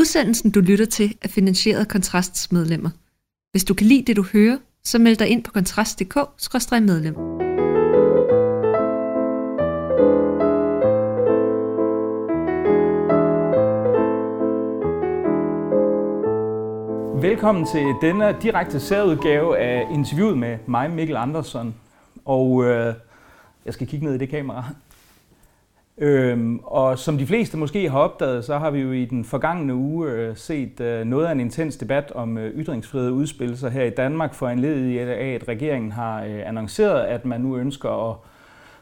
Udsendelsen, 0.00 0.50
du 0.50 0.60
lytter 0.60 0.84
til, 0.84 1.16
er 1.22 1.28
finansieret 1.28 1.80
af 1.80 1.88
Kontrasts 1.88 2.52
medlemmer. 2.52 2.90
Hvis 3.50 3.64
du 3.64 3.74
kan 3.74 3.86
lide 3.86 4.04
det, 4.06 4.16
du 4.16 4.24
hører, 4.32 4.58
så 4.84 4.98
meld 4.98 5.16
dig 5.16 5.28
ind 5.28 5.44
på 5.44 5.52
kontrast.dk-medlem. 5.52 7.14
Velkommen 17.22 17.66
til 17.72 17.94
denne 18.02 18.36
direkte 18.42 18.80
særudgave 18.80 19.58
af 19.58 19.86
interviewet 19.90 20.38
med 20.38 20.58
mig, 20.66 20.90
Mikkel 20.90 21.16
Andersen. 21.16 21.74
Og 22.24 22.64
øh, 22.64 22.94
jeg 23.64 23.74
skal 23.74 23.86
kigge 23.86 24.06
ned 24.06 24.14
i 24.14 24.18
det 24.18 24.28
kamera. 24.28 24.64
Øhm, 26.02 26.60
og 26.64 26.98
som 26.98 27.18
de 27.18 27.26
fleste 27.26 27.56
måske 27.56 27.90
har 27.90 27.98
opdaget, 27.98 28.44
så 28.44 28.58
har 28.58 28.70
vi 28.70 28.80
jo 28.80 28.92
i 28.92 29.04
den 29.04 29.24
forgangne 29.24 29.74
uge 29.74 30.10
øh, 30.10 30.36
set 30.36 30.80
øh, 30.80 31.04
noget 31.04 31.26
af 31.26 31.32
en 31.32 31.40
intens 31.40 31.76
debat 31.76 32.12
om 32.14 32.38
øh, 32.38 32.54
ytringsfrihed 32.54 33.10
udspille 33.10 33.56
sig 33.56 33.70
her 33.70 33.84
i 33.84 33.90
Danmark, 33.90 34.34
for 34.34 34.48
en 34.48 34.58
øh, 34.58 35.12
af, 35.12 35.38
at 35.40 35.48
regeringen 35.48 35.92
har 35.92 36.24
øh, 36.24 36.48
annonceret, 36.48 37.00
at 37.00 37.24
man 37.24 37.40
nu 37.40 37.56
ønsker 37.56 38.10
at 38.10 38.16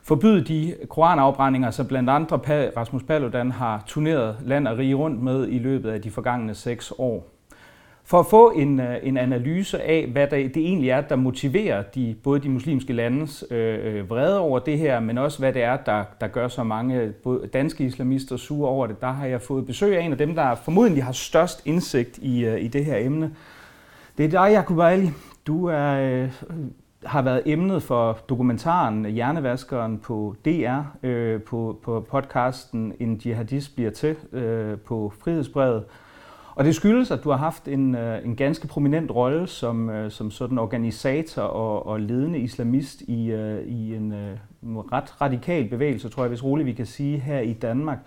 forbyde 0.02 0.44
de 0.44 0.74
koranafbrændinger, 0.88 1.70
som 1.70 1.86
blandt 1.86 2.10
andre 2.10 2.36
Rasmus 2.76 3.02
Paludan 3.02 3.50
har 3.50 3.82
turneret 3.86 4.36
land 4.44 4.68
og 4.68 4.78
rige 4.78 4.94
rundt 4.94 5.22
med 5.22 5.48
i 5.48 5.58
løbet 5.58 5.90
af 5.90 6.02
de 6.02 6.10
forgangne 6.10 6.54
seks 6.54 6.92
år. 6.98 7.37
For 8.08 8.20
at 8.20 8.26
få 8.26 8.50
en, 8.50 8.80
øh, 8.80 8.96
en 9.02 9.16
analyse 9.16 9.82
af, 9.82 10.06
hvad 10.06 10.26
der, 10.26 10.36
det 10.36 10.56
egentlig 10.56 10.90
er, 10.90 11.00
der 11.00 11.16
motiverer 11.16 11.82
de, 11.82 12.16
både 12.24 12.40
de 12.40 12.48
muslimske 12.48 12.92
landes 12.92 13.44
øh, 13.50 13.94
øh 13.94 14.10
vrede 14.10 14.38
over 14.38 14.58
det 14.58 14.78
her, 14.78 15.00
men 15.00 15.18
også 15.18 15.38
hvad 15.38 15.52
det 15.52 15.62
er, 15.62 15.76
der, 15.76 16.04
der 16.20 16.26
gør 16.26 16.48
så 16.48 16.64
mange 16.64 17.00
øh, 17.00 17.14
både 17.14 17.46
danske 17.46 17.84
islamister 17.84 18.36
sure 18.36 18.68
over 18.68 18.86
det, 18.86 19.00
der 19.00 19.12
har 19.12 19.26
jeg 19.26 19.42
fået 19.42 19.66
besøg 19.66 19.96
af 19.96 20.02
en 20.02 20.12
af 20.12 20.18
dem, 20.18 20.34
der 20.34 20.54
formodentlig 20.54 21.04
har 21.04 21.12
størst 21.12 21.66
indsigt 21.66 22.18
i, 22.18 22.44
øh, 22.44 22.64
i 22.64 22.68
det 22.68 22.84
her 22.84 22.96
emne. 22.96 23.34
Det 24.18 24.24
er 24.24 24.28
dig, 24.28 24.52
Jakub 24.52 24.78
Ali. 24.78 25.10
Du 25.46 25.66
er, 25.66 25.90
øh, 25.90 26.32
har 27.04 27.22
været 27.22 27.42
emnet 27.46 27.82
for 27.82 28.18
dokumentaren 28.28 29.04
Hjernevaskeren 29.04 29.98
på 29.98 30.34
DR, 30.44 30.80
øh, 31.02 31.42
på, 31.42 31.78
på 31.82 32.00
podcasten 32.10 32.92
En 33.00 33.20
jihadist 33.24 33.74
bliver 33.74 33.90
til 33.90 34.16
øh, 34.32 34.78
på 34.78 35.12
Frihedsbrevet. 35.20 35.84
Og 36.58 36.64
det 36.64 36.74
skyldes, 36.74 37.10
at 37.10 37.24
du 37.24 37.30
har 37.30 37.36
haft 37.36 37.68
en, 37.68 37.94
øh, 37.94 38.24
en 38.24 38.36
ganske 38.36 38.66
prominent 38.66 39.10
rolle 39.10 39.46
som, 39.46 39.90
øh, 39.90 40.10
som 40.10 40.30
sådan 40.30 40.58
organisator 40.58 41.42
og, 41.42 41.86
og 41.86 42.00
ledende 42.00 42.38
islamist 42.38 43.00
i, 43.00 43.30
øh, 43.30 43.66
i 43.66 43.94
en 43.94 44.14
ret 44.64 45.20
radikal 45.20 45.68
bevægelse, 45.68 46.08
tror 46.08 46.22
jeg, 46.22 46.28
hvis 46.28 46.44
roligt 46.44 46.66
vi 46.66 46.72
kan 46.72 46.86
sige, 46.86 47.18
her 47.18 47.40
i 47.40 47.52
Danmark. 47.52 47.98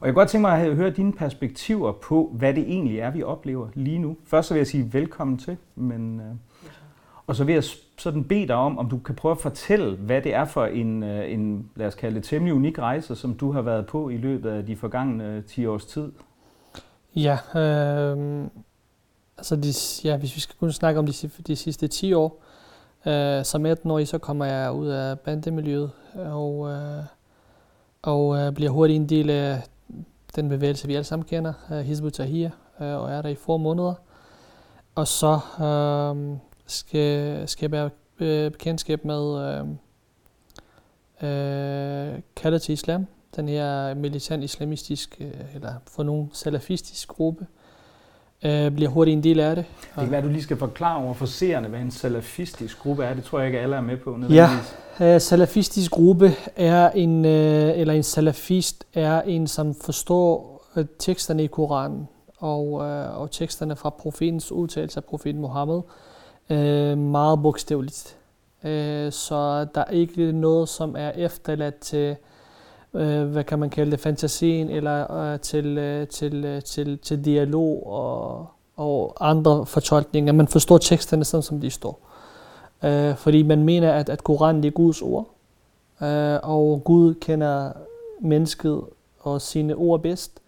Og 0.00 0.06
jeg 0.06 0.14
kunne 0.14 0.20
godt 0.20 0.28
tænke 0.28 0.42
mig 0.42 0.60
at 0.60 0.76
høre 0.76 0.90
dine 0.90 1.12
perspektiver 1.12 1.92
på, 1.92 2.32
hvad 2.34 2.54
det 2.54 2.62
egentlig 2.62 2.98
er, 2.98 3.10
vi 3.10 3.22
oplever 3.22 3.68
lige 3.74 3.98
nu. 3.98 4.16
Først 4.26 4.48
så 4.48 4.54
vil 4.54 4.58
jeg 4.58 4.66
sige 4.66 4.92
velkommen 4.92 5.38
til, 5.38 5.56
men, 5.76 6.20
og 7.26 7.36
så 7.36 7.44
vil 7.44 7.52
jeg 7.52 7.64
sådan 7.98 8.24
bede 8.24 8.46
dig 8.46 8.56
om, 8.56 8.78
om 8.78 8.88
du 8.88 8.98
kan 8.98 9.14
prøve 9.14 9.32
at 9.32 9.40
fortælle, 9.40 9.96
hvad 9.96 10.22
det 10.22 10.34
er 10.34 10.44
for 10.44 10.66
en, 10.66 11.02
en 11.02 11.70
lad 11.76 11.86
os 11.86 11.94
kalde 11.94 12.14
det, 12.14 12.24
temmelig 12.24 12.54
unik 12.54 12.78
rejse, 12.78 13.16
som 13.16 13.34
du 13.34 13.52
har 13.52 13.62
været 13.62 13.86
på 13.86 14.08
i 14.08 14.16
løbet 14.16 14.50
af 14.50 14.66
de 14.66 14.76
forgangne 14.76 15.42
10 15.42 15.66
års 15.66 15.84
tid. 15.84 16.12
Ja, 17.16 17.38
øh, 17.60 18.46
altså 19.38 19.56
de, 19.56 19.72
ja, 20.08 20.16
hvis 20.16 20.36
vi 20.36 20.40
skal 20.40 20.56
kun 20.60 20.72
snakke 20.72 20.98
om 20.98 21.06
de, 21.06 21.12
de 21.46 21.56
sidste 21.56 21.88
10 21.88 22.12
år, 22.12 22.42
øh, 23.06 23.44
som 23.44 23.66
18-årig, 23.66 24.08
så 24.08 24.18
kommer 24.18 24.44
jeg 24.44 24.72
ud 24.72 24.88
af 24.88 25.20
bandemiljøet 25.20 25.90
og, 26.14 26.70
øh, 26.70 27.04
og 28.02 28.38
øh, 28.38 28.52
bliver 28.52 28.70
hurtigt 28.70 28.96
en 28.96 29.08
del 29.08 29.30
af 29.30 29.62
den 30.36 30.48
bevægelse, 30.48 30.86
vi 30.86 30.94
alle 30.94 31.04
sammen 31.04 31.26
kender, 31.26 31.52
øh, 31.72 31.78
Hizbut 31.78 32.12
Tahir, 32.12 32.50
øh, 32.80 32.96
og 32.96 33.10
er 33.10 33.22
der 33.22 33.28
i 33.28 33.34
få 33.34 33.56
måneder. 33.56 33.94
Og 34.94 35.08
så 35.08 35.38
øh, 35.60 36.36
skal, 36.66 37.48
skal 37.48 37.64
jeg 37.64 37.72
være 37.72 37.90
øh, 38.18 38.50
bekendtskab 38.50 39.04
med 39.04 39.24
øh, 39.42 39.66
øh, 41.22 42.20
kaldet 42.36 42.62
til 42.62 42.72
islam, 42.72 43.06
den 43.36 43.48
her 43.48 43.94
militant 43.94 44.44
islamistisk, 44.44 45.16
øh, 45.20 45.54
eller 45.54 45.72
for 45.86 46.02
nogen 46.02 46.30
salafistisk 46.32 47.08
gruppe, 47.08 47.46
øh, 48.44 48.70
bliver 48.70 48.90
hurtigt 48.90 49.16
en 49.16 49.24
del 49.24 49.40
af 49.40 49.56
det. 49.56 49.64
Det 49.80 50.02
kan 50.02 50.10
være, 50.10 50.18
at 50.18 50.24
du 50.24 50.28
lige 50.28 50.42
skal 50.42 50.56
forklare 50.56 51.04
over 51.04 51.14
for 51.14 51.26
seerne, 51.26 51.68
hvad 51.68 51.80
en 51.80 51.90
salafistisk 51.90 52.78
gruppe 52.78 53.04
er. 53.04 53.14
Det 53.14 53.24
tror 53.24 53.38
jeg 53.38 53.46
ikke, 53.46 53.60
alle 53.60 53.76
er 53.76 53.80
med 53.80 53.96
på. 53.96 54.18
Ja, 54.30 54.50
uh, 55.00 55.20
salafistisk 55.20 55.90
gruppe 55.90 56.32
er 56.56 56.90
en, 56.90 57.24
uh, 57.24 57.30
eller 57.80 57.94
en 57.94 58.02
salafist 58.02 58.84
er 58.94 59.22
en, 59.22 59.46
som 59.46 59.74
forstår 59.74 60.62
uh, 60.76 60.84
teksterne 60.98 61.44
i 61.44 61.46
Koranen 61.46 62.08
og, 62.38 62.72
uh, 62.72 63.20
og 63.20 63.30
teksterne 63.30 63.76
fra 63.76 63.90
profetens 63.90 64.52
udtalelse 64.52 64.98
af 64.98 65.04
profeten 65.04 65.40
Mohammed 65.40 65.80
uh, 66.50 66.98
meget 66.98 67.42
bogstaveligt. 67.42 68.16
Uh, 68.64 68.70
så 69.10 69.66
der 69.74 69.80
er 69.80 69.90
ikke 69.90 70.32
noget, 70.32 70.68
som 70.68 70.96
er 70.98 71.10
efterladt 71.10 71.78
til 71.78 72.16
øh, 72.94 73.24
hvad 73.24 73.44
kan 73.44 73.58
man 73.58 73.70
kalde 73.70 73.90
det, 73.90 74.00
fantasien, 74.00 74.70
eller 74.70 75.12
øh, 75.12 75.40
til, 75.40 75.78
øh, 75.78 76.08
til, 76.08 76.44
øh, 76.44 76.62
til, 76.62 76.98
til 76.98 77.24
dialog 77.24 77.86
og, 77.86 78.46
og 78.76 79.16
andre 79.28 79.66
fortolkninger. 79.66 80.32
Man 80.32 80.48
forstår 80.48 80.78
teksterne 80.78 81.24
sådan, 81.24 81.42
som 81.42 81.60
de 81.60 81.70
står. 81.70 82.08
Øh, 82.84 83.16
fordi 83.16 83.42
man 83.42 83.62
mener, 83.62 83.92
at, 83.92 84.08
at 84.08 84.24
Koranen 84.24 84.64
er 84.64 84.70
Guds 84.70 85.02
ord, 85.02 85.28
øh, 86.02 86.38
og 86.42 86.84
Gud 86.84 87.14
kender 87.14 87.72
mennesket 88.20 88.82
og 89.20 89.40
sine 89.40 89.74
ord 89.74 90.02
bedst, 90.02 90.40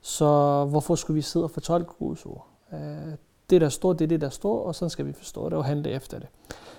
så 0.00 0.64
hvorfor 0.64 0.94
skulle 0.94 1.14
vi 1.14 1.22
sidde 1.22 1.44
og 1.44 1.50
fortolke 1.50 1.90
Guds 1.98 2.26
ord? 2.26 2.46
Øh, 2.72 3.14
det, 3.50 3.60
der 3.60 3.68
står, 3.68 3.92
det 3.92 4.04
er 4.04 4.08
det, 4.08 4.20
der 4.20 4.28
står, 4.28 4.62
og 4.66 4.74
sådan 4.74 4.90
skal 4.90 5.06
vi 5.06 5.12
forstå 5.12 5.44
det 5.44 5.58
og 5.58 5.64
handle 5.64 5.90
efter 5.90 6.18
det. 6.18 6.28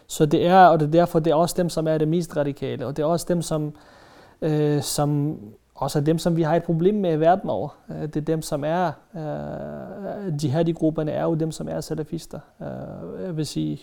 Så 0.08 0.26
det 0.26 0.46
er, 0.46 0.66
og 0.66 0.80
det 0.80 0.86
er 0.88 0.92
derfor, 0.92 1.20
det 1.20 1.32
er 1.32 1.36
også 1.36 1.56
dem, 1.58 1.70
som 1.70 1.88
er 1.88 1.98
det 1.98 2.08
mest 2.08 2.38
radikale, 2.38 2.88
og 2.88 2.98
det 2.98 3.04
er 3.04 3.08
også 3.08 3.26
dem, 3.30 3.42
som 3.42 3.74
øh, 4.42 4.82
som 4.82 5.40
også 5.76 6.00
er 6.00 6.04
dem, 6.04 6.18
som 6.18 6.36
vi 6.36 6.42
har 6.42 6.56
et 6.56 6.64
problem 6.64 6.96
med 6.96 7.14
i 7.14 7.20
verden 7.20 7.50
over. 7.50 7.70
Øh, 7.90 8.02
det 8.02 8.16
er 8.16 8.22
dem, 8.22 8.42
som 8.42 8.64
er, 8.64 8.92
øh, 9.16 10.44
jihadi-grupperne 10.44 11.12
er 11.12 11.24
jo 11.24 11.34
dem, 11.34 11.52
som 11.52 11.68
er 11.68 11.82
salafister. 11.82 12.40
Øh, 12.62 13.26
jeg 13.26 13.38
vil 13.38 13.46
sige, 13.46 13.80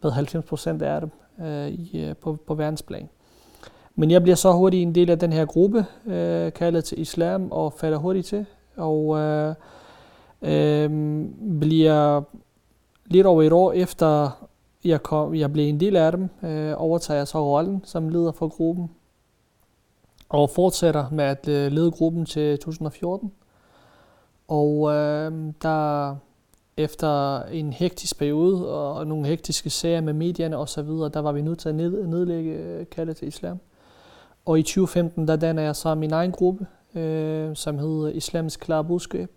hvad 0.00 0.10
90 0.10 0.44
procent 0.44 0.82
af 0.82 1.00
dem 1.00 1.10
øh, 1.46 1.68
i, 1.68 2.04
øh, 2.04 2.16
på, 2.16 2.38
på 2.46 2.54
verdensplan. 2.54 3.08
Men 3.94 4.10
jeg 4.10 4.22
bliver 4.22 4.36
så 4.36 4.52
hurtigt 4.52 4.82
en 4.82 4.94
del 4.94 5.10
af 5.10 5.18
den 5.18 5.32
her 5.32 5.44
gruppe, 5.44 5.86
øh, 6.06 6.52
kaldet 6.52 6.84
til 6.84 7.00
islam, 7.00 7.52
og 7.52 7.72
falder 7.72 7.98
hurtigt 7.98 8.26
til. 8.26 8.46
Og 8.76 9.18
øh, 9.18 9.54
øh, 10.42 10.90
bliver 11.60 12.22
lidt 13.06 13.26
over 13.26 13.42
et 13.42 13.52
år 13.52 13.72
efter 13.72 14.30
jeg, 14.84 15.02
kom, 15.02 15.34
jeg 15.34 15.52
blev 15.52 15.68
en 15.68 15.80
del 15.80 15.96
af 15.96 16.12
dem, 16.12 16.28
øh, 16.42 16.74
overtager 16.76 17.18
jeg 17.18 17.28
så 17.28 17.44
rollen 17.44 17.80
som 17.84 18.08
leder 18.08 18.32
for 18.32 18.48
gruppen 18.48 18.90
og 20.28 20.50
fortsætter 20.50 21.10
med 21.10 21.24
at 21.24 21.48
øh, 21.48 21.72
lede 21.72 21.90
gruppen 21.90 22.26
til 22.26 22.58
2014. 22.58 23.32
Og 24.48 24.90
øh, 24.94 25.32
der 25.62 26.16
efter 26.76 27.42
en 27.42 27.72
hektisk 27.72 28.18
periode 28.18 28.68
og 28.74 29.06
nogle 29.06 29.26
hektiske 29.26 29.70
sager 29.70 30.00
med 30.00 30.12
medierne 30.12 30.56
osv., 30.56 30.86
der 30.88 31.18
var 31.18 31.32
vi 31.32 31.42
nødt 31.42 31.58
til 31.58 31.68
at 31.68 31.74
ned, 31.74 32.06
nedlægge 32.06 32.52
øh, 32.52 32.86
kaldet 32.90 33.16
til 33.16 33.28
islam. 33.28 33.58
Og 34.46 34.58
i 34.58 34.62
2015, 34.62 35.28
der 35.28 35.36
danner 35.36 35.62
jeg 35.62 35.76
så 35.76 35.94
min 35.94 36.12
egen 36.12 36.32
gruppe, 36.32 36.66
øh, 36.94 37.56
som 37.56 37.78
hedder 37.78 38.08
Islamisk 38.08 38.60
Klar 38.60 38.82
Budskab, 38.82 39.30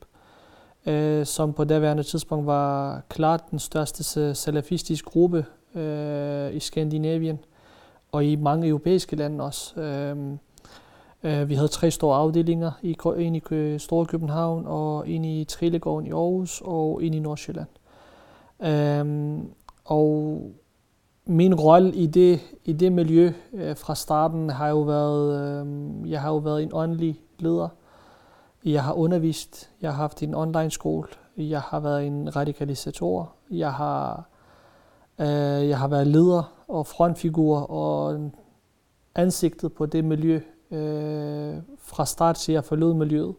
øh, 0.86 1.26
som 1.26 1.54
på 1.54 1.64
daværende 1.64 2.04
tidspunkt 2.04 2.46
var 2.46 3.02
klart 3.10 3.52
den 3.52 3.60
største 3.60 4.36
salafistiske 4.36 5.10
gruppe 5.10 5.46
øh, 5.76 6.56
i 6.56 6.60
Skandinavien 6.60 7.40
og 8.12 8.26
i 8.26 8.36
mange 8.36 8.68
europæiske 8.68 9.16
lande 9.16 9.44
også. 9.44 9.82
Øh, 9.82 10.18
Øh, 11.24 11.50
vi 11.50 11.56
havde 11.56 11.68
tre 11.68 11.92
store 11.92 12.18
afdelinger, 12.18 12.72
i, 12.82 12.98
en 13.18 13.36
i 13.36 13.42
Store 13.80 14.06
København, 14.06 14.66
og 14.68 15.10
en 15.10 15.26
i 15.26 15.44
Trillegården 15.44 16.08
i 16.08 16.12
Aarhus, 16.12 16.62
og 16.66 17.04
en 17.04 17.14
i 17.14 17.20
Nordsjælland. 17.20 17.68
Um, 19.02 19.50
og 19.86 20.42
min 21.26 21.56
rolle 21.56 21.92
i 21.94 22.06
det, 22.06 22.40
i 22.66 22.74
det 22.74 22.92
miljø 22.92 23.34
øh, 23.54 23.76
fra 23.76 23.96
starten 23.96 24.50
har 24.50 24.68
jo 24.68 24.82
været, 24.82 25.60
øhm, 25.60 26.06
jeg 26.06 26.22
har 26.22 26.30
jo 26.30 26.38
været 26.38 26.64
en 26.64 26.70
åndelig 26.74 27.20
leder. 27.40 27.68
Jeg 28.66 28.84
har 28.84 28.94
undervist, 28.94 29.70
jeg 29.82 29.92
har 29.92 29.98
haft 29.98 30.24
en 30.24 30.36
online 30.36 30.72
skole, 30.72 31.08
jeg 31.38 31.62
har 31.62 31.80
været 31.80 32.08
en 32.08 32.36
radikalisator, 32.36 33.32
jeg 33.52 33.74
har, 33.74 34.30
uh, 35.20 35.26
jeg 35.70 35.78
har 35.78 35.88
været 35.88 36.08
leder 36.08 36.54
og 36.68 36.88
frontfigur 36.88 37.58
og 37.58 38.32
ansigtet 39.16 39.74
på 39.74 39.86
det 39.86 40.06
miljø, 40.06 40.42
øh, 40.72 41.56
fra 41.78 42.06
start 42.06 42.36
til 42.36 42.54
jeg 42.54 42.64
forlod 42.64 42.94
miljøet. 42.94 43.36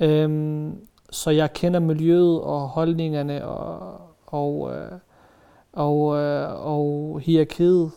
Øhm, 0.00 0.86
så 1.10 1.30
jeg 1.30 1.52
kender 1.52 1.80
miljøet 1.80 2.40
og 2.40 2.60
holdningerne 2.68 3.46
og, 3.46 4.00
og, 4.26 4.74
øh, 4.74 4.92
og, 5.72 6.16
øh, 6.16 6.66
og 6.66 7.20
hierarkiet 7.20 7.90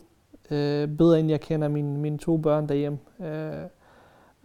øh, 0.52 0.88
bedre 0.88 1.20
end 1.20 1.30
jeg 1.30 1.42
kender 1.42 1.68
mine, 1.68 1.98
mine 1.98 2.18
to 2.18 2.38
børn 2.38 2.70
derhjemme. 2.70 3.00
Øh, 3.20 3.64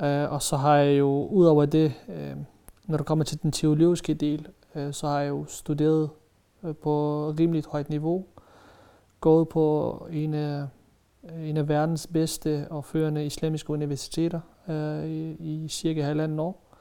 øh, 0.02 0.32
og 0.32 0.42
så 0.42 0.56
har 0.56 0.76
jeg 0.76 0.98
jo 0.98 1.26
ud 1.26 1.46
over 1.46 1.66
det 1.66 1.92
øh, 2.08 2.36
når 2.86 2.96
det 2.96 3.06
kommer 3.06 3.24
til 3.24 3.42
den 3.42 3.52
teologiske 3.52 4.14
del, 4.14 4.48
øh, 4.74 4.92
så 4.92 5.06
har 5.06 5.20
jeg 5.20 5.28
jo 5.28 5.44
studeret 5.48 6.10
øh, 6.64 6.74
på 6.74 7.24
rimeligt 7.38 7.66
højt 7.66 7.90
niveau, 7.90 8.24
gået 9.20 9.48
på 9.48 10.06
en 10.12 10.34
af, 10.34 10.66
Øh, 11.32 11.48
en 11.48 11.56
af 11.56 11.68
verdens 11.68 12.06
bedste 12.06 12.66
og 12.70 12.84
førende 12.84 13.26
islamiske 13.26 13.70
universiteter 13.70 14.40
øh, 14.68 15.04
i, 15.04 15.36
i 15.64 15.68
cirka 15.68 16.02
halvanden 16.02 16.38
år. 16.38 16.76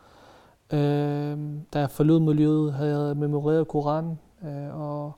Øh, 0.73 1.37
da 1.73 1.79
jeg 1.79 1.91
forlod 1.91 2.19
miljøet, 2.19 2.73
havde 2.73 3.07
jeg 3.07 3.17
memoreret 3.17 3.67
Koranen 3.67 4.19
øh, 4.43 4.81
og, 4.81 5.11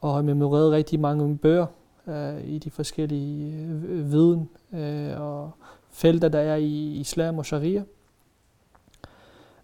og 0.00 0.14
har 0.14 0.22
memoreret 0.22 0.72
rigtig 0.72 1.00
mange 1.00 1.38
bøger 1.38 1.66
øh, 2.06 2.44
i 2.44 2.58
de 2.58 2.70
forskellige 2.70 3.56
øh, 3.64 4.12
viden 4.12 4.48
øh, 4.72 5.20
og 5.20 5.50
felter, 5.90 6.28
der 6.28 6.38
er 6.38 6.56
i 6.56 6.96
islam 7.00 7.38
og 7.38 7.46
sharia. 7.46 7.84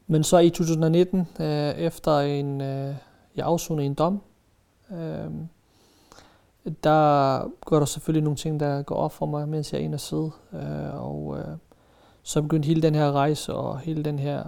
Men 0.07 0.25
så 0.25 0.39
i 0.39 0.51
2019, 0.51 1.29
øh, 1.41 1.47
efter 1.71 2.19
en, 2.19 2.61
øh, 2.61 2.95
jeg 3.37 3.47
afsonede 3.47 3.87
en 3.87 3.95
dom, 3.95 4.21
øh, 4.91 5.31
der 6.85 7.41
går 7.65 7.79
der 7.79 7.87
selvfølgelig 7.87 8.25
nogle 8.25 8.37
ting, 8.37 8.61
der 8.61 8.83
går 8.83 8.95
op 8.95 9.13
for 9.13 9.27
mig, 9.27 9.49
mens 9.49 9.73
jeg 9.73 9.81
er 9.81 9.85
inde 9.85 9.97
og 9.97 10.01
sidde. 10.01 10.31
Øh, 10.53 11.03
og 11.05 11.37
øh, 11.39 11.57
så 12.23 12.43
begyndte 12.43 12.67
hele 12.67 12.83
den 12.83 12.95
her 12.95 13.13
rejse 13.13 13.55
og 13.55 13.79
hele 13.79 14.03
den 14.03 14.19
her 14.19 14.43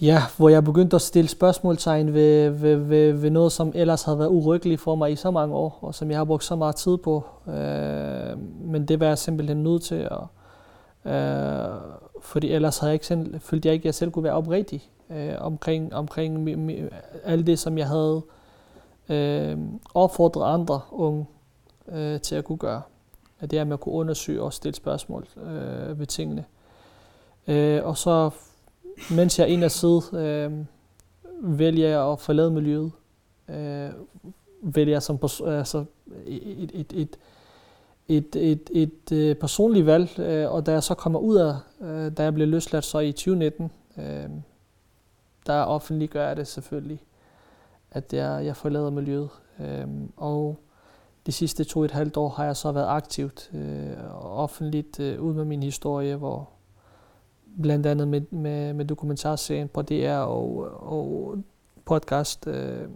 Ja, 0.00 0.22
hvor 0.36 0.48
jeg 0.48 0.64
begyndte 0.64 0.96
at 0.96 1.02
stille 1.02 1.28
spørgsmålstegn 1.28 2.14
ved, 2.14 2.50
ved, 2.50 2.76
ved, 2.76 3.12
ved 3.12 3.30
noget, 3.30 3.52
som 3.52 3.72
ellers 3.74 4.02
havde 4.02 4.18
været 4.18 4.28
urykkeligt 4.28 4.80
for 4.80 4.94
mig 4.94 5.12
i 5.12 5.16
så 5.16 5.30
mange 5.30 5.54
år, 5.54 5.78
og 5.80 5.94
som 5.94 6.10
jeg 6.10 6.18
har 6.18 6.24
brugt 6.24 6.44
så 6.44 6.56
meget 6.56 6.76
tid 6.76 6.96
på. 6.96 7.24
Øh, 7.48 8.38
men 8.60 8.88
det 8.88 9.00
var 9.00 9.06
jeg 9.06 9.18
simpelthen 9.18 9.62
nødt 9.62 9.82
til, 9.82 10.08
og, 10.10 10.26
øh, 11.12 11.68
fordi 12.22 12.52
ellers 12.52 12.78
havde 12.78 12.90
jeg 12.90 12.94
ikke 12.94 13.06
selv, 13.06 13.40
følte 13.40 13.66
jeg 13.66 13.74
ikke, 13.74 13.82
at 13.82 13.86
jeg 13.86 13.94
selv 13.94 14.10
kunne 14.10 14.24
være 14.24 14.32
oprigtig 14.32 14.90
øh, 15.10 15.34
omkring, 15.38 15.94
omkring 15.94 16.42
mi, 16.42 16.54
mi, 16.54 16.82
alt 17.24 17.46
det, 17.46 17.58
som 17.58 17.78
jeg 17.78 17.88
havde 17.88 18.22
øh, 18.26 18.37
øh, 19.08 19.58
opfordre 19.94 20.44
andre 20.46 20.80
unge 20.90 21.26
øh, 21.88 22.20
til 22.20 22.34
at 22.34 22.44
kunne 22.44 22.58
gøre. 22.58 22.82
At 23.40 23.50
Det 23.50 23.58
er 23.58 23.64
med 23.64 23.72
at 23.72 23.80
kunne 23.80 23.94
undersøge 23.94 24.42
og 24.42 24.52
stille 24.52 24.74
spørgsmål 24.74 25.26
øh, 25.36 25.98
ved 25.98 26.06
tingene. 26.06 26.44
Øh, 27.48 27.84
og 27.84 27.98
så 27.98 28.30
mens 29.10 29.38
jeg 29.38 29.44
er 29.44 29.48
en 29.48 29.62
af 29.62 29.70
side, 29.70 30.02
øh, 30.12 30.52
vælger 31.58 31.88
jeg 31.88 32.12
at 32.12 32.20
forlade 32.20 32.50
miljøet. 32.50 32.92
Øh, 33.48 33.90
vælger 34.62 34.94
jeg 34.94 35.02
som 35.02 35.18
altså 35.46 35.84
et, 36.26 36.70
et, 36.74 36.92
et, 36.92 37.16
et, 38.08 38.36
et, 38.36 38.70
et, 38.72 39.12
et 39.12 39.38
personligt 39.38 39.86
valg, 39.86 40.18
øh, 40.18 40.52
og 40.52 40.66
da 40.66 40.72
jeg 40.72 40.82
så 40.82 40.94
kommer 40.94 41.18
ud 41.18 41.36
af, 41.36 41.54
øh, 41.80 42.16
da 42.16 42.22
jeg 42.22 42.34
blev 42.34 42.48
løsladt 42.48 42.84
så 42.84 42.98
i 42.98 43.12
2019, 43.12 43.70
øh, 43.98 44.28
der 45.46 45.62
offentliggør 45.62 46.26
jeg 46.26 46.36
det 46.36 46.46
selvfølgelig, 46.46 47.00
at 47.90 48.12
jeg, 48.12 48.44
jeg 48.44 48.56
forlader 48.56 48.90
miljøet. 48.90 49.30
Øhm, 49.60 50.12
og 50.16 50.56
de 51.26 51.32
sidste 51.32 51.64
to 51.64 51.78
og 51.78 51.84
et 51.84 51.90
halvt 51.90 52.16
år 52.16 52.28
har 52.28 52.44
jeg 52.44 52.56
så 52.56 52.72
været 52.72 52.86
aktivt 52.88 53.50
øh, 53.54 54.14
offentligt 54.20 55.00
øh, 55.00 55.20
ud 55.20 55.34
med 55.34 55.44
min 55.44 55.62
historie, 55.62 56.16
hvor 56.16 56.48
blandt 57.62 57.86
andet 57.86 58.08
med, 58.08 58.20
med, 58.30 58.72
med 58.72 58.84
dokumentarserien 58.84 59.68
på 59.68 59.82
DR 59.82 60.18
og, 60.18 60.68
og 60.92 61.36
podcast, 61.84 62.46
øh, 62.46 62.88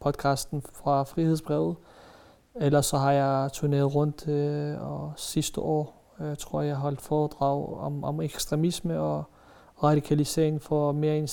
podcasten 0.00 0.62
fra 0.62 1.02
Frihedsbrevet. 1.02 1.76
Ellers 2.54 2.86
så 2.86 2.96
har 2.96 3.12
jeg 3.12 3.52
turneret 3.52 3.94
rundt, 3.94 4.28
øh, 4.28 4.82
og 4.92 5.12
sidste 5.16 5.60
år 5.60 6.14
øh, 6.20 6.36
tror 6.36 6.60
jeg, 6.60 6.68
jeg 6.68 6.76
holdt 6.76 7.00
foredrag 7.00 7.78
om, 7.78 8.04
om 8.04 8.20
ekstremisme 8.20 9.00
og 9.00 9.24
radikalisering 9.82 10.62
for 10.62 10.92
mere 10.92 11.18
end 11.18 11.28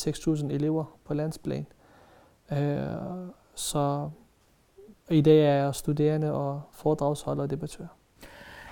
6.000 0.47 0.53
elever 0.53 0.97
på 1.05 1.13
landsplan. 1.13 1.67
Øh, 1.69 1.82
Øh, 2.59 3.29
så 3.55 4.09
i 5.09 5.21
dag 5.21 5.45
er 5.45 5.53
jeg 5.63 5.75
studerende 5.75 6.33
og 6.33 6.61
foredragsholder 6.71 7.43
og 7.43 7.49
debattør. 7.49 7.85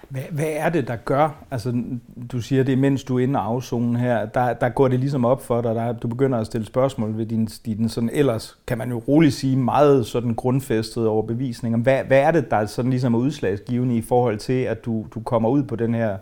Hvad, 0.10 0.22
hvad 0.31 0.50
er 0.50 0.69
det, 0.69 0.88
der 0.88 0.95
gør, 0.95 1.44
altså 1.51 1.83
du 2.31 2.42
siger 2.42 2.63
det, 2.63 2.78
mens 2.78 3.04
du 3.04 3.19
er 3.19 3.24
inde 3.24 3.39
og 3.39 3.45
afzonen 3.45 3.95
her, 3.95 4.25
der, 4.25 4.54
der 4.54 4.69
går 4.69 4.88
det 4.88 5.00
ligesom 5.00 5.25
op 5.25 5.44
for 5.44 5.62
dig, 5.62 5.75
der, 5.75 5.92
du 5.92 6.07
begynder 6.07 6.39
at 6.39 6.45
stille 6.45 6.68
spørgsmål 6.68 7.18
ved 7.18 7.25
din, 7.25 7.45
din 7.45 7.89
sådan 7.89 8.10
ellers, 8.13 8.57
kan 8.68 8.78
man 8.78 8.89
jo 8.89 8.98
roligt 9.07 9.33
sige, 9.33 9.57
meget 9.57 10.06
sådan 10.06 10.36
grundfæstede 10.36 11.10
overbevisning. 11.10 11.81
Hvad, 11.81 12.04
hvad 12.04 12.19
er 12.19 12.31
det, 12.31 12.51
der 12.51 12.66
sådan 12.66 12.92
ligesom 12.92 13.13
er 13.13 13.19
udslagsgivende 13.19 13.95
i 13.95 14.01
forhold 14.01 14.38
til, 14.38 14.63
at 14.63 14.86
du, 14.86 15.06
du 15.13 15.19
kommer 15.19 15.50
ud 15.50 15.63
på 15.63 15.75
den 15.75 15.94
her 15.94 16.18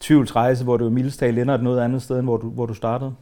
tvivlsrejse, 0.00 0.64
hvor 0.64 0.76
du 0.76 0.84
jo 0.84 0.90
mildest 0.90 1.22
ender 1.22 1.54
et 1.54 1.62
noget 1.62 1.80
andet 1.80 2.02
sted, 2.02 2.18
end 2.18 2.26
hvor 2.26 2.36
du, 2.36 2.50
hvor 2.50 2.66
du 2.66 2.74
startede? 2.74 3.14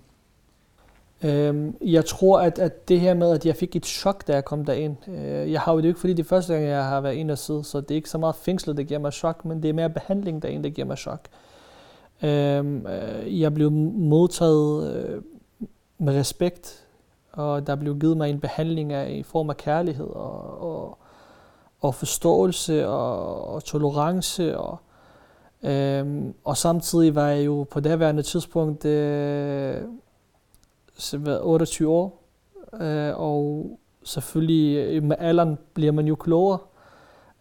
Øhm, 1.24 1.76
jeg 1.80 2.04
tror, 2.04 2.40
at, 2.40 2.58
at 2.58 2.88
det 2.88 3.00
her 3.00 3.14
med, 3.14 3.30
at 3.32 3.46
jeg 3.46 3.56
fik 3.56 3.76
et 3.76 3.86
chok, 3.86 4.26
da 4.26 4.32
jeg 4.32 4.44
kom 4.44 4.64
derind. 4.64 4.96
Øh, 5.08 5.52
jeg 5.52 5.60
har 5.60 5.72
jo 5.72 5.78
det 5.78 5.88
ikke, 5.88 6.00
fordi 6.00 6.12
det 6.12 6.26
første 6.26 6.54
gang, 6.54 6.66
jeg 6.66 6.84
har 6.84 7.00
været 7.00 7.14
ind 7.14 7.30
og 7.30 7.38
sidde, 7.38 7.64
så 7.64 7.80
det 7.80 7.90
er 7.90 7.94
ikke 7.94 8.10
så 8.10 8.18
meget 8.18 8.34
fængslet, 8.34 8.76
der 8.76 8.82
giver 8.82 9.00
mig 9.00 9.12
chok, 9.12 9.44
men 9.44 9.62
det 9.62 9.68
er 9.68 9.72
mere 9.72 9.90
behandling 9.90 10.42
derinde, 10.42 10.64
der 10.64 10.70
giver 10.70 10.86
mig 10.86 10.98
chok. 10.98 11.20
Øhm, 12.22 12.86
øh, 12.86 13.40
jeg 13.40 13.54
blev 13.54 13.70
modtaget 13.70 14.96
øh, 14.96 15.22
med 15.98 16.14
respekt, 16.14 16.86
og 17.32 17.66
der 17.66 17.76
blev 17.76 17.98
givet 17.98 18.16
mig 18.16 18.30
en 18.30 18.40
behandling 18.40 18.92
af, 18.92 19.10
i 19.10 19.22
form 19.22 19.50
af 19.50 19.56
kærlighed 19.56 20.06
og, 20.06 20.62
og, 20.62 20.98
og 21.80 21.94
forståelse 21.94 22.88
og, 22.88 23.44
og 23.48 23.64
tolerance. 23.64 24.58
Og, 24.58 24.78
øhm, 25.62 26.34
og 26.44 26.56
samtidig 26.56 27.14
var 27.14 27.28
jeg 27.28 27.46
jo 27.46 27.66
på 27.70 27.80
det 27.80 28.24
tidspunkt... 28.24 28.84
Øh, 28.84 29.82
været 31.12 31.40
28 31.42 31.88
år, 31.88 32.22
øh, 32.80 33.20
og 33.20 33.66
selvfølgelig 34.04 34.76
øh, 34.76 35.02
med 35.02 35.16
alderen 35.18 35.58
bliver 35.74 35.92
man 35.92 36.06
jo 36.06 36.14
klogere. 36.14 36.58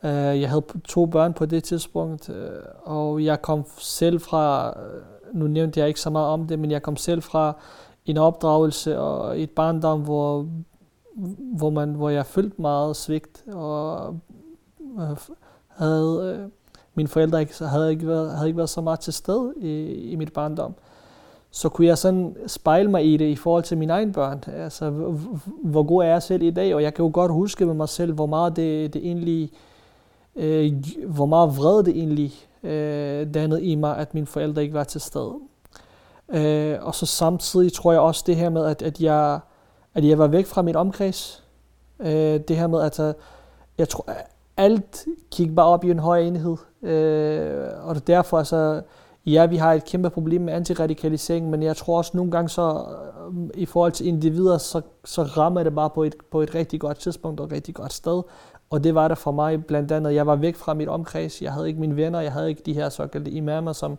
Øh, 0.04 0.42
jeg 0.42 0.50
havde 0.50 0.64
to 0.84 1.06
børn 1.06 1.34
på 1.34 1.46
det 1.46 1.64
tidspunkt, 1.64 2.30
øh, 2.30 2.50
og 2.84 3.24
jeg 3.24 3.42
kom 3.42 3.64
selv 3.78 4.20
fra, 4.20 4.70
øh, 4.70 5.02
nu 5.34 5.48
nævnte 5.48 5.80
jeg 5.80 5.88
ikke 5.88 6.00
så 6.00 6.10
meget 6.10 6.28
om 6.28 6.48
det, 6.48 6.60
men 6.60 6.72
jeg 6.72 6.82
kom 6.82 6.96
selv 6.98 7.22
fra 7.22 7.54
en 8.06 8.18
opdragelse 8.18 9.00
og 9.00 9.42
et 9.42 9.50
barndom, 9.50 10.02
hvor, 10.02 10.48
hvor, 11.58 11.70
man, 11.70 11.94
hvor 11.94 12.10
jeg 12.10 12.26
følte 12.26 12.62
meget 12.62 12.96
svigt, 12.96 13.44
og 13.54 14.20
øh, 15.00 15.18
havde, 15.68 16.38
øh, 16.40 16.50
mine 16.94 17.10
forældre 17.10 17.42
ikke, 17.42 17.66
havde, 17.66 17.92
ikke 17.92 18.08
været, 18.08 18.32
havde 18.32 18.48
ikke 18.48 18.58
været 18.58 18.70
så 18.70 18.82
meget 18.82 19.00
til 19.00 19.14
stede 19.14 19.54
i, 19.58 19.94
i 19.94 20.16
mit 20.16 20.34
barndom. 20.34 20.72
Øh, 20.72 20.89
så 21.52 21.70
kunne 21.70 21.88
jeg 21.88 21.98
sådan 21.98 22.36
spejle 22.48 22.92
mig 22.92 23.14
i 23.14 23.18
det 23.18 23.26
i 23.26 23.36
forhold 23.36 23.64
til 23.64 23.78
mine 23.78 23.94
egne 23.94 24.14
børn. 24.14 24.44
Altså, 24.48 24.90
hvor 25.64 25.84
god 25.84 26.04
er 26.04 26.08
jeg 26.08 26.24
selv 26.24 26.44
i 26.44 26.52
dag? 26.52 26.76
Og 26.76 26.84
jeg 26.84 26.94
kan 26.94 27.06
jo 27.06 27.12
godt 27.14 27.32
huske 27.32 27.66
med 27.66 27.74
mig 27.74 27.90
selv, 27.90 28.14
hvor 28.14 28.26
meget 28.26 28.56
det, 28.56 28.94
det 28.94 29.06
egentlig, 29.06 29.52
øh, 30.36 30.74
hvor 31.08 31.26
meget 31.26 31.58
vred 31.58 31.84
det 31.84 31.98
egentlig 31.98 32.34
øh, 32.64 33.34
dannede 33.34 33.64
i 33.64 33.76
mig, 33.76 33.98
at 33.98 34.14
mine 34.14 34.28
forældre 34.28 34.62
ikke 34.62 34.74
var 34.74 34.84
til 34.84 35.02
stede. 35.02 35.34
Øh, 36.30 36.78
og 36.82 36.96
så 36.96 37.06
samtidig 37.06 37.74
tror 37.74 37.92
jeg 37.92 38.02
også 38.02 38.24
det 38.28 38.36
her 38.36 38.50
med, 38.50 38.66
at, 38.66 38.82
at, 38.82 39.02
jeg, 39.02 39.40
at 39.94 40.06
jeg 40.06 40.18
var 40.18 40.28
væk 40.28 40.46
fra 40.46 40.62
min 40.62 40.76
omkreds. 40.76 41.44
Øh, 42.00 42.40
det 42.40 42.58
her 42.58 42.68
med, 42.68 42.82
at 42.82 43.00
øh, 43.00 43.14
jeg 43.78 43.90
tror, 43.90 44.06
alt 44.58 45.06
gik 45.32 45.56
bare 45.56 45.66
op 45.66 45.84
i 45.84 45.92
en 45.92 46.00
høj 46.00 46.20
enhed. 46.20 46.58
Øh, 46.82 47.68
og 47.84 47.96
det 47.96 48.02
er 48.02 48.16
derfor, 48.16 48.38
altså, 48.38 48.82
ja, 49.26 49.46
vi 49.46 49.56
har 49.56 49.74
et 49.74 49.86
kæmpe 49.86 50.10
problem 50.10 50.42
med 50.42 50.54
antiradikalisering, 50.54 51.50
men 51.50 51.64
jeg 51.64 51.76
tror 51.76 51.98
også 51.98 52.12
nogle 52.14 52.32
gange 52.32 52.50
så, 52.50 52.86
øh, 53.28 53.50
i 53.54 53.66
forhold 53.66 53.92
til 53.92 54.08
individer, 54.08 54.58
så, 54.58 54.82
så 55.06 55.24
rammer 55.24 55.64
det 55.64 55.76
bare 55.76 55.90
på 55.90 56.04
et, 56.04 56.16
på 56.32 56.42
et 56.42 56.56
rigtig 56.56 56.80
godt 56.80 57.00
tidspunkt 57.00 57.40
og 57.40 57.46
et 57.46 57.52
rigtig 57.52 57.76
godt 57.76 57.94
sted. 57.94 58.22
Og 58.70 58.84
det 58.84 58.96
var 58.96 59.08
det 59.08 59.18
for 59.18 59.32
mig 59.32 59.66
blandt 59.66 59.92
andet. 59.92 60.14
Jeg 60.14 60.28
var 60.28 60.36
væk 60.36 60.56
fra 60.56 60.74
mit 60.74 60.88
omkreds. 60.88 61.42
Jeg 61.42 61.54
havde 61.54 61.68
ikke 61.68 61.80
mine 61.80 61.96
venner. 61.96 62.20
Jeg 62.20 62.32
havde 62.32 62.50
ikke 62.50 62.62
de 62.66 62.74
her 62.74 62.90
såkaldte 62.90 63.32
imamer, 63.32 63.74
som, 63.74 63.98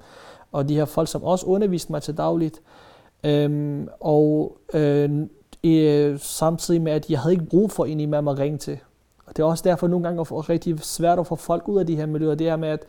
og 0.52 0.68
de 0.68 0.74
her 0.74 0.84
folk, 0.84 1.08
som 1.08 1.24
også 1.24 1.46
underviste 1.46 1.92
mig 1.92 2.02
til 2.02 2.16
dagligt. 2.16 2.60
Øhm, 3.24 3.88
og 4.00 4.56
øh, 4.74 5.10
øh, 5.64 6.18
samtidig 6.18 6.82
med, 6.82 6.92
at 6.92 7.10
jeg 7.10 7.20
havde 7.20 7.32
ikke 7.32 7.46
brug 7.46 7.70
for 7.70 7.84
en 7.84 8.00
imam 8.00 8.28
at 8.28 8.38
ringe 8.38 8.58
til. 8.58 8.78
Og 9.26 9.36
det 9.36 9.42
er 9.42 9.46
også 9.46 9.64
derfor 9.66 9.86
nogle 9.86 10.04
gange 10.04 10.20
er 10.20 10.48
rigtig 10.48 10.80
svært 10.80 11.18
at 11.18 11.26
få 11.26 11.36
folk 11.36 11.68
ud 11.68 11.78
af 11.78 11.86
de 11.86 11.96
her 11.96 12.06
miljøer. 12.06 12.34
Det 12.34 12.48
er 12.48 12.56
med, 12.56 12.68
at 12.68 12.84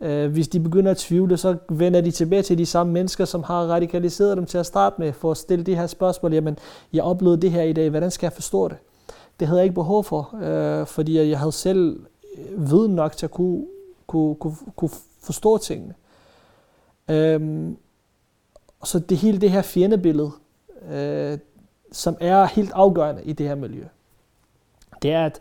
Øh, 0.00 0.32
hvis 0.32 0.48
de 0.48 0.60
begynder 0.60 0.90
at 0.90 0.96
tvivle, 0.96 1.36
så 1.36 1.56
vender 1.68 2.00
de 2.00 2.10
tilbage 2.10 2.42
til 2.42 2.58
de 2.58 2.66
samme 2.66 2.92
mennesker, 2.92 3.24
som 3.24 3.42
har 3.42 3.66
radikaliseret 3.66 4.36
dem 4.36 4.46
til 4.46 4.58
at 4.58 4.66
starte 4.66 4.96
med, 4.98 5.12
for 5.12 5.30
at 5.30 5.36
stille 5.36 5.64
de 5.64 5.76
her 5.76 5.86
spørgsmål. 5.86 6.32
Jamen, 6.32 6.58
jeg 6.92 7.02
oplevede 7.02 7.40
det 7.40 7.50
her 7.50 7.62
i 7.62 7.72
dag, 7.72 7.90
hvordan 7.90 8.10
skal 8.10 8.26
jeg 8.26 8.32
forstå 8.32 8.68
det? 8.68 8.76
Det 9.40 9.48
havde 9.48 9.58
jeg 9.58 9.64
ikke 9.64 9.74
behov 9.74 10.04
for, 10.04 10.36
øh, 10.42 10.86
fordi 10.86 11.28
jeg 11.30 11.38
havde 11.38 11.52
selv 11.52 12.06
øh, 12.38 12.70
viden 12.70 12.94
nok 12.94 13.16
til 13.16 13.26
at 13.26 13.30
kunne, 13.30 13.66
kunne, 14.06 14.34
kunne, 14.34 14.54
kunne 14.76 14.90
forstå 15.22 15.58
tingene. 15.58 15.94
Øhm, 17.08 17.76
så 18.84 18.98
det 18.98 19.16
hele 19.16 19.40
det 19.40 19.50
her 19.50 19.62
fjendebillede, 19.62 20.30
øh, 20.90 21.38
som 21.92 22.16
er 22.20 22.44
helt 22.44 22.72
afgørende 22.74 23.22
i 23.24 23.32
det 23.32 23.48
her 23.48 23.54
miljø, 23.54 23.84
det 25.02 25.12
er, 25.12 25.26
at 25.26 25.40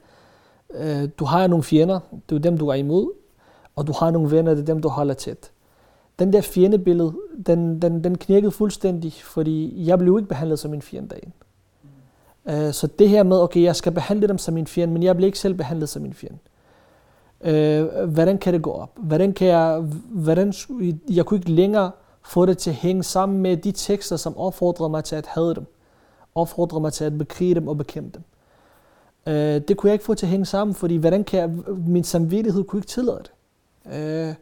øh, 0.73 1.09
du 1.19 1.25
har 1.25 1.47
nogle 1.47 1.63
fjender, 1.63 1.99
det 2.29 2.35
er 2.35 2.39
dem, 2.39 2.57
du 2.57 2.67
er 2.67 2.73
imod, 2.73 3.18
og 3.75 3.87
du 3.87 3.93
har 3.99 4.11
nogle 4.11 4.31
venner, 4.31 4.53
det 4.53 4.61
er 4.61 4.65
dem, 4.65 4.81
du 4.81 4.89
holder 4.89 5.13
tæt. 5.13 5.51
den 6.19 6.33
der 6.33 6.41
fjendebillede, 6.41 7.13
den, 7.45 7.81
den, 7.81 8.03
den 8.03 8.17
knækkede 8.17 8.51
fuldstændig, 8.51 9.13
fordi 9.23 9.85
jeg 9.87 9.99
blev 9.99 10.17
ikke 10.17 10.29
behandlet 10.29 10.59
som 10.59 10.73
en 10.73 10.81
fjende 10.81 11.09
dagen. 11.09 11.33
Uh, 12.45 12.73
så 12.73 12.87
det 12.87 13.09
her 13.09 13.23
med, 13.23 13.41
okay, 13.41 13.61
jeg 13.61 13.75
skal 13.75 13.91
behandle 13.91 14.27
dem 14.27 14.37
som 14.37 14.57
en 14.57 14.67
fjende, 14.67 14.93
men 14.93 15.03
jeg 15.03 15.15
bliver 15.15 15.27
ikke 15.27 15.39
selv 15.39 15.53
behandlet 15.53 15.89
som 15.89 16.05
en 16.05 16.13
fjende. 16.13 16.37
Uh, 17.41 18.09
hvordan 18.09 18.37
kan 18.37 18.53
det 18.53 18.61
gå 18.61 18.71
op? 18.71 18.91
Hvordan 18.97 19.33
kan 19.33 19.47
jeg, 19.47 19.83
hvordan, 20.09 20.53
jeg 21.09 21.25
kunne 21.25 21.37
ikke 21.37 21.51
længere 21.51 21.91
få 22.25 22.45
det 22.45 22.57
til 22.57 22.69
at 22.69 22.75
hænge 22.75 23.03
sammen 23.03 23.41
med 23.41 23.57
de 23.57 23.71
tekster, 23.71 24.15
som 24.15 24.37
opfordrede 24.37 24.89
mig 24.89 25.03
til 25.03 25.15
at 25.15 25.25
have 25.27 25.53
dem. 25.53 25.65
Opfordrede 26.35 26.81
mig 26.81 26.93
til 26.93 27.03
at 27.03 27.17
bekrige 27.17 27.55
dem 27.55 27.67
og 27.67 27.77
bekæmpe 27.77 28.11
dem. 28.17 28.23
Uh, 29.27 29.67
det 29.67 29.77
kunne 29.77 29.89
jeg 29.89 29.93
ikke 29.93 30.05
få 30.05 30.13
til 30.13 30.25
at 30.25 30.29
hænge 30.29 30.45
sammen, 30.45 30.75
fordi 30.75 30.95
hvordan 30.95 31.23
kan 31.23 31.39
jeg, 31.39 31.75
min 31.87 32.03
samvittighed 32.03 32.63
kunne 32.63 32.77
ikke 32.77 32.87
tillade 32.87 33.17
det. 33.17 33.31
Øh, 33.93 34.33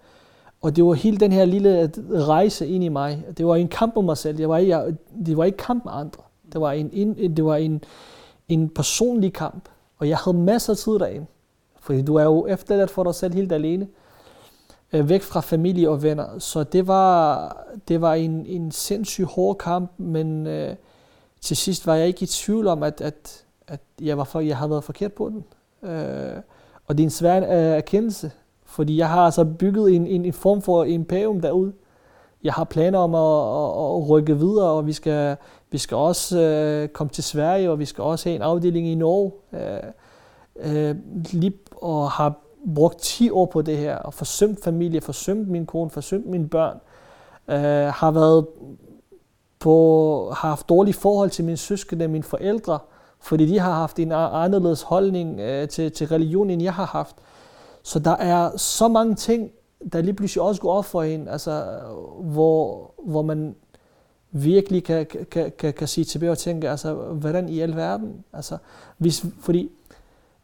og 0.61 0.75
det 0.75 0.85
var 0.85 0.93
hele 0.93 1.17
den 1.17 1.31
her 1.31 1.45
lille 1.45 1.91
rejse 2.09 2.67
ind 2.67 2.83
i 2.83 2.89
mig. 2.89 3.23
Det 3.37 3.47
var 3.47 3.55
en 3.55 3.67
kamp 3.67 3.97
om 3.97 4.03
mig 4.03 4.17
selv. 4.17 4.39
Jeg 4.39 4.49
var, 4.49 4.57
jeg, 4.57 4.93
det 5.25 5.37
var 5.37 5.43
ikke 5.43 5.57
kamp 5.57 5.85
med 5.85 5.93
andre. 5.95 6.21
Det 6.53 6.61
var 6.61 6.71
en, 6.71 6.89
en, 6.93 7.37
det 7.37 7.45
var 7.45 7.55
en, 7.55 7.83
en 8.49 8.69
personlig 8.69 9.33
kamp. 9.33 9.69
Og 9.97 10.09
jeg 10.09 10.17
havde 10.17 10.37
masser 10.37 10.73
af 10.73 10.77
tid 10.77 10.99
derinde. 10.99 11.25
Fordi 11.79 12.01
du 12.01 12.15
er 12.15 12.23
jo 12.23 12.47
efterladt 12.47 12.91
for 12.91 13.03
dig 13.03 13.15
selv 13.15 13.33
helt 13.33 13.51
alene. 13.51 13.87
Øh, 14.93 15.09
væk 15.09 15.21
fra 15.21 15.39
familie 15.39 15.89
og 15.89 16.03
venner. 16.03 16.39
Så 16.39 16.63
det 16.63 16.87
var, 16.87 17.65
det 17.87 18.01
var 18.01 18.13
en, 18.13 18.45
en 18.45 18.71
sindssygt 18.71 19.27
hård 19.27 19.57
kamp, 19.57 19.91
men 19.97 20.47
øh, 20.47 20.75
til 21.41 21.57
sidst 21.57 21.87
var 21.87 21.95
jeg 21.95 22.07
ikke 22.07 22.23
i 22.23 22.25
tvivl 22.25 22.67
om, 22.67 22.83
at, 22.83 23.01
at, 23.01 23.45
at 23.67 23.79
jeg, 24.01 24.17
var 24.17 24.23
for, 24.23 24.39
jeg 24.39 24.57
havde 24.57 24.69
været 24.69 24.83
forkert 24.83 25.13
på 25.13 25.29
den. 25.29 25.43
Øh, 25.89 26.41
og 26.87 26.97
det 26.97 27.03
er 27.03 27.07
en 27.07 27.09
svær 27.09 27.37
øh, 27.37 27.77
erkendelse, 27.77 28.31
fordi 28.77 28.97
jeg 28.97 29.09
har 29.09 29.21
altså 29.21 29.45
bygget 29.45 29.95
en, 29.95 30.07
en, 30.07 30.25
en 30.25 30.33
form 30.33 30.61
for 30.61 30.83
imperium 30.83 31.41
derude. 31.41 31.73
Jeg 32.43 32.53
har 32.53 32.63
planer 32.63 32.99
om 32.99 33.15
at, 33.15 33.21
at, 33.21 34.01
at 34.01 34.09
rykke 34.09 34.37
videre, 34.37 34.69
og 34.69 34.87
vi 34.87 34.93
skal, 34.93 35.37
vi 35.71 35.77
skal 35.77 35.97
også 35.97 36.39
øh, 36.39 36.87
komme 36.87 37.11
til 37.11 37.23
Sverige, 37.23 37.71
og 37.71 37.79
vi 37.79 37.85
skal 37.85 38.03
også 38.03 38.29
have 38.29 38.35
en 38.35 38.41
afdeling 38.41 38.87
i 38.87 38.95
Norge. 38.95 39.31
Øh, 39.53 40.89
øh, 40.89 40.95
lige, 41.31 41.53
og 41.81 42.11
har 42.11 42.33
brugt 42.75 42.99
10 42.99 43.29
år 43.29 43.45
på 43.45 43.61
det 43.61 43.77
her, 43.77 43.95
og 43.97 44.13
forsømt 44.13 44.63
familie, 44.63 45.01
forsømt 45.01 45.47
min 45.47 45.65
kone, 45.65 45.89
forsømt 45.89 46.25
mine 46.25 46.49
børn. 46.49 46.77
Øh, 47.47 47.93
har 47.93 48.11
været 48.11 48.47
på, 49.59 50.33
har 50.37 50.49
haft 50.49 50.69
dårlige 50.69 50.93
forhold 50.93 51.29
til 51.29 51.45
mine 51.45 51.57
søskende, 51.57 52.07
mine 52.07 52.23
forældre, 52.23 52.79
fordi 53.19 53.45
de 53.45 53.59
har 53.59 53.71
haft 53.71 53.99
en 53.99 54.11
anderledes 54.11 54.81
holdning 54.81 55.39
øh, 55.39 55.67
til, 55.67 55.91
til 55.91 56.07
religion, 56.07 56.49
end 56.49 56.61
jeg 56.61 56.73
har 56.73 56.85
haft. 56.85 57.15
Så 57.87 57.99
der 57.99 58.11
er 58.11 58.57
så 58.57 58.87
mange 58.87 59.15
ting, 59.15 59.51
der 59.91 60.01
lige 60.01 60.13
pludselig 60.13 60.41
også 60.41 60.61
går 60.61 60.73
op 60.73 60.85
for 60.85 61.03
en, 61.03 61.27
altså, 61.27 61.79
hvor, 62.19 62.91
hvor 63.03 63.21
man 63.21 63.55
virkelig 64.31 64.83
kan, 64.83 65.05
kan, 65.31 65.51
kan, 65.57 65.73
kan 65.73 65.87
sige 65.87 66.05
tilbage 66.05 66.31
og 66.31 66.37
tænke, 66.37 66.69
altså, 66.69 66.93
hvordan 66.93 67.49
i 67.49 67.59
alverden? 67.59 68.23
Altså, 68.33 68.57
hvis, 68.97 69.25
fordi 69.39 69.71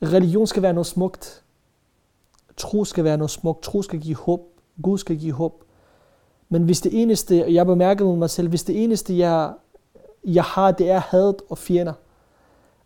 religion 0.02 0.48
skal 0.48 0.62
være 0.62 0.74
noget 0.74 0.88
smukt. 0.88 1.44
Tro 2.58 2.86
skal 2.86 3.04
være 3.04 3.18
noget 3.18 3.32
smukt. 3.32 3.64
Tro 3.64 3.82
skal 3.82 4.00
give 4.00 4.16
håb. 4.16 4.42
Gud 4.82 4.98
skal 4.98 5.18
give 5.18 5.34
håb. 5.34 5.64
Men 6.50 6.64
hvis 6.64 6.82
det 6.82 7.02
eneste, 7.02 7.54
jeg 7.54 7.66
bemærker 7.66 8.06
med 8.06 8.16
mig 8.16 8.30
selv, 8.30 8.50
hvis 8.50 8.64
det 8.64 8.84
eneste, 8.84 9.18
jeg, 9.18 9.54
jeg 10.24 10.44
har, 10.44 10.72
det 10.72 10.92
er 10.92 11.00
hadet 11.00 11.42
og 11.50 11.58
fjender, 11.58 11.94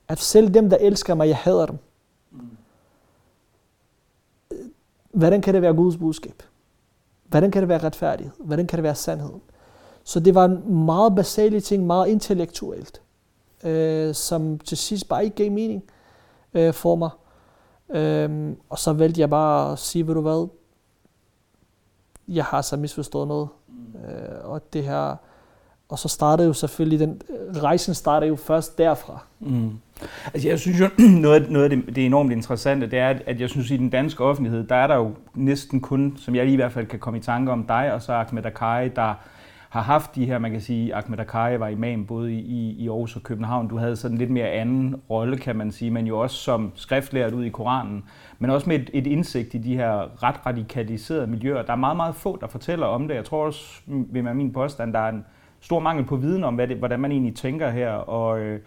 at 0.08 0.20
selv 0.20 0.54
dem, 0.54 0.70
der 0.70 0.78
elsker 0.78 1.16
mig, 1.16 1.28
jeg 1.28 1.38
hader 1.38 1.66
dem. 1.66 1.78
Mm. 2.32 2.40
Hvordan 5.18 5.42
kan 5.42 5.54
det 5.54 5.62
være 5.62 5.74
Guds 5.74 5.98
budskab? 5.98 6.44
Hvordan 7.24 7.52
kan 7.52 7.62
det 7.62 7.70
være 7.70 7.84
retfærdighed? 7.84 8.34
Hvordan 8.40 8.68
kan 8.68 8.78
det 8.78 8.84
være 8.84 8.96
sandhed? 8.96 9.34
Så 10.04 10.20
det 10.20 10.36
var 10.36 10.46
en 10.46 10.86
meget 10.86 11.16
basale 11.16 11.60
ting, 11.60 11.86
meget 11.86 12.08
intellektuelt, 12.08 13.02
øh, 13.64 14.16
som 14.16 14.60
til 14.60 14.78
sidst 14.78 15.10
bare 15.10 15.24
ikke 15.24 15.36
gav 15.36 15.52
mening 15.52 15.84
øh, 16.54 16.74
for 16.74 16.96
mig. 16.96 17.10
Øh, 17.90 18.56
og 18.70 18.80
så 18.80 18.94
valgte 18.94 19.22
jeg 19.22 19.30
bare 19.30 19.72
at 19.72 19.80
sige, 19.80 20.08
ved 20.08 20.14
du 20.14 20.22
hvad, 20.22 20.48
jeg 22.28 22.46
har 22.46 22.62
så 22.62 22.78
misforstået 22.78 23.28
noget. 23.28 23.48
Øh, 23.96 24.50
og 24.50 24.74
det 24.74 24.84
her, 24.84 25.16
og 25.90 26.00
så 26.00 26.08
startede 26.08 26.48
jo 26.48 26.54
selvfølgelig 26.54 27.00
den, 27.00 27.22
rejsen 27.56 27.94
startede 27.94 28.30
jo 28.30 28.36
først 28.36 28.78
derfra. 28.78 29.20
Mm. 29.40 29.72
Altså 30.34 30.48
jeg 30.48 30.60
synes 30.60 30.80
jo, 30.80 30.90
noget, 31.22 31.52
noget 31.52 31.64
af 31.64 31.70
det, 31.70 31.96
det 31.96 32.06
enormt 32.06 32.32
interessante, 32.32 32.88
det 32.92 33.00
er, 33.00 33.20
at 33.26 33.42
jeg 33.42 33.50
synes, 33.50 33.68
at 33.68 33.72
i 33.72 33.78
den 33.78 33.90
danske 33.90 34.24
offentlighed, 34.24 34.64
der 34.64 34.76
er 34.76 34.88
der 34.88 34.96
jo 34.96 35.12
næsten 35.34 35.82
kun, 35.82 36.14
som 36.18 36.36
jeg 36.36 36.46
lige 36.46 36.54
i 36.54 36.56
hvert 36.56 36.72
fald 36.72 36.86
kan 36.86 37.00
komme 37.00 37.20
i 37.20 37.22
tanke 37.22 37.52
om 37.52 37.64
dig, 37.64 37.94
og 37.94 38.02
så 38.02 38.14
Ahmed 38.14 38.46
Akai, 38.46 38.90
der 38.90 39.14
har 39.70 39.82
haft 39.82 40.16
de 40.16 40.26
her, 40.26 40.40
man 40.40 40.52
kan 40.52 40.62
sige, 40.62 40.96
Ahmed 40.96 41.20
Akai 41.20 41.60
var 41.60 41.68
imam 41.68 42.06
både 42.06 42.34
i, 42.34 42.72
i 42.72 42.88
Aarhus 42.88 43.16
og 43.16 43.24
København. 43.24 43.68
Du 43.68 43.78
havde 43.78 43.96
sådan 43.96 44.18
lidt 44.18 44.30
mere 44.30 44.50
anden 44.50 44.96
rolle, 45.10 45.38
kan 45.38 45.56
man 45.56 45.72
sige, 45.72 45.92
men 45.92 46.08
jo 46.08 46.20
også 46.20 46.36
som 46.36 46.72
skriftlært 46.76 47.34
ud 47.34 47.44
i 47.44 47.50
Koranen, 47.50 48.04
men 48.40 48.50
også 48.50 48.70
med 48.70 48.80
et, 48.80 48.90
et 48.94 49.08
indsigt 49.08 49.54
i 49.54 49.58
de 49.58 49.76
her 49.76 50.24
ret 50.24 50.46
radikaliserede 50.46 51.28
miljøer. 51.28 51.62
Der 51.62 51.72
er 51.72 51.78
meget, 51.78 51.98
meget 51.98 52.16
få, 52.16 52.38
der 52.42 52.48
fortæller 52.48 52.86
om 52.86 53.08
det. 53.08 53.16
Jeg 53.16 53.26
tror 53.26 53.46
også, 53.46 53.82
ved 53.88 54.22
min 54.22 54.54
påstand, 54.54 54.94
der 54.94 55.00
er 55.00 55.10
en 55.10 55.26
stor 55.60 55.80
mangel 55.80 56.06
på 56.06 56.16
viden 56.16 56.44
om, 56.44 56.56
hvad 56.56 56.68
det, 56.68 56.78
hvordan 56.78 57.00
man 57.00 57.12
egentlig 57.12 57.36
tænker 57.36 57.70
her, 57.70 57.92
og 57.92 58.40
øh, 58.40 58.60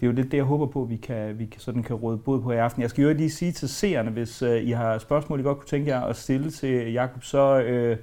det 0.00 0.06
er 0.06 0.10
jo 0.10 0.16
det, 0.16 0.24
det, 0.24 0.36
jeg 0.36 0.44
håber 0.44 0.66
på, 0.66 0.82
at 0.82 0.90
vi 0.90 0.96
kan, 0.96 1.38
vi 1.38 1.46
kan, 1.46 1.60
sådan 1.60 1.82
kan 1.82 1.96
råde 1.96 2.18
bod 2.18 2.40
på 2.40 2.52
i 2.52 2.56
aften. 2.56 2.82
Jeg 2.82 2.90
skal 2.90 3.04
jo 3.04 3.12
lige 3.12 3.30
sige 3.30 3.52
til 3.52 3.68
seerne, 3.68 4.10
hvis 4.10 4.42
øh, 4.42 4.62
I 4.62 4.70
har 4.70 4.98
spørgsmål, 4.98 5.40
I 5.40 5.42
godt 5.42 5.58
kunne 5.58 5.68
tænke 5.68 5.90
jer 5.90 6.00
at 6.00 6.16
stille 6.16 6.50
til 6.50 6.92
Jakob, 6.92 7.24
så 7.24 7.60
øh, 7.60 7.96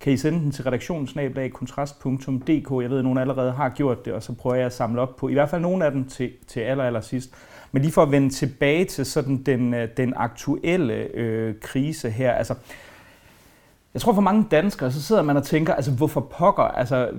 kan 0.00 0.12
I 0.12 0.16
sende 0.16 0.38
den 0.38 0.50
til 0.50 0.64
redaktionssnablag.kontrast.dk. 0.64 2.82
Jeg 2.82 2.90
ved, 2.90 2.98
at 2.98 3.04
nogen 3.04 3.18
allerede 3.18 3.52
har 3.52 3.68
gjort 3.68 4.04
det, 4.04 4.12
og 4.12 4.22
så 4.22 4.34
prøver 4.34 4.56
jeg 4.56 4.66
at 4.66 4.72
samle 4.72 5.00
op 5.00 5.16
på 5.16 5.28
i 5.28 5.32
hvert 5.32 5.48
fald 5.48 5.62
nogle 5.62 5.84
af 5.84 5.92
dem 5.92 6.04
til, 6.04 6.32
til 6.46 6.60
aller, 6.60 6.84
aller 6.84 7.00
sidst. 7.00 7.34
Men 7.72 7.82
lige 7.82 7.92
for 7.92 8.02
at 8.02 8.10
vende 8.10 8.28
tilbage 8.28 8.84
til 8.84 9.06
sådan 9.06 9.42
den, 9.42 9.74
øh, 9.74 9.88
den 9.96 10.12
aktuelle 10.16 10.94
øh, 10.94 11.54
krise 11.60 12.10
her. 12.10 12.32
Altså, 12.32 12.54
jeg 13.94 14.00
tror 14.00 14.12
for 14.12 14.20
mange 14.20 14.46
danskere, 14.50 14.92
så 14.92 15.02
sidder 15.02 15.22
man 15.22 15.36
og 15.36 15.42
tænker, 15.42 15.74
altså 15.74 15.92
hvorfor 15.92 16.20
pokker? 16.20 16.62
Altså, 16.62 17.10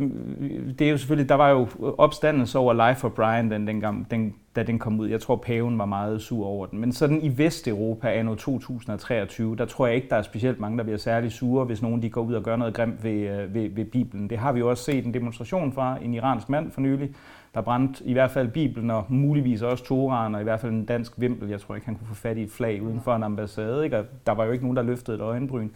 det 0.80 0.88
er 0.88 0.92
jo 0.92 0.98
selvfølgelig, 0.98 1.30
der 1.30 1.36
var 1.36 1.50
jo 1.50 1.68
opstandelse 1.98 2.60
over 2.60 2.90
Life 2.90 3.08
of 3.08 3.12
Brian, 3.14 3.52
den, 3.52 3.68
den, 3.68 3.82
gang, 3.82 4.12
den, 4.12 4.36
da 4.56 4.64
den 4.64 4.80
kom 4.80 5.00
ud. 5.00 5.08
Jeg 5.08 5.22
tror, 5.22 5.36
paven 5.36 5.78
var 5.78 5.86
meget 5.86 6.22
sur 6.22 6.46
over 6.46 6.66
den. 6.66 6.80
Men 6.80 6.92
sådan 6.92 7.22
i 7.22 7.38
Vesteuropa 7.38 8.08
anno 8.08 8.36
2023, 8.36 9.56
der 9.56 9.66
tror 9.66 9.88
jeg 9.88 9.96
ikke, 9.96 10.10
der 10.10 10.16
er 10.16 10.22
specielt 10.22 10.60
mange, 10.60 10.78
der 10.78 10.84
bliver 10.84 10.98
særlig 10.98 11.32
sure, 11.32 11.66
hvis 11.66 11.82
nogen 11.82 12.02
de 12.02 12.10
går 12.10 12.22
ud 12.22 12.34
og 12.34 12.44
gør 12.44 12.56
noget 12.56 12.74
grimt 12.74 13.04
ved, 13.04 13.12
øh, 13.12 13.54
ved, 13.54 13.70
ved 13.70 13.86
Bibelen. 13.86 14.30
Det 14.30 14.38
har 14.38 14.52
vi 14.52 14.60
jo 14.60 14.70
også 14.70 14.84
set 14.84 15.06
en 15.06 15.14
demonstration 15.14 15.74
fra 15.74 15.98
en 16.02 16.14
iransk 16.14 16.50
mand 16.50 16.72
for 16.72 16.82
nylig, 16.82 17.10
der 17.54 17.62
brændte 17.62 18.04
i 18.06 18.14
hvert 18.14 18.32
fald 18.32 18.48
Bibelen 18.48 18.92
og 18.92 19.06
muligvis 19.10 19.62
også 19.62 19.84
Toraen 19.84 20.36
og 20.36 20.42
i 20.42 20.44
hvert 20.44 20.60
fald 20.60 20.72
en 20.72 20.86
dansk 20.86 21.14
vimpel. 21.18 21.50
Jeg 21.50 21.62
tror 21.62 21.76
ikke, 21.76 21.88
han 21.88 21.96
kunne 21.96 22.08
få 22.08 22.16
fat 22.16 22.38
i 22.38 22.44
et 22.44 22.52
flag 22.52 22.82
uden 22.82 23.02
for 23.02 23.16
en 23.16 23.24
ambassade. 23.24 23.84
Ikke? 23.84 23.98
Og 23.98 24.06
der 24.26 24.32
var 24.32 24.46
jo 24.46 24.52
ikke 24.52 24.64
nogen, 24.64 24.78
der 24.78 24.84
løftede 24.84 25.18
et 25.18 25.22
øjenbryn. 25.22 25.70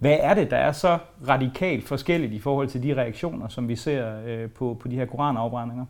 Hvad 0.00 0.16
er 0.20 0.34
det, 0.34 0.50
der 0.50 0.56
er 0.56 0.72
så 0.72 0.98
radikalt 1.28 1.84
forskelligt 1.84 2.32
i 2.32 2.38
forhold 2.38 2.68
til 2.68 2.82
de 2.82 2.94
reaktioner, 2.94 3.48
som 3.48 3.68
vi 3.68 3.76
ser 3.76 4.20
øh, 4.26 4.50
på, 4.50 4.76
på 4.80 4.88
de 4.88 4.96
her 4.96 5.06
koranafbrændinger? 5.06 5.84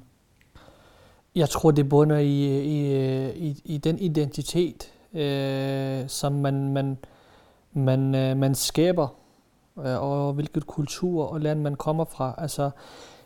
Jeg 1.34 1.48
tror, 1.48 1.70
det 1.70 1.88
bunder 1.88 2.18
i, 2.18 2.60
i, 2.60 3.30
i, 3.30 3.62
i 3.64 3.78
den 3.78 3.98
identitet, 3.98 4.92
øh, 5.14 6.08
som 6.08 6.32
man, 6.32 6.72
man, 6.72 6.98
man, 7.72 8.14
øh, 8.14 8.36
man 8.36 8.54
skaber, 8.54 9.08
øh, 9.78 10.02
og 10.02 10.32
hvilket 10.32 10.66
kultur 10.66 11.24
og 11.24 11.40
land 11.40 11.60
man 11.60 11.74
kommer 11.74 12.04
fra. 12.04 12.34
Altså, 12.38 12.70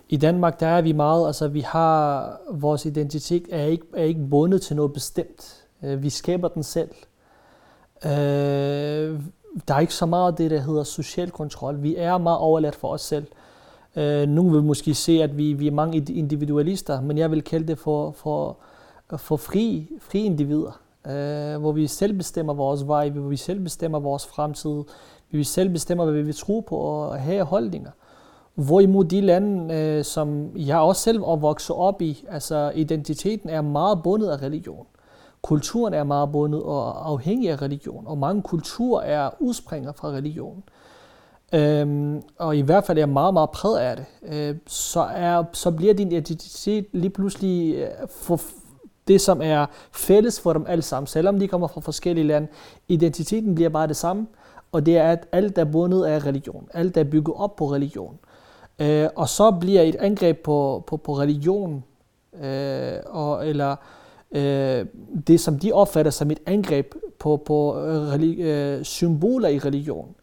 i 0.09 0.17
Danmark, 0.17 0.61
der 0.61 0.67
er 0.67 0.83
vi 0.83 0.93
meget, 0.93 1.27
altså 1.27 1.49
vi 1.49 1.61
har, 1.61 2.41
vores 2.51 2.87
identitet 2.87 3.47
er 3.51 3.65
ikke, 3.65 3.87
er 3.95 4.05
ikke 4.05 4.27
bundet 4.31 4.63
til 4.63 4.77
noget 4.77 4.93
bestemt. 4.93 5.67
Øh, 5.83 6.03
vi 6.03 6.11
skaber 6.11 6.49
den 6.49 6.63
selv. 6.63 6.91
Øh, 8.07 9.21
der 9.69 9.75
er 9.75 9.81
ikke 9.81 9.95
så 9.95 10.07
meget 10.07 10.33
af 10.33 10.37
det, 10.37 10.51
der 10.51 10.61
hedder 10.61 10.83
social 10.83 11.31
kontrol. 11.31 11.83
Vi 11.83 11.97
er 11.97 12.19
meget 12.19 12.39
overladt 12.39 12.75
for 12.75 12.89
os 12.89 13.01
selv. 13.01 13.27
Øh, 13.97 14.29
nogle 14.29 14.53
vil 14.53 14.63
måske 14.63 14.95
se, 14.95 15.23
at 15.23 15.37
vi, 15.37 15.53
vi 15.53 15.67
er 15.67 15.73
mange 15.73 15.99
individualister, 15.99 17.01
men 17.01 17.19
jeg 17.19 17.31
vil 17.31 17.43
kalde 17.43 17.67
det 17.67 17.79
for, 17.79 18.11
for, 18.11 18.57
for 19.17 19.37
fri, 19.37 19.89
fri 20.01 20.19
individer, 20.25 20.81
øh, 21.07 21.61
hvor 21.61 21.73
vi 21.73 21.87
selv 21.87 22.13
bestemmer 22.13 22.55
vores 22.55 22.87
vej, 22.87 23.11
hvor 23.11 23.29
vi 23.29 23.37
selv 23.37 23.61
bestemmer 23.61 23.99
vores 23.99 24.27
fremtid, 24.27 24.71
hvor 24.71 24.85
vi 25.31 25.45
selv 25.45 25.69
bestemmer, 25.69 26.05
hvad 26.05 26.15
vi 26.15 26.23
vil 26.23 26.35
tro 26.35 26.61
på 26.61 26.77
og 26.77 27.21
have 27.21 27.45
holdninger. 27.45 27.91
Hvorimod 28.55 29.05
de 29.05 29.21
lande, 29.21 29.75
øh, 29.75 30.05
som 30.05 30.57
jeg 30.57 30.79
også 30.79 31.03
selv 31.03 31.19
er 31.19 31.37
vokset 31.37 31.77
op 31.77 32.03
i, 32.03 32.25
altså 32.29 32.73
identiteten 32.75 33.51
er 33.51 33.63
meget 33.63 34.03
bundet 34.03 34.29
af 34.29 34.43
religion 34.43 34.87
kulturen 35.45 35.95
er 35.95 36.05
meget 36.05 36.33
bundet 36.33 36.63
og 36.63 37.09
afhængig 37.09 37.51
af 37.51 37.63
religion, 37.63 38.07
og 38.07 38.19
mange 38.19 38.43
kulturer 38.43 39.03
er 39.03 39.31
udspringer 39.39 39.93
fra 39.93 40.09
religion. 40.09 40.63
Øhm, 41.53 42.23
og 42.39 42.57
i 42.57 42.61
hvert 42.61 42.85
fald 42.85 42.99
er 42.99 43.07
meget, 43.07 43.35
meget 43.35 43.51
præget 43.51 43.79
af 43.79 43.97
det. 43.97 44.07
Øh, 44.23 44.57
så, 44.67 45.01
er, 45.01 45.45
så 45.53 45.71
bliver 45.71 45.95
din 45.95 46.13
identitet 46.13 46.87
lige 46.93 47.11
pludselig 47.11 47.75
øh, 47.75 47.89
for 48.09 48.41
det, 49.09 49.21
som 49.21 49.43
er 49.43 49.67
fælles 49.93 50.41
for 50.41 50.53
dem 50.53 50.65
alle 50.69 50.83
sammen, 50.83 51.07
selvom 51.07 51.39
de 51.39 51.49
kommer 51.49 51.67
fra 51.67 51.81
forskellige 51.81 52.27
lande. 52.27 52.49
Identiteten 52.89 53.55
bliver 53.55 53.71
bare 53.71 53.87
det 53.87 53.97
samme, 53.97 54.27
og 54.73 54.87
det 54.87 54.97
er, 54.97 55.13
at 55.13 55.27
alt 55.33 55.59
er 55.59 55.65
bundet 55.65 56.05
af 56.05 56.27
religion. 56.27 56.69
Alt 56.75 56.97
er 56.97 57.05
bygget 57.05 57.37
op 57.37 57.57
på 57.57 57.67
religion. 57.67 58.19
Øh, 58.79 59.09
og 59.17 59.29
så 59.29 59.51
bliver 59.51 59.83
et 59.83 59.95
angreb 59.95 60.43
på, 60.43 60.85
på, 60.87 60.97
på 60.97 61.19
religion, 61.19 61.85
øh, 62.43 62.93
og, 63.07 63.49
eller 63.49 63.77
øh, 64.35 64.87
det, 65.27 65.41
som 65.41 65.59
de 65.59 65.73
opfatter 65.73 66.11
som 66.11 66.31
et 66.31 66.39
angreb 66.47 66.95
på, 67.19 67.43
på 67.47 67.79
øh, 67.79 68.15
religi- 68.15 68.43
øh, 68.43 68.85
symboler 68.85 69.49
i 69.49 69.59
religion, 69.59 70.15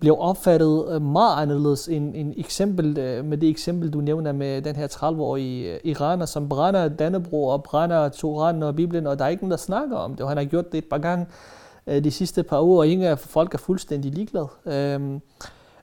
blev 0.00 0.16
opfattet 0.18 0.84
øh, 0.90 1.02
meget 1.02 1.42
anderledes 1.42 1.88
end 1.88 2.14
end 2.16 2.34
eksempel, 2.36 2.98
øh, 2.98 3.24
med 3.24 3.38
det 3.38 3.48
eksempel, 3.48 3.92
du 3.92 4.00
nævner 4.00 4.32
med 4.32 4.62
den 4.62 4.76
her 4.76 4.86
30-årige 4.86 5.78
iraner, 5.84 6.26
som 6.26 6.48
brænder 6.48 6.88
Dannebro 6.88 7.46
og 7.46 7.62
brænder 7.62 8.08
Toranen 8.08 8.62
og 8.62 8.76
Bibelen, 8.76 9.06
og 9.06 9.18
der 9.18 9.24
er 9.24 9.28
ikke 9.28 9.42
nogen, 9.42 9.50
der 9.50 9.56
snakker 9.56 9.96
om 9.96 10.10
det. 10.10 10.20
Og 10.20 10.28
han 10.28 10.36
har 10.36 10.44
gjort 10.44 10.72
det 10.72 10.78
et 10.78 10.88
par 10.90 10.98
gange 10.98 11.26
de 11.86 12.10
sidste 12.10 12.42
par 12.42 12.62
uger, 12.62 12.78
og 12.78 12.88
ingen 12.88 13.06
af 13.06 13.18
folk 13.18 13.54
er 13.54 13.58
fuldstændig 13.58 14.12
ligeglade. 14.12 14.48
Øhm, 14.66 15.20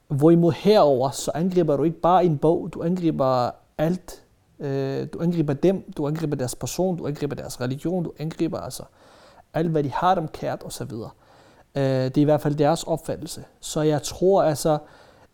hvorimod 0.08 0.52
herover 0.52 1.10
så 1.10 1.32
angriber 1.34 1.78
du 1.78 1.84
ikke 1.84 2.02
bare 2.02 2.26
en 2.26 2.38
bog, 2.38 2.70
du 2.74 2.84
angriber 2.84 3.50
alt. 3.78 4.22
Øh, 4.60 5.08
du 5.14 5.22
angriber 5.22 5.54
dem, 5.54 5.92
du 5.98 6.08
angriber 6.08 6.36
deres 6.36 6.56
person, 6.56 6.98
du 6.98 7.08
angriber 7.08 7.36
deres 7.36 7.62
religion, 7.62 8.04
du 8.04 8.14
angriber 8.20 8.60
altså 8.60 8.84
alt, 9.54 9.70
hvad 9.70 9.84
de 9.84 9.92
har 9.92 10.16
dem 10.16 10.28
kært 10.28 10.64
osv. 10.66 10.92
Øh, 11.76 11.84
det 11.84 12.18
er 12.18 12.22
i 12.22 12.24
hvert 12.24 12.42
fald 12.42 12.56
deres 12.56 12.84
opfattelse. 12.84 13.44
Så 13.60 13.82
jeg 13.82 14.04
tror 14.04 14.44
altså, 14.44 14.78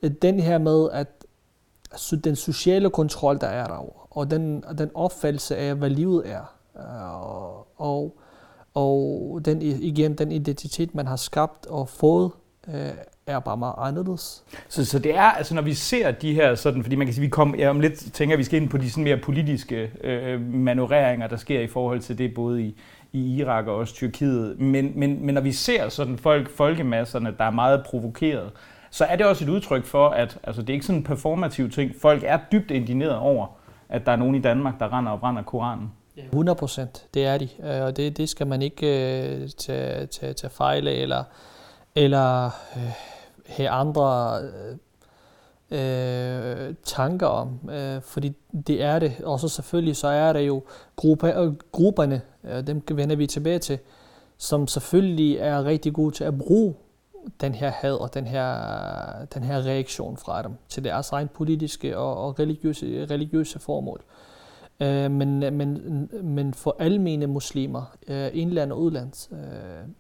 at 0.02 0.22
den 0.22 0.40
her 0.40 0.58
med, 0.58 0.90
at 0.92 1.08
altså, 1.92 2.16
den 2.16 2.36
sociale 2.36 2.90
kontrol, 2.90 3.40
der 3.40 3.48
er 3.48 3.68
derovre, 3.68 4.08
og 4.10 4.32
den, 4.32 4.64
den 4.78 4.92
opfattelse 4.94 5.56
af, 5.56 5.76
hvad 5.76 5.90
livet 5.90 6.30
er, 6.30 6.56
øh, 6.78 7.24
og, 7.24 7.68
og, 7.78 8.18
og 8.74 9.42
den, 9.46 9.62
igen 9.62 10.18
den 10.18 10.32
identitet, 10.32 10.96
man 10.96 11.08
har 11.08 11.16
skabt 11.16 11.66
og 11.66 11.90
fået, 11.90 12.32
øh, 12.68 12.92
er 13.28 13.40
bare 13.40 13.58
meget 13.58 13.76
anderledes. 13.78 14.44
Så, 14.70 14.86
så 14.86 15.00
det 15.00 15.16
er, 15.16 15.22
altså 15.22 15.56
når 15.56 15.62
vi 15.62 15.74
ser 15.74 16.12
de 16.12 16.34
her 16.34 16.56
sådan, 16.56 16.84
fordi 16.84 16.96
man 16.96 17.08
kan 17.08 17.14
sige, 17.14 17.22
vi 17.22 17.30
kommer, 17.30 17.58
jeg 17.58 17.70
om 17.70 17.80
lidt 17.80 18.14
tænker, 18.14 18.36
at 18.36 18.40
vi 18.40 18.44
skal 18.44 18.62
ind 18.62 18.70
på 18.70 18.78
de 18.78 18.92
sådan 18.92 19.04
mere 19.04 19.18
politiske 19.18 19.92
øh, 20.04 20.42
manøvreringer, 20.42 21.28
der 21.28 21.38
sker 21.38 21.60
i 21.60 21.68
forhold 21.68 22.00
til 22.00 22.18
det, 22.18 22.34
både 22.34 22.62
i, 22.62 22.76
i 23.14 23.36
Irak 23.36 23.68
og 23.68 23.76
også 23.76 23.94
Tyrkiet. 23.94 24.60
Men, 24.60 24.92
men, 24.96 25.26
men 25.26 25.36
når 25.36 25.42
vi 25.42 25.52
ser 25.52 25.90
sådan 25.90 26.18
folk, 26.18 26.50
folkemasserne, 26.50 27.36
der 27.38 27.44
er 27.44 27.52
meget 27.52 27.84
provokeret, 27.86 28.52
så 28.92 29.06
er 29.06 29.16
det 29.16 29.26
også 29.26 29.44
et 29.44 29.50
udtryk 29.50 29.86
for, 29.86 30.10
at 30.10 30.38
altså, 30.44 30.62
det 30.62 30.70
er 30.70 30.74
ikke 30.74 30.86
sådan 30.86 31.00
en 31.00 31.04
performativ 31.04 31.72
ting. 31.72 31.92
Folk 32.02 32.24
er 32.26 32.40
dybt 32.52 32.72
indineret 32.72 33.16
over, 33.16 33.48
at 33.90 34.06
der 34.06 34.12
er 34.12 34.16
nogen 34.16 34.36
i 34.36 34.40
Danmark, 34.40 34.80
der 34.80 34.98
render 34.98 35.12
og 35.12 35.20
brænder 35.20 35.44
Koranen. 35.44 35.92
100 36.18 36.56
procent, 36.56 37.06
det 37.14 37.26
er 37.26 37.38
de. 37.38 37.50
Øh, 37.64 37.84
og 37.84 37.98
det, 37.98 38.18
det 38.18 38.30
skal 38.30 38.48
man 38.48 38.62
ikke 38.62 38.86
uh, 38.86 39.50
tage, 39.58 40.06
tage, 40.06 40.34
tage 40.34 40.52
fejl 40.52 40.88
af, 40.88 40.94
eller, 40.94 41.24
eller 41.96 42.46
uh, 42.76 43.13
have 43.46 43.70
andre 43.70 44.40
uh, 44.42 44.78
øh, 45.74 46.76
tanker 46.84 47.28
om, 47.28 47.70
øh, 47.70 48.02
fordi 48.02 48.34
det 48.68 48.84
er 48.84 49.00
det. 49.00 49.22
Og 49.24 49.40
så 49.40 49.48
selvfølgelig 49.48 49.96
så 49.96 50.08
er 50.08 50.34
der 50.34 50.40
jo 50.40 50.64
grupper, 50.96 51.42
øh, 51.42 51.54
grupperne, 51.72 52.22
øh, 52.44 52.68
dem 52.68 52.84
vender 52.92 53.16
vi 53.16 53.28
tilbage 53.28 53.60
til, 53.60 53.80
som 54.38 54.68
selvfølgelig 54.68 55.38
er 55.38 55.66
rigtig 55.66 55.94
gode 55.94 56.16
til 56.16 56.24
at 56.24 56.38
bruge 56.38 56.74
den 57.42 57.56
her 57.56 57.72
had 57.72 57.94
og 57.94 58.14
den 58.14 58.28
her, 58.28 58.56
den 59.34 59.44
her 59.44 59.66
reaktion 59.66 60.18
fra 60.18 60.42
dem 60.42 60.52
til 60.70 60.84
deres 60.84 61.12
egen 61.12 61.28
politiske 61.28 61.98
og, 61.98 62.18
og 62.18 62.40
religiøse, 62.40 63.06
religiøse 63.06 63.60
formål. 63.60 64.02
Øh, 64.80 65.12
men, 65.12 65.40
men, 65.40 66.10
men 66.24 66.54
for 66.54 66.76
almene 66.80 67.28
muslimer, 67.28 67.96
øh, 68.08 68.30
indland 68.34 68.72
og 68.72 68.82
udland, 68.82 69.34
øh, 69.34 69.40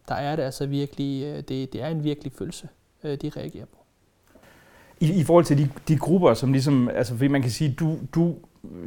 der 0.07 0.15
er 0.15 0.35
det 0.35 0.43
altså 0.43 0.65
virkelig, 0.65 1.23
øh, 1.23 1.35
det, 1.37 1.73
det 1.73 1.81
er 1.81 1.87
en 1.87 2.03
virkelig 2.03 2.33
følelse, 2.33 2.67
øh, 3.03 3.17
de 3.21 3.29
reagerer 3.29 3.65
på 3.65 3.83
i, 5.03 5.19
i 5.19 5.23
forhold 5.23 5.45
til 5.45 5.57
de, 5.57 5.69
de 5.87 5.97
grupper, 5.97 6.33
som 6.33 6.51
ligesom, 6.51 6.89
altså 6.95 7.13
fordi 7.13 7.27
man 7.27 7.41
kan 7.41 7.51
sige, 7.51 7.75
du, 7.79 7.97
du, 8.15 8.35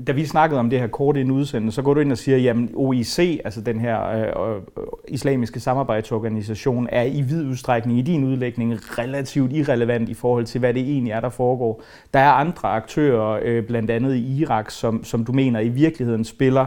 da 0.06 0.12
vi 0.12 0.26
snakkede 0.26 0.61
om 0.61 0.70
det 0.70 0.80
her 0.80 0.87
kort 0.87 1.16
i 1.16 1.20
en 1.20 1.30
udsendelse, 1.30 1.75
så 1.75 1.82
går 1.82 1.94
du 1.94 2.00
ind 2.00 2.12
og 2.12 2.18
siger, 2.18 2.38
jamen 2.38 2.70
OIC, 2.75 3.40
altså 3.44 3.61
den 3.61 3.80
her 3.80 4.08
øh, 4.08 4.23
øh, 4.23 4.62
islamiske 5.09 5.61
samarbejdsorganisation, 5.61 6.88
er 6.92 7.02
i 7.02 7.20
vid 7.20 7.46
udstrækning 7.46 7.98
i 7.98 8.02
din 8.02 8.24
udlægning 8.24 8.98
relativt 8.98 9.52
irrelevant 9.52 10.09
i 10.09 10.14
forhold 10.14 10.44
til, 10.44 10.59
hvad 10.59 10.74
det 10.74 10.83
egentlig 10.83 11.12
er, 11.12 11.20
der 11.20 11.29
foregår. 11.29 11.83
Der 12.14 12.20
er 12.20 12.31
andre 12.31 12.68
aktører, 12.68 13.40
øh, 13.42 13.66
blandt 13.66 13.90
andet 13.90 14.14
i 14.14 14.40
Irak, 14.40 14.70
som, 14.70 15.05
som 15.05 15.24
du 15.24 15.33
mener 15.33 15.61
i 15.61 15.68
virkeligheden 15.68 16.24
spiller 16.24 16.66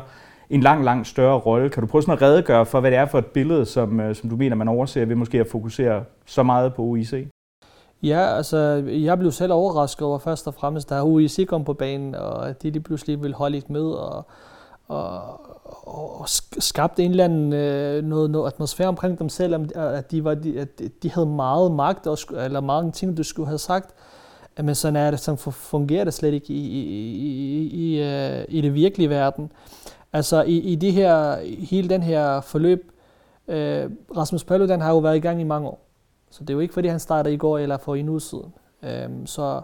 en 0.49 0.61
lang, 0.61 0.83
lang 0.83 1.07
større 1.07 1.39
rolle. 1.39 1.69
Kan 1.69 1.81
du 1.81 1.87
prøve 1.87 2.01
sådan 2.01 2.13
at 2.13 2.21
redegøre 2.21 2.65
for, 2.65 2.79
hvad 2.79 2.91
det 2.91 2.99
er 2.99 3.05
for 3.05 3.17
et 3.19 3.25
billede, 3.25 3.65
som, 3.65 3.99
øh, 3.99 4.15
som 4.15 4.29
du 4.29 4.35
mener, 4.35 4.55
man 4.55 4.67
overser 4.67 5.05
ved 5.05 5.15
måske 5.15 5.39
at 5.39 5.47
fokusere 5.47 6.03
så 6.25 6.43
meget 6.43 6.73
på 6.73 6.81
OIC? 6.81 7.27
Ja, 8.03 8.35
altså, 8.35 8.57
jeg 8.87 9.19
blev 9.19 9.31
selv 9.31 9.53
overrasket 9.53 10.07
over 10.07 10.17
først 10.17 10.47
og 10.47 10.53
fremmest, 10.53 10.89
da 10.89 11.01
UIC 11.03 11.47
kom 11.47 11.63
på 11.63 11.73
banen, 11.73 12.15
og 12.15 12.49
at 12.49 12.63
de 12.63 12.69
lige 12.69 12.83
pludselig 12.83 13.21
ville 13.21 13.35
holde 13.35 13.57
et 13.57 13.69
møde, 13.69 14.09
og, 14.09 14.25
og, 14.87 15.21
og 16.19 16.29
skabte 16.59 17.03
en 17.03 17.11
eller 17.11 17.23
anden 17.23 17.53
øh, 17.53 18.03
noget, 18.03 18.29
noget 18.29 18.47
atmosfære 18.47 18.87
omkring 18.87 19.19
dem 19.19 19.29
selv, 19.29 19.53
øh, 19.53 19.67
at 19.75 20.11
de, 20.11 20.23
var, 20.23 20.33
de, 20.33 20.59
at 20.59 20.81
de 21.03 21.11
havde 21.11 21.27
meget 21.27 21.71
magt, 21.71 22.07
og, 22.07 22.17
eller 22.45 22.61
mange 22.61 22.91
ting, 22.91 23.17
du 23.17 23.23
skulle 23.23 23.47
have 23.47 23.57
sagt, 23.57 23.95
men 24.57 24.75
sådan 24.75 24.95
er 24.95 25.11
det, 25.11 25.19
sådan 25.19 25.53
fungerer 25.53 26.03
det 26.03 26.13
slet 26.13 26.33
ikke 26.33 26.53
i, 26.53 26.67
i, 26.67 26.83
i, 27.17 27.67
i, 27.67 28.01
øh, 28.01 28.45
i 28.47 28.61
det 28.61 28.73
virkelige 28.73 29.09
verden. 29.09 29.51
Altså 30.13 30.43
i, 30.43 30.57
i 30.57 30.75
det 30.75 30.93
her, 30.93 31.37
hele 31.45 31.89
den 31.89 32.03
her 32.03 32.41
forløb, 32.41 32.91
øh, 33.47 33.89
Rasmus 34.17 34.43
Paludan 34.43 34.81
har 34.81 34.89
jo 34.89 34.97
været 34.97 35.15
i 35.15 35.19
gang 35.19 35.41
i 35.41 35.43
mange 35.43 35.67
år. 35.67 35.88
Så 36.29 36.43
det 36.43 36.49
er 36.49 36.53
jo 36.53 36.59
ikke, 36.59 36.73
fordi 36.73 36.87
han 36.87 36.99
startede 36.99 37.33
i 37.33 37.37
går 37.37 37.57
eller 37.57 37.77
for 37.77 37.95
en 37.95 38.09
uge 38.09 38.21
siden. 38.21 38.53
Øhm, 38.83 39.25
så 39.25 39.61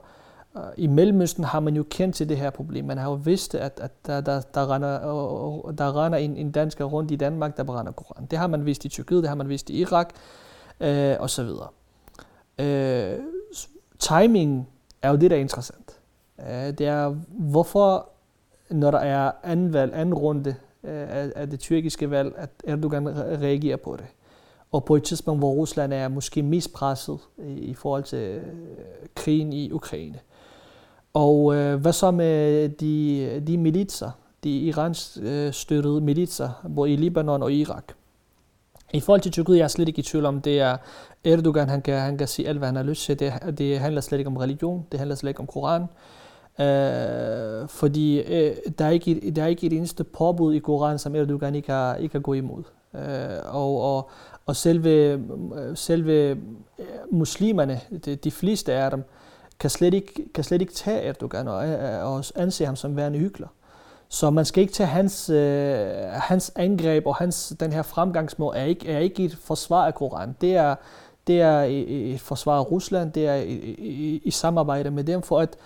øh, 0.57 0.63
i 0.77 0.87
Mellemøsten 0.87 1.43
har 1.43 1.59
man 1.59 1.75
jo 1.75 1.85
kendt 1.89 2.15
til 2.15 2.29
det 2.29 2.37
her 2.37 2.49
problem. 2.49 2.85
Man 2.85 2.97
har 2.97 3.09
jo 3.09 3.15
vidst, 3.15 3.55
at, 3.55 3.79
at 3.79 3.91
der, 4.05 4.21
der, 4.21 4.41
der, 4.41 4.71
render, 4.71 4.93
øh, 5.67 5.77
der 5.77 6.03
render 6.03 6.19
en, 6.19 6.37
en 6.37 6.51
dansker 6.51 6.85
rundt 6.85 7.11
i 7.11 7.15
Danmark, 7.15 7.57
der 7.57 7.63
brænder 7.63 7.91
Koran. 7.91 8.25
Det 8.25 8.39
har 8.39 8.47
man 8.47 8.65
vidst 8.65 8.85
i 8.85 8.89
Tyrkiet, 8.89 9.23
det 9.23 9.29
har 9.29 9.35
man 9.35 9.49
vidst 9.49 9.69
i 9.69 9.81
Irak, 9.81 10.09
øh, 10.79 11.15
og 11.19 11.29
så 11.29 11.43
videre. 11.43 11.67
Øh, 12.59 13.19
timing 13.99 14.69
er 15.01 15.09
jo 15.09 15.15
det, 15.15 15.31
der 15.31 15.37
er 15.37 15.41
interessant. 15.41 15.99
Øh, 16.39 16.77
det 16.77 16.81
er, 16.81 17.15
hvorfor, 17.27 18.09
når 18.69 18.91
der 18.91 18.99
er 18.99 19.31
anden 19.43 19.73
valg, 19.73 19.95
anden 19.95 20.13
runde 20.13 20.55
øh, 20.83 21.09
af, 21.09 21.31
af 21.35 21.49
det 21.49 21.59
tyrkiske 21.59 22.09
valg, 22.09 22.33
at 22.37 22.49
Erdogan 22.63 23.07
reagerer 23.41 23.77
på 23.77 23.95
det 23.95 24.05
og 24.75 24.85
på 24.85 24.95
et 24.95 25.03
tidspunkt, 25.03 25.41
hvor 25.41 25.51
Rusland 25.51 25.93
er 25.93 26.07
måske 26.07 26.43
mest 26.43 26.73
presset 26.73 27.19
øh, 27.37 27.57
i 27.57 27.73
forhold 27.73 28.03
til 28.03 28.17
øh, 28.17 28.43
krigen 29.15 29.53
i 29.53 29.71
Ukraine. 29.71 30.19
Og 31.13 31.55
øh, 31.55 31.81
hvad 31.81 31.93
så 31.93 32.11
med 32.11 32.69
de, 32.69 33.43
de 33.47 33.57
militser, 33.57 34.11
de 34.43 34.59
iransk 34.59 35.17
øh, 35.21 35.53
støttede 35.53 36.01
militser, 36.01 36.49
både 36.75 36.93
i 36.93 36.95
Libanon 36.95 37.43
og 37.43 37.53
Irak? 37.53 37.93
I 38.93 38.99
forhold 38.99 39.21
til 39.21 39.31
Tyrkiet, 39.31 39.57
jeg 39.57 39.63
er 39.63 39.67
slet 39.67 39.87
ikke 39.87 39.99
i 39.99 40.03
tvivl 40.03 40.25
om, 40.25 40.41
det 40.41 40.59
er 40.59 40.77
Erdogan, 41.25 41.69
han 41.69 41.81
kan, 41.81 41.99
han 41.99 42.17
kan 42.17 42.27
sige 42.27 42.47
alt, 42.47 42.57
hvad 42.57 42.67
han 42.67 42.75
har 42.75 42.83
lyst 42.83 43.05
til. 43.05 43.19
Det, 43.19 43.33
det 43.57 43.79
handler 43.79 44.01
slet 44.01 44.17
ikke 44.17 44.27
om 44.27 44.37
religion, 44.37 44.85
det 44.91 44.99
handler 44.99 45.15
slet 45.15 45.29
ikke 45.29 45.39
om 45.39 45.47
Koran. 45.47 45.81
Øh, 46.59 47.67
fordi 47.67 48.19
øh, 48.19 48.55
der, 48.79 48.85
er 48.85 48.89
ikke, 48.89 49.31
der 49.35 49.43
er 49.43 49.47
ikke 49.47 49.67
et 49.67 49.73
eneste 49.73 50.03
påbud 50.03 50.53
i 50.53 50.59
Koran, 50.59 50.99
som 50.99 51.15
Erdogan 51.15 51.55
ikke 51.55 51.71
har, 51.71 51.95
ikke 51.95 52.13
har 52.13 52.19
gået 52.21 52.37
imod. 52.37 52.63
Øh, 52.95 53.55
og, 53.55 53.81
og, 53.81 54.09
og 54.45 54.55
selve, 54.55 55.23
selve 55.75 56.13
øh, 56.79 56.85
muslimerne, 57.11 57.81
de, 58.05 58.15
de 58.15 58.31
fleste 58.31 58.73
af 58.73 58.91
dem, 58.91 59.03
kan 59.59 59.69
slet 59.69 59.93
ikke, 59.93 60.33
kan 60.33 60.43
slet 60.43 60.61
ikke 60.61 60.73
tage 60.73 61.01
Erdogan 61.01 61.47
og, 61.47 61.67
øh, 61.67 62.05
og 62.05 62.23
anse 62.35 62.65
ham 62.65 62.75
som 62.75 62.95
værende 62.95 63.19
hyggelig. 63.19 63.47
Så 64.09 64.29
man 64.29 64.45
skal 64.45 64.61
ikke 64.61 64.73
tage 64.73 64.87
hans, 64.87 65.29
øh, 65.29 65.87
hans 66.11 66.51
angreb 66.55 67.07
og 67.07 67.15
hans, 67.15 67.53
den 67.59 67.73
her 67.73 67.81
fremgangsmåde 67.81 68.57
er 68.57 68.63
ikke, 68.63 68.91
er 68.91 68.99
ikke 68.99 69.23
et 69.23 69.37
forsvar 69.43 69.85
af 69.85 69.95
Koran. 69.95 70.35
Det 70.41 70.55
er, 70.55 70.75
det 71.27 71.41
er 71.41 71.59
et 71.69 72.19
forsvar 72.19 72.57
af 72.59 72.71
Rusland, 72.71 73.11
det 73.11 73.27
er 73.27 73.35
i, 73.35 73.53
i, 73.77 74.21
i 74.23 74.31
samarbejde 74.31 74.91
med 74.91 75.03
dem 75.03 75.21
for 75.21 75.39
at 75.39 75.57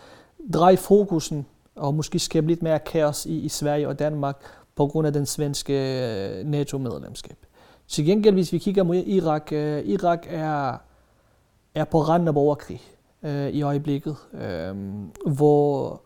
dreje 0.54 0.78
fokusen 0.78 1.46
og 1.76 1.94
måske 1.94 2.20
skabe 2.20 2.48
lidt 2.48 2.64
mere 2.64 2.80
kaos 2.80 3.26
i, 3.26 3.40
i 3.40 3.50
Sverige 3.50 3.88
og 3.88 4.00
Danmark 4.00 4.36
på 4.76 4.88
grund 4.88 5.08
af 5.08 5.14
den 5.14 5.26
svenske 5.26 5.74
øh, 5.74 6.46
NATO-medlemskab. 6.46 7.38
Til 7.90 8.06
gengæld, 8.06 8.34
hvis 8.34 8.54
vi 8.54 8.58
kigger 8.58 8.84
mod 8.84 8.96
Irak, 8.96 9.50
uh, 9.52 9.58
Irak 9.90 10.26
er, 10.30 10.78
er 11.76 11.84
på 11.84 12.02
randen 12.02 12.28
af 12.28 12.34
borgerkrig 12.34 12.82
uh, 13.24 13.48
i 13.48 13.62
øjeblikket, 13.62 14.16
uh, 14.34 14.78
hvor 15.34 16.02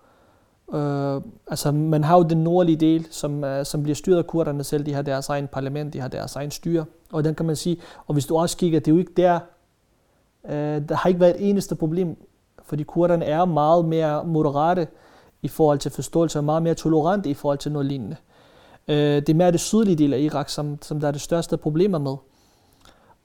uh, 0.68 1.22
altså, 1.48 1.72
man 1.72 2.04
har 2.04 2.18
jo 2.18 2.24
den 2.24 2.44
nordlige 2.44 2.76
del, 2.76 3.08
som, 3.12 3.44
uh, 3.44 3.64
som 3.64 3.84
bliver 3.84 3.96
styret 3.96 4.18
af 4.18 4.28
kurderne 4.28 4.64
selv. 4.64 4.86
De 4.86 4.94
har 4.94 5.02
deres 5.02 5.30
egen 5.30 5.48
parlament, 5.48 5.94
de 5.94 6.00
har 6.00 6.08
deres 6.08 6.36
egen 6.36 6.52
styre. 6.52 6.86
Og 7.12 7.24
den 7.24 7.36
kan 7.36 7.46
man 7.46 7.56
sige, 7.56 7.78
og 8.08 8.14
hvis 8.14 8.26
du 8.26 8.38
også 8.38 8.58
kigger, 8.58 8.80
det 8.80 8.88
er 8.88 8.96
jo 8.96 9.00
ikke 9.00 9.14
der, 9.18 9.40
uh, 10.44 10.52
der 10.90 10.96
har 10.96 11.08
ikke 11.08 11.20
været 11.20 11.36
et 11.36 11.50
eneste 11.50 11.76
problem, 11.76 12.18
fordi 12.64 12.84
kurderne 12.84 13.26
er 13.26 13.46
meget 13.46 13.86
mere 13.86 14.26
moderate 14.26 14.88
i 15.42 15.48
forhold 15.48 15.80
til 15.80 15.92
forståelse, 15.92 16.40
og 16.40 16.44
meget 16.44 16.64
mere 16.64 16.76
tolerante 16.76 17.30
i 17.30 17.34
forhold 17.34 17.58
til 17.58 17.72
noget 17.72 17.86
lignende. 17.86 18.16
Øh, 18.16 18.33
Øh, 18.88 19.16
det 19.16 19.30
er 19.30 19.34
mere 19.34 19.52
det 19.52 19.60
sydlige 19.60 19.96
del 19.96 20.14
af 20.14 20.20
Irak, 20.20 20.50
som, 20.50 20.78
som 20.82 21.00
der 21.00 21.08
er 21.08 21.12
det 21.12 21.22
største 21.22 21.58
problemer 21.58 21.98
med. 21.98 22.16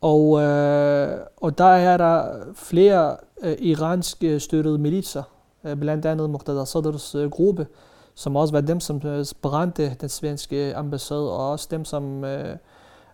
Og, 0.00 0.42
øh, 0.42 1.18
og 1.36 1.58
der 1.58 1.64
er 1.64 1.96
der 1.96 2.24
flere 2.54 3.16
øh, 3.42 3.56
iransk 3.58 4.24
støttede 4.38 4.78
militser, 4.78 5.22
øh, 5.64 5.76
blandt 5.76 6.06
andet 6.06 6.30
Muqtada 6.30 6.64
Sadrs 6.64 7.14
øh, 7.14 7.30
gruppe, 7.30 7.66
som 8.14 8.36
også 8.36 8.54
var 8.54 8.60
dem, 8.60 8.80
som 8.80 9.00
øh, 9.04 9.24
brændte 9.42 9.96
den 10.00 10.08
svenske 10.08 10.76
ambassade, 10.76 11.32
og 11.32 11.50
også 11.50 11.68
dem, 11.70 11.84
som 11.84 12.24
øh, 12.24 12.56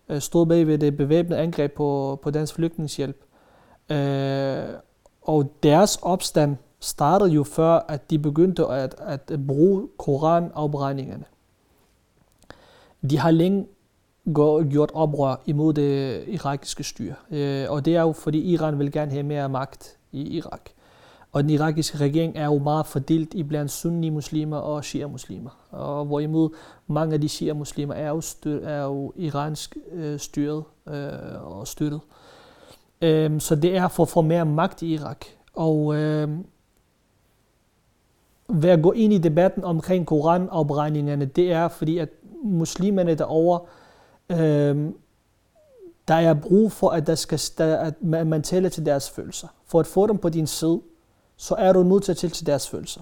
øh 0.09 0.21
stod 0.21 0.45
bag 0.45 0.67
ved 0.67 0.77
det 0.77 0.97
bevæbnede 0.97 1.39
angreb 1.39 1.73
på, 1.73 2.19
på 2.23 2.31
dansk 2.31 2.53
flygtningshjælp. 2.53 3.17
Øh, 3.89 4.63
og 5.21 5.51
deres 5.63 5.99
opstand 6.01 6.57
startede 6.79 7.29
jo 7.29 7.43
før, 7.43 7.85
at 7.87 8.09
de 8.09 8.19
begyndte 8.19 8.65
at, 8.65 8.95
at 8.99 9.31
bruge 9.47 9.87
koranafbrændingerne. 9.97 11.23
De 13.09 13.17
har 13.17 13.31
længe 13.31 13.67
gjort 14.71 14.91
oprør 14.93 15.41
imod 15.45 15.73
det 15.73 16.21
øh, 16.27 16.27
irakiske 16.27 16.83
styre. 16.83 17.15
Øh, 17.31 17.65
og 17.69 17.85
det 17.85 17.95
er 17.95 18.01
jo, 18.01 18.11
fordi 18.11 18.39
Iran 18.39 18.79
vil 18.79 18.91
gerne 18.91 19.11
have 19.11 19.23
mere 19.23 19.49
magt 19.49 19.97
i 20.11 20.21
Irak. 20.21 20.69
Og 21.31 21.43
den 21.43 21.49
irakiske 21.49 21.97
regering 21.97 22.37
er 22.37 22.45
jo 22.45 22.57
meget 22.57 22.85
fordelt 22.85 23.33
i 23.33 23.43
blandt 23.43 23.71
sunni-muslimer 23.71 24.57
og 24.57 24.83
shia-muslimer. 24.83 25.49
Og 25.71 26.05
hvorimod 26.05 26.49
mange 26.87 27.13
af 27.13 27.21
de 27.21 27.29
shia-muslimer 27.29 27.93
er 27.93 28.09
jo, 28.09 28.21
styr, 28.21 28.59
er 28.67 28.83
jo 28.83 29.13
iransk 29.15 29.77
øh, 29.91 30.19
styret 30.19 30.63
øh, 30.87 31.57
og 31.57 31.67
støttet. 31.67 32.01
Øhm, 33.01 33.39
så 33.39 33.55
det 33.55 33.77
er 33.77 33.87
for 33.87 34.03
at 34.03 34.09
få 34.09 34.21
mere 34.21 34.45
magt 34.45 34.81
i 34.81 34.93
Irak. 34.93 35.25
Og 35.53 35.95
øh, 35.95 36.29
ved 38.49 38.69
at 38.69 38.81
gå 38.81 38.91
ind 38.91 39.13
i 39.13 39.17
debatten 39.17 39.63
omkring 39.63 40.05
koranopregningerne, 40.05 41.25
det 41.25 41.51
er 41.51 41.67
fordi, 41.67 41.97
at 41.97 42.09
muslimerne 42.45 43.15
derovre, 43.15 43.59
øh, 44.29 44.91
der 46.07 46.15
er 46.15 46.33
brug 46.33 46.71
for, 46.71 46.89
at, 46.89 47.07
der 47.07 47.15
skal, 47.15 47.39
der, 47.57 47.77
at 47.77 48.27
man 48.27 48.41
taler 48.41 48.69
til 48.69 48.85
deres 48.85 49.09
følelser. 49.09 49.47
For 49.67 49.79
at 49.79 49.87
få 49.87 50.07
dem 50.07 50.17
på 50.17 50.29
din 50.29 50.47
side, 50.47 50.81
så 51.37 51.55
er 51.55 51.73
du 51.73 51.83
nødt 51.83 52.03
til 52.03 52.11
at 52.11 52.17
tale 52.17 52.31
til 52.31 52.45
deres 52.45 52.69
følelser. 52.69 53.01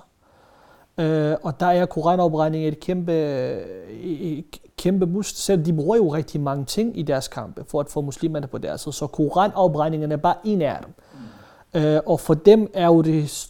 Øh, 0.98 1.36
og 1.44 1.60
der 1.60 1.66
er 1.66 1.86
koranafbrænding 1.86 2.68
et 2.68 2.80
kæmpe, 2.80 3.14
et 4.04 4.46
kæmpe 4.78 5.08
boost. 5.08 5.38
Selv 5.38 5.66
de 5.66 5.74
bruger 5.74 5.96
jo 5.96 6.14
rigtig 6.14 6.42
mange 6.42 6.66
ting 6.66 7.00
i 7.00 7.02
deres 7.02 7.28
kampe 7.28 7.64
for 7.68 7.80
at 7.80 7.90
få 7.90 8.02
muslimerne 8.02 8.48
på 8.48 8.58
deres 8.58 8.82
side. 8.82 8.94
Så 8.94 9.08
koranafbrændingen 9.08 10.12
er 10.12 10.18
bare 10.18 10.36
en 10.44 10.62
af 10.62 10.80
dem. 10.86 10.94
Mm. 11.74 11.80
Øh, 11.80 12.02
og 12.06 12.20
for 12.20 12.34
dem 12.34 12.72
er 12.74 12.86
jo 12.86 13.02
det, 13.02 13.48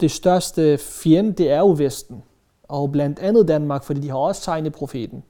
det 0.00 0.10
største 0.10 0.78
fjende, 0.78 1.32
det 1.32 1.50
er 1.50 1.58
jo 1.58 1.74
Vesten. 1.78 2.22
Og 2.68 2.92
blandt 2.92 3.18
andet 3.18 3.48
Danmark, 3.48 3.84
fordi 3.84 4.00
de 4.00 4.10
har 4.10 4.16
også 4.16 4.42
tegnet 4.42 4.72
profeten 4.72 5.24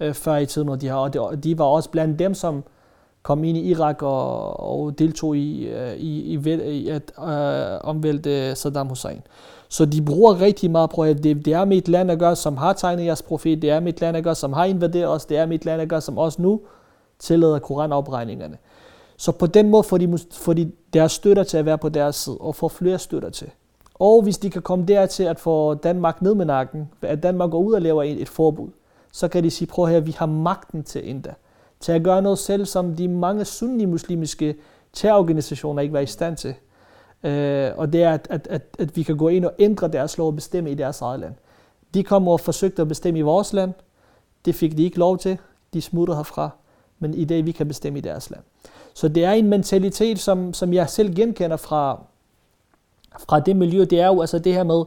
øh, 0.00 0.14
før 0.14 0.36
i 0.36 0.46
tiden, 0.46 0.68
og 0.68 0.80
de, 0.80 0.88
har, 0.88 0.96
og 1.18 1.44
de 1.44 1.58
var 1.58 1.64
også 1.64 1.90
blandt 1.90 2.18
dem, 2.18 2.34
som 2.34 2.64
kom 3.22 3.44
ind 3.44 3.58
i 3.58 3.70
Irak 3.70 4.02
og, 4.02 4.60
og 4.60 4.98
deltog 4.98 5.36
i, 5.36 5.66
øh, 5.66 5.96
i, 5.96 6.34
i, 6.34 6.54
i 6.70 6.88
at 6.88 7.12
øh, 7.18 7.80
omvælte 7.84 8.48
øh, 8.48 8.56
Saddam 8.56 8.88
Hussein. 8.88 9.20
Så 9.68 9.84
de 9.84 10.02
bruger 10.02 10.40
rigtig 10.40 10.70
meget 10.70 10.90
på, 10.90 11.02
at 11.02 11.24
det, 11.24 11.44
det 11.44 11.52
er 11.52 11.64
mit 11.64 11.88
land 11.88 12.10
at 12.10 12.18
gøre, 12.18 12.36
som 12.36 12.56
har 12.56 12.72
tegnet 12.72 13.04
jeres 13.04 13.22
profet, 13.22 13.62
det 13.62 13.70
er 13.70 13.80
mit 13.80 14.00
land 14.00 14.16
at 14.16 14.24
gøre, 14.24 14.34
som 14.34 14.52
har 14.52 14.64
invaderet 14.64 15.08
os, 15.08 15.24
det 15.24 15.36
er 15.36 15.46
mit 15.46 15.64
land 15.64 15.82
at 15.82 15.88
gøre, 15.88 16.00
som 16.00 16.18
også 16.18 16.42
nu 16.42 16.60
tillader 17.18 17.58
koranopregningerne. 17.58 18.58
Så 19.16 19.32
på 19.32 19.46
den 19.46 19.68
måde 19.68 19.82
får 19.82 19.98
de, 19.98 20.18
får 20.32 20.52
de 20.52 20.72
deres 20.92 21.12
støtter 21.12 21.42
til 21.42 21.56
at 21.56 21.64
være 21.64 21.78
på 21.78 21.88
deres 21.88 22.16
side, 22.16 22.36
og 22.40 22.54
får 22.54 22.68
flere 22.68 22.98
støtter 22.98 23.30
til. 23.30 23.50
Og 24.00 24.22
hvis 24.22 24.38
de 24.38 24.50
kan 24.50 24.62
komme 24.62 24.84
dertil 24.84 25.24
at 25.24 25.40
få 25.40 25.74
Danmark 25.74 26.22
ned 26.22 26.34
med 26.34 26.44
nakken, 26.46 26.88
at 27.02 27.22
Danmark 27.22 27.50
går 27.50 27.58
ud 27.58 27.72
og 27.72 27.82
laver 27.82 28.02
et, 28.02 28.22
et 28.22 28.28
forbud, 28.28 28.68
så 29.12 29.28
kan 29.28 29.44
de 29.44 29.50
sige, 29.50 29.68
prøv 29.68 29.86
her, 29.86 30.00
vi 30.00 30.16
har 30.18 30.26
magten 30.26 30.82
til 30.82 31.10
endda. 31.10 31.34
Til 31.80 31.92
at 31.92 32.02
gøre 32.02 32.22
noget 32.22 32.38
selv, 32.38 32.66
som 32.66 32.96
de 32.96 33.08
mange 33.08 33.44
sunni-muslimske 33.44 34.54
terrororganisationer 34.92 35.82
ikke 35.82 35.92
var 35.92 36.00
i 36.00 36.06
stand 36.06 36.36
til. 36.36 36.54
Øh, 37.24 37.70
og 37.76 37.92
det 37.92 38.02
er, 38.02 38.10
at, 38.10 38.26
at, 38.30 38.46
at, 38.50 38.62
at 38.78 38.96
vi 38.96 39.02
kan 39.02 39.16
gå 39.16 39.28
ind 39.28 39.44
og 39.44 39.52
ændre 39.58 39.88
deres 39.88 40.18
lov 40.18 40.26
og 40.26 40.34
bestemme 40.34 40.70
i 40.70 40.74
deres 40.74 41.00
eget 41.00 41.20
land. 41.20 41.34
De 41.94 42.04
kom 42.04 42.28
og 42.28 42.40
forsøgte 42.40 42.82
at 42.82 42.88
bestemme 42.88 43.18
i 43.18 43.22
vores 43.22 43.52
land. 43.52 43.72
Det 44.44 44.54
fik 44.54 44.76
de 44.76 44.84
ikke 44.84 44.98
lov 44.98 45.18
til. 45.18 45.38
De 45.74 45.80
smutter 45.80 46.14
herfra. 46.14 46.50
Men 46.98 47.14
i 47.14 47.24
dag, 47.24 47.46
vi 47.46 47.52
kan 47.52 47.68
bestemme 47.68 47.98
i 47.98 48.02
deres 48.02 48.30
land. 48.30 48.42
Så 48.94 49.08
det 49.08 49.24
er 49.24 49.32
en 49.32 49.48
mentalitet, 49.48 50.18
som, 50.18 50.54
som 50.54 50.72
jeg 50.72 50.88
selv 50.88 51.14
genkender 51.14 51.56
fra, 51.56 52.02
fra 53.18 53.40
det 53.40 53.56
miljø. 53.56 53.84
Det 53.84 54.00
er 54.00 54.06
jo 54.06 54.20
altså 54.20 54.38
det 54.38 54.54
her 54.54 54.64
med, 54.64 54.84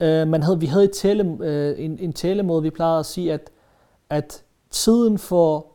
øh, 0.00 0.28
man 0.28 0.42
havde, 0.42 0.60
vi 0.60 0.66
havde 0.66 0.84
et 0.84 0.92
tale, 0.92 1.36
øh, 1.40 1.84
en, 1.84 1.98
en 2.00 2.12
talemåde, 2.12 2.62
vi 2.62 2.70
plejede 2.70 2.98
at 2.98 3.06
sige, 3.06 3.32
at, 3.32 3.50
at 4.10 4.42
tiden 4.70 5.18
for, 5.18 5.66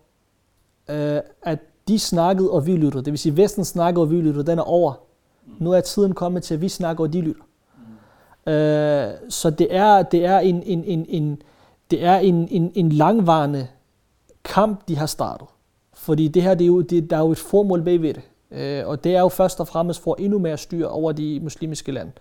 øh, 0.89 1.21
at 1.41 1.59
de 1.87 1.99
snakkede, 1.99 2.51
og 2.51 2.67
vi 2.67 2.75
lyttede, 2.75 3.05
det 3.05 3.11
vil 3.11 3.19
sige, 3.19 3.37
Vesten 3.37 3.65
snakkede, 3.65 4.03
og 4.03 4.11
vi 4.11 4.21
lyttede, 4.21 4.45
den 4.45 4.59
er 4.59 4.63
over. 4.63 4.93
Nu 5.59 5.71
er 5.71 5.81
tiden 5.81 6.13
kommet 6.13 6.43
til, 6.43 6.53
at 6.53 6.61
vi 6.61 6.69
snakker, 6.69 7.03
og 7.03 7.13
de 7.13 7.21
lytter. 7.21 7.43
Mm. 8.45 8.51
Øh, 8.51 9.13
så 9.29 9.49
det 9.49 9.75
er, 9.75 10.01
det 10.01 10.25
er 10.25 10.39
en, 10.39 10.63
en, 10.63 10.83
en, 10.83 11.05
en, 11.09 11.41
det 11.91 12.03
er 12.03 12.17
en, 12.17 12.47
en, 12.51 12.71
en 12.75 12.91
langvarende 12.91 13.67
kamp, 14.43 14.87
de 14.87 14.95
har 14.95 15.05
startet. 15.05 15.47
Fordi 15.93 16.27
det 16.27 16.43
her, 16.43 16.53
det 16.53 16.63
er 16.63 16.67
jo, 16.67 16.81
det, 16.81 17.09
der 17.09 17.17
er 17.17 17.21
jo 17.21 17.31
et 17.31 17.37
formål 17.37 17.83
bagved 17.83 18.13
det. 18.13 18.23
Øh, 18.51 18.87
og 18.87 19.03
det 19.03 19.15
er 19.15 19.19
jo 19.19 19.29
først 19.29 19.59
og 19.59 19.67
fremmest 19.67 20.03
for 20.03 20.15
endnu 20.19 20.39
mere 20.39 20.57
styr 20.57 20.87
over 20.87 21.11
de 21.11 21.39
muslimske 21.39 21.91
lande. 21.91 22.11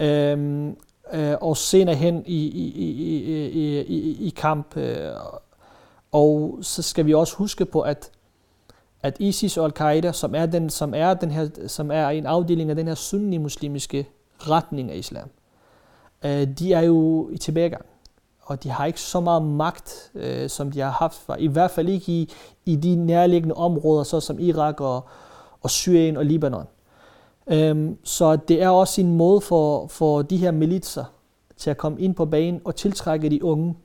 Øh, 0.00 0.66
øh, 1.12 1.36
og 1.40 1.56
senere 1.56 1.94
hen 1.94 2.22
i, 2.26 2.46
i, 2.46 2.72
i, 2.74 3.48
i, 3.48 3.80
i, 3.80 4.26
i 4.26 4.28
kamp. 4.36 4.76
Øh, 4.76 5.10
og 6.12 6.58
så 6.62 6.82
skal 6.82 7.06
vi 7.06 7.14
også 7.14 7.36
huske 7.36 7.64
på, 7.64 7.80
at 7.80 8.10
at 9.06 9.16
ISIS 9.20 9.56
og 9.56 9.64
Al-Qaida, 9.64 10.12
som 10.12 10.34
er, 10.34 10.46
den, 10.46 10.70
som, 10.70 10.94
er 10.94 11.14
den 11.14 11.30
her, 11.30 11.48
som 11.66 11.90
er 11.90 12.08
en 12.08 12.26
afdeling 12.26 12.70
af 12.70 12.76
den 12.76 12.86
her 12.86 12.94
sunni-muslimske 12.94 14.08
retning 14.38 14.90
af 14.90 14.96
islam, 14.96 15.28
øh, 16.24 16.48
de 16.58 16.72
er 16.72 16.80
jo 16.80 17.28
i 17.32 17.38
tilbagegang. 17.38 17.84
Og 18.42 18.62
de 18.62 18.70
har 18.70 18.86
ikke 18.86 19.00
så 19.00 19.20
meget 19.20 19.42
magt, 19.42 20.10
øh, 20.14 20.48
som 20.50 20.70
de 20.70 20.80
har 20.80 20.90
haft. 20.90 21.20
I 21.38 21.46
hvert 21.46 21.70
fald 21.70 21.88
ikke 21.88 22.12
i, 22.12 22.32
i 22.64 22.76
de 22.76 22.96
nærliggende 22.96 23.54
områder, 23.54 24.02
så 24.02 24.20
som 24.20 24.38
Irak 24.38 24.80
og, 24.80 25.08
og 25.66 25.70
Syrien 25.70 26.16
og 26.16 26.24
Libanon. 26.24 26.66
Øhm, 27.46 27.96
så 28.04 28.36
det 28.36 28.62
er 28.62 28.68
også 28.68 29.00
en 29.00 29.16
måde 29.16 29.40
for, 29.40 29.86
for 29.86 30.22
de 30.22 30.36
her 30.36 30.50
militser 30.50 31.04
til 31.56 31.70
at 31.70 31.76
komme 31.76 32.00
ind 32.00 32.14
på 32.14 32.24
banen 32.24 32.60
og 32.64 32.76
tiltrække 32.76 33.30
de 33.30 33.44
unge. 33.44 33.76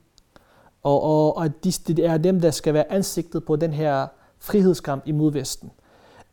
Og, 0.82 1.02
og, 1.02 1.36
og 1.36 1.64
de, 1.64 1.72
det 1.86 1.98
er 1.98 2.16
dem, 2.16 2.40
der 2.40 2.50
skal 2.50 2.74
være 2.74 2.92
ansigtet 2.92 3.44
på 3.44 3.56
den 3.56 3.72
her 3.72 4.06
frihedskamp 4.38 5.02
imod 5.06 5.32
Vesten. 5.32 5.70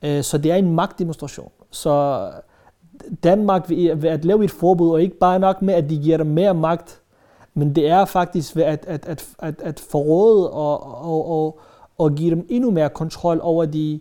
Øh, 0.02 0.24
så 0.24 0.38
det 0.38 0.52
er 0.52 0.56
en 0.56 0.76
magtdemonstration. 0.76 1.52
Så 1.72 2.24
Danmark 3.24 3.70
ved, 3.70 3.96
ved 3.96 4.10
at 4.10 4.26
lave 4.26 4.44
et 4.44 4.52
forbud, 4.52 4.92
og 4.92 5.02
ikke 5.02 5.18
bare 5.18 5.40
nok 5.40 5.62
med, 5.62 5.74
at 5.74 5.90
de 5.90 5.98
giver 5.98 6.18
dem 6.18 6.28
mere 6.28 6.54
magt, 6.54 7.02
men 7.54 7.76
det 7.76 7.90
er 7.90 8.06
faktisk 8.06 8.56
ved 8.56 8.64
at, 8.64 8.86
at, 8.88 9.06
at, 9.06 9.28
at, 9.40 9.62
at 9.62 9.80
forråde 9.80 10.52
og, 10.52 10.84
og, 11.04 11.30
og, 11.30 11.60
og 11.98 12.16
give 12.16 12.30
dem 12.30 12.46
endnu 12.50 12.72
mere 12.72 12.90
kontrol 12.90 13.40
over 13.44 13.66
de 13.66 14.00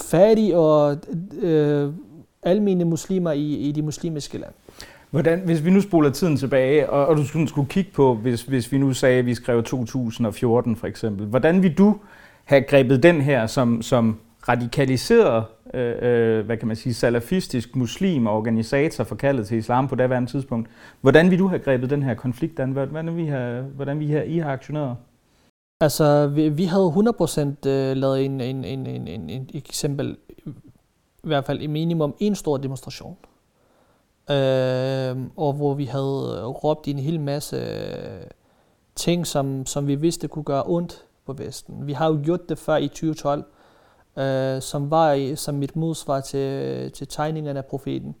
fattige 0.00 0.56
og 0.56 0.96
øh, 1.40 1.92
almindelige 2.42 2.88
muslimer 2.88 3.32
i, 3.32 3.54
i 3.54 3.72
de 3.72 3.82
muslimske 3.82 4.38
lande. 4.38 4.54
Hvordan, 5.10 5.40
hvis 5.44 5.64
vi 5.64 5.70
nu 5.70 5.80
spoler 5.80 6.10
tiden 6.10 6.36
tilbage, 6.36 6.90
og, 6.90 7.06
og 7.06 7.16
du 7.16 7.26
skulle, 7.26 7.48
skulle 7.48 7.68
kigge 7.68 7.90
på, 7.94 8.14
hvis, 8.14 8.42
hvis 8.42 8.72
vi 8.72 8.78
nu 8.78 8.92
sagde, 8.92 9.18
at 9.18 9.26
vi 9.26 9.34
skrev 9.34 9.62
2014 9.62 10.76
for 10.76 10.86
eksempel, 10.86 11.26
hvordan 11.26 11.62
vil 11.62 11.78
du 11.78 11.96
have 12.44 12.62
grebet 12.62 13.02
den 13.02 13.20
her 13.20 13.46
som, 13.46 13.82
som 13.82 14.18
radikaliseret, 14.48 15.44
øh, 15.74 15.94
øh, 16.02 16.46
hvad 16.46 16.56
kan 16.56 16.68
man 16.68 16.76
sige, 16.76 16.94
salafistisk 16.94 17.76
muslim 17.76 18.26
og 18.26 18.36
organisator 18.36 19.04
forkaldet 19.04 19.46
til 19.46 19.58
islam 19.58 19.88
på 19.88 19.94
daværende 19.94 20.30
tidspunkt. 20.30 20.68
Hvordan 21.00 21.30
vil 21.30 21.38
du 21.38 21.46
have 21.46 21.58
grebet 21.58 21.90
den 21.90 22.02
her 22.02 22.14
konflikt, 22.14 22.60
an? 22.60 22.70
Hvordan 22.70 23.16
vi 23.16 23.26
have, 23.26 23.62
hvordan 23.62 24.00
vi 24.00 24.06
her 24.06 24.22
I 24.22 24.38
har 24.38 24.52
aktioneret? 24.52 24.96
Altså, 25.80 26.26
vi, 26.26 26.48
vi 26.48 26.64
havde 26.64 26.86
100% 26.86 27.68
øh, 27.68 27.96
lavet 27.96 28.24
en, 28.24 28.40
en, 28.40 28.64
en, 28.64 28.86
en, 28.86 29.08
en, 29.08 29.30
en 29.30 29.50
eksempel, 29.54 30.16
i 31.24 31.26
hvert 31.26 31.44
fald 31.44 31.60
i 31.60 31.66
minimum 31.66 32.14
en 32.18 32.34
stor 32.34 32.56
demonstration. 32.56 33.16
Øh, 34.30 35.16
og 35.36 35.52
hvor 35.52 35.74
vi 35.74 35.84
havde 35.84 36.38
øh, 36.38 36.46
råbt 36.46 36.88
en 36.88 36.98
hel 36.98 37.20
masse 37.20 37.56
øh, 37.56 38.26
ting, 38.94 39.26
som, 39.26 39.66
som 39.66 39.86
vi 39.86 39.94
vidste 39.94 40.28
kunne 40.28 40.44
gøre 40.44 40.62
ondt 40.66 41.04
på 41.26 41.32
Vesten. 41.32 41.86
Vi 41.86 41.92
har 41.92 42.08
jo 42.08 42.20
gjort 42.24 42.48
det 42.48 42.58
før 42.58 42.76
i 42.76 42.88
2012, 42.88 43.44
øh, 44.16 44.62
som 44.62 44.90
var 44.90 45.34
som 45.36 45.54
mit 45.54 45.76
modsvar 45.76 46.20
til, 46.20 46.38
øh, 46.38 46.92
til 46.92 47.08
tegningerne 47.08 47.58
af 47.58 47.64
profeten, 47.64 48.14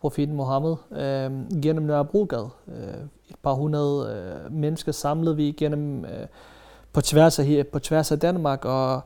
profeten 0.00 0.34
Mohammed, 0.34 0.76
øh, 0.90 1.60
gennem 1.62 1.84
Nørrebrogade. 1.84 2.50
Øh, 2.68 3.04
et 3.30 3.36
par 3.42 3.52
hundrede 3.52 4.16
øh, 4.16 4.52
mennesker 4.52 4.92
samlede 4.92 5.36
vi 5.36 5.52
gennem 5.52 6.04
øh, 6.04 6.26
på 6.94 7.00
tværs 7.00 7.38
af, 7.38 7.66
på 7.72 7.78
tværs 7.78 8.12
af 8.12 8.18
Danmark, 8.18 8.64
og 8.64 9.00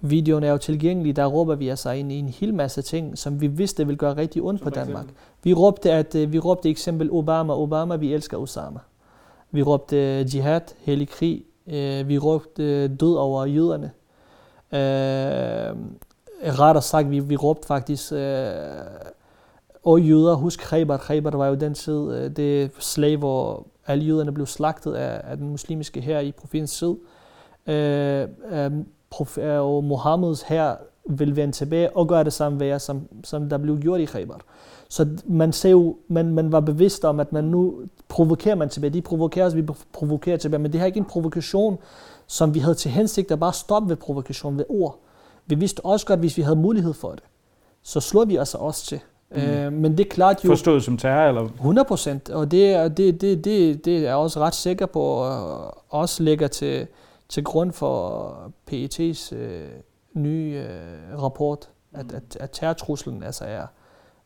videoen 0.00 0.44
er 0.44 0.50
jo 0.50 0.58
tilgængelig, 0.58 1.16
der 1.16 1.26
råber 1.26 1.54
vi 1.54 1.68
altså 1.68 1.90
ind 1.90 2.12
i 2.12 2.18
en 2.18 2.28
hel 2.28 2.54
masse 2.54 2.82
ting, 2.82 3.18
som 3.18 3.40
vi 3.40 3.46
vidste 3.46 3.86
ville 3.86 3.98
gøre 3.98 4.16
rigtig 4.16 4.42
ondt 4.42 4.62
på 4.62 4.70
Danmark. 4.70 5.06
Vi 5.42 5.54
råbte, 5.54 5.92
at, 5.92 6.14
øh, 6.14 6.32
vi 6.32 6.38
råbte 6.38 6.70
eksempel 6.70 7.08
Obama, 7.12 7.54
Obama, 7.54 7.96
vi 7.96 8.14
elsker 8.14 8.36
Osama. 8.36 8.80
Vi 9.50 9.62
råbte 9.62 10.26
jihad, 10.32 10.60
hellig 10.84 11.08
krig, 11.08 11.44
Øh, 11.66 12.08
vi 12.08 12.18
råbte 12.18 12.88
død 12.88 13.16
over 13.16 13.44
jøderne. 13.44 13.90
Øh, 14.72 15.76
rettere 16.58 16.82
sagt, 16.82 17.10
vi, 17.10 17.18
vi 17.18 17.36
råbte 17.36 17.66
faktisk, 17.66 18.12
øh, 18.12 18.50
og 19.84 20.00
jøder, 20.00 20.34
husk 20.34 20.60
Khaybar. 20.60 20.96
Khaybar 20.96 21.30
var 21.30 21.46
jo 21.46 21.54
den 21.54 21.74
tid, 21.74 22.12
øh, 22.12 22.30
det 22.30 22.70
slag, 22.78 23.16
hvor 23.16 23.66
alle 23.86 24.04
jøderne 24.04 24.32
blev 24.32 24.46
slagtet 24.46 24.94
af, 24.94 25.20
af 25.24 25.36
den 25.36 25.48
muslimske 25.48 26.00
her 26.00 26.20
i 26.20 26.32
profiens 26.32 26.78
tid. 26.78 26.94
Øh, 27.66 28.28
øh, 28.52 28.70
prof, 29.10 29.38
øh, 29.38 29.60
og 29.60 29.84
Mohammeds 29.84 30.42
her 30.42 30.76
vil 31.08 31.36
vende 31.36 31.52
tilbage 31.52 31.96
og 31.96 32.08
gøre 32.08 32.24
det 32.24 32.32
samme 32.32 32.60
vejr, 32.60 32.78
som, 32.78 33.08
som 33.24 33.48
der 33.48 33.58
blev 33.58 33.78
gjort 33.78 34.00
i 34.00 34.04
Khaybar. 34.04 34.40
Så 34.88 35.08
man, 35.26 35.52
ser 35.52 35.70
jo, 35.70 35.96
man, 36.08 36.34
man 36.34 36.52
var 36.52 36.60
bevidst 36.60 37.04
om, 37.04 37.20
at 37.20 37.32
man 37.32 37.44
nu 37.44 37.74
provokerer 38.08 38.54
man 38.54 38.68
tilbage. 38.68 38.90
De 38.90 39.02
provokerer 39.02 39.46
os, 39.46 39.56
vi 39.56 39.62
provokerer 39.92 40.36
tilbage. 40.36 40.62
Men 40.62 40.72
det 40.72 40.80
her 40.80 40.84
er 40.84 40.86
ikke 40.86 40.98
en 40.98 41.04
provokation, 41.04 41.78
som 42.26 42.54
vi 42.54 42.58
havde 42.58 42.74
til 42.74 42.90
hensigt 42.90 43.30
at 43.30 43.40
bare 43.40 43.52
stoppe 43.52 43.88
ved 43.88 43.96
provokation, 43.96 44.58
ved 44.58 44.64
ord. 44.68 44.98
Vi 45.46 45.54
vidste 45.54 45.84
også 45.84 46.06
godt, 46.06 46.20
hvis 46.20 46.36
vi 46.36 46.42
havde 46.42 46.56
mulighed 46.56 46.92
for 46.92 47.10
det, 47.10 47.22
så 47.82 48.00
slår 48.00 48.24
vi 48.24 48.36
altså 48.36 48.58
også 48.58 48.86
til. 48.86 49.00
Mm. 49.30 49.40
Øh, 49.40 49.72
men 49.72 49.98
det 49.98 50.06
er 50.06 50.10
klart 50.10 50.44
jo... 50.44 50.48
Forstået 50.48 50.84
som 50.84 50.96
terror, 50.96 51.28
eller? 51.28 51.42
100 51.42 51.86
procent, 51.88 52.30
og 52.30 52.50
det, 52.50 52.96
det, 52.96 53.20
det, 53.20 53.44
det, 53.44 53.84
det 53.84 53.96
er 53.96 54.00
jeg 54.00 54.14
også 54.14 54.40
ret 54.40 54.54
sikker 54.54 54.86
på, 54.86 55.00
og 55.00 55.84
også 55.88 56.22
ligger 56.22 56.48
til, 56.48 56.86
til 57.30 57.44
grund 57.44 57.72
for 57.72 58.52
PET's 58.70 59.34
øh, 59.34 59.70
nye 60.14 60.66
øh, 60.68 61.22
rapport, 61.22 61.68
at, 61.92 62.06
mm. 62.06 62.16
at, 62.16 62.36
at 62.40 62.50
terrortruslen 62.50 63.22
altså 63.22 63.44
er, 63.44 63.66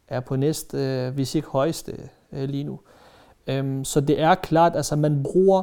er 0.08 0.20
på 0.20 0.36
næste, 0.36 0.78
øh, 0.78 1.14
hvis 1.14 1.34
ikke 1.34 1.48
højeste 1.48 2.08
øh, 2.32 2.48
lige 2.48 2.64
nu. 2.64 2.80
Um, 3.52 3.84
så 3.84 4.00
det 4.00 4.20
er 4.20 4.34
klart, 4.34 4.76
altså 4.76 4.96
man 4.96 5.22
bruger 5.22 5.62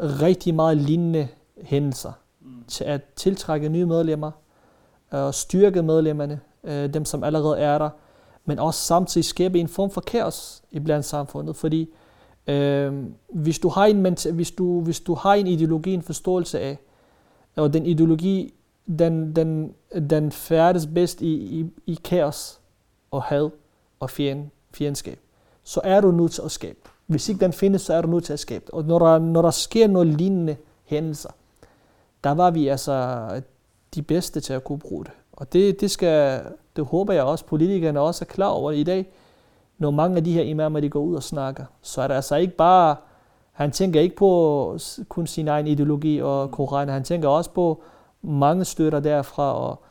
rigtig 0.00 0.54
meget 0.54 0.76
lignende 0.76 1.28
hændelser 1.62 2.12
mm. 2.40 2.64
til 2.68 2.84
at 2.84 3.00
tiltrække 3.16 3.68
nye 3.68 3.86
medlemmer, 3.86 4.30
og 5.10 5.34
styrke 5.34 5.82
medlemmerne, 5.82 6.40
øh, 6.64 6.94
dem 6.94 7.04
som 7.04 7.24
allerede 7.24 7.58
er 7.58 7.78
der, 7.78 7.90
men 8.44 8.58
også 8.58 8.80
samtidig 8.80 9.24
skabe 9.24 9.60
en 9.60 9.68
form 9.68 9.90
for 9.90 10.00
kaos 10.00 10.62
i 10.70 10.78
blandt 10.78 11.06
samfundet, 11.06 11.56
fordi 11.56 11.82
øh, 11.82 11.88
Øh, 12.48 12.92
hvis, 13.28 13.58
du 13.58 13.68
har 13.68 13.86
en, 13.86 14.16
hvis, 14.32 14.50
du, 14.50 14.80
hvis 14.80 15.00
du 15.00 15.14
har 15.14 15.34
en 15.34 15.46
ideologi, 15.46 15.94
en 15.94 16.02
forståelse 16.02 16.60
af, 16.60 16.78
og 17.56 17.72
den 17.72 17.86
ideologi, 17.86 18.54
den, 18.98 19.36
den, 19.36 19.74
den 20.10 20.32
færdes 20.32 20.86
bedst 20.86 21.22
i, 21.22 21.34
i, 21.34 21.66
i 21.86 21.98
kaos 22.04 22.60
og 23.10 23.22
had 23.22 23.50
og 24.00 24.10
fjend, 24.10 24.46
fjendskab, 24.74 25.18
så 25.64 25.80
er 25.84 26.00
du 26.00 26.10
nødt 26.10 26.32
til 26.32 26.42
at 26.42 26.50
skabe. 26.50 26.78
Hvis 27.06 27.28
ikke 27.28 27.40
den 27.40 27.52
findes, 27.52 27.82
så 27.82 27.94
er 27.94 28.02
du 28.02 28.08
nødt 28.08 28.24
til 28.24 28.32
at 28.32 28.38
skabe 28.38 28.74
Og 28.74 28.84
når 28.84 28.98
der, 28.98 29.18
når 29.18 29.42
der 29.42 29.50
sker 29.50 29.86
noget 29.86 30.06
lignende 30.06 30.56
hændelser, 30.84 31.30
der 32.24 32.30
var 32.30 32.50
vi 32.50 32.68
altså 32.68 33.26
de 33.94 34.02
bedste 34.02 34.40
til 34.40 34.52
at 34.52 34.64
kunne 34.64 34.78
bruge 34.78 35.04
det. 35.04 35.12
Og 35.32 35.52
det, 35.52 35.80
det, 35.80 35.90
skal, 35.90 36.42
det 36.76 36.84
håber 36.84 37.12
jeg 37.12 37.22
også, 37.22 37.44
politikerne 37.44 38.00
også 38.00 38.24
er 38.24 38.26
klar 38.26 38.48
over 38.48 38.72
i 38.72 38.82
dag. 38.82 39.06
Når 39.78 39.90
mange 39.90 40.16
af 40.16 40.24
de 40.24 40.32
her 40.32 40.42
imamer, 40.42 40.80
de 40.80 40.88
går 40.88 41.00
ud 41.00 41.14
og 41.14 41.22
snakker, 41.22 41.64
så 41.82 42.02
er 42.02 42.08
det 42.08 42.14
altså 42.14 42.36
ikke 42.36 42.56
bare, 42.56 42.96
han 43.52 43.70
tænker 43.70 44.00
ikke 44.00 44.16
på 44.16 44.78
kun 45.08 45.26
sin 45.26 45.48
egen 45.48 45.66
ideologi 45.66 46.22
og 46.22 46.50
Koran, 46.50 46.88
han 46.88 47.04
tænker 47.04 47.28
også 47.28 47.50
på 47.50 47.82
mange 48.22 48.64
støtter 48.64 49.00
derfra 49.00 49.54
og, 49.54 49.82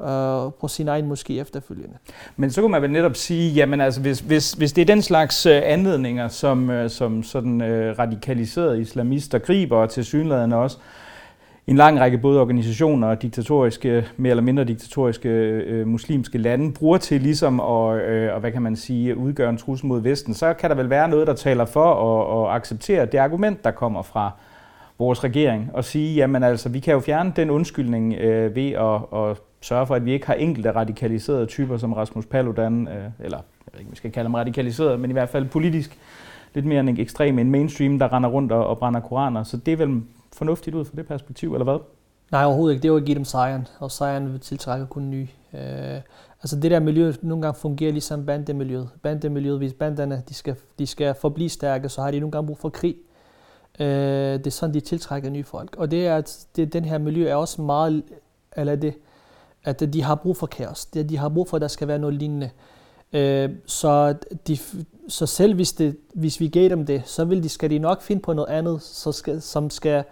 øh, 0.00 0.52
på 0.60 0.68
sin 0.68 0.88
egen 0.88 1.06
måske 1.06 1.38
efterfølgende. 1.40 1.96
Men 2.36 2.50
så 2.50 2.60
kunne 2.60 2.70
man 2.70 2.82
vel 2.82 2.90
netop 2.90 3.16
sige, 3.16 3.52
jamen 3.52 3.80
altså, 3.80 4.00
hvis, 4.00 4.20
hvis, 4.20 4.52
hvis 4.52 4.72
det 4.72 4.82
er 4.82 4.86
den 4.86 5.02
slags 5.02 5.46
øh, 5.46 5.62
anledninger, 5.64 6.28
som, 6.28 6.70
øh, 6.70 6.90
som 6.90 7.22
sådan 7.22 7.60
øh, 7.60 7.98
radikaliserede 7.98 8.80
islamister 8.80 9.38
griber, 9.38 9.76
og 9.76 9.90
til 9.90 10.04
synligheden 10.04 10.52
også, 10.52 10.78
en 11.66 11.76
lang 11.76 12.00
række 12.00 12.18
både 12.18 12.40
organisationer 12.40 13.08
og 13.08 13.22
diktatoriske, 13.22 14.06
mere 14.16 14.30
eller 14.30 14.42
mindre 14.42 14.64
diktatoriske 14.64 15.28
øh, 15.28 15.86
muslimske 15.86 16.38
lande 16.38 16.72
bruger 16.72 16.98
til 16.98 17.20
ligesom 17.20 17.60
at, 17.60 18.00
øh, 18.02 18.34
og 18.34 18.40
hvad 18.40 18.52
kan 18.52 18.62
man 18.62 18.76
sige, 18.76 19.16
udgøre 19.16 19.50
en 19.50 19.56
trussel 19.56 19.86
mod 19.86 20.00
Vesten, 20.00 20.34
så 20.34 20.52
kan 20.52 20.70
der 20.70 20.76
vel 20.76 20.90
være 20.90 21.08
noget, 21.08 21.26
der 21.26 21.34
taler 21.34 21.64
for 21.64 21.94
at, 21.94 22.50
at 22.50 22.56
acceptere 22.56 23.06
det 23.06 23.18
argument, 23.18 23.64
der 23.64 23.70
kommer 23.70 24.02
fra 24.02 24.30
vores 24.98 25.24
regering, 25.24 25.70
og 25.74 25.84
sige, 25.84 26.14
jamen 26.14 26.42
altså, 26.42 26.68
vi 26.68 26.80
kan 26.80 26.94
jo 26.94 27.00
fjerne 27.00 27.32
den 27.36 27.50
undskyldning 27.50 28.14
øh, 28.14 28.56
ved 28.56 28.70
at, 28.72 29.20
at 29.20 29.36
sørge 29.60 29.86
for, 29.86 29.94
at 29.94 30.04
vi 30.04 30.12
ikke 30.12 30.26
har 30.26 30.34
enkelte 30.34 30.70
radikaliserede 30.70 31.46
typer 31.46 31.76
som 31.76 31.92
Rasmus 31.92 32.26
Paludan, 32.26 32.88
øh, 32.88 32.94
eller 33.20 33.38
jeg 33.38 33.72
ved 33.72 33.80
ikke, 33.80 33.90
vi 33.90 33.96
skal 33.96 34.12
kalde 34.12 34.26
dem 34.26 34.34
radikaliserede, 34.34 34.98
men 34.98 35.10
i 35.10 35.12
hvert 35.12 35.28
fald 35.28 35.44
politisk 35.44 35.98
lidt 36.54 36.66
mere 36.66 36.80
en 36.80 37.00
ekstrem 37.00 37.38
en 37.38 37.50
mainstream, 37.50 37.98
der 37.98 38.12
render 38.12 38.28
rundt 38.28 38.52
og, 38.52 38.66
og 38.66 38.78
brænder 38.78 39.00
koraner. 39.00 39.42
Så 39.42 39.56
det 39.56 39.72
er 39.72 39.76
vel 39.76 40.02
fornuftigt 40.32 40.76
ud 40.76 40.84
fra 40.84 40.96
det 40.96 41.06
perspektiv, 41.06 41.52
eller 41.52 41.64
hvad? 41.64 41.78
Nej, 42.32 42.44
overhovedet 42.44 42.74
ikke. 42.74 42.82
Det 42.82 42.88
er 42.88 42.92
jo 42.92 42.96
at 42.96 43.04
give 43.04 43.14
dem 43.14 43.24
sejren, 43.24 43.68
og 43.78 43.90
sejren 43.90 44.32
vil 44.32 44.40
tiltrække 44.40 44.86
kun 44.86 45.10
ny. 45.10 45.28
Øh, 45.54 46.00
altså 46.42 46.60
det 46.62 46.70
der 46.70 46.80
miljø 46.80 47.12
nogle 47.22 47.42
gange 47.42 47.58
fungerer 47.58 47.92
ligesom 47.92 48.26
bandemiljøet. 48.26 48.88
Bandemiljøet, 49.02 49.58
hvis 49.58 49.72
banderne 49.72 50.22
de 50.28 50.34
skal, 50.34 50.56
de 50.78 50.86
skal 50.86 51.14
forblive 51.14 51.48
stærke, 51.48 51.88
så 51.88 52.02
har 52.02 52.10
de 52.10 52.20
nogle 52.20 52.32
gange 52.32 52.46
brug 52.46 52.58
for 52.58 52.68
krig. 52.68 52.96
Øh, 53.80 53.86
det 53.86 54.46
er 54.46 54.50
sådan, 54.50 54.74
de 54.74 54.80
tiltrækker 54.80 55.30
nye 55.30 55.44
folk. 55.44 55.76
Og 55.78 55.90
det 55.90 56.06
er, 56.06 56.16
at 56.16 56.46
det, 56.56 56.72
den 56.72 56.84
her 56.84 56.98
miljø 56.98 57.28
er 57.28 57.34
også 57.34 57.62
meget, 57.62 58.02
eller 58.56 58.76
det, 58.76 58.94
at 59.64 59.80
de 59.92 60.02
har 60.02 60.14
brug 60.14 60.36
for 60.36 60.46
kaos. 60.46 60.86
Det, 60.86 61.08
de 61.08 61.16
har 61.16 61.28
brug 61.28 61.48
for, 61.48 61.56
at 61.56 61.60
der 61.60 61.68
skal 61.68 61.88
være 61.88 61.98
noget 61.98 62.14
lignende. 62.14 62.50
Øh, 63.12 63.50
så, 63.66 64.14
de, 64.48 64.58
så 65.08 65.26
selv 65.26 65.54
hvis, 65.54 65.72
det, 65.72 65.96
hvis 66.14 66.40
vi 66.40 66.48
gav 66.48 66.68
dem 66.68 66.86
det, 66.86 67.02
så 67.06 67.24
vil 67.24 67.42
de, 67.42 67.48
skal 67.48 67.70
de 67.70 67.78
nok 67.78 68.02
finde 68.02 68.22
på 68.22 68.32
noget 68.32 68.48
andet, 68.48 68.82
så 68.82 69.12
skal, 69.12 69.42
som, 69.42 69.70
skal, 69.70 70.04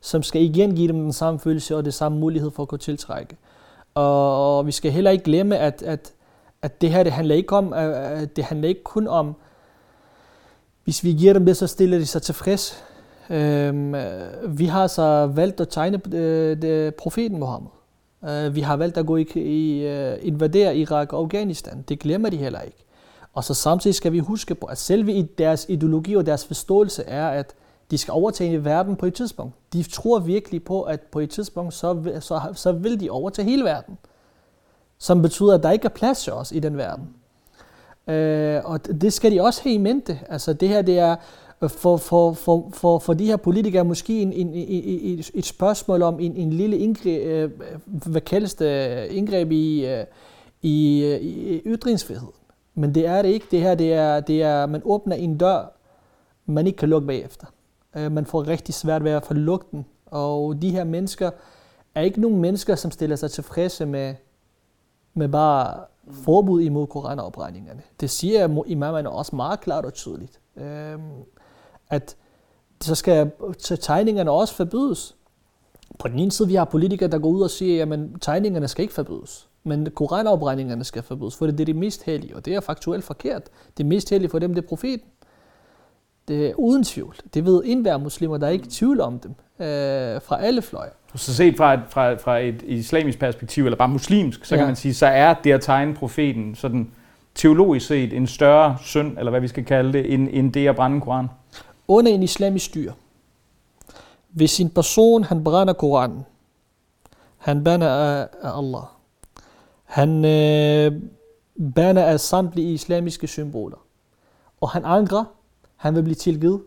som 0.00 0.22
skal 0.22 0.42
igen 0.42 0.74
give 0.74 0.88
dem 0.88 1.00
den 1.00 1.12
samme 1.12 1.40
følelse 1.40 1.76
og 1.76 1.84
det 1.84 1.94
samme 1.94 2.18
mulighed 2.18 2.50
for 2.50 2.62
at 2.62 2.68
kunne 2.68 2.78
tiltrække. 2.78 3.36
Og, 3.94 4.58
og 4.58 4.66
vi 4.66 4.72
skal 4.72 4.92
heller 4.92 5.10
ikke 5.10 5.24
glemme, 5.24 5.56
at, 5.56 5.82
at, 5.82 6.12
at 6.62 6.80
det 6.80 6.90
her 6.90 7.02
det 7.02 7.12
handler 7.12 7.34
ikke 7.34 7.56
om, 7.56 7.72
at 7.72 8.36
det 8.36 8.44
handler 8.44 8.68
ikke 8.68 8.82
kun 8.82 9.08
om, 9.08 9.34
hvis 10.84 11.04
vi 11.04 11.12
giver 11.12 11.32
dem 11.32 11.46
det, 11.46 11.56
så 11.56 11.66
stiller 11.66 11.98
de 11.98 12.06
sig 12.06 12.22
tilfreds. 12.22 12.84
Øhm, 13.30 13.94
vi 14.48 14.66
har 14.66 14.86
så 14.86 15.30
valgt 15.34 15.60
at 15.60 15.68
tegne 15.68 16.00
øh, 16.12 16.62
det, 16.62 16.94
profeten 16.94 17.38
Mohammed. 17.38 17.70
Øh, 18.28 18.54
vi 18.54 18.60
har 18.60 18.76
valgt 18.76 18.96
at 18.98 19.06
gå 19.06 19.16
i, 19.16 19.26
i 19.34 19.86
øh, 19.86 20.18
invadere 20.22 20.76
Irak 20.76 21.12
og 21.12 21.18
Afghanistan. 21.20 21.84
Det 21.88 21.98
glemmer 21.98 22.30
de 22.30 22.36
heller 22.36 22.60
ikke. 22.60 22.84
Og 23.32 23.44
så 23.44 23.54
samtidig 23.54 23.94
skal 23.94 24.12
vi 24.12 24.18
huske 24.18 24.54
på, 24.54 24.66
at 24.66 24.78
selve 24.78 25.12
i 25.12 25.22
deres 25.22 25.66
ideologi 25.68 26.14
og 26.14 26.26
deres 26.26 26.46
forståelse 26.46 27.04
er, 27.04 27.28
at 27.28 27.54
de 27.90 27.98
skal 27.98 28.12
overtage 28.12 28.64
verden 28.64 28.96
på 28.96 29.06
et 29.06 29.14
tidspunkt. 29.14 29.54
De 29.72 29.82
tror 29.82 30.18
virkelig 30.18 30.64
på, 30.64 30.82
at 30.82 31.00
på 31.00 31.20
et 31.20 31.30
tidspunkt, 31.30 31.74
så, 31.74 32.12
så, 32.20 32.40
så 32.54 32.72
vil 32.72 33.00
de 33.00 33.10
overtage 33.10 33.48
hele 33.48 33.64
verden. 33.64 33.98
Som 34.98 35.22
betyder, 35.22 35.54
at 35.54 35.62
der 35.62 35.70
ikke 35.70 35.84
er 35.84 35.88
plads 35.88 36.22
til 36.22 36.32
os 36.32 36.52
i 36.52 36.58
den 36.58 36.76
verden. 36.76 37.08
Øh, 38.14 38.60
og 38.64 38.86
det 38.86 39.12
skal 39.12 39.32
de 39.32 39.40
også 39.40 39.62
have 39.62 39.74
i 39.74 39.78
mente. 39.78 40.18
Altså 40.28 40.52
det 40.52 40.68
her, 40.68 40.82
det 40.82 40.98
er 40.98 41.16
for, 41.68 41.96
for, 41.96 42.32
for, 42.32 42.70
for, 42.72 42.98
for 42.98 43.14
de 43.14 43.26
her 43.26 43.36
politikere 43.36 43.84
måske 43.84 44.22
en, 44.22 44.32
en, 44.32 44.50
en, 44.54 45.24
et 45.34 45.46
spørgsmål 45.46 46.02
om 46.02 46.20
en, 46.20 46.36
en 46.36 46.52
lille 46.52 46.78
indgreb, 46.78 47.62
hvad 47.86 48.20
kaldes 48.20 48.54
det, 48.54 49.04
indgreb 49.04 49.52
i, 49.52 49.86
i, 50.62 51.04
i 51.14 51.62
ytringsfrihed. 51.66 52.28
Men 52.74 52.94
det 52.94 53.06
er 53.06 53.22
det 53.22 53.28
ikke. 53.28 53.46
Det 53.50 53.60
her, 53.60 53.74
det 53.74 53.92
er, 53.92 54.20
det 54.20 54.42
er, 54.42 54.66
man 54.66 54.82
åbner 54.84 55.16
en 55.16 55.38
dør, 55.38 55.72
man 56.46 56.66
ikke 56.66 56.76
kan 56.76 56.88
lukke 56.88 57.06
bagefter. 57.06 57.46
Øh, 57.96 58.12
man 58.12 58.26
får 58.26 58.46
rigtig 58.46 58.74
svært 58.74 59.04
ved 59.04 59.10
at 59.10 59.26
få 59.26 59.34
lugten. 59.34 59.86
Og 60.06 60.62
de 60.62 60.70
her 60.70 60.84
mennesker 60.84 61.30
er 61.94 62.00
ikke 62.00 62.20
nogen 62.20 62.40
mennesker, 62.40 62.74
som 62.74 62.90
stiller 62.90 63.16
sig 63.16 63.30
tilfredse 63.30 63.86
med, 63.86 64.14
med 65.14 65.28
bare 65.28 65.84
forbud 66.10 66.60
imod 66.62 66.86
koranafbrændingerne. 66.86 67.82
Det 68.00 68.10
siger 68.10 68.62
imamerne 68.66 69.10
også 69.10 69.36
meget 69.36 69.60
klart 69.60 69.84
og 69.84 69.94
tydeligt 69.94 70.40
øhm, 70.58 71.24
at 71.88 72.16
så 72.80 72.94
skal 72.94 73.32
tegningerne 73.80 74.30
også 74.30 74.54
forbydes. 74.54 75.16
På 75.98 76.08
den 76.08 76.18
ene 76.18 76.32
side, 76.32 76.48
vi 76.48 76.54
har 76.54 76.64
politikere, 76.64 77.10
der 77.10 77.18
går 77.18 77.28
ud 77.28 77.42
og 77.42 77.50
siger, 77.50 77.92
at 77.92 77.98
tegningerne 78.20 78.68
skal 78.68 78.82
ikke 78.82 78.94
forbydes. 78.94 79.48
Men 79.64 79.90
koranafbrændingerne 79.90 80.84
skal 80.84 81.02
forbydes, 81.02 81.36
for 81.36 81.46
det 81.46 81.60
er 81.60 81.64
det 81.64 81.76
mest 81.76 82.02
hellige, 82.02 82.36
og 82.36 82.44
det 82.44 82.54
er 82.54 82.60
faktuelt 82.60 83.04
forkert. 83.04 83.42
Det 83.76 83.86
mest 83.86 84.10
hellige 84.10 84.30
for 84.30 84.38
dem, 84.38 84.54
det 84.54 84.64
er 84.64 84.68
profeten. 84.68 85.08
Det 86.28 86.46
er 86.46 86.54
uden 86.54 86.84
tvivl. 86.84 87.16
Det 87.34 87.44
ved 87.44 87.62
enhver 87.64 87.98
muslimer, 87.98 88.36
der 88.36 88.46
er 88.46 88.50
ikke 88.50 88.68
tvivl 88.70 89.00
om 89.00 89.18
dem, 89.18 89.30
øh, 89.30 89.66
fra 90.22 90.42
alle 90.42 90.62
fløje. 90.62 90.90
Så 91.14 91.34
set 91.34 91.56
fra 91.56 91.74
et, 91.74 91.80
fra, 91.88 92.14
fra 92.14 92.38
et 92.38 92.62
islamisk 92.66 93.18
perspektiv, 93.18 93.64
eller 93.64 93.76
bare 93.76 93.88
muslimsk, 93.88 94.44
så 94.44 94.54
ja. 94.54 94.58
kan 94.58 94.66
man 94.66 94.76
sige, 94.76 94.94
så 94.94 95.06
er 95.06 95.34
det 95.34 95.52
at 95.52 95.60
tegne 95.60 95.94
profeten 95.94 96.54
sådan 96.54 96.90
teologisk 97.34 97.86
set 97.86 98.12
en 98.12 98.26
større 98.26 98.76
synd, 98.80 99.18
eller 99.18 99.30
hvad 99.30 99.40
vi 99.40 99.48
skal 99.48 99.64
kalde 99.64 99.92
det, 99.92 100.14
end, 100.14 100.28
end 100.32 100.52
det 100.52 100.68
at 100.68 100.76
brænde 100.76 101.00
Koran? 101.00 101.26
Under 101.88 102.12
en 102.12 102.22
islamisk 102.22 102.66
styre, 102.66 102.92
hvis 104.28 104.60
en 104.60 104.70
person 104.70 105.24
han 105.24 105.44
brænder 105.44 105.72
Koranen, 105.72 106.24
han 107.38 107.64
bander 107.64 107.88
af, 107.88 108.28
af 108.42 108.58
Allah, 108.58 108.82
han 109.84 110.24
øh, 110.24 111.02
bander 111.74 112.04
af 112.04 112.20
samtlige 112.20 112.72
islamiske 112.72 113.26
symboler, 113.26 113.78
og 114.60 114.70
han 114.70 114.84
angrer, 114.84 115.24
han 115.78 115.94
vil 115.94 116.02
blive 116.02 116.14
tilgivet, 116.14 116.62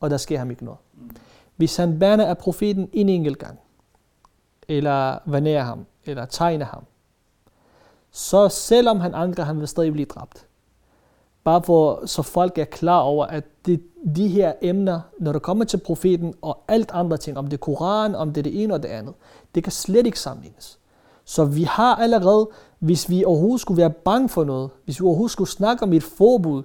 og 0.00 0.10
der 0.10 0.16
sker 0.16 0.38
ham 0.38 0.50
ikke 0.50 0.64
noget. 0.64 0.78
Hvis 1.56 1.76
han 1.76 1.98
bander 1.98 2.26
af 2.26 2.38
profeten 2.38 2.88
en 2.92 3.08
enkelt 3.08 3.38
gang, 3.38 3.58
eller 4.68 5.18
vanerer 5.26 5.62
ham, 5.62 5.86
eller 6.04 6.26
tegner 6.26 6.66
ham, 6.66 6.84
så 8.10 8.48
selvom 8.48 9.00
han 9.00 9.14
angrer, 9.14 9.44
han 9.44 9.60
vil 9.60 9.68
stadig 9.68 9.92
blive 9.92 10.06
dræbt. 10.06 10.46
Bare 11.44 11.62
for, 11.62 12.06
så 12.06 12.22
folk 12.22 12.58
er 12.58 12.64
klar 12.64 13.00
over, 13.00 13.26
at 13.26 13.44
det, 13.66 13.82
de 14.16 14.28
her 14.28 14.52
emner, 14.62 15.00
når 15.18 15.32
det 15.32 15.42
kommer 15.42 15.64
til 15.64 15.78
profeten 15.78 16.34
og 16.42 16.58
alt 16.68 16.90
andre 16.92 17.16
ting, 17.16 17.38
om 17.38 17.44
det 17.46 17.52
er 17.52 17.60
Koran, 17.60 18.14
om 18.14 18.32
det 18.32 18.40
er 18.40 18.42
det 18.42 18.62
ene 18.62 18.74
og 18.74 18.82
det 18.82 18.88
andet, 18.88 19.14
det 19.54 19.62
kan 19.62 19.72
slet 19.72 20.06
ikke 20.06 20.20
sammenlignes. 20.20 20.78
Så 21.24 21.44
vi 21.44 21.62
har 21.62 21.96
allerede, 21.96 22.48
hvis 22.78 23.10
vi 23.10 23.24
overhovedet 23.24 23.60
skulle 23.60 23.80
være 23.80 23.90
bange 23.90 24.28
for 24.28 24.44
noget, 24.44 24.70
hvis 24.84 25.00
vi 25.00 25.04
overhovedet 25.04 25.32
skulle 25.32 25.50
snakke 25.50 25.82
om 25.82 25.92
et 25.92 26.02
forbud, 26.02 26.62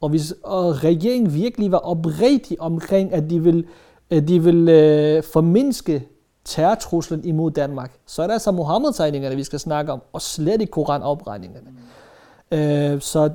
og 0.00 0.08
hvis 0.08 0.34
og 0.42 0.84
regeringen 0.84 1.34
virkelig 1.34 1.72
var 1.72 1.78
oprigtig 1.78 2.60
omkring, 2.60 3.12
at 3.12 3.30
de 3.30 3.42
vil, 3.42 3.66
at 4.10 4.28
de 4.28 4.42
vil 4.42 4.68
øh, 4.68 5.22
formindske 5.32 6.06
terrortruslen 6.44 7.24
imod 7.24 7.50
Danmark, 7.50 7.98
så 8.06 8.22
er 8.22 8.26
det 8.26 8.32
altså 8.32 8.50
Mohammed-tegningerne, 8.50 9.36
vi 9.36 9.44
skal 9.44 9.58
snakke 9.58 9.92
om, 9.92 10.02
og 10.12 10.22
slet 10.22 10.60
ikke 10.60 10.70
Koran-opregningerne. 10.70 11.70
Mm. 11.70 12.58
Øh, 12.58 13.00
så 13.00 13.30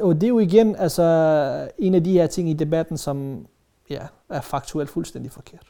og 0.00 0.14
det 0.14 0.22
er 0.22 0.28
jo 0.28 0.38
igen 0.38 0.76
altså, 0.76 1.68
en 1.78 1.94
af 1.94 2.04
de 2.04 2.12
her 2.12 2.26
ting 2.26 2.50
i 2.50 2.52
debatten, 2.52 2.98
som 2.98 3.46
ja, 3.90 4.00
er 4.30 4.40
faktuelt 4.40 4.90
fuldstændig 4.90 5.32
forkert. 5.32 5.66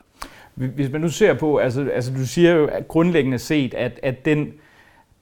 Hvis 0.55 0.93
man 0.93 1.01
nu 1.01 1.09
ser 1.09 1.35
på, 1.35 1.57
altså, 1.57 1.89
altså 1.95 2.13
du 2.13 2.27
siger 2.27 2.53
jo 2.53 2.67
at 2.67 2.89
grundlæggende 2.89 3.39
set, 3.39 3.75
at, 3.75 4.01
at 4.03 4.25
den, 4.25 4.53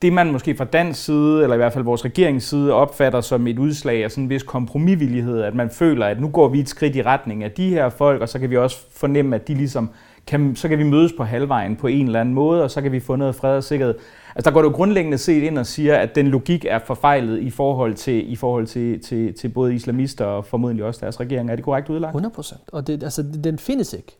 det 0.02 0.12
man 0.12 0.32
måske 0.32 0.56
fra 0.56 0.64
dansk 0.64 1.04
side, 1.04 1.42
eller 1.42 1.54
i 1.54 1.56
hvert 1.56 1.72
fald 1.72 1.84
vores 1.84 2.04
regerings 2.04 2.44
side, 2.44 2.72
opfatter 2.72 3.20
som 3.20 3.46
et 3.46 3.58
udslag 3.58 4.04
af 4.04 4.10
sådan 4.10 4.24
en 4.24 4.30
vis 4.30 4.42
kompromisvillighed, 4.42 5.42
at 5.42 5.54
man 5.54 5.70
føler, 5.70 6.06
at 6.06 6.20
nu 6.20 6.28
går 6.28 6.48
vi 6.48 6.60
et 6.60 6.68
skridt 6.68 6.96
i 6.96 7.02
retning 7.02 7.44
af 7.44 7.50
de 7.50 7.68
her 7.68 7.88
folk, 7.88 8.22
og 8.22 8.28
så 8.28 8.38
kan 8.38 8.50
vi 8.50 8.56
også 8.56 8.78
fornemme, 8.90 9.36
at 9.36 9.48
de 9.48 9.54
ligesom 9.54 9.90
kan, 10.26 10.56
så 10.56 10.68
kan 10.68 10.78
vi 10.78 10.84
mødes 10.84 11.12
på 11.16 11.24
halvvejen 11.24 11.76
på 11.76 11.86
en 11.86 12.06
eller 12.06 12.20
anden 12.20 12.34
måde, 12.34 12.62
og 12.62 12.70
så 12.70 12.82
kan 12.82 12.92
vi 12.92 13.00
få 13.00 13.16
noget 13.16 13.34
fred 13.34 13.56
og 13.56 13.64
sikkerhed. 13.64 13.94
Altså 14.34 14.50
der 14.50 14.54
går 14.54 14.62
du 14.62 14.70
grundlæggende 14.70 15.18
set 15.18 15.42
ind 15.42 15.58
og 15.58 15.66
siger, 15.66 15.96
at 15.96 16.14
den 16.14 16.28
logik 16.28 16.64
er 16.64 16.78
forfejlet 16.78 17.42
i 17.42 17.50
forhold 17.50 17.94
til, 17.94 18.32
i 18.32 18.36
forhold 18.36 18.66
til, 18.66 19.00
til, 19.00 19.34
til 19.34 19.48
både 19.48 19.74
islamister 19.74 20.24
og 20.24 20.44
formodentlig 20.44 20.84
også 20.84 21.00
deres 21.00 21.20
regering. 21.20 21.50
Er 21.50 21.56
det 21.56 21.64
korrekt 21.64 21.88
udlagt? 21.88 22.10
100 22.10 22.34
procent. 22.34 22.60
Og 22.72 22.86
det, 22.86 23.02
altså, 23.02 23.22
den 23.44 23.58
findes 23.58 23.92
ikke. 23.92 24.16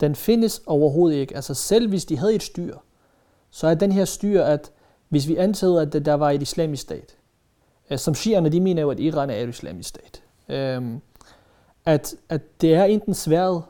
Den 0.00 0.14
findes 0.14 0.62
overhovedet 0.66 1.16
ikke. 1.16 1.36
Altså 1.36 1.54
selv 1.54 1.88
hvis 1.88 2.04
de 2.04 2.18
havde 2.18 2.34
et 2.34 2.42
styr, 2.42 2.74
så 3.50 3.66
er 3.66 3.74
den 3.74 3.92
her 3.92 4.04
styr, 4.04 4.42
at 4.42 4.70
hvis 5.12 5.28
vi 5.28 5.36
antager, 5.36 5.80
at 5.80 5.92
der 6.04 6.14
var 6.14 6.30
et 6.30 6.42
islamisk 6.42 6.82
stat, 6.82 7.16
øh, 7.90 7.98
som 7.98 8.14
shierne, 8.14 8.48
de 8.48 8.60
mener 8.60 8.82
jo, 8.82 8.90
at 8.90 9.00
Iran 9.00 9.30
er 9.30 9.34
et 9.34 9.48
islamisk 9.48 9.88
stat, 9.88 10.22
øhm, 10.48 11.00
at, 11.84 12.14
at 12.28 12.60
det 12.60 12.74
er 12.74 12.84
enten 12.84 13.14
sværet 13.14 13.62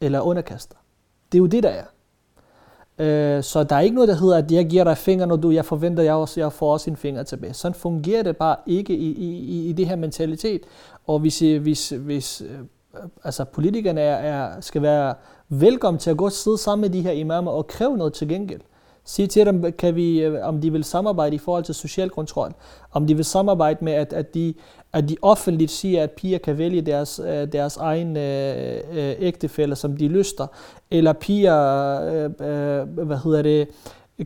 eller 0.00 0.20
underkaster. 0.20 0.76
Det 1.32 1.38
er 1.38 1.40
jo 1.40 1.46
det, 1.46 1.62
der 1.62 1.68
er. 1.68 1.84
Øh, 2.98 3.42
så 3.42 3.64
der 3.64 3.76
er 3.76 3.80
ikke 3.80 3.94
noget, 3.94 4.08
der 4.08 4.14
hedder, 4.14 4.36
at 4.36 4.52
jeg 4.52 4.66
giver 4.66 4.84
dig 4.84 4.98
fingre, 4.98 5.26
når 5.26 5.36
du, 5.36 5.50
jeg 5.50 5.64
forventer, 5.64 6.02
jeg, 6.02 6.14
også, 6.14 6.40
jeg 6.40 6.52
får 6.52 6.72
også 6.72 6.90
en 6.90 6.96
finger 6.96 7.22
tilbage. 7.22 7.54
Sådan 7.54 7.74
fungerer 7.74 8.22
det 8.22 8.36
bare 8.36 8.56
ikke 8.66 8.96
i, 8.96 9.12
i, 9.12 9.68
i 9.68 9.72
det 9.72 9.88
her 9.88 9.96
mentalitet. 9.96 10.62
Og 11.06 11.18
hvis, 11.18 11.42
øh, 11.42 11.62
hvis, 11.62 11.88
hvis 11.88 12.40
øh, 12.40 12.58
altså 13.24 13.44
politikerne 13.44 14.00
er, 14.00 14.16
er, 14.16 14.60
skal 14.60 14.82
være 14.82 15.14
velkommen 15.48 15.98
til 15.98 16.10
at 16.10 16.16
gå 16.16 16.30
sidde 16.30 16.58
sammen 16.58 16.80
med 16.80 16.90
de 16.90 17.02
her 17.02 17.12
imamer 17.12 17.50
og 17.50 17.66
kræve 17.66 17.96
noget 17.96 18.12
til 18.12 18.28
gengæld. 18.28 18.60
Sige 19.04 19.28
til 19.28 19.46
dem, 19.46 19.72
kan 19.72 19.96
vi, 19.96 20.22
øh, 20.22 20.48
om 20.48 20.60
de 20.60 20.72
vil 20.72 20.84
samarbejde 20.84 21.34
i 21.34 21.38
forhold 21.38 21.64
til 21.64 21.74
social 21.74 22.10
kontrol. 22.10 22.52
Om 22.92 23.06
de 23.06 23.14
vil 23.14 23.24
samarbejde 23.24 23.84
med, 23.84 23.92
at, 23.92 24.12
at, 24.12 24.34
de, 24.34 24.54
at 24.92 25.08
de 25.08 25.16
offentligt 25.22 25.70
siger, 25.70 26.02
at 26.02 26.10
piger 26.10 26.38
kan 26.38 26.58
vælge 26.58 26.82
deres, 26.82 27.20
øh, 27.26 27.52
deres 27.52 27.76
egen 27.76 28.16
øh, 28.16 28.80
øh, 29.58 29.76
som 29.76 29.96
de 29.96 30.08
lyster. 30.08 30.46
Eller 30.90 31.12
piger, 31.12 32.00
øh, 32.02 32.24
øh, 32.24 33.06
hvad 33.06 33.18
hedder 33.24 33.42
det, 33.42 33.68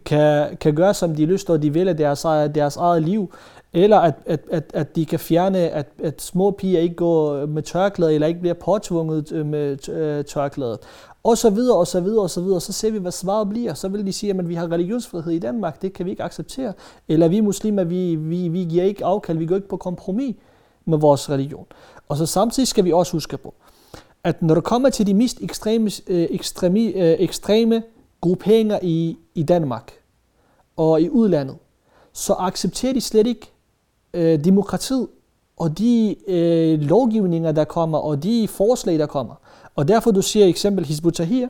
kan, 0.04 0.56
kan 0.56 0.74
gøre, 0.74 0.94
som 0.94 1.14
de 1.14 1.26
lyster, 1.26 1.52
og 1.52 1.62
de 1.62 1.74
vælger 1.74 1.92
deres, 1.92 2.22
deres 2.54 2.76
eget 2.76 3.02
liv. 3.02 3.34
Eller 3.72 3.98
at, 3.98 4.14
at, 4.26 4.40
at, 4.50 4.64
at 4.74 4.96
de 4.96 5.06
kan 5.06 5.18
fjerne, 5.18 5.58
at, 5.58 5.86
at 6.02 6.22
små 6.22 6.50
piger 6.50 6.80
ikke 6.80 6.94
går 6.94 7.46
med 7.46 7.62
tørklæde, 7.62 8.14
eller 8.14 8.26
ikke 8.26 8.40
bliver 8.40 8.54
påtvunget 8.54 9.32
øh, 9.32 9.46
med 9.46 10.24
tørklæde 10.24 10.78
og 11.26 11.38
så 11.38 11.50
videre, 11.50 11.76
og 11.76 11.86
så 11.86 12.00
videre, 12.00 12.22
og 12.22 12.30
så 12.30 12.40
videre. 12.40 12.60
Så 12.60 12.72
ser 12.72 12.90
vi, 12.90 12.98
hvad 12.98 13.12
svaret 13.12 13.48
bliver. 13.48 13.74
Så 13.74 13.88
vil 13.88 14.06
de 14.06 14.12
sige, 14.12 14.30
at 14.30 14.48
vi 14.48 14.54
har 14.54 14.72
religionsfrihed 14.72 15.32
i 15.32 15.38
Danmark, 15.38 15.82
det 15.82 15.92
kan 15.92 16.06
vi 16.06 16.10
ikke 16.10 16.22
acceptere. 16.22 16.72
Eller 17.08 17.28
vi 17.28 17.40
muslimer, 17.40 17.84
vi, 17.84 18.14
vi, 18.14 18.48
vi 18.48 18.64
giver 18.64 18.84
ikke 18.84 19.04
afkald, 19.04 19.38
vi 19.38 19.46
går 19.46 19.56
ikke 19.56 19.68
på 19.68 19.76
kompromis 19.76 20.36
med 20.84 20.98
vores 20.98 21.30
religion. 21.30 21.66
Og 22.08 22.16
så 22.16 22.26
samtidig 22.26 22.68
skal 22.68 22.84
vi 22.84 22.92
også 22.92 23.12
huske 23.12 23.36
på, 23.36 23.54
at 24.24 24.42
når 24.42 24.54
det 24.54 24.64
kommer 24.64 24.90
til 24.90 25.06
de 25.06 25.14
mest 25.14 25.40
ekstreme, 25.42 25.90
øh, 26.06 26.26
ekstreme, 26.30 26.80
øh, 26.80 27.16
ekstreme 27.18 27.82
grupperinger 28.20 28.78
i, 28.82 29.16
i 29.34 29.42
Danmark 29.42 29.92
og 30.76 31.00
i 31.00 31.10
udlandet, 31.10 31.56
så 32.12 32.34
accepterer 32.38 32.92
de 32.92 33.00
slet 33.00 33.26
ikke 33.26 33.52
øh, 34.14 34.44
demokratiet 34.44 35.08
og 35.56 35.78
de 35.78 36.16
øh, 36.28 36.80
lovgivninger, 36.80 37.52
der 37.52 37.64
kommer, 37.64 37.98
og 37.98 38.22
de 38.22 38.48
forslag, 38.48 38.98
der 38.98 39.06
kommer. 39.06 39.34
Og 39.76 39.88
derfor 39.88 40.10
du 40.10 40.22
siger 40.22 40.46
eksempel 40.46 40.84
Hizbut 40.84 41.14
Tahir, 41.14 41.48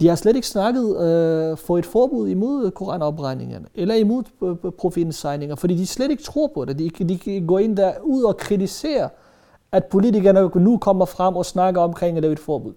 de 0.00 0.08
har 0.08 0.16
slet 0.16 0.36
ikke 0.36 0.48
snakket 0.48 0.88
øh, 0.88 1.56
for 1.56 1.78
et 1.78 1.86
forbud 1.86 2.28
imod 2.28 2.70
koranopregningerne, 2.70 3.66
eller 3.74 3.94
imod 3.94 4.22
øh, 4.42 4.50
øh, 4.64 4.72
profetens 4.72 5.16
signinger, 5.16 5.56
fordi 5.56 5.76
de 5.76 5.86
slet 5.86 6.10
ikke 6.10 6.22
tror 6.22 6.50
på 6.54 6.64
det. 6.64 6.78
De, 6.78 6.90
de 7.04 7.46
går 7.46 7.58
ind 7.58 7.76
der 7.76 7.92
ud 8.02 8.22
og 8.22 8.36
kritiserer, 8.36 9.08
at 9.72 9.84
politikerne 9.84 10.50
nu 10.54 10.78
kommer 10.78 11.04
frem 11.04 11.36
og 11.36 11.46
snakker 11.46 11.80
omkring 11.80 12.16
at 12.16 12.22
lave 12.22 12.32
et 12.32 12.38
forbud. 12.38 12.72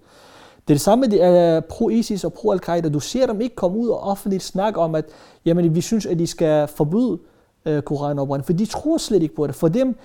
Det 0.68 0.74
er 0.74 0.74
det 0.74 0.80
samme 0.80 1.06
med 1.06 1.56
øh, 1.56 1.62
pro-ISIS 1.62 2.24
og 2.24 2.32
pro-Al-Qaida. 2.32 2.88
Du 2.88 3.00
ser 3.00 3.26
dem 3.26 3.40
ikke 3.40 3.54
komme 3.54 3.78
ud 3.78 3.88
og 3.88 4.00
offentligt 4.00 4.42
snakke 4.42 4.80
om, 4.80 4.94
at 4.94 5.04
jamen, 5.44 5.74
vi 5.74 5.80
synes, 5.80 6.06
at 6.06 6.18
de 6.18 6.26
skal 6.26 6.68
forbyde 6.68 7.18
uh, 7.66 7.80
koranopbrænding, 7.80 8.46
for 8.46 8.52
de 8.52 8.66
tror 8.66 8.98
slet 8.98 9.22
ikke 9.22 9.34
på 9.34 9.46
det. 9.46 9.54
For 9.54 9.68
dem, 9.68 9.96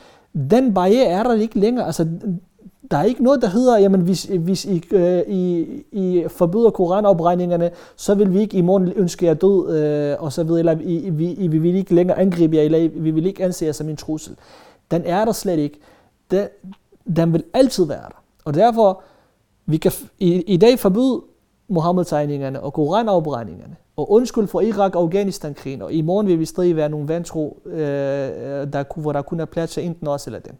den 0.51 0.73
barriere 0.73 1.05
er 1.05 1.23
der 1.23 1.33
ikke 1.33 1.59
længere. 1.59 1.85
Altså, 1.85 2.07
der 2.91 2.97
er 2.97 3.03
ikke 3.03 3.23
noget, 3.23 3.41
der 3.41 3.47
hedder, 3.47 3.77
jamen 3.77 4.01
hvis, 4.01 4.23
hvis 4.23 4.65
I, 4.65 4.83
øh, 4.91 5.21
I, 5.27 5.65
I 5.91 6.25
forbyder 6.27 6.69
koranopregningerne, 6.69 7.71
så 7.95 8.15
vil 8.15 8.33
vi 8.33 8.39
ikke 8.39 8.57
i 8.57 8.61
morgen 8.61 8.93
ønske 8.95 9.25
jer 9.25 9.33
død, 9.33 9.77
øh, 9.77 10.23
og 10.23 10.33
så 10.33 10.43
videre, 10.43 10.59
eller 10.59 10.77
I, 10.81 11.09
vi, 11.09 11.33
I, 11.33 11.47
vi 11.47 11.57
vil 11.57 11.75
ikke 11.75 11.95
længere 11.95 12.19
angribe 12.19 12.55
jer, 12.55 12.61
eller 12.61 12.89
vi 12.89 13.11
vil 13.11 13.25
ikke 13.25 13.43
anse 13.43 13.65
jer 13.65 13.71
som 13.71 13.89
en 13.89 13.95
trussel. 13.95 14.35
Den 14.91 15.01
er 15.05 15.25
der 15.25 15.31
slet 15.31 15.59
ikke. 15.59 15.79
Den, 16.31 16.47
den 17.15 17.33
vil 17.33 17.43
altid 17.53 17.85
være 17.85 18.01
der. 18.01 18.23
Og 18.45 18.53
derfor, 18.53 19.01
vi 19.65 19.77
kan 19.77 19.91
i, 20.19 20.41
i 20.41 20.57
dag 20.57 20.79
forbyde 20.79 21.21
Mohammed-tegningerne 21.67 22.61
og 22.61 22.73
koranopregningerne, 22.73 23.75
og 23.97 24.11
undskyld 24.11 24.47
for 24.47 24.61
Irak 24.61 24.95
og 24.95 25.01
Afghanistan-krigen, 25.01 25.81
og 25.81 25.93
i 25.93 26.01
morgen 26.01 26.27
vil 26.27 26.39
vi 26.39 26.45
stadig 26.45 26.75
være 26.75 26.89
nogle 26.89 27.07
vantro, 27.07 27.61
øh, 27.65 27.79
øh 27.79 28.73
der, 28.73 29.01
hvor 29.01 29.11
der 29.11 29.21
kun 29.21 29.39
er 29.39 29.45
plads 29.45 29.71
til 29.71 29.85
enten 29.85 30.07
os 30.07 30.25
eller 30.25 30.39
dem. 30.39 30.55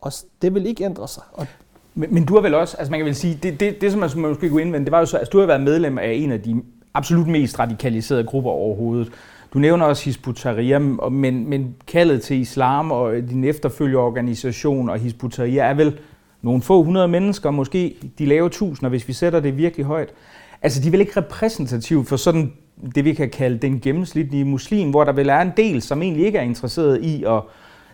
Og 0.00 0.12
det 0.42 0.54
vil 0.54 0.66
ikke 0.66 0.84
ændre 0.84 1.08
sig. 1.08 1.22
Og 1.32 1.46
men, 1.94 2.14
men 2.14 2.24
du 2.24 2.34
har 2.34 2.40
vel 2.40 2.54
også, 2.54 2.76
altså 2.76 2.90
man 2.90 3.00
kan 3.00 3.06
vel 3.06 3.14
sige, 3.14 3.38
det, 3.42 3.60
det, 3.60 3.80
det 3.80 3.92
som 3.92 4.00
man 4.00 4.10
måske 4.16 4.50
kunne 4.50 4.62
indvende, 4.62 4.84
det 4.84 4.92
var 4.92 4.98
jo 4.98 5.06
så, 5.06 5.16
at 5.16 5.20
altså, 5.20 5.30
du 5.30 5.38
har 5.38 5.46
været 5.46 5.60
medlem 5.60 5.98
af 5.98 6.12
en 6.12 6.32
af 6.32 6.40
de 6.40 6.62
absolut 6.94 7.26
mest 7.26 7.58
radikaliserede 7.58 8.24
grupper 8.24 8.50
overhovedet. 8.50 9.12
Du 9.54 9.58
nævner 9.58 9.86
også 9.86 10.04
Hizbut 10.04 10.36
Tahrir, 10.36 10.78
men, 11.08 11.48
men 11.48 11.74
kaldet 11.86 12.22
til 12.22 12.40
islam 12.40 12.90
og 12.90 13.14
din 13.14 13.44
efterfølgeorganisation 13.44 14.88
og 14.88 14.98
Hizbut 14.98 15.32
Tahrir 15.32 15.62
er 15.62 15.74
vel 15.74 15.98
nogle 16.42 16.62
få 16.62 16.82
hundrede 16.82 17.08
mennesker, 17.08 17.50
måske 17.50 17.96
de 18.18 18.26
lave 18.26 18.48
tusinder, 18.48 18.88
hvis 18.88 19.08
vi 19.08 19.12
sætter 19.12 19.40
det 19.40 19.56
virkelig 19.56 19.86
højt. 19.86 20.08
Altså, 20.62 20.82
de 20.82 20.86
er 20.86 20.90
vel 20.90 21.00
ikke 21.00 21.20
repræsentative 21.20 22.04
for 22.04 22.16
sådan 22.16 22.52
det, 22.94 23.04
vi 23.04 23.14
kan 23.14 23.30
kalde 23.30 23.58
den 23.58 23.80
gennemsnitlige 23.80 24.44
muslim, 24.44 24.90
hvor 24.90 25.04
der 25.04 25.12
vel 25.12 25.28
er 25.28 25.40
en 25.40 25.52
del, 25.56 25.82
som 25.82 26.02
egentlig 26.02 26.26
ikke 26.26 26.38
er 26.38 26.42
interesseret 26.42 27.02
i 27.02 27.24
at 27.24 27.40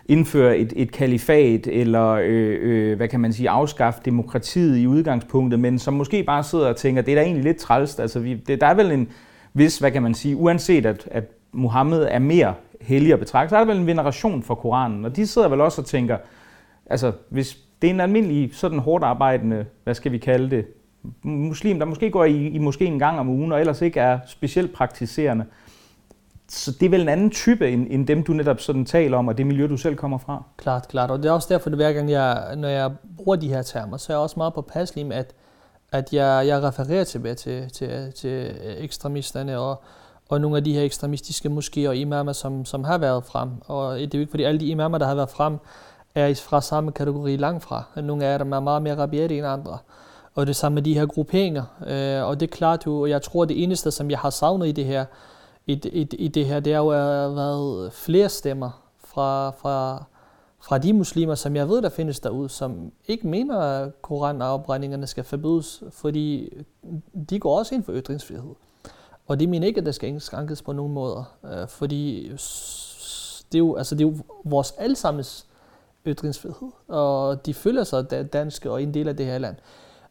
indføre 0.05 0.57
et, 0.57 0.73
et 0.75 0.91
kalifat, 0.91 1.67
eller 1.67 2.09
øh, 2.09 2.57
øh, 2.61 2.97
hvad 2.97 3.07
kan 3.07 3.19
man 3.19 3.33
sige, 3.33 3.49
afskaffe 3.49 4.01
demokratiet 4.05 4.77
i 4.77 4.87
udgangspunktet, 4.87 5.59
men 5.59 5.79
som 5.79 5.93
måske 5.93 6.23
bare 6.23 6.43
sidder 6.43 6.69
og 6.69 6.75
tænker, 6.75 7.01
det 7.01 7.11
er 7.11 7.15
da 7.15 7.21
egentlig 7.21 7.43
lidt 7.43 7.57
trælst. 7.57 7.99
Altså, 7.99 8.19
vi, 8.19 8.33
det, 8.33 8.61
der 8.61 8.67
er 8.67 8.73
vel 8.73 8.91
en 8.91 9.07
vis, 9.53 9.79
hvad 9.79 9.91
kan 9.91 10.03
man 10.03 10.13
sige, 10.13 10.35
uanset 10.35 10.85
at, 10.85 11.07
at 11.11 11.23
Mohammed 11.51 12.07
er 12.11 12.19
mere 12.19 12.53
hellig 12.81 13.13
at 13.13 13.19
betragte, 13.19 13.49
så 13.49 13.55
er 13.55 13.59
der 13.59 13.73
vel 13.73 13.81
en 13.81 13.87
veneration 13.87 14.43
for 14.43 14.55
Koranen, 14.55 15.05
og 15.05 15.15
de 15.15 15.27
sidder 15.27 15.47
vel 15.47 15.61
også 15.61 15.81
og 15.81 15.87
tænker, 15.87 16.17
altså 16.85 17.11
hvis 17.29 17.57
det 17.81 17.89
er 17.89 17.93
en 17.93 17.99
almindelig 17.99 18.49
sådan 18.53 18.79
hårdt 18.79 19.03
arbejdende, 19.03 19.65
hvad 19.83 19.93
skal 19.93 20.11
vi 20.11 20.17
kalde 20.17 20.49
det, 20.49 20.65
muslim, 21.23 21.79
der 21.79 21.85
måske 21.85 22.11
går 22.11 22.25
i, 22.25 22.47
i 22.47 22.57
måske 22.57 22.85
en 22.85 22.99
gang 22.99 23.19
om 23.19 23.29
ugen, 23.29 23.51
og 23.51 23.59
ellers 23.59 23.81
ikke 23.81 23.99
er 23.99 24.19
specielt 24.27 24.73
praktiserende, 24.73 25.45
så 26.49 26.71
det 26.71 26.85
er 26.85 26.89
vel 26.89 27.01
en 27.01 27.09
anden 27.09 27.31
type 27.31 27.71
end, 27.71 27.87
end 27.89 28.07
dem, 28.07 28.23
du 28.23 28.33
netop 28.33 28.59
sådan 28.59 28.85
taler 28.85 29.17
om, 29.17 29.27
og 29.27 29.37
det 29.37 29.47
miljø, 29.47 29.67
du 29.67 29.77
selv 29.77 29.95
kommer 29.95 30.17
fra. 30.17 30.43
Klart, 30.57 30.87
klart. 30.87 31.11
Og 31.11 31.23
det 31.23 31.29
er 31.29 31.31
også 31.31 31.47
derfor, 31.51 31.69
at 31.69 31.75
hver 31.75 31.93
gang 31.93 32.11
jeg, 32.11 32.55
når 32.57 32.67
jeg 32.67 32.91
bruger 33.17 33.35
de 33.35 33.47
her 33.47 33.61
termer, 33.61 33.97
så 33.97 34.13
er 34.13 34.17
jeg 34.17 34.21
også 34.21 34.33
meget 34.37 34.53
påpasselig 34.53 35.05
med, 35.05 35.15
at, 35.15 35.33
at 35.91 36.13
jeg, 36.13 36.47
jeg 36.47 36.63
refererer 36.63 37.03
tilbage 37.03 37.35
til, 37.35 37.69
til, 37.69 38.13
til 38.13 38.55
ekstremisterne 38.77 39.59
og, 39.59 39.83
og 40.29 40.41
nogle 40.41 40.57
af 40.57 40.63
de 40.63 40.73
her 40.73 40.83
ekstremistiske 40.83 41.49
moskéer 41.49 41.87
og 41.87 41.95
imamer, 41.95 42.33
som, 42.33 42.65
som 42.65 42.83
har 42.83 42.97
været 42.97 43.23
frem. 43.25 43.49
Og 43.67 43.99
det 43.99 44.13
er 44.13 44.17
jo 44.17 44.19
ikke, 44.19 44.31
fordi 44.31 44.43
alle 44.43 44.59
de 44.59 44.65
imamer, 44.65 44.97
der 44.97 45.05
har 45.05 45.15
været 45.15 45.29
frem, 45.29 45.57
er 46.15 46.33
fra 46.35 46.61
samme 46.61 46.91
kategori 46.91 47.37
langt 47.37 47.63
fra. 47.63 47.83
Nogle 47.95 48.25
af 48.25 48.39
dem 48.39 48.51
er 48.51 48.59
meget 48.59 48.81
mere 48.81 48.97
rabiate 48.97 49.37
end 49.37 49.47
andre. 49.47 49.77
Og 50.35 50.47
det 50.47 50.55
samme 50.55 50.73
med 50.73 50.83
de 50.83 50.93
her 50.93 51.05
grupperinger. 51.05 51.63
Øh, 51.87 52.27
og 52.27 52.39
det 52.39 52.49
er 52.49 52.55
klart 52.55 52.85
jo, 52.85 52.99
og 52.99 53.09
jeg 53.09 53.21
tror, 53.21 53.45
det 53.45 53.63
eneste, 53.63 53.91
som 53.91 54.11
jeg 54.11 54.19
har 54.19 54.29
savnet 54.29 54.67
i 54.67 54.71
det 54.71 54.85
her, 54.85 55.05
i, 55.67 55.73
i, 55.73 56.07
i 56.15 56.27
det 56.27 56.45
her, 56.45 56.59
det 56.59 56.73
har 56.73 56.81
jo 56.81 56.87
været 57.29 57.93
flere 57.93 58.29
stemmer 58.29 58.83
fra, 58.97 59.49
fra, 59.49 60.03
fra 60.61 60.77
de 60.77 60.93
muslimer, 60.93 61.35
som 61.35 61.55
jeg 61.55 61.69
ved, 61.69 61.81
der 61.81 61.89
findes 61.89 62.19
derude, 62.19 62.49
som 62.49 62.91
ikke 63.07 63.27
mener, 63.27 63.59
at 63.59 64.01
koranafbrændingerne 64.01 65.07
skal 65.07 65.23
forbydes, 65.23 65.83
fordi 65.91 66.53
de 67.29 67.39
går 67.39 67.57
også 67.57 67.75
ind 67.75 67.83
for 67.83 67.93
ytringsfrihed. 67.93 68.55
Og 69.27 69.39
de 69.39 69.47
mener 69.47 69.67
ikke, 69.67 69.79
at 69.79 69.85
det 69.85 69.95
skal 69.95 70.09
indskrænkes 70.09 70.61
på 70.61 70.73
nogen 70.73 70.93
måder, 70.93 71.35
øh, 71.45 71.67
fordi 71.67 72.29
det 73.51 73.55
er, 73.55 73.59
jo, 73.59 73.75
altså 73.75 73.95
det 73.95 74.05
er 74.05 74.09
jo 74.09 74.15
vores 74.43 74.73
allesammens 74.77 75.47
ytringsfrihed, 76.07 76.71
og 76.87 77.45
de 77.45 77.53
føler 77.53 77.83
sig 77.83 78.33
danske 78.33 78.71
og 78.71 78.83
en 78.83 78.93
del 78.93 79.07
af 79.07 79.17
det 79.17 79.25
her 79.25 79.37
land. 79.37 79.55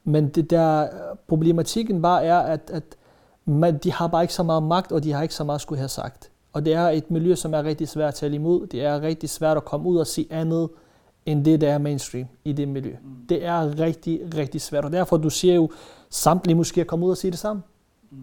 Men 0.05 0.29
det 0.29 0.51
der 0.51 0.89
problematikken 1.29 2.03
bare 2.03 2.25
er, 2.25 2.39
at, 2.39 2.71
at 2.73 2.97
man, 3.45 3.79
de 3.79 3.93
har 3.93 4.07
bare 4.07 4.23
ikke 4.23 4.35
så 4.35 4.43
meget 4.43 4.63
magt, 4.63 4.93
og 4.93 5.05
de 5.05 5.13
har 5.13 5.23
ikke 5.23 5.35
så 5.35 5.45
meget 5.45 5.61
skulle 5.61 5.79
have 5.79 5.89
sagt. 5.89 6.31
Og 6.53 6.65
det 6.65 6.75
er 6.75 6.89
et 6.89 7.11
miljø, 7.11 7.35
som 7.35 7.55
er 7.55 7.65
rigtig 7.65 7.89
svært 7.89 8.09
at 8.09 8.15
tale 8.15 8.35
imod. 8.35 8.67
Det 8.67 8.85
er 8.85 9.01
rigtig 9.01 9.31
svært 9.31 9.57
at 9.57 9.65
komme 9.65 9.89
ud 9.89 9.97
og 9.97 10.07
sige 10.07 10.27
andet, 10.31 10.69
end 11.27 11.45
det, 11.45 11.61
der 11.61 11.73
er 11.73 11.79
mainstream 11.79 12.27
i 12.45 12.53
det 12.53 12.69
miljø. 12.69 12.97
Mm. 13.03 13.27
Det 13.29 13.45
er 13.45 13.79
rigtig, 13.79 14.21
rigtig 14.37 14.61
svært. 14.61 14.85
Og 14.85 14.93
derfor, 14.93 15.17
du 15.17 15.31
siger 15.31 15.55
jo, 15.55 15.71
samtlige 16.11 16.57
måske 16.57 16.85
komme 16.85 17.07
ud 17.07 17.11
og 17.11 17.17
sige 17.17 17.31
det 17.31 17.39
samme. 17.39 17.63
Mm. 18.11 18.19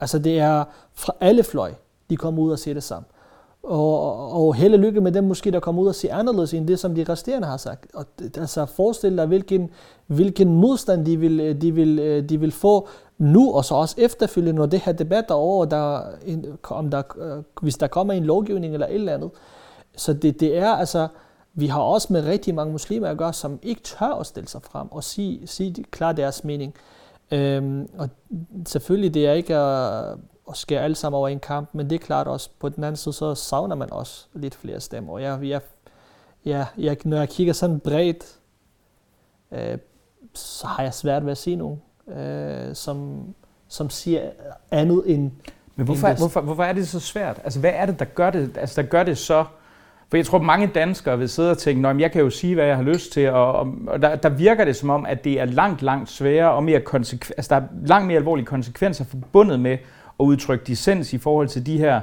Altså 0.00 0.18
det 0.18 0.38
er 0.38 0.64
fra 0.94 1.12
alle 1.20 1.44
fløj, 1.44 1.74
de 2.10 2.16
kommer 2.16 2.42
ud 2.42 2.52
og 2.52 2.58
siger 2.58 2.74
det 2.74 2.82
samme. 2.82 3.06
Og, 3.62 4.32
og 4.32 4.54
held 4.54 4.74
og 4.74 4.80
lykke 4.80 5.00
med 5.00 5.12
dem 5.12 5.24
måske, 5.24 5.50
der 5.50 5.60
kommer 5.60 5.82
ud 5.82 5.86
og 5.86 5.94
siger 5.94 6.14
anderledes 6.14 6.54
end 6.54 6.68
det, 6.68 6.78
som 6.78 6.94
de 6.94 7.04
resterende 7.08 7.48
har 7.48 7.56
sagt. 7.56 7.86
Og 7.94 8.06
altså 8.36 8.66
forestil 8.66 9.16
dig, 9.16 9.26
hvilken, 9.26 9.70
hvilken 10.06 10.54
modstand 10.54 11.06
de 11.06 11.16
vil, 11.16 11.40
øh, 11.40 11.60
de, 11.60 11.72
vil, 11.72 11.98
øh, 11.98 12.28
de 12.28 12.40
vil 12.40 12.52
få 12.52 12.88
nu, 13.18 13.52
og 13.52 13.64
så 13.64 13.74
også 13.74 13.94
efterfølgende, 13.98 14.58
når 14.58 14.66
det 14.66 14.80
her 14.80 14.92
debat 14.92 15.24
er 15.28 15.34
over, 15.34 15.64
der, 15.64 16.02
om 16.62 16.90
der, 16.90 17.02
øh, 17.18 17.42
hvis 17.62 17.76
der 17.76 17.86
kommer 17.86 18.12
en 18.12 18.24
lovgivning 18.24 18.74
eller 18.74 18.86
et 18.86 18.94
eller 18.94 19.14
andet. 19.14 19.30
Så 19.96 20.12
det, 20.12 20.40
det 20.40 20.58
er 20.58 20.70
altså, 20.70 21.08
vi 21.54 21.66
har 21.66 21.80
også 21.80 22.12
med 22.12 22.24
rigtig 22.24 22.54
mange 22.54 22.72
muslimer 22.72 23.08
at 23.08 23.18
gøre, 23.18 23.32
som 23.32 23.58
ikke 23.62 23.80
tør 23.80 24.18
at 24.20 24.26
stille 24.26 24.48
sig 24.48 24.62
frem 24.62 24.88
og 24.90 25.04
sige, 25.04 25.46
sige 25.46 25.84
klart 25.90 26.16
deres 26.16 26.44
mening. 26.44 26.74
Øhm, 27.30 27.88
og 27.98 28.08
selvfølgelig, 28.66 29.14
det 29.14 29.26
er 29.26 29.32
ikke 29.32 29.56
at, 29.56 30.16
at 30.50 30.56
skære 30.56 30.82
alle 30.82 30.96
sammen 30.96 31.18
over 31.18 31.28
en 31.28 31.40
kamp, 31.40 31.68
men 31.72 31.90
det 31.90 32.00
er 32.00 32.06
klart 32.06 32.26
også, 32.26 32.50
på 32.58 32.68
den 32.68 32.84
anden 32.84 32.96
side, 32.96 33.12
så 33.12 33.34
savner 33.34 33.76
man 33.76 33.92
også 33.92 34.26
lidt 34.34 34.54
flere 34.54 34.80
stemmer. 34.80 35.12
Og 35.12 35.22
jeg, 35.22 35.38
jeg, 35.42 35.60
jeg, 36.44 36.66
jeg, 36.78 36.96
når 37.04 37.16
jeg 37.16 37.28
kigger 37.28 37.52
sådan 37.52 37.80
bredt, 37.80 38.38
øh, 39.52 39.78
så 40.34 40.66
har 40.66 40.82
jeg 40.82 40.94
svært 40.94 41.24
ved 41.24 41.30
at 41.30 41.38
sige 41.38 41.56
nogen, 41.56 41.82
øh, 42.16 42.74
som, 42.74 43.22
som 43.68 43.90
siger 43.90 44.30
andet 44.70 45.02
end... 45.06 45.30
Men 45.76 45.86
hvorfor, 45.86 46.08
end 46.08 46.18
hvorfor, 46.18 46.40
hvorfor 46.40 46.64
er 46.64 46.72
det 46.72 46.88
så 46.88 47.00
svært? 47.00 47.40
Altså, 47.44 47.60
hvad 47.60 47.72
er 47.74 47.86
det, 47.86 47.98
der 47.98 48.04
gør 48.04 48.30
det, 48.30 48.56
altså, 48.56 48.82
der 48.82 48.88
gør 48.88 49.02
det 49.02 49.18
så 49.18 49.44
for 50.10 50.16
jeg 50.16 50.26
tror, 50.26 50.38
mange 50.38 50.66
danskere 50.66 51.18
vil 51.18 51.28
sidde 51.28 51.50
og 51.50 51.58
tænke, 51.58 51.88
at 51.88 52.00
jeg 52.00 52.12
kan 52.12 52.20
jo 52.22 52.30
sige, 52.30 52.54
hvad 52.54 52.64
jeg 52.64 52.76
har 52.76 52.82
lyst 52.82 53.12
til, 53.12 53.28
og, 53.28 53.52
og, 53.52 53.74
og 53.86 54.02
der, 54.02 54.16
der 54.16 54.28
virker 54.28 54.64
det 54.64 54.76
som 54.76 54.90
om, 54.90 55.06
at 55.06 55.24
det 55.24 55.40
er 55.40 55.44
langt, 55.44 55.82
langt 55.82 56.10
sværere 56.10 56.50
og 56.50 56.64
mere 56.64 56.80
konsekven- 56.80 57.32
altså, 57.36 57.54
der 57.54 57.56
er 57.56 57.66
langt 57.86 58.06
mere 58.06 58.16
alvorlige 58.16 58.46
konsekvenser 58.46 59.04
forbundet 59.04 59.60
med 59.60 59.78
at 60.20 60.24
udtrykke 60.24 60.64
dissens 60.64 61.12
i 61.12 61.18
forhold 61.18 61.48
til 61.48 61.66
de 61.66 61.78
her 61.78 62.00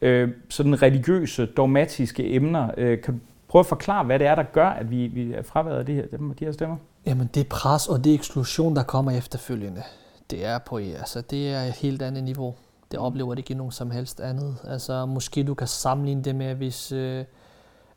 øh, 0.00 0.28
sådan 0.48 0.82
religiøse, 0.82 1.46
dogmatiske 1.46 2.34
emner. 2.34 2.70
Øh, 2.76 3.02
kan 3.02 3.14
du 3.14 3.20
prøve 3.48 3.60
at 3.60 3.66
forklare, 3.66 4.04
hvad 4.04 4.18
det 4.18 4.26
er, 4.26 4.34
der 4.34 4.42
gør, 4.42 4.68
at 4.68 4.90
vi, 4.90 5.06
vi 5.06 5.32
er 5.32 5.42
fraværet 5.42 5.78
af 5.78 5.86
de 5.86 5.94
her, 5.94 6.06
de 6.38 6.44
her 6.44 6.52
stemmer? 6.52 6.76
Jamen, 7.06 7.30
det 7.34 7.48
pres 7.48 7.88
og 7.88 8.04
det 8.04 8.14
eksklusion, 8.14 8.76
der 8.76 8.82
kommer 8.82 9.12
efterfølgende, 9.12 9.82
det 10.30 10.44
er 10.44 10.58
på 10.58 10.76
altså, 10.76 11.20
det 11.20 11.48
er 11.48 11.62
et 11.62 11.74
helt 11.74 12.02
andet 12.02 12.24
niveau. 12.24 12.54
Det 12.90 12.98
oplever 12.98 13.34
det 13.34 13.38
ikke 13.38 13.54
nogen 13.54 13.72
som 13.72 13.90
helst 13.90 14.20
andet. 14.20 14.56
Altså, 14.68 15.06
måske 15.06 15.44
du 15.44 15.54
kan 15.54 15.66
sammenligne 15.66 16.22
det 16.22 16.34
med, 16.34 16.54
hvis... 16.54 16.92
Øh, 16.92 17.24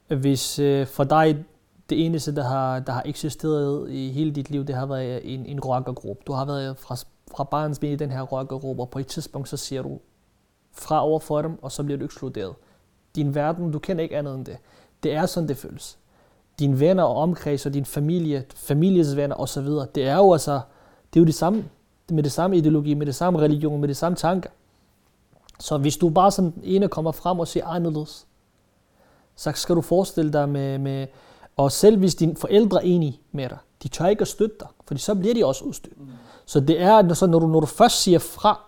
hvis 0.08 0.60
øh, 0.60 0.88
for 0.88 1.04
dig 1.04 1.46
det 1.90 2.06
eneste, 2.06 2.36
der 2.36 2.44
har, 2.44 2.80
der 2.80 2.94
har 2.94 3.02
eksisteret 3.06 3.92
i 3.92 4.12
hele 4.12 4.32
dit 4.32 4.50
liv, 4.50 4.66
det 4.66 4.76
har 4.76 4.86
været 4.86 5.34
en, 5.34 5.46
en 5.46 5.60
rockergruppe. 5.60 6.24
Du 6.28 6.34
har 6.34 6.46
været 6.46 6.78
fra, 6.78 6.96
fra 7.36 7.44
barns 7.44 7.80
i 7.84 7.96
den 7.96 8.12
her 8.12 8.22
rockergruppe, 8.22 8.84
og 8.84 8.90
på 8.90 9.00
et 9.00 9.08
tidspunkt 9.08 9.50
så 9.50 9.58
siger 9.58 9.82
du 9.82 10.00
fra 10.72 11.06
over 11.06 11.20
for 11.20 11.42
dem, 11.42 11.64
og 11.64 11.72
så 11.72 11.84
bliver 11.84 11.98
du 11.98 12.06
ekskluderet. 12.06 12.56
Din 13.16 13.36
verden, 13.36 13.72
du 13.72 13.80
kender 13.80 14.04
ikke 14.04 14.18
andet 14.18 14.36
end 14.36 14.46
det. 14.46 14.58
Det 15.04 15.14
er 15.14 15.26
sådan, 15.26 15.50
det 15.50 15.58
føles. 15.58 15.98
Dine 16.60 16.80
venner 16.80 17.04
og 17.04 17.16
omkreds 17.16 17.66
og 17.66 17.74
din 17.74 17.86
familie, 17.86 18.46
families 18.56 19.16
venner 19.16 19.36
osv., 19.36 19.68
det 19.96 20.08
er 20.08 20.18
jo 20.18 20.32
altså, 20.32 20.62
det 21.14 21.20
er 21.20 21.22
jo 21.22 21.26
det 21.26 21.36
samme, 21.36 21.66
med 22.10 22.24
det 22.24 22.32
samme 22.32 22.58
ideologi, 22.58 22.94
med 22.94 23.06
det 23.06 23.16
samme 23.16 23.40
religion, 23.40 23.80
med 23.80 23.88
det 23.88 23.98
samme 23.98 24.16
tanker. 24.16 24.50
Så 25.60 25.78
hvis 25.78 25.98
du 25.98 26.10
bare 26.10 26.32
som 26.32 26.54
ene 26.64 26.88
kommer 26.88 27.12
frem 27.12 27.40
og 27.40 27.48
siger 27.48 27.68
anderledes, 27.68 28.28
så 29.36 29.52
skal 29.56 29.76
du 29.76 29.82
forestille 29.82 30.34
dig 30.34 30.50
med, 30.50 30.78
med 30.78 31.08
og 31.58 31.72
selv 31.72 31.98
hvis 31.98 32.16
dine 32.16 32.36
forældre 32.36 32.78
er 32.78 32.88
enige 32.88 33.20
med 33.32 33.50
dig, 33.50 33.58
de 33.84 33.88
tør 33.88 34.08
ikke 34.08 34.22
at 34.22 34.28
støtte 34.28 34.56
dig, 34.60 34.68
for 34.86 34.98
så 34.98 35.16
bliver 35.16 35.34
de 35.34 35.46
også 35.46 35.64
udstødt. 35.64 36.00
Mm. 36.00 36.08
Så 36.52 36.60
det 36.60 36.82
er, 36.82 37.14
så 37.14 37.28
når, 37.28 37.40
du, 37.40 37.48
når 37.48 37.60
du 37.60 37.66
først 37.66 38.02
siger 38.02 38.20
fra, 38.20 38.60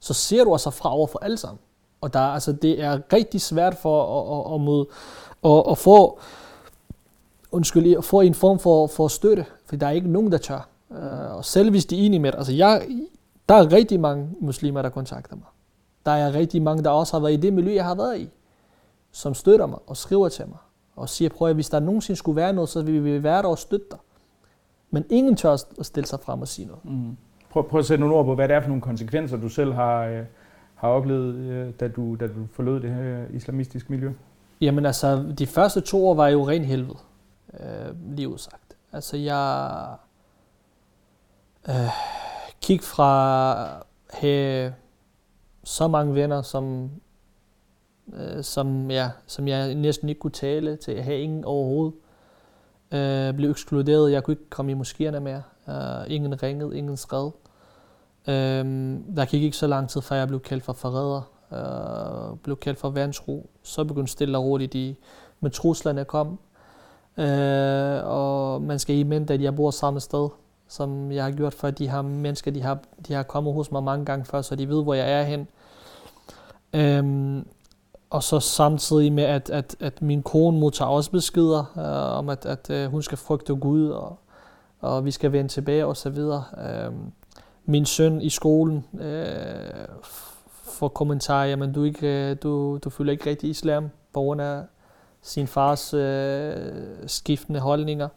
så 0.00 0.14
ser 0.14 0.44
du 0.44 0.52
altså 0.52 0.70
fra 0.70 0.94
over 0.94 1.06
for 1.06 1.18
alle 1.18 1.36
sammen. 1.36 1.58
Og 2.00 2.12
der, 2.12 2.20
altså, 2.20 2.52
det 2.52 2.82
er 2.82 3.00
rigtig 3.12 3.40
svært 3.40 3.74
for 3.74 3.96
at, 4.02 4.38
at, 4.38 4.54
at, 4.54 4.60
møde, 4.60 4.86
at, 5.44 5.70
at 5.70 5.78
få 5.78 6.18
undskyld, 7.52 7.96
at 7.96 8.04
få 8.04 8.20
en 8.20 8.34
form 8.34 8.58
for, 8.58 8.86
for 8.86 9.08
støtte, 9.08 9.46
for 9.66 9.76
der 9.76 9.86
er 9.86 9.90
ikke 9.90 10.10
nogen, 10.10 10.32
der 10.32 10.38
tør. 10.38 10.68
Uh, 10.88 11.36
og 11.36 11.44
selv 11.44 11.70
hvis 11.70 11.86
de 11.86 12.00
er 12.00 12.06
enige 12.06 12.20
med 12.20 12.34
altså 12.34 12.52
jeg, 12.52 12.88
der 13.48 13.54
er 13.54 13.72
rigtig 13.72 14.00
mange 14.00 14.28
muslimer, 14.40 14.82
der 14.82 14.88
kontakter 14.88 15.36
mig. 15.36 15.46
Der 16.06 16.12
er 16.12 16.34
rigtig 16.34 16.62
mange, 16.62 16.84
der 16.84 16.90
også 16.90 17.12
har 17.12 17.20
været 17.20 17.32
i 17.32 17.36
det 17.36 17.52
miljø, 17.52 17.74
jeg 17.74 17.84
har 17.84 17.94
været 17.94 18.18
i 18.18 18.28
som 19.12 19.34
støtter 19.34 19.66
mig 19.66 19.78
og 19.86 19.96
skriver 19.96 20.28
til 20.28 20.48
mig 20.48 20.58
og 20.96 21.08
siger, 21.08 21.28
prøv 21.28 21.48
at 21.48 21.54
hvis 21.54 21.70
der 21.70 21.80
nogensinde 21.80 22.18
skulle 22.18 22.36
være 22.36 22.52
noget, 22.52 22.68
så 22.68 22.82
vil 22.82 23.04
vi 23.04 23.22
være 23.22 23.42
der 23.42 23.48
og 23.48 23.58
støtte 23.58 23.86
dig. 23.90 23.98
Men 24.90 25.04
ingen 25.10 25.36
tør 25.36 25.52
at 25.52 25.86
stille 25.86 26.06
sig 26.06 26.20
frem 26.20 26.40
og 26.40 26.48
sige 26.48 26.66
noget. 26.66 26.84
Mm. 26.84 27.16
Prøv, 27.50 27.68
prøv 27.68 27.78
at 27.78 27.86
sætte 27.86 28.00
nogle 28.00 28.16
ord 28.16 28.24
på, 28.24 28.34
hvad 28.34 28.48
det 28.48 28.56
er 28.56 28.60
for 28.60 28.68
nogle 28.68 28.82
konsekvenser, 28.82 29.36
du 29.36 29.48
selv 29.48 29.72
har, 29.72 30.04
øh, 30.04 30.24
har 30.74 30.88
oplevet, 30.88 31.34
øh, 31.34 31.72
da, 31.80 31.88
du, 31.88 32.16
da 32.20 32.26
du 32.26 32.46
forlod 32.52 32.80
det 32.80 32.90
her 32.90 33.24
islamistiske 33.32 33.92
miljø. 33.92 34.12
Jamen 34.60 34.86
altså, 34.86 35.34
de 35.38 35.46
første 35.46 35.80
to 35.80 36.06
år 36.08 36.14
var 36.14 36.28
jo 36.28 36.48
ren 36.48 36.64
helvede, 36.64 36.98
øh, 37.60 38.16
lige 38.16 38.28
udsagt. 38.28 38.76
Altså 38.92 39.16
jeg 39.16 39.96
øh, 41.68 41.90
kigge 42.62 42.84
fra 42.84 43.52
at 43.52 44.18
have 44.18 44.74
så 45.64 45.88
mange 45.88 46.14
venner, 46.14 46.42
som 46.42 46.90
øh, 48.14 48.42
som, 48.42 48.90
ja, 48.90 49.10
som 49.26 49.48
jeg 49.48 49.74
næsten 49.74 50.08
ikke 50.08 50.18
kunne 50.18 50.30
tale 50.30 50.76
til. 50.76 50.92
at 50.92 51.04
have 51.04 51.20
ingen 51.20 51.44
overhovedet. 51.44 51.94
Øh, 51.94 52.09
Øh, 52.92 53.34
blev 53.34 53.50
ekskluderet. 53.50 54.12
Jeg 54.12 54.24
kunne 54.24 54.32
ikke 54.32 54.50
komme 54.50 54.72
i 54.72 54.74
moskéerne 54.74 55.18
mere. 55.18 55.42
Øh, 55.68 56.14
ingen 56.14 56.42
ringede, 56.42 56.78
ingen 56.78 56.96
skred. 56.96 57.30
Øh, 58.28 58.64
der 59.16 59.24
gik 59.24 59.42
ikke 59.42 59.56
så 59.56 59.66
lang 59.66 59.88
tid, 59.88 60.00
før 60.00 60.16
jeg 60.16 60.28
blev 60.28 60.40
kaldt 60.40 60.64
for 60.64 60.72
forræder. 60.72 61.22
Øh, 61.52 62.38
blev 62.38 62.56
kaldt 62.56 62.78
for 62.78 62.90
vandsro. 62.90 63.50
Så 63.62 63.84
begyndte 63.84 64.12
stille 64.12 64.38
og 64.38 64.44
roligt 64.44 64.72
de 64.72 64.94
med 65.40 65.50
truslerne 65.50 66.04
kom. 66.04 66.38
Øh, 67.16 68.00
og 68.04 68.62
man 68.62 68.78
skal 68.78 68.96
i 68.96 69.02
mente, 69.02 69.34
at 69.34 69.42
jeg 69.42 69.56
bor 69.56 69.70
samme 69.70 70.00
sted, 70.00 70.28
som 70.68 71.12
jeg 71.12 71.24
har 71.24 71.30
gjort 71.30 71.54
for 71.54 71.70
de 71.70 71.90
her 71.90 72.02
mennesker, 72.02 72.50
de 72.50 72.62
har, 72.62 72.78
de 73.08 73.12
har 73.12 73.22
kommet 73.22 73.54
hos 73.54 73.72
mig 73.72 73.82
mange 73.82 74.04
gange 74.04 74.24
før, 74.24 74.42
så 74.42 74.56
de 74.56 74.68
ved, 74.68 74.82
hvor 74.82 74.94
jeg 74.94 75.12
er 75.12 75.22
hen. 75.22 75.48
Øhm, 76.72 77.46
og 78.10 78.22
så 78.22 78.40
samtidig 78.40 79.12
med, 79.12 79.24
at, 79.24 79.50
at, 79.50 79.76
at 79.80 80.02
min 80.02 80.22
kone 80.22 80.60
modtager 80.60 80.88
også 80.88 81.10
beskeder 81.10 81.64
øh, 81.78 82.18
om, 82.18 82.28
at, 82.28 82.46
at 82.46 82.70
øh, 82.70 82.90
hun 82.90 83.02
skal 83.02 83.18
frygte 83.18 83.54
Gud, 83.54 83.88
og, 83.88 84.18
og 84.80 85.04
vi 85.04 85.10
skal 85.10 85.32
vende 85.32 85.48
tilbage 85.48 85.86
og 85.86 85.96
så 85.96 86.10
videre. 86.10 86.44
Øh, 86.58 86.92
min 87.64 87.86
søn 87.86 88.20
i 88.20 88.28
skolen 88.28 88.86
øh, 89.00 89.88
får 90.62 90.88
kommentarer, 90.88 91.46
jamen 91.46 91.72
du, 91.72 91.84
ikke, 91.84 92.30
øh, 92.30 92.36
du, 92.42 92.78
du 92.84 92.90
føler 92.90 93.12
ikke 93.12 93.30
rigtig 93.30 93.50
islam 93.50 93.90
på 94.12 94.20
grund 94.20 94.40
af 94.40 94.62
sin 95.22 95.46
fars 95.46 95.94
øh, 95.94 96.72
skiftende 97.06 97.60
holdninger. 97.60 98.08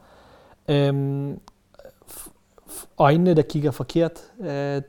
Øh, 0.68 1.30
øjnene, 2.98 3.34
der 3.34 3.41
kigger 3.41 3.72
forkert, 3.72 4.22
øh, 4.39 4.82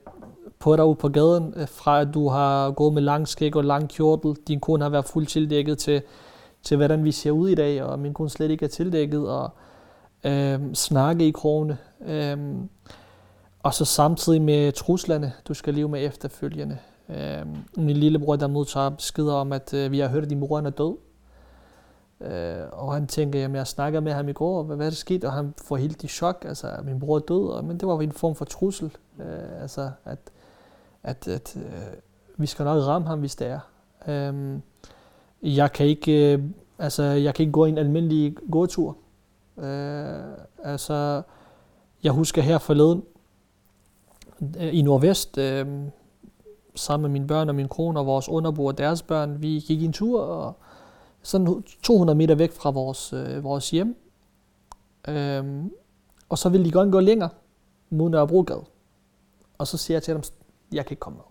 på 0.59 0.77
dig 0.77 0.85
ude 0.85 0.95
på 0.95 1.09
gaden, 1.09 1.55
øh, 1.57 1.69
fra 1.69 2.01
at 2.01 2.09
du 2.15 2.29
har 2.29 2.71
gået 2.71 2.95
med 2.95 3.03
lang 3.03 3.29
skæg 3.29 3.57
og 3.57 3.65
lang 3.65 3.89
kjortel. 3.89 4.37
Din 4.49 4.61
kone 4.61 4.83
har 4.83 4.91
været 4.91 5.05
fuldt 5.05 5.29
tildækket 5.29 5.79
til, 5.79 6.03
til 6.63 6.77
hvordan 6.77 7.05
vi 7.05 7.13
ser 7.13 7.31
ud 7.31 7.49
i 7.49 7.55
dag, 7.55 7.83
og 7.83 7.99
min 7.99 8.15
kone 8.15 8.31
slet 8.31 8.51
ikke 8.51 8.65
er 8.65 8.69
tildækket, 8.69 9.29
og 9.29 9.51
øh, 10.25 10.75
snakke 10.75 11.29
i 11.29 11.31
krogene. 11.31 11.79
Øh, 12.07 12.39
og 13.63 13.75
så 13.75 13.85
samtidig 13.85 14.43
med 14.43 14.73
truslerne, 14.73 15.33
du 15.49 15.55
skal 15.55 15.75
leve 15.75 15.89
med 15.89 16.07
efterfølgende. 16.07 16.79
Øh, 17.09 17.47
min 17.77 17.97
lillebror, 17.97 18.37
der 18.37 18.47
modtager 18.47 18.91
beskeder 18.91 19.35
om, 19.35 19.53
at 19.53 19.75
øh, 19.75 19.93
vi 19.93 19.99
har 19.99 20.09
hørt, 20.09 20.23
at 20.23 20.31
din 20.31 20.39
mor 20.39 20.59
er 20.59 20.71
død. 20.71 20.97
Øh, 22.21 22.67
og 22.73 22.95
han 22.95 23.07
tænker, 23.07 23.39
jamen 23.41 23.57
jeg 23.57 23.67
snakkede 23.67 24.01
med 24.01 24.13
ham 24.13 24.29
i 24.29 24.33
går, 24.33 24.63
hvad, 24.63 24.77
hvad 24.77 24.87
er 24.87 24.91
der 24.91 24.97
sket? 24.97 25.25
Og 25.25 25.33
han 25.33 25.55
får 25.65 25.77
helt 25.77 26.05
i 26.05 26.09
chok, 26.09 26.45
altså 26.49 26.67
min 26.85 27.01
bror 27.01 27.17
er 27.17 27.21
død, 27.21 27.49
og, 27.49 27.65
men 27.65 27.81
det 27.81 27.89
var 27.89 28.01
en 28.01 28.13
form 28.13 28.35
for 28.35 28.45
trussel, 28.45 28.97
øh, 29.21 29.63
altså 29.63 29.91
at, 30.05 30.19
at, 31.05 31.29
at 31.29 31.57
øh, 31.57 31.63
vi 32.37 32.47
skal 32.47 32.65
nok 32.65 32.83
ramme 32.83 33.09
ham, 33.09 33.21
hvis 33.21 33.37
det 33.37 33.47
er. 33.47 33.61
Øhm, 34.09 34.63
jeg 35.43 35.73
kan 35.73 35.87
ikke, 35.87 36.33
øh, 36.33 36.43
altså 36.79 37.03
jeg 37.03 37.35
kan 37.35 37.43
ikke 37.43 37.53
gå 37.53 37.65
en 37.65 37.79
almindelig 37.79 38.37
gåtur. 38.51 38.97
Øh, 39.59 40.25
altså, 40.65 41.23
jeg 42.03 42.13
husker 42.13 42.43
her 42.43 42.59
forleden, 42.59 43.03
øh, 44.61 44.75
i 44.75 44.83
Nordvest, 44.83 45.39
øh, 45.39 45.67
sammen 46.75 47.03
med 47.03 47.11
mine 47.13 47.27
børn 47.27 47.49
og 47.49 47.55
min 47.55 47.69
kone 47.69 48.01
og 48.01 48.07
vores 48.07 48.29
underbo 48.29 48.65
og 48.65 48.79
deres 48.79 49.03
børn, 49.03 49.43
vi 49.43 49.65
gik 49.67 49.83
en 49.83 49.93
tur, 49.93 50.21
og 50.21 50.53
sådan 51.23 51.65
200 51.83 52.17
meter 52.17 52.35
væk 52.35 52.53
fra 52.53 52.71
vores, 52.71 53.13
øh, 53.13 53.45
vores 53.45 53.71
hjem. 53.71 53.97
Øh, 55.09 55.65
og 56.29 56.39
så 56.39 56.49
ville 56.49 56.67
de 56.67 56.71
godt 56.71 56.93
gå 56.93 57.01
længere 57.01 57.31
mod 57.91 58.11
Nørrebrogade. 58.11 58.65
Og 59.59 59.67
så 59.67 59.77
siger 59.77 59.95
jeg 59.95 60.03
til 60.03 60.15
dem, 60.15 60.23
jeg 60.73 60.87
kan 60.87 60.93
ikke 60.93 61.01
komme 61.01 61.17
med. 61.17 61.25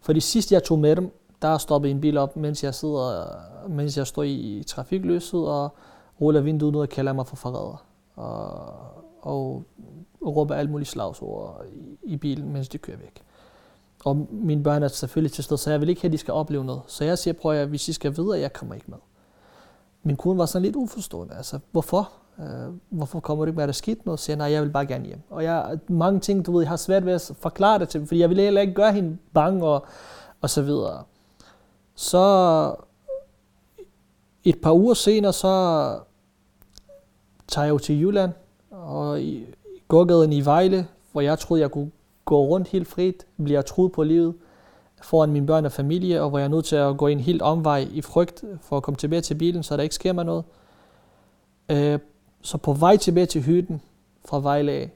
For 0.00 0.12
de 0.12 0.20
sidste 0.20 0.54
jeg 0.54 0.62
tog 0.62 0.78
med 0.78 0.96
dem, 0.96 1.12
der 1.42 1.58
stoppede 1.58 1.90
en 1.90 2.00
bil 2.00 2.18
op, 2.18 2.36
mens 2.36 2.64
jeg 2.64 2.74
sidder, 2.74 3.26
mens 3.68 3.96
jeg 3.96 4.06
står 4.06 4.22
i 4.22 4.64
trafiklyset 4.66 5.48
og 5.48 5.68
ruller 6.20 6.40
vinduet 6.40 6.76
ud 6.76 6.80
og 6.80 6.88
kalder 6.88 7.12
mig 7.12 7.26
for 7.26 7.36
forræder. 7.36 7.84
Og, 8.16 8.54
og 9.20 9.64
råber 10.26 10.54
alt 10.54 10.70
muligt 10.70 10.90
slagsord 10.90 11.64
i, 11.72 11.98
i 12.02 12.16
bilen, 12.16 12.52
mens 12.52 12.68
de 12.68 12.78
kører 12.78 12.96
væk. 12.96 13.22
Og 14.04 14.26
mine 14.30 14.62
børn 14.62 14.82
er 14.82 14.88
selvfølgelig 14.88 15.32
til 15.32 15.44
stede, 15.44 15.58
så 15.58 15.70
jeg 15.70 15.80
vil 15.80 15.88
ikke 15.88 16.00
have, 16.00 16.08
at 16.08 16.12
de 16.12 16.18
skal 16.18 16.34
opleve 16.34 16.64
noget. 16.64 16.82
Så 16.86 17.04
jeg 17.04 17.18
siger, 17.18 17.34
prøv 17.34 17.52
at 17.52 17.68
hvis 17.68 17.88
I 17.88 17.92
skal 17.92 18.16
videre, 18.16 18.40
jeg 18.40 18.52
kommer 18.52 18.74
ikke 18.74 18.90
med. 18.90 18.98
Min 20.02 20.16
kone 20.16 20.38
var 20.38 20.46
sådan 20.46 20.62
lidt 20.62 20.76
uforstående. 20.76 21.34
Altså, 21.34 21.58
hvorfor? 21.70 22.12
Øh, 22.38 22.74
hvorfor 22.90 23.20
kommer 23.20 23.44
du 23.44 23.48
ikke 23.48 23.56
med, 23.56 23.64
at 23.64 23.68
der 23.68 23.72
skidt 23.72 24.06
noget? 24.06 24.20
Så 24.20 24.24
siger 24.24 24.36
nej, 24.36 24.52
jeg 24.52 24.62
vil 24.62 24.70
bare 24.70 24.86
gerne 24.86 25.06
hjem. 25.06 25.20
Og 25.30 25.44
jeg, 25.44 25.78
mange 25.88 26.20
ting, 26.20 26.46
du 26.46 26.52
ved, 26.52 26.62
jeg 26.62 26.68
har 26.68 26.76
svært 26.76 27.06
ved 27.06 27.12
at 27.12 27.32
forklare 27.40 27.78
det 27.78 27.88
til 27.88 28.06
fordi 28.06 28.20
jeg 28.20 28.30
vil 28.30 28.40
heller 28.40 28.60
ikke 28.60 28.74
gøre 28.74 28.92
hende 28.92 29.18
bange 29.34 29.66
og, 29.66 29.86
og 30.40 30.50
så 30.50 30.62
videre. 30.62 31.02
Så 31.94 32.74
et 34.44 34.60
par 34.60 34.72
uger 34.72 34.94
senere, 34.94 35.32
så 35.32 35.98
tager 37.48 37.64
jeg 37.64 37.72
jo 37.72 37.78
til 37.78 38.00
Jylland, 38.00 38.32
og 38.70 39.22
i 39.22 39.46
gågaden 39.88 40.32
i 40.32 40.44
Vejle, 40.44 40.86
hvor 41.12 41.20
jeg 41.20 41.38
troede, 41.38 41.62
jeg 41.62 41.70
kunne 41.70 41.90
gå 42.24 42.46
rundt 42.46 42.68
helt 42.68 42.88
frit, 42.88 43.26
bliver 43.44 43.62
truet 43.62 43.92
på 43.92 44.02
livet 44.02 44.34
foran 45.02 45.32
mine 45.32 45.46
børn 45.46 45.64
og 45.64 45.72
familie, 45.72 46.22
og 46.22 46.30
hvor 46.30 46.38
jeg 46.38 46.44
er 46.44 46.48
nødt 46.48 46.64
til 46.64 46.76
at 46.76 46.96
gå 46.96 47.06
en 47.06 47.20
helt 47.20 47.42
omvej 47.42 47.88
i 47.92 48.00
frygt 48.00 48.44
for 48.60 48.76
at 48.76 48.82
komme 48.82 48.96
tilbage 48.96 49.20
til 49.20 49.34
bilen, 49.34 49.62
så 49.62 49.76
der 49.76 49.82
ikke 49.82 49.94
sker 49.94 50.12
mig 50.12 50.24
noget. 50.24 50.44
Øh, 51.70 51.98
så 52.42 52.58
på 52.58 52.72
vej 52.72 52.96
tilbage 52.96 53.26
til 53.26 53.42
hytten 53.42 53.82
fra 54.24 54.40
Vejle 54.40 54.72
af, 54.72 54.90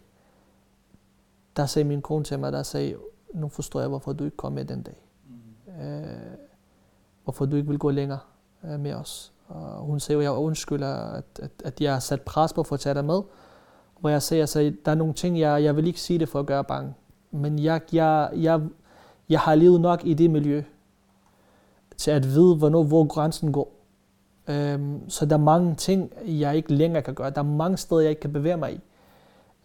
der 1.57 1.66
sagde 1.66 1.88
min 1.88 2.03
kone 2.03 2.24
til 2.24 2.38
mig, 2.38 2.53
der 2.53 2.62
sagde, 2.62 2.97
nu 3.34 3.49
forstår 3.49 3.80
jeg, 3.80 3.88
hvorfor 3.88 4.12
du 4.12 4.24
ikke 4.24 4.36
kom 4.36 4.53
med 4.53 4.64
den 4.64 4.82
dag. 4.82 5.07
Mm. 5.26 5.82
Øh, 5.82 6.07
hvorfor 7.24 7.47
du 7.47 7.57
ikke 7.57 7.68
vil 7.68 7.78
gå 7.78 7.90
længere 7.90 8.18
øh, 8.64 8.80
med 8.80 8.95
os. 8.95 9.32
Og 9.49 9.84
hun 9.84 10.01
sagde, 10.01 10.18
at 10.18 10.24
jeg 10.24 10.32
undskylder, 10.32 10.88
at, 10.88 11.24
at, 11.42 11.51
at 11.64 11.80
jeg 11.80 11.92
har 11.92 12.01
sat 12.01 12.22
pres 12.22 12.53
på 12.53 12.62
for 12.62 12.74
at 12.74 12.80
tage 12.80 12.95
dig 12.95 13.05
med. 13.05 13.22
Hvor 14.01 14.11
jeg 14.11 14.22
sagde, 14.22 14.42
at 14.42 14.74
der 14.84 14.90
er 14.90 14.95
nogle 14.95 15.14
ting, 15.14 15.40
jeg, 15.40 15.62
jeg 15.62 15.76
vil 15.76 15.86
ikke 15.86 16.01
sige 16.01 16.18
det 16.18 16.28
for 16.28 16.40
at 16.40 16.47
gøre 16.47 16.64
bange 16.64 16.95
men 17.34 17.59
jeg, 17.59 17.80
jeg, 17.92 18.30
jeg, 18.36 18.61
jeg 19.28 19.40
har 19.40 19.55
levet 19.55 19.80
nok 19.80 20.01
i 20.05 20.14
det 20.14 20.30
miljø, 20.30 20.62
til 21.97 22.11
at 22.11 22.24
vide, 22.24 22.57
hvornår, 22.57 22.82
hvor 22.82 23.05
grænsen 23.07 23.53
går. 23.53 23.72
Øhm, 24.49 25.11
så 25.11 25.26
der 25.26 25.34
er 25.34 25.40
mange 25.40 25.74
ting, 25.74 26.12
jeg 26.26 26.57
ikke 26.57 26.74
længere 26.74 27.03
kan 27.03 27.14
gøre. 27.14 27.30
Der 27.30 27.38
er 27.38 27.42
mange 27.42 27.76
steder, 27.76 28.01
jeg 28.01 28.11
ikke 28.11 28.20
kan 28.20 28.32
bevæge 28.32 28.57
mig 28.57 28.72
i. 28.72 28.80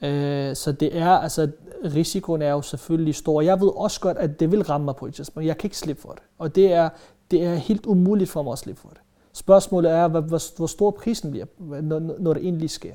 Øh, 0.05 0.55
så 0.55 0.71
det 0.71 0.97
er, 0.97 1.09
altså, 1.09 1.51
risikoen 1.83 2.41
er 2.41 2.51
jo 2.51 2.61
selvfølgelig 2.61 3.15
stor. 3.15 3.41
Jeg 3.41 3.61
ved 3.61 3.71
også 3.75 3.99
godt, 3.99 4.17
at 4.17 4.39
det 4.39 4.51
vil 4.51 4.63
ramme 4.63 4.85
mig 4.85 4.95
på 4.95 5.05
et 5.05 5.13
tidspunkt. 5.13 5.47
Jeg 5.47 5.57
kan 5.57 5.67
ikke 5.67 5.77
slippe 5.77 6.01
for 6.01 6.11
det. 6.11 6.21
Og 6.37 6.55
det 6.55 6.73
er, 6.73 6.89
det 7.31 7.43
er 7.43 7.55
helt 7.55 7.85
umuligt 7.85 8.29
for 8.29 8.43
mig 8.43 8.51
at 8.51 8.59
slippe 8.59 8.81
for 8.81 8.89
det. 8.89 8.99
Spørgsmålet 9.33 9.91
er, 9.91 10.07
hvor, 10.07 10.21
hvor, 10.21 10.57
hvor 10.57 10.67
stor 10.67 10.91
prisen 10.91 11.31
bliver, 11.31 11.45
når, 11.81 11.99
når 12.19 12.33
det 12.33 12.43
egentlig 12.43 12.69
sker. 12.69 12.93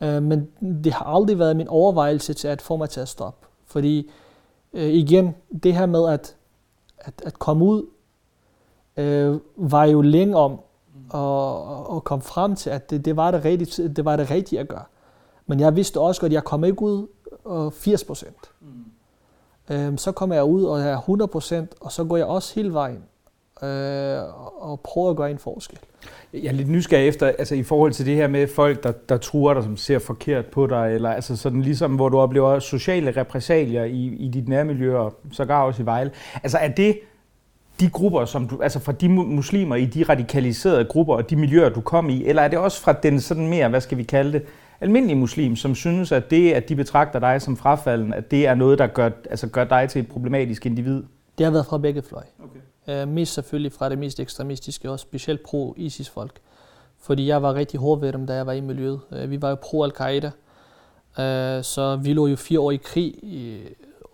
Øh, 0.00 0.22
men 0.22 0.48
det 0.84 0.92
har 0.92 1.04
aldrig 1.04 1.38
været 1.38 1.56
min 1.56 1.68
overvejelse 1.68 2.34
til 2.34 2.48
at 2.48 2.62
få 2.62 2.76
mig 2.76 2.90
til 2.90 3.00
at 3.00 3.08
stoppe. 3.08 3.46
Fordi 3.66 4.10
øh, 4.72 4.88
igen, 4.88 5.34
det 5.62 5.74
her 5.74 5.86
med 5.86 6.08
at, 6.08 6.36
at, 6.98 7.14
at 7.24 7.38
komme 7.38 7.64
ud, 7.64 7.86
øh, 8.96 9.38
var 9.56 9.84
jo 9.84 10.00
længe 10.00 10.36
om 10.36 10.60
og, 11.10 11.90
og 11.90 12.04
kom 12.04 12.20
frem 12.22 12.56
til, 12.56 12.70
at 12.70 12.90
det, 12.90 13.04
det, 13.04 13.16
var 13.16 13.30
det, 13.30 13.44
rigtige, 13.44 13.88
det 13.88 14.04
var 14.04 14.16
det 14.16 14.30
rigtige 14.30 14.60
at 14.60 14.68
gøre. 14.68 14.84
Men 15.46 15.60
jeg 15.60 15.76
vidste 15.76 16.00
også 16.00 16.20
godt, 16.20 16.30
at 16.30 16.34
jeg 16.34 16.44
kom 16.44 16.64
ikke 16.64 16.82
ud 16.82 17.06
øh, 17.32 17.38
og 17.44 17.72
80 17.72 18.04
procent. 18.04 18.50
Mm. 18.60 19.74
Øhm, 19.74 19.98
så 19.98 20.12
kommer 20.12 20.34
jeg 20.34 20.44
ud 20.44 20.64
og 20.64 20.80
er 20.80 20.96
100 20.96 21.28
procent, 21.28 21.74
og 21.80 21.92
så 21.92 22.04
går 22.04 22.16
jeg 22.16 22.26
også 22.26 22.54
hele 22.54 22.72
vejen 22.72 23.02
øh, 23.62 24.22
og 24.62 24.80
prøver 24.80 25.10
at 25.10 25.16
gøre 25.16 25.30
en 25.30 25.38
forskel. 25.38 25.78
Jeg 26.32 26.44
er 26.44 26.52
lidt 26.52 26.68
nysgerrig 26.68 27.08
efter, 27.08 27.26
altså 27.26 27.54
i 27.54 27.62
forhold 27.62 27.92
til 27.92 28.06
det 28.06 28.16
her 28.16 28.28
med 28.28 28.46
folk, 28.46 28.82
der, 28.82 28.92
der 28.92 29.16
truer 29.16 29.54
dig, 29.54 29.62
som 29.62 29.76
ser 29.76 29.98
forkert 29.98 30.46
på 30.46 30.66
dig, 30.66 30.94
eller 30.94 31.10
altså 31.10 31.36
sådan 31.36 31.62
ligesom, 31.62 31.94
hvor 31.94 32.08
du 32.08 32.18
oplever 32.18 32.58
sociale 32.58 33.10
repræsalier 33.16 33.84
i, 33.84 34.06
i 34.06 34.28
dit 34.28 34.48
nærmiljø, 34.48 34.98
og 34.98 35.14
sågar 35.32 35.62
også 35.62 35.82
i 35.82 35.86
Vejle. 35.86 36.10
Altså 36.42 36.58
er 36.58 36.68
det 36.68 36.98
de 37.80 37.90
grupper, 37.90 38.24
som 38.24 38.48
du, 38.48 38.62
altså 38.62 38.78
fra 38.78 38.92
de 38.92 39.08
muslimer 39.08 39.76
i 39.76 39.84
de 39.84 40.02
radikaliserede 40.02 40.84
grupper 40.84 41.14
og 41.14 41.30
de 41.30 41.36
miljøer, 41.36 41.68
du 41.68 41.80
kom 41.80 42.10
i, 42.10 42.24
eller 42.24 42.42
er 42.42 42.48
det 42.48 42.58
også 42.58 42.80
fra 42.80 42.92
den 42.92 43.20
sådan 43.20 43.48
mere, 43.48 43.68
hvad 43.68 43.80
skal 43.80 43.98
vi 43.98 44.02
kalde 44.02 44.32
det, 44.32 44.42
almindelige 44.80 45.16
muslim, 45.16 45.56
som 45.56 45.74
synes, 45.74 46.12
at 46.12 46.30
det, 46.30 46.52
at 46.52 46.68
de 46.68 46.76
betragter 46.76 47.18
dig 47.18 47.42
som 47.42 47.56
frafalden, 47.56 48.14
at 48.14 48.30
det 48.30 48.46
er 48.46 48.54
noget, 48.54 48.78
der 48.78 48.86
gør, 48.86 49.10
altså 49.30 49.46
gør 49.46 49.64
dig 49.64 49.88
til 49.88 50.00
et 50.00 50.08
problematisk 50.08 50.66
individ? 50.66 51.02
Det 51.38 51.44
har 51.44 51.50
været 51.50 51.66
fra 51.66 51.78
begge 51.78 52.02
fløje. 52.02 52.26
Okay. 52.44 53.02
Uh, 53.02 53.08
mest 53.08 53.34
selvfølgelig 53.34 53.72
fra 53.72 53.88
det 53.88 53.98
mest 53.98 54.20
ekstremistiske, 54.20 54.90
og 54.90 55.00
specielt 55.00 55.42
pro-ISIS-folk. 55.42 56.32
Fordi 57.00 57.26
jeg 57.26 57.42
var 57.42 57.54
rigtig 57.54 57.80
hård 57.80 58.00
ved 58.00 58.12
dem, 58.12 58.26
da 58.26 58.34
jeg 58.34 58.46
var 58.46 58.52
i 58.52 58.60
miljøet. 58.60 59.00
Uh, 59.10 59.30
vi 59.30 59.42
var 59.42 59.48
jo 59.50 59.54
pro-Al-Qaida, 59.54 60.30
uh, 61.18 61.64
så 61.64 61.98
vi 62.02 62.12
lå 62.12 62.26
jo 62.26 62.36
fire 62.36 62.60
år 62.60 62.70
i 62.70 62.76
krig, 62.76 63.14
i 63.22 63.60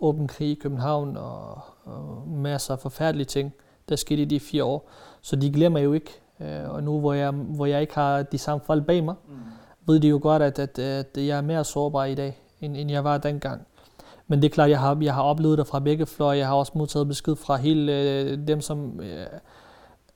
åben 0.01 0.27
krig 0.27 0.51
i 0.51 0.55
København, 0.55 1.17
og, 1.17 1.59
og 1.83 2.23
masser 2.27 2.73
af 2.73 2.79
forfærdelige 2.79 3.25
ting, 3.25 3.53
der 3.89 3.95
skete 3.95 4.21
i 4.21 4.25
de 4.25 4.39
fire 4.39 4.63
år. 4.63 4.89
Så 5.21 5.35
de 5.35 5.51
glemmer 5.51 5.79
jo 5.79 5.93
ikke. 5.93 6.21
Uh, 6.39 6.69
og 6.69 6.83
nu 6.83 6.99
hvor 6.99 7.13
jeg, 7.13 7.31
hvor 7.31 7.65
jeg 7.65 7.81
ikke 7.81 7.95
har 7.95 8.23
de 8.23 8.37
samme 8.37 8.65
folk 8.65 8.85
bag 8.85 9.03
mig, 9.03 9.15
mm. 9.27 9.33
ved 9.87 9.99
de 9.99 10.07
jo 10.07 10.19
godt, 10.21 10.41
at, 10.41 10.59
at, 10.59 10.79
at 10.79 11.07
jeg 11.15 11.37
er 11.37 11.41
mere 11.41 11.63
sårbar 11.63 12.05
i 12.05 12.15
dag, 12.15 12.41
end, 12.61 12.77
end 12.77 12.91
jeg 12.91 13.03
var 13.03 13.17
dengang. 13.17 13.67
Men 14.27 14.41
det 14.41 14.45
er 14.49 14.53
klart, 14.53 14.69
jeg 14.69 14.79
har, 14.79 14.97
jeg 15.01 15.13
har 15.13 15.23
oplevet 15.23 15.57
det 15.57 15.67
fra 15.67 15.79
begge 15.79 16.05
fløje. 16.05 16.37
Jeg 16.37 16.47
har 16.47 16.55
også 16.55 16.71
modtaget 16.75 17.07
besked 17.07 17.35
fra 17.35 17.55
hele 17.55 17.99
øh, 18.01 18.47
dem, 18.47 18.61
som 18.61 18.99
øh, 18.99 19.25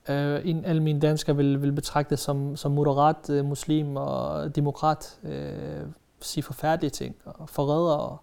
øh, 0.08 0.40
en, 0.44 0.64
alle 0.64 0.82
mine 0.82 1.00
danskere 1.00 1.36
vil, 1.36 1.62
vil 1.62 1.72
betragte 1.72 2.16
som, 2.16 2.56
som 2.56 2.72
moderat 2.72 3.30
øh, 3.30 3.44
muslim 3.44 3.96
og 3.96 4.56
demokrat. 4.56 5.18
Øh, 5.22 5.86
sige 6.20 6.42
forfærdelige 6.42 6.90
ting 6.90 7.16
og 7.24 7.48
forræder, 7.48 7.94
og 7.96 8.18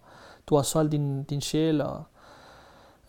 du 0.46 0.54
har 0.56 0.62
solgt 0.62 0.92
din, 0.92 1.22
din 1.22 1.40
sjæl, 1.40 1.80
og 1.80 2.02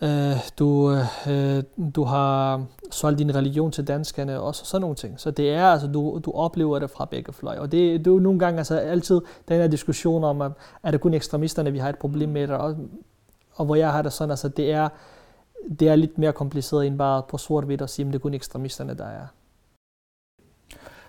Øh, 0.02 0.38
du, 0.60 0.92
øh, 0.92 1.28
øh 1.28 1.64
du 1.96 2.04
har 2.04 2.66
solgt 2.92 3.20
din 3.20 3.36
religion 3.36 3.72
til 3.72 3.88
danskerne, 3.88 4.40
og 4.40 4.56
sådan 4.56 4.82
nogle 4.82 4.96
ting. 4.96 5.20
Så 5.20 5.32
det 5.32 5.54
er, 5.54 5.66
altså, 5.66 5.88
du, 5.88 6.22
du 6.26 6.32
oplever 6.32 6.80
det 6.80 6.90
fra 6.90 7.06
begge 7.06 7.34
fløje. 7.34 7.60
Og 7.60 7.72
det, 7.72 8.00
det 8.00 8.08
er 8.08 8.12
jo 8.12 8.20
nogle 8.20 8.40
gange 8.40 8.58
altså, 8.58 8.78
altid 8.78 9.22
den 9.48 9.62
her 9.62 9.68
diskussion 9.68 10.24
om, 10.24 10.42
at 10.42 10.52
er 10.84 10.92
det 10.92 11.02
kun 11.02 11.14
ekstremisterne, 11.14 11.72
vi 11.72 11.80
har 11.80 11.90
et 11.90 11.98
problem 11.98 12.30
med 12.30 12.50
og, 12.50 12.76
og 13.56 13.66
hvor 13.66 13.76
jeg 13.76 13.92
har 13.92 14.02
det 14.02 14.14
sådan, 14.14 14.30
altså, 14.30 14.50
det 14.50 14.72
er, 14.72 14.90
det 15.80 15.90
er 15.90 15.96
lidt 15.96 16.18
mere 16.18 16.34
kompliceret 16.34 16.88
end 16.88 16.98
bare 16.98 17.24
på 17.30 17.38
sort-hvidt 17.38 17.82
at 17.82 17.90
sige, 17.90 18.06
at 18.06 18.14
det 18.14 18.20
er 18.20 18.22
kun 18.22 18.34
ekstremisterne, 18.34 18.94
der 18.94 19.06
er. 19.06 19.28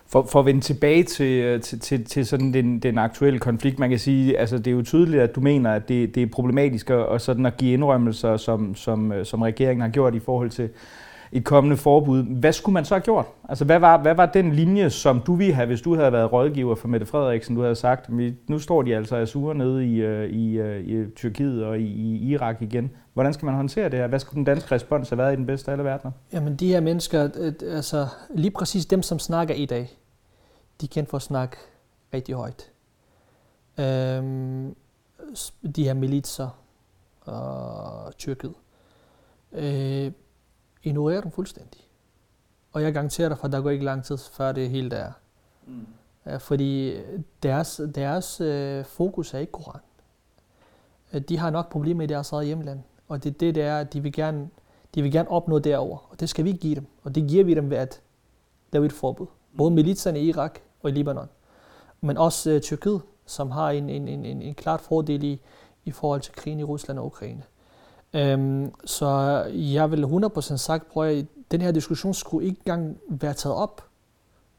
For, 0.08 0.22
for 0.22 0.40
at 0.40 0.46
vende 0.46 0.60
tilbage 0.60 1.02
til, 1.02 1.42
øh, 1.42 1.60
til, 1.60 1.80
til, 1.80 2.04
til 2.04 2.26
sådan 2.26 2.54
den, 2.54 2.78
den 2.78 2.98
aktuelle 2.98 3.38
konflikt, 3.38 3.78
man 3.78 3.90
kan 3.90 3.98
sige, 3.98 4.38
altså 4.38 4.58
det 4.58 4.66
er 4.66 4.72
jo 4.72 4.82
tydeligt, 4.82 5.22
at 5.22 5.34
du 5.34 5.40
mener, 5.40 5.72
at 5.72 5.88
det, 5.88 6.14
det 6.14 6.22
er 6.22 6.26
problematisk 6.26 6.90
at, 6.90 7.20
sådan 7.20 7.46
at 7.46 7.56
give 7.56 7.72
indrømmelser, 7.72 8.36
som, 8.36 8.74
som, 8.74 9.12
øh, 9.12 9.26
som 9.26 9.42
regeringen 9.42 9.80
har 9.80 9.88
gjort 9.88 10.14
i 10.14 10.18
forhold 10.18 10.50
til 10.50 10.70
et 11.32 11.44
kommende 11.44 11.76
forbud. 11.76 12.22
Hvad 12.22 12.52
skulle 12.52 12.74
man 12.74 12.84
så 12.84 12.94
have 12.94 13.02
gjort? 13.02 13.26
Altså 13.48 13.64
hvad 13.64 13.78
var, 13.78 13.98
hvad 13.98 14.14
var 14.14 14.26
den 14.26 14.52
linje, 14.52 14.90
som 14.90 15.20
du 15.20 15.34
ville 15.34 15.54
have, 15.54 15.66
hvis 15.66 15.82
du 15.82 15.96
havde 15.96 16.12
været 16.12 16.32
rådgiver 16.32 16.74
for 16.74 16.88
Mette 16.88 17.06
Frederiksen? 17.06 17.56
Du 17.56 17.62
havde 17.62 17.74
sagt, 17.74 18.10
nu 18.48 18.58
står 18.58 18.82
de 18.82 18.96
altså 18.96 19.26
sure 19.26 19.54
nede 19.54 19.86
i, 19.86 19.96
øh, 19.96 20.30
i, 20.30 20.58
øh, 20.58 20.84
i 20.84 21.10
Tyrkiet 21.10 21.64
og 21.64 21.78
i, 21.78 21.84
i 21.84 22.32
Irak 22.32 22.62
igen. 22.62 22.90
Hvordan 23.14 23.34
skal 23.34 23.46
man 23.46 23.54
håndtere 23.54 23.88
det 23.88 23.98
her? 23.98 24.06
Hvad 24.06 24.18
skulle 24.18 24.36
den 24.36 24.44
danske 24.44 24.74
respons 24.74 25.08
have 25.08 25.18
været 25.18 25.32
i 25.32 25.36
den 25.36 25.46
bedste 25.46 25.70
af 25.70 25.72
alle 25.72 25.84
verdener? 25.84 26.12
Jamen 26.32 26.56
de 26.56 26.68
her 26.68 26.80
mennesker, 26.80 27.28
øh, 27.34 27.52
altså 27.62 28.06
lige 28.34 28.50
præcis 28.50 28.86
dem, 28.86 29.02
som 29.02 29.18
snakker 29.18 29.54
i 29.54 29.66
dag, 29.66 29.98
de 30.80 30.88
kan 30.88 31.06
få 31.06 31.18
snak 31.18 31.56
rigtig 32.14 32.34
højt. 32.34 32.70
Øhm, 33.78 34.74
de 35.76 35.84
her 35.84 35.94
militser 35.94 36.48
og 37.20 38.16
Tyrkiet 38.18 38.54
øh, 39.52 40.12
ignorerer 40.86 41.20
dem 41.20 41.30
fuldstændig. 41.30 41.80
Og 42.72 42.82
jeg 42.82 42.92
garanterer 42.92 43.28
dig 43.28 43.38
for, 43.38 43.46
at 43.46 43.52
der 43.52 43.60
går 43.60 43.70
ikke 43.70 43.84
lang 43.84 44.04
tid, 44.04 44.18
før 44.18 44.52
det 44.52 44.70
hele 44.70 44.90
der. 44.90 45.12
Mm. 45.66 45.86
Ja, 46.26 46.36
fordi 46.36 46.96
deres, 47.42 47.80
deres 47.94 48.40
øh, 48.40 48.84
fokus 48.84 49.34
er 49.34 49.38
ikke 49.38 49.52
Koran. 49.52 49.80
De 51.28 51.38
har 51.38 51.50
nok 51.50 51.70
problemer 51.70 52.04
i 52.04 52.06
deres 52.06 52.32
eget 52.32 52.46
hjemland. 52.46 52.80
Og 53.08 53.24
det 53.24 53.30
er 53.30 53.38
det, 53.38 53.54
der 53.54 53.64
er, 53.64 53.80
at 53.80 53.92
de 53.92 54.00
vil 54.00 54.12
gerne, 54.12 54.48
de 54.94 55.02
vil 55.02 55.12
gerne 55.12 55.30
opnå 55.30 55.58
derover. 55.58 55.98
Og 56.10 56.20
det 56.20 56.28
skal 56.28 56.44
vi 56.44 56.52
give 56.52 56.74
dem. 56.74 56.86
Og 57.04 57.14
det 57.14 57.28
giver 57.28 57.44
vi 57.44 57.54
dem 57.54 57.70
ved 57.70 57.76
at 57.76 58.00
lave 58.72 58.86
et 58.86 58.92
forbud. 58.92 59.26
Både 59.56 59.70
militserne 59.70 60.20
i 60.20 60.28
Irak 60.28 60.58
og 60.82 60.90
i 60.90 60.92
Libanon. 60.92 61.28
Men 62.00 62.16
også 62.16 62.50
øh, 62.50 62.60
Tyrkiet, 62.60 63.02
som 63.26 63.50
har 63.50 63.70
en, 63.70 63.90
en, 63.90 64.08
en, 64.08 64.24
en, 64.24 64.42
en 64.42 64.54
klart 64.54 64.80
fordel 64.80 65.24
i, 65.24 65.40
i 65.84 65.90
forhold 65.90 66.20
til 66.20 66.34
krigen 66.34 66.60
i 66.60 66.64
Rusland 66.64 66.98
og 66.98 67.06
Ukraine. 67.06 67.42
Øhm, 68.14 68.72
så 68.84 69.08
jeg 69.52 69.90
vil 69.90 70.04
100% 70.04 70.40
sagt 70.56 70.88
prøve, 70.88 71.18
at 71.18 71.26
den 71.50 71.60
her 71.60 71.72
diskussion 71.72 72.14
skulle 72.14 72.46
ikke 72.46 72.60
engang 72.66 72.98
være 73.08 73.34
taget 73.34 73.56
op. 73.56 73.84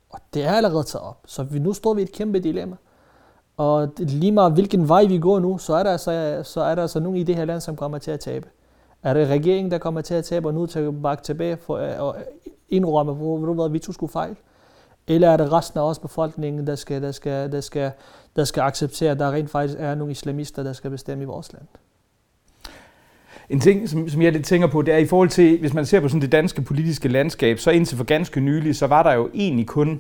Og 0.10 0.20
det 0.34 0.44
er 0.44 0.52
allerede 0.52 0.84
taget 0.84 1.04
op. 1.06 1.20
Så 1.26 1.44
vi, 1.44 1.60
nu 1.60 1.74
står 1.74 1.94
vi 1.94 2.02
i 2.02 2.04
et 2.04 2.12
kæmpe 2.12 2.40
dilemma. 2.40 2.76
Og 3.58 3.94
lige 3.98 4.32
meget 4.32 4.54
hvilken 4.54 4.90
vej 4.90 5.06
vi 5.06 5.20
går 5.20 5.40
nu, 5.40 5.58
så 5.58 5.74
er 5.74 5.84
der 5.84 5.92
altså, 5.92 6.42
så 6.44 6.62
er 6.62 6.76
der 6.76 6.82
altså 6.82 7.00
nogen 7.00 7.18
i 7.18 7.24
det 7.24 7.36
her 7.36 7.46
land, 7.46 7.62
som 7.62 7.76
kommer 7.76 7.98
til 7.98 8.12
at 8.12 8.20
tabe. 8.20 8.48
Er 9.04 9.14
det 9.14 9.28
regeringen, 9.28 9.72
der 9.72 9.78
kommer 9.78 10.02
til 10.02 10.14
at 10.14 10.26
tabe, 10.26 10.48
og 10.48 10.54
nu 10.54 10.66
tilbage 10.66 11.18
tilbage 11.24 11.58
for 11.58 11.78
at 11.78 12.16
indrømme, 12.70 13.14
hvor, 13.14 13.54
hvor 13.54 13.68
vi 13.68 13.80
to 13.80 13.92
skulle 13.92 14.12
fejl? 14.12 14.36
Eller 15.08 15.30
er 15.30 15.38
det 15.38 15.52
resten 15.52 15.80
af 15.80 15.84
os 15.84 16.00
befolkningen, 16.00 16.68
der 16.68 16.76
skal, 16.76 17.02
der 17.02 17.12
skal, 17.12 17.52
der 17.52 17.62
skal, 17.62 17.92
der 18.36 18.44
skal 18.44 18.62
acceptere, 18.62 19.12
at 19.12 19.20
der 19.20 19.32
rent 19.32 19.50
faktisk 19.50 19.80
er 19.80 19.96
nogle 19.96 20.12
islamister, 20.12 20.64
der 20.64 20.74
skal 20.74 20.92
bestemme 20.92 21.24
i 21.24 21.26
vores 21.26 21.54
land? 21.54 21.66
En 23.50 23.60
ting, 23.60 23.90
som, 23.90 24.10
som 24.10 24.22
jeg 24.22 24.32
lidt 24.32 24.46
tænker 24.46 24.68
på, 24.68 24.82
det 24.82 24.94
er 24.94 24.98
i 24.98 25.06
forhold 25.06 25.30
til, 25.30 25.60
hvis 25.60 25.74
man 25.74 25.86
ser 25.86 26.00
på 26.00 26.08
sådan 26.08 26.22
det 26.22 26.32
danske 26.32 26.62
politiske 26.62 27.08
landskab, 27.08 27.60
så 27.60 27.72
indtil 27.72 27.98
for 27.98 28.04
ganske 28.04 28.40
nylig, 28.40 28.76
så 28.76 28.88
var 28.88 29.04
der 29.04 29.14
jo 29.14 29.30
egentlig 29.34 29.68
kun 29.68 30.00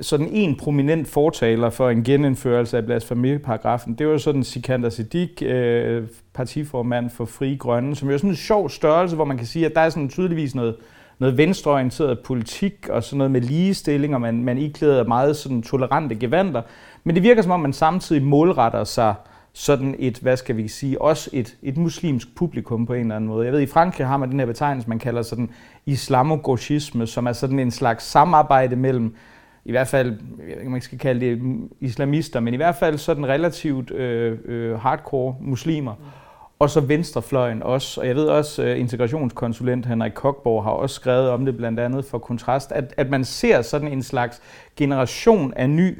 sådan 0.00 0.28
en 0.32 0.56
prominent 0.56 1.08
fortaler 1.08 1.70
for 1.70 1.90
en 1.90 2.04
genindførelse 2.04 2.76
af 2.76 2.84
blasfemiparagrafen. 2.84 3.94
Det 3.94 4.08
var 4.08 4.18
sådan 4.18 4.44
Sikander 4.44 4.90
Siddiq, 4.90 5.42
øh, 5.42 6.02
partiformand 6.34 7.10
for 7.10 7.24
Fri 7.24 7.56
Grønne, 7.56 7.96
som 7.96 8.10
er 8.10 8.16
sådan 8.16 8.30
en 8.30 8.36
sjov 8.36 8.70
størrelse, 8.70 9.16
hvor 9.16 9.24
man 9.24 9.36
kan 9.36 9.46
sige, 9.46 9.66
at 9.66 9.74
der 9.74 9.80
er 9.80 9.88
sådan 9.88 10.08
tydeligvis 10.08 10.54
noget, 10.54 10.76
noget 11.18 11.38
venstreorienteret 11.38 12.18
politik 12.18 12.88
og 12.88 13.04
sådan 13.04 13.18
noget 13.18 13.30
med 13.30 13.40
ligestilling, 13.40 14.14
og 14.14 14.20
man, 14.20 14.44
man 14.44 14.58
iklæder 14.58 15.04
meget 15.04 15.36
sådan 15.36 15.62
tolerante 15.62 16.14
gevanter. 16.14 16.62
Men 17.04 17.14
det 17.14 17.22
virker 17.22 17.42
som 17.42 17.52
om, 17.52 17.60
man 17.60 17.72
samtidig 17.72 18.22
målretter 18.22 18.84
sig 18.84 19.14
sådan 19.52 19.94
et, 19.98 20.18
hvad 20.18 20.36
skal 20.36 20.56
vi 20.56 20.68
sige, 20.68 21.02
også 21.02 21.30
et, 21.32 21.56
et 21.62 21.76
muslimsk 21.76 22.34
publikum 22.36 22.86
på 22.86 22.92
en 22.92 23.00
eller 23.00 23.16
anden 23.16 23.28
måde. 23.28 23.44
Jeg 23.44 23.52
ved, 23.52 23.60
i 23.60 23.66
Frankrig 23.66 24.06
har 24.06 24.16
man 24.16 24.30
den 24.30 24.38
her 24.38 24.46
betegnelse, 24.46 24.88
man 24.88 24.98
kalder 24.98 25.22
sådan 25.22 25.50
islamogauchisme, 25.86 27.06
som 27.06 27.26
er 27.26 27.32
sådan 27.32 27.58
en 27.58 27.70
slags 27.70 28.04
samarbejde 28.04 28.76
mellem 28.76 29.14
i 29.64 29.70
hvert 29.70 29.88
fald, 29.88 30.08
jeg 30.38 30.46
ved 30.46 30.54
ikke, 30.54 30.66
om 30.66 30.72
man 30.72 30.80
skal 30.80 30.98
kalde 30.98 31.26
det 31.26 31.68
islamister, 31.80 32.40
men 32.40 32.54
i 32.54 32.56
hvert 32.56 32.76
fald 32.76 32.98
sådan 32.98 33.26
relativt 33.26 33.90
øh, 33.90 34.38
øh, 34.44 34.78
hardcore 34.78 35.36
muslimer. 35.40 35.94
Og 36.58 36.70
så 36.70 36.80
venstrefløjen 36.80 37.62
også. 37.62 38.00
Og 38.00 38.06
jeg 38.06 38.16
ved 38.16 38.26
også, 38.26 38.62
øh, 38.62 38.80
integrationskonsulent 38.80 39.86
Henrik 39.86 40.12
Kokborg 40.12 40.64
har 40.64 40.70
også 40.70 40.94
skrevet 40.94 41.30
om 41.30 41.44
det 41.44 41.56
blandt 41.56 41.80
andet 41.80 42.04
for 42.04 42.18
kontrast, 42.18 42.72
at, 42.72 42.94
at 42.96 43.10
man 43.10 43.24
ser 43.24 43.62
sådan 43.62 43.88
en 43.88 44.02
slags 44.02 44.42
generation 44.76 45.52
af 45.56 45.70
ny 45.70 45.98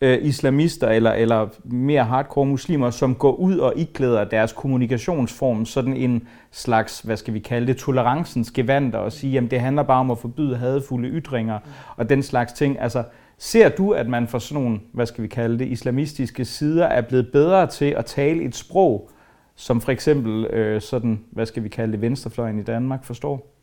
øh, 0.00 0.18
islamister 0.22 0.88
eller, 0.88 1.12
eller 1.12 1.48
mere 1.64 2.04
hardcore 2.04 2.46
muslimer, 2.46 2.90
som 2.90 3.14
går 3.14 3.32
ud 3.32 3.58
og 3.58 3.72
iklæder 3.76 4.24
deres 4.24 4.52
kommunikationsform 4.52 5.66
sådan 5.66 5.96
en 5.96 6.28
slags, 6.50 7.00
hvad 7.00 7.16
skal 7.16 7.34
vi 7.34 7.38
kalde 7.38 7.66
det, 7.66 7.76
tolerancens 7.76 8.50
gevanter 8.50 8.98
og 8.98 9.12
sige, 9.12 9.38
at 9.38 9.50
det 9.50 9.60
handler 9.60 9.82
bare 9.82 10.00
om 10.00 10.10
at 10.10 10.18
forbyde 10.18 10.56
hadefulde 10.56 11.08
ytringer 11.08 11.58
og 11.96 12.08
den 12.08 12.22
slags 12.22 12.52
ting. 12.52 12.80
Altså, 12.80 13.04
ser 13.38 13.68
du, 13.68 13.92
at 13.92 14.08
man 14.08 14.28
fra 14.28 14.40
sådan 14.40 14.62
nogle, 14.62 14.80
hvad 14.92 15.06
skal 15.06 15.22
vi 15.22 15.28
kalde 15.28 15.58
det, 15.58 15.68
islamistiske 15.68 16.44
sider 16.44 16.84
er 16.84 17.00
blevet 17.00 17.28
bedre 17.32 17.66
til 17.66 17.94
at 17.96 18.04
tale 18.04 18.42
et 18.42 18.56
sprog, 18.56 19.10
som 19.56 19.80
for 19.80 19.92
eksempel 19.92 20.46
øh, 20.46 20.80
sådan, 20.80 21.24
hvad 21.30 21.46
skal 21.46 21.64
vi 21.64 21.68
kalde 21.68 21.92
det, 21.92 22.00
venstrefløjen 22.00 22.58
i 22.58 22.62
Danmark 22.62 23.04
forstår? 23.04 23.59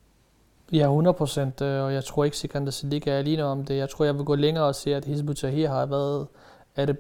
Ja, 0.72 0.84
100 0.84 1.13
procent, 1.13 1.61
øh, 1.61 1.84
og 1.84 1.93
jeg 1.93 2.03
tror 2.03 2.24
ikke, 2.24 2.38
Sikander 2.38 2.72
Siddiq 2.72 3.07
er 3.07 3.18
alene 3.18 3.43
om 3.43 3.65
det. 3.65 3.78
Jeg 3.78 3.89
tror, 3.89 4.05
jeg 4.05 4.15
vil 4.15 4.26
gå 4.26 4.36
længere 4.36 4.65
og 4.65 4.76
se, 4.76 4.95
at 4.95 5.05
Hizb 5.05 5.30
ut-Tahrir 5.30 5.68
har 5.68 5.86
været 5.86 6.28
et, 6.78 6.97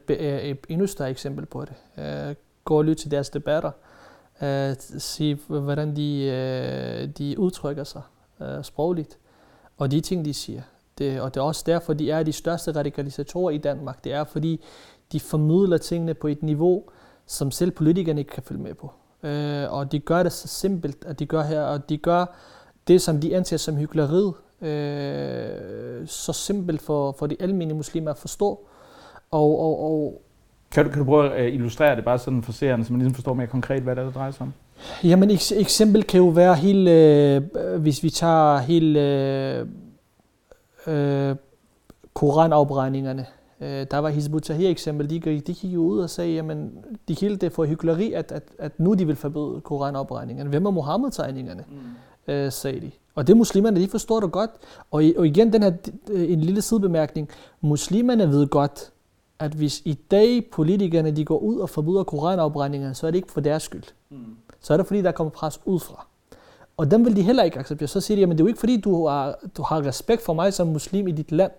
et 0.49 0.57
endnu 0.69 0.87
større 0.87 1.09
eksempel 1.09 1.45
på 1.45 1.65
det. 1.65 2.03
Øh, 2.03 2.35
gå 2.63 2.77
og 2.77 2.85
lyt 2.85 2.97
til 2.97 3.11
deres 3.11 3.29
debatter. 3.29 3.71
Øh, 4.41 4.75
se, 4.79 5.35
hvordan 5.47 5.95
de, 5.95 7.11
de 7.17 7.39
udtrykker 7.39 7.83
sig 7.83 8.01
sprogligt. 8.61 9.17
Og 9.77 9.91
de 9.91 10.01
ting, 10.01 10.25
de 10.25 10.33
siger. 10.33 10.61
Det, 10.97 11.21
og 11.21 11.33
det 11.33 11.39
er 11.39 11.43
også 11.43 11.63
derfor, 11.65 11.93
de 11.93 12.11
er 12.11 12.23
de 12.23 12.33
største 12.33 12.71
radikalisatorer 12.71 13.51
i 13.51 13.57
Danmark. 13.57 14.03
Det 14.03 14.13
er 14.13 14.23
fordi, 14.23 14.63
de 15.11 15.19
formidler 15.19 15.77
tingene 15.77 16.13
på 16.13 16.27
et 16.27 16.43
niveau, 16.43 16.83
som 17.25 17.51
selv 17.51 17.71
politikerne 17.71 18.21
ikke 18.21 18.31
kan 18.31 18.43
følge 18.43 18.61
med 18.61 18.73
på. 18.73 18.91
og 19.69 19.91
de 19.91 19.99
gør 19.99 20.23
det 20.23 20.31
så 20.31 20.47
simpelt, 20.47 21.05
at 21.05 21.19
de 21.19 21.25
gør 21.25 21.41
her, 21.41 21.61
og 21.61 21.89
de 21.89 21.97
gør 21.97 22.25
det, 22.87 23.01
som 23.01 23.21
de 23.21 23.35
anser 23.35 23.57
som 23.57 23.75
hyggeleriet, 23.75 24.33
øh, 24.61 26.07
så 26.07 26.33
simpelt 26.33 26.81
for, 26.81 27.11
for 27.11 27.27
de 27.27 27.35
almindelige 27.39 27.77
muslimer 27.77 28.11
at 28.11 28.17
forstå. 28.17 28.67
Og, 29.31 29.59
og, 29.59 29.83
og 29.83 30.21
kan 30.71 30.85
du, 30.85 30.91
kan 30.91 30.99
du 30.99 31.05
prøve 31.05 31.33
at 31.33 31.53
illustrere 31.53 31.95
det 31.95 32.05
bare 32.05 32.19
sådan 32.19 32.43
for 32.43 32.51
seerne, 32.51 32.85
så 32.85 32.93
man 32.93 32.99
ligesom 32.99 33.13
forstår 33.13 33.33
mere 33.33 33.47
konkret, 33.47 33.83
hvad 33.83 33.95
det 33.95 34.01
er, 34.01 34.05
det 34.05 34.15
drejer 34.15 34.31
sig 34.31 34.41
om? 34.41 34.53
Jamen, 35.03 35.31
et 35.31 35.51
eksempel 35.51 36.03
kan 36.03 36.17
jo 36.17 36.27
være 36.27 36.55
helt, 36.55 36.89
øh, 36.89 37.81
hvis 37.81 38.03
vi 38.03 38.09
tager 38.09 38.57
helt 38.57 38.97
øh, 38.97 39.67
øh, 40.87 41.35
koranafbrændingerne. 42.13 43.25
Øh, 43.61 43.85
der 43.91 43.97
var 43.97 44.09
Hizb 44.09 44.33
her 44.49 44.69
eksempel, 44.69 45.09
de, 45.09 45.19
de 45.19 45.53
gik 45.53 45.63
jo 45.63 45.81
ud 45.81 45.99
og 45.99 46.09
sagde, 46.09 46.33
jamen, 46.33 46.71
de 47.07 47.15
kaldte 47.15 47.45
det 47.45 47.53
for 47.53 47.65
hyggeleri, 47.65 48.13
at, 48.13 48.31
at, 48.31 48.43
at 48.59 48.79
nu 48.79 48.93
de 48.93 49.07
vil 49.07 49.15
forbyde 49.15 49.61
koranafbrændingerne. 49.61 50.49
Hvem 50.49 50.65
er 50.65 50.71
Mohammed-tegningerne? 50.71 51.63
Mm 51.69 51.75
øh, 52.27 52.51
sagde 52.51 52.81
de. 52.81 52.91
Og 53.15 53.27
det 53.27 53.37
muslimerne, 53.37 53.81
de 53.81 53.87
forstår 53.87 54.19
det 54.19 54.31
godt. 54.31 54.51
Og, 54.91 55.03
og 55.17 55.27
igen, 55.27 55.53
den 55.53 55.63
her 55.63 55.71
øh, 56.09 56.31
en 56.31 56.41
lille 56.41 56.61
sidebemærkning. 56.61 57.29
Muslimerne 57.61 58.29
ved 58.29 58.47
godt, 58.47 58.91
at 59.39 59.51
hvis 59.51 59.81
i 59.85 59.93
dag 59.93 60.49
politikerne 60.51 61.11
de 61.11 61.25
går 61.25 61.37
ud 61.37 61.57
og 61.57 61.69
forbyder 61.69 62.03
koranafbrændinger, 62.03 62.93
så 62.93 63.07
er 63.07 63.11
det 63.11 63.17
ikke 63.17 63.31
for 63.31 63.41
deres 63.41 63.63
skyld. 63.63 63.83
Mm. 64.09 64.17
Så 64.59 64.73
er 64.73 64.77
det 64.77 64.87
fordi, 64.87 65.01
der 65.01 65.11
kommer 65.11 65.31
pres 65.31 65.59
udefra. 65.65 66.07
Og 66.77 66.91
dem 66.91 67.05
vil 67.05 67.15
de 67.15 67.21
heller 67.21 67.43
ikke 67.43 67.59
acceptere. 67.59 67.87
Så 67.87 68.01
siger 68.01 68.15
de, 68.15 68.23
at 68.23 68.29
det 68.29 68.39
er 68.39 68.43
jo 68.43 68.47
ikke 68.47 68.59
fordi, 68.59 68.81
du 68.81 69.07
har, 69.07 69.39
du 69.57 69.61
har 69.63 69.85
respekt 69.85 70.21
for 70.21 70.33
mig 70.33 70.53
som 70.53 70.67
muslim 70.67 71.07
i 71.07 71.11
dit 71.11 71.31
land, 71.31 71.51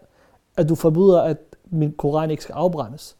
at 0.57 0.69
du 0.69 0.75
forbyder, 0.75 1.23
at 1.23 1.39
min 1.71 1.93
koran 1.93 2.31
ikke 2.31 2.43
skal 2.43 2.53
afbrændes. 2.53 3.17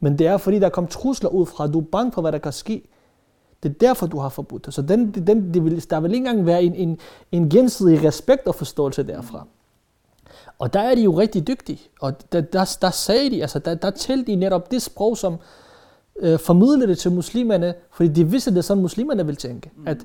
Men 0.00 0.18
det 0.18 0.26
er 0.26 0.36
fordi, 0.36 0.58
der 0.58 0.68
kommer 0.68 0.88
trusler 0.88 1.30
ud 1.30 1.46
fra, 1.46 1.64
at 1.64 1.72
du 1.72 1.80
er 1.80 1.84
bange 1.84 2.12
for, 2.12 2.20
hvad 2.20 2.32
der 2.32 2.38
kan 2.38 2.52
ske. 2.52 2.88
Det 3.62 3.68
er 3.68 3.74
derfor, 3.80 4.06
du 4.06 4.18
har 4.18 4.28
forbudt 4.28 4.66
det. 4.66 4.74
Så 4.74 4.82
den, 4.82 5.10
den, 5.10 5.54
det 5.54 5.64
vil, 5.64 5.90
der 5.90 6.00
vil 6.00 6.14
ikke 6.14 6.28
engang 6.28 6.46
være 6.46 6.62
en, 6.62 6.74
en, 6.74 6.98
en 7.32 7.50
gensidig 7.50 8.04
respekt 8.04 8.46
og 8.46 8.54
forståelse 8.54 9.02
derfra. 9.02 9.46
Og 10.58 10.72
der 10.72 10.80
er 10.80 10.94
de 10.94 11.02
jo 11.02 11.18
rigtig 11.18 11.46
dygtige. 11.46 11.80
Og 12.00 12.32
der, 12.32 12.40
der, 12.40 12.76
der 12.80 12.90
sagde 12.90 13.30
de, 13.30 13.40
altså 13.40 13.58
der, 13.58 13.74
der 13.74 13.90
talte 13.90 14.32
de 14.32 14.36
netop 14.36 14.70
det 14.70 14.82
sprog, 14.82 15.16
som 15.16 15.36
øh, 16.18 16.38
formidlede 16.38 16.86
det 16.86 16.98
til 16.98 17.12
muslimerne, 17.12 17.74
fordi 17.90 18.08
de 18.08 18.30
vidste, 18.30 18.50
det 18.50 18.58
er 18.58 18.62
sådan, 18.62 18.82
muslimerne 18.82 19.26
vil 19.26 19.36
tænke. 19.36 19.70
Mm. 19.76 19.88
At 19.88 19.96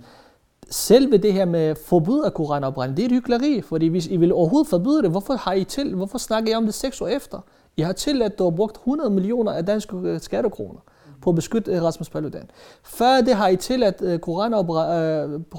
selve 0.70 1.18
det 1.18 1.34
her 1.34 1.46
med 1.46 1.76
forbud 1.76 2.24
af 2.24 2.34
koranopbrænding, 2.34 2.98
det 2.98 3.04
er 3.04 3.08
et 3.08 3.12
hyggeleri, 3.12 3.62
fordi 3.62 3.88
hvis 3.88 4.08
I 4.08 4.18
vil 4.18 4.34
overhovedet 4.34 4.70
forbyde 4.70 5.02
det, 5.02 5.12
hvorfor 5.12 5.34
har 5.34 5.54
I 5.54 5.64
til, 5.64 5.96
hvorfor 5.96 6.18
snakker 6.18 6.52
I 6.52 6.56
om 6.56 6.66
det 6.66 6.74
seks 6.74 7.02
år 7.02 7.08
efter? 7.08 7.40
I 7.78 7.82
har 7.82 7.94
til, 7.94 8.22
at 8.22 8.40
du 8.40 8.44
har 8.44 8.52
brugt 8.52 8.76
100 8.76 9.10
millioner 9.10 9.52
af 9.52 9.66
danske 9.66 9.98
øh, 9.98 10.22
skattekroner 10.22 10.80
på 11.24 11.30
at 11.30 11.36
beskytte 11.36 11.72
øh, 11.72 11.84
Rasmus 11.84 12.10
Paludan. 12.10 12.52
Før 12.84 13.22
det 13.22 13.36
har 13.36 13.48
I 13.48 13.56
tilladt 13.56 14.02
øh, 14.02 14.20
Koran 14.20 14.54
øh, 14.54 14.60
og 14.60 14.66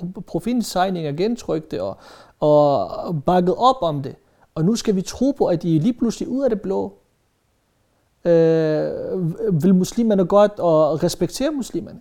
uh, 0.02 0.24
profinsegninger 0.26 1.12
gentrykte 1.12 1.82
og, 1.82 1.96
og 2.40 3.22
bakket 3.26 3.54
op 3.58 3.76
om 3.80 4.02
det. 4.02 4.14
Og 4.54 4.64
nu 4.64 4.76
skal 4.76 4.96
vi 4.96 5.02
tro 5.02 5.30
på, 5.30 5.46
at 5.46 5.64
I 5.64 5.78
lige 5.78 5.92
pludselig 5.92 6.28
ud 6.28 6.44
af 6.44 6.50
det 6.50 6.60
blå 6.60 6.92
øh, 8.24 9.62
vil 9.62 9.74
muslimerne 9.74 10.24
godt 10.24 10.52
og 10.58 11.02
respektere 11.02 11.50
muslimerne. 11.50 12.00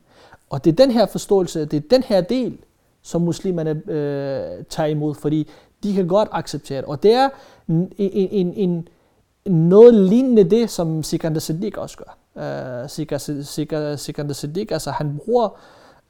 Og 0.50 0.66
det 0.66 0.72
er 0.72 0.76
den 0.76 0.92
her 0.92 1.06
forståelse, 1.06 1.66
det 1.66 1.78
er 1.78 1.88
den 1.90 2.04
her 2.04 2.22
del, 2.22 2.58
som 3.02 3.22
muslimerne 3.22 3.82
øh, 3.92 4.64
tager 4.70 4.88
imod, 4.88 5.16
fordi 5.16 5.50
de 5.84 5.94
kan 5.94 6.08
godt 6.08 6.30
acceptere 6.32 6.78
det. 6.78 6.86
Og 6.86 7.04
det 7.04 7.14
er 7.14 7.30
en, 7.68 7.94
en, 7.98 8.54
en, 8.54 8.88
noget 9.46 9.94
lignende 9.94 10.44
det, 10.44 10.70
som 10.70 11.04
Sikander 11.04 11.40
Siddiq 11.40 11.78
også 11.78 11.98
gør 11.98 12.18
Øh, 12.38 12.84
uh, 12.84 12.90
Sikander 13.98 14.34
Siddiq. 14.34 14.72
Altså 14.72 14.92
han 14.92 15.18
bruger 15.18 15.50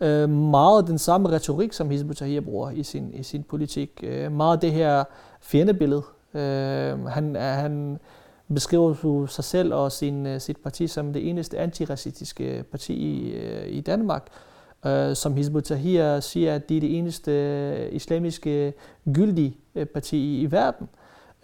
uh, 0.02 0.30
meget 0.30 0.88
den 0.88 0.98
samme 0.98 1.30
retorik, 1.30 1.74
som 1.74 1.90
Hizb 1.90 2.10
ut-Tahrir 2.10 2.42
bruger 2.42 2.72
i 2.72 2.84
sin, 2.84 3.14
i 3.14 3.24
sin 3.24 3.44
politik. 3.44 4.04
Uh, 4.04 4.32
meget 4.32 4.62
det 4.62 4.72
her 4.72 5.04
fjendebillede. 5.42 6.04
Uh, 6.34 7.08
han, 7.08 7.36
han 7.36 8.00
beskriver 8.54 9.26
sig 9.26 9.44
selv 9.44 9.74
og 9.74 9.92
sin, 9.92 10.40
sit 10.40 10.58
parti 10.58 10.88
som 10.88 11.14
det 11.14 11.30
eneste 11.30 11.60
antiracistiske 11.60 12.64
parti 12.72 12.94
i, 12.94 13.38
i 13.68 13.82
Danmark. 13.82 14.28
Uh, 14.86 15.14
som 15.14 15.34
Hizb 15.34 15.56
ut-Tahrir 15.56 16.20
siger, 16.20 16.56
at 16.56 16.70
de 16.70 16.78
er 16.78 16.82
det 16.82 16.98
eneste 16.98 17.90
islamiske 17.92 18.74
gyldige 19.14 19.58
parti 19.94 20.18
i, 20.18 20.42
i 20.42 20.52
verden. 20.52 20.88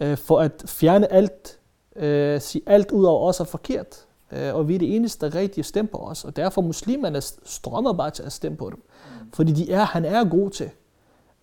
øh, 0.00 0.16
for 0.16 0.40
at 0.40 0.64
fjerne 0.66 1.12
alt, 1.12 1.58
øh, 1.96 2.40
sige 2.40 2.62
alt 2.66 2.90
ud 2.90 3.04
over 3.04 3.28
os 3.28 3.40
er 3.40 3.44
forkert, 3.44 4.06
og 4.52 4.68
vi 4.68 4.74
er 4.74 4.78
det 4.78 4.96
eneste, 4.96 5.26
der 5.26 5.34
rigtig 5.34 5.64
stemmer 5.64 5.90
på 5.90 5.98
os, 5.98 6.24
og 6.24 6.36
derfor 6.36 6.62
muslimerne 6.62 7.20
strømmer 7.44 7.92
bare 7.92 8.10
til 8.10 8.22
at 8.22 8.32
stemme 8.32 8.58
på 8.58 8.70
dem, 8.70 8.76
mm. 8.76 9.32
fordi 9.32 9.52
de 9.52 9.72
er, 9.72 9.84
han 9.84 10.04
er 10.04 10.24
god 10.24 10.50
til. 10.50 10.70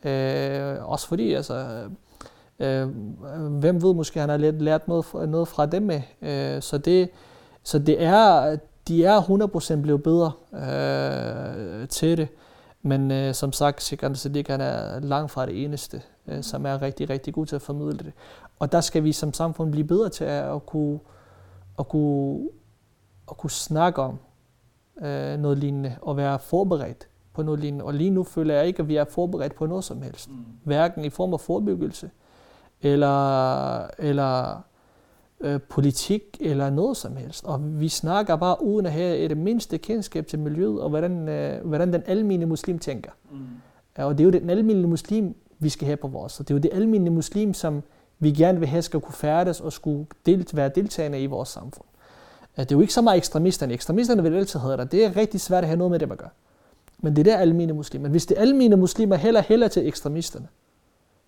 Øh, 0.04 0.90
også 0.90 1.08
fordi, 1.08 1.34
altså, 1.34 1.90
øh, 2.60 2.88
hvem 3.50 3.82
ved, 3.82 3.94
måske 3.94 4.20
han 4.20 4.30
har 4.30 4.38
lært, 4.38 4.62
lært 4.62 4.88
noget, 4.88 5.06
noget 5.14 5.48
fra 5.48 5.66
dem 5.66 5.84
med. 5.84 6.02
Øh, 6.22 6.62
så 6.62 6.78
det, 6.78 7.10
så 7.64 7.80
det 7.80 8.04
er, 8.04 8.58
de 8.88 9.06
er 9.06 9.22
100% 9.78 9.82
blevet 9.82 10.04
bedre 10.04 10.32
øh, 10.54 11.88
til 11.88 12.18
det. 12.18 12.28
Men 12.82 13.12
øh, 13.12 13.34
som 13.34 13.52
sagt, 13.52 13.84
Sikran 13.84 14.16
Sadiq 14.16 14.48
han 14.48 14.62
er 14.62 15.00
langt 15.00 15.32
fra 15.32 15.46
det 15.46 15.64
eneste, 15.64 16.02
øh, 16.28 16.44
som 16.44 16.66
er 16.66 16.82
rigtig, 16.82 17.10
rigtig 17.10 17.34
god 17.34 17.46
til 17.46 17.56
at 17.56 17.62
formidle 17.62 17.98
det. 17.98 18.14
Og 18.60 18.72
der 18.72 18.82
skal 18.82 19.04
vi 19.04 19.12
som 19.12 19.34
samfund 19.34 19.72
blive 19.72 19.88
bedre 19.88 20.10
til 20.10 20.24
at, 20.24 20.56
at, 20.56 20.66
kunne, 20.66 21.00
at, 21.80 21.88
kunne, 21.88 22.50
at 23.32 23.38
kunne 23.38 23.52
snakke 23.52 24.02
om 24.02 24.20
øh, 25.02 25.40
noget 25.40 25.58
lignende 25.58 25.96
og 26.02 26.18
være 26.18 26.40
forberedt 26.40 27.08
på 27.34 27.44
noget 27.44 27.60
lignende. 27.60 27.86
Og 27.86 27.94
lige 27.94 28.10
nu 28.10 28.24
føler 28.24 28.56
jeg 28.56 28.68
ikke, 28.68 28.82
at 28.82 28.88
vi 28.88 28.96
er 28.96 29.06
forberedt 29.10 29.56
på 29.56 29.66
noget 29.66 29.84
som 29.84 30.02
helst. 30.02 30.30
Mm. 30.30 30.46
Hverken 30.64 31.06
i 31.06 31.10
form 31.10 31.34
af 31.34 31.40
forebyggelse, 31.40 32.10
eller, 32.82 33.78
eller 34.00 34.62
øh, 35.40 35.60
politik, 35.70 36.38
eller 36.40 36.70
noget 36.70 36.98
som 36.98 37.16
helst. 37.16 37.46
Og 37.46 37.80
vi 37.80 37.90
snakker 37.90 38.36
bare 38.36 38.64
uden 38.64 38.86
at 38.86 38.92
have 38.92 39.18
et 39.18 39.38
mindste 39.38 39.78
kendskab 39.78 40.28
til 40.28 40.40
miljøet, 40.40 40.82
og 40.82 40.90
hvordan, 40.90 41.30
øh, 41.30 41.66
hvordan 41.66 41.94
den 41.94 42.04
almindelige 42.06 42.50
muslim 42.50 42.80
tænker. 42.80 43.12
Mm. 43.32 43.38
Og 43.98 44.18
det 44.18 44.24
er 44.24 44.26
jo 44.26 44.32
den 44.32 44.50
almindelige 44.50 44.90
muslim, 44.90 45.36
vi 45.60 45.70
skal 45.70 45.86
have 45.86 45.98
på 45.98 46.08
vores. 46.08 46.40
Og 46.40 46.48
det 46.48 46.54
er 46.54 46.58
jo 46.58 46.62
det 46.62 46.72
almindelige 46.74 47.14
muslim, 47.14 47.54
som 47.54 47.84
vi 48.20 48.32
gerne 48.32 48.60
vil 48.60 48.68
have 48.68 48.82
skal 48.82 49.00
kunne 49.00 49.14
færdes 49.14 49.62
og 49.62 49.74
skulle 49.74 50.06
delt, 50.26 50.56
være 50.56 50.70
deltagende 50.70 51.22
i 51.22 51.26
vores 51.26 51.50
samfund. 51.50 51.88
Det 52.64 52.72
er 52.72 52.76
jo 52.76 52.82
ikke 52.82 52.94
så 52.94 53.02
meget 53.02 53.18
ekstremisterne. 53.18 53.74
Ekstremisterne 53.74 54.24
vil 54.24 54.36
altid 54.36 54.60
have 54.60 54.78
dig. 54.78 54.92
Det 54.92 55.06
er 55.06 55.16
rigtig 55.16 55.42
svært 55.42 55.64
at 55.64 55.68
have 55.68 55.78
noget 55.78 55.92
med 55.92 56.00
dem 56.00 56.12
at 56.12 56.18
gøre. 56.18 56.30
Men 57.00 57.16
det 57.16 57.28
er 57.28 57.32
der 57.32 57.38
almindelige 57.38 57.76
muslimer. 57.76 58.10
Hvis 58.10 58.26
det 58.26 58.38
almindelige 58.38 58.80
muslimer 58.80 59.16
heller 59.16 59.42
heller 59.42 59.68
til 59.68 59.88
ekstremisterne, 59.88 60.48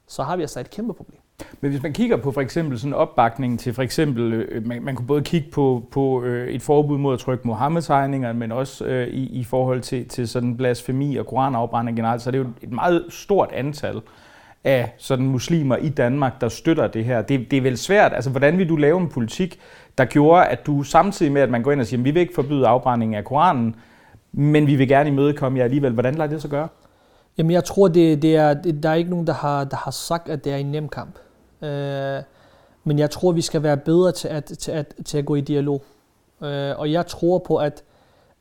så 0.07 0.23
har 0.23 0.36
vi 0.36 0.41
altså 0.41 0.59
et 0.59 0.69
kæmpe 0.69 0.93
problem. 0.93 1.19
Men 1.61 1.71
hvis 1.71 1.84
man 1.84 1.93
kigger 1.93 2.17
på 2.17 2.32
for 2.32 2.41
eksempel 2.41 2.80
sådan 2.80 2.93
opbakning 2.93 3.59
til 3.59 3.73
for 3.73 3.82
eksempel, 3.82 4.34
øh, 4.34 4.67
man, 4.67 4.84
man 4.84 4.95
kunne 4.95 5.07
både 5.07 5.21
kigge 5.21 5.51
på, 5.51 5.84
på 5.91 6.23
øh, 6.23 6.47
et 6.47 6.61
forbud 6.61 6.97
mod 6.97 7.13
at 7.13 7.19
trykke 7.19 7.47
Mohammed-tegninger, 7.47 8.34
men 8.34 8.51
også 8.51 8.86
øh, 8.86 9.07
i, 9.07 9.39
i 9.39 9.43
forhold 9.43 9.82
til, 9.82 10.07
til 10.07 10.27
sådan 10.27 10.57
blasfemi 10.57 11.15
og 11.15 11.25
koranafbrænding 11.25 11.97
generelt, 11.97 12.21
så 12.21 12.30
er 12.30 12.32
det 12.32 12.38
jo 12.38 12.47
et 12.61 12.71
meget 12.71 13.05
stort 13.09 13.49
antal 13.53 14.01
af 14.64 14.93
sådan 14.97 15.28
muslimer 15.28 15.76
i 15.78 15.89
Danmark, 15.89 16.41
der 16.41 16.49
støtter 16.49 16.88
det 16.88 17.05
her. 17.05 17.22
Det, 17.22 17.51
det 17.51 17.57
er 17.57 17.62
vel 17.62 17.78
svært, 17.78 18.14
altså 18.14 18.30
hvordan 18.30 18.57
vil 18.57 18.70
du 18.70 18.76
lave 18.76 19.01
en 19.01 19.10
politik, 19.10 19.60
der 19.97 20.05
gjorde, 20.05 20.45
at 20.45 20.66
du 20.66 20.84
samtidig 20.84 21.32
med, 21.32 21.41
at 21.41 21.49
man 21.49 21.64
går 21.64 21.72
ind 21.72 21.82
og 21.82 21.88
siger, 21.88 21.99
at 21.99 22.05
vi 22.05 22.12
vil 22.12 22.20
ikke 22.20 22.34
forbyde 22.36 22.68
afbrænding 22.68 23.16
af 23.16 23.24
Koranen, 23.24 23.76
men 24.32 24.68
vi 24.68 24.76
vil 24.76 24.88
gerne 24.88 25.10
imødekomme 25.10 25.57
jer 25.57 25.64
alligevel. 25.64 25.93
Hvordan 25.93 26.16
lader 26.16 26.30
det 26.30 26.41
så 26.41 26.47
gøre? 26.47 26.68
Jamen 27.38 27.51
jeg 27.51 27.64
tror, 27.64 27.88
det, 27.88 28.22
det 28.22 28.36
er, 28.36 28.53
det, 28.53 28.84
der 28.84 28.89
er 28.89 28.93
ikke 28.93 29.10
nogen, 29.10 29.28
der 29.28 29.34
har, 29.34 29.64
der 29.64 29.78
har 29.78 29.91
sagt, 29.91 30.30
at 30.30 30.43
det 30.43 30.53
er 30.53 30.57
en 30.57 30.72
nem 30.72 30.89
kamp. 30.89 31.20
Øh, 31.64 32.24
men 32.84 32.99
jeg 32.99 33.10
tror, 33.10 33.32
vi 33.32 33.41
skal 33.41 33.64
være 33.64 33.78
bedre 33.78 34.12
til 34.12 34.28
at, 34.28 34.43
til 34.43 34.72
at, 34.72 34.93
til 35.05 35.18
at 35.18 35.26
gå 35.26 35.36
i 35.36 35.41
dialog. 35.41 35.84
Øh, 36.43 36.80
og 36.80 36.91
jeg 36.91 37.07
tror 37.07 37.38
på, 37.38 37.57
at, 37.57 37.84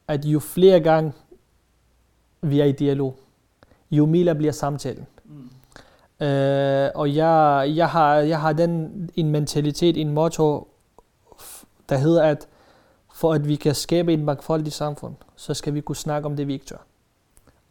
at 0.08 0.24
jo 0.24 0.40
flere 0.40 0.80
gange 0.80 1.12
vi 2.42 2.60
er 2.60 2.64
i 2.64 2.72
dialog, 2.72 3.18
jo 3.90 4.06
mere 4.06 4.34
bliver 4.34 4.52
samtalen. 4.52 5.06
Mm. 6.20 6.26
Øh, 6.26 6.90
og 6.94 7.14
jeg, 7.14 7.72
jeg, 7.76 7.88
har, 7.88 8.14
jeg 8.14 8.40
har 8.40 8.52
den 8.52 9.10
en 9.14 9.30
mentalitet, 9.30 9.96
en 9.96 10.12
motto, 10.12 10.68
der 11.88 11.96
hedder, 11.96 12.22
at 12.22 12.46
for 13.14 13.32
at 13.32 13.48
vi 13.48 13.56
kan 13.56 13.74
skabe 13.74 14.12
et 14.12 14.20
mangfoldigt 14.20 14.74
samfund, 14.74 15.14
så 15.36 15.54
skal 15.54 15.74
vi 15.74 15.80
kunne 15.80 15.96
snakke 15.96 16.26
om 16.26 16.36
det, 16.36 16.46
vi 16.46 16.52
ikke 16.52 16.66
tør. 16.66 16.86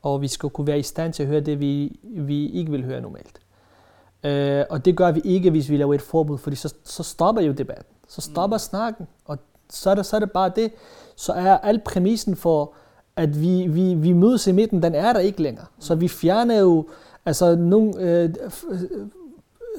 Og 0.01 0.21
vi 0.21 0.27
skal 0.27 0.49
kunne 0.49 0.67
være 0.67 0.79
i 0.79 0.83
stand 0.83 1.13
til 1.13 1.23
at 1.23 1.29
høre 1.29 1.39
det, 1.39 1.59
vi, 1.59 1.99
vi 2.03 2.49
ikke 2.49 2.71
vil 2.71 2.85
høre 2.85 3.01
normalt. 3.01 3.39
Øh, 4.23 4.65
og 4.69 4.85
det 4.85 4.97
gør 4.97 5.11
vi 5.11 5.21
ikke, 5.23 5.49
hvis 5.49 5.69
vi 5.69 5.77
laver 5.77 5.93
et 5.93 6.01
forbud, 6.01 6.37
fordi 6.37 6.55
så, 6.55 6.73
så 6.83 7.03
stopper 7.03 7.41
jo 7.41 7.51
debatten. 7.51 7.93
Så 8.07 8.21
stopper 8.21 8.57
mm. 8.57 8.59
snakken, 8.59 9.07
og 9.25 9.37
så 9.69 9.89
er, 9.89 9.95
det, 9.95 10.05
så 10.05 10.15
er 10.15 10.19
det 10.19 10.31
bare 10.31 10.51
det. 10.55 10.71
Så 11.15 11.33
er 11.33 11.57
al 11.57 11.79
præmissen 11.79 12.35
for, 12.35 12.73
at 13.15 13.41
vi, 13.41 13.67
vi, 13.67 13.93
vi 13.93 14.13
mødes 14.13 14.47
i 14.47 14.51
midten, 14.51 14.83
den 14.83 14.95
er 14.95 15.13
der 15.13 15.19
ikke 15.19 15.41
længere. 15.41 15.65
Så 15.79 15.95
vi 15.95 16.07
fjerner 16.07 16.59
jo, 16.59 16.87
altså 17.27 17.55
nogle, 17.55 18.01
øh, 18.01 18.29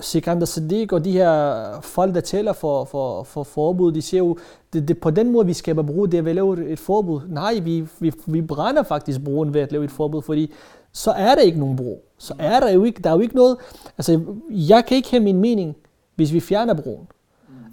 Sikander 0.01 0.47
Siddiq 0.47 0.93
og 0.93 1.05
de 1.05 1.13
her 1.13 1.81
folk, 1.83 2.15
der 2.15 2.21
tæller 2.21 2.53
for, 2.53 2.85
for, 2.85 3.23
for 3.23 3.43
forbud, 3.43 3.93
de 3.93 4.03
siger 4.03 4.19
jo, 4.19 4.37
det, 4.73 4.89
det 4.89 4.99
på 4.99 5.11
den 5.11 5.33
måde, 5.33 5.47
vi 5.47 5.53
skaber 5.53 5.83
bro, 5.83 6.07
det 6.07 6.19
er 6.19 6.23
ved 6.23 6.31
at 6.31 6.35
lave 6.35 6.69
et 6.69 6.79
forbud. 6.79 7.21
Nej, 7.29 7.59
vi, 7.63 7.87
vi, 7.99 8.13
vi 8.27 8.43
brænder 8.43 8.83
faktisk 8.83 9.25
broen 9.25 9.55
ved 9.55 9.61
at 9.61 9.73
lave 9.73 9.85
et 9.85 9.91
forbud, 9.91 10.23
fordi 10.23 10.53
så 10.93 11.11
er 11.11 11.35
der 11.35 11.43
ikke 11.43 11.59
nogen 11.59 11.77
bro. 11.77 12.05
Så 12.19 12.35
er 12.39 12.61
der 12.61 12.71
jo 12.71 12.85
ikke, 12.85 13.03
der 13.03 13.11
er 13.11 13.15
jo 13.15 13.21
ikke 13.21 13.37
noget, 13.37 13.57
altså 13.99 14.21
jeg 14.51 14.85
kan 14.87 14.97
ikke 14.97 15.11
have 15.11 15.23
min 15.23 15.41
mening, 15.41 15.77
hvis 16.15 16.33
vi 16.33 16.41
fjerner 16.41 16.75
broen. 16.75 17.09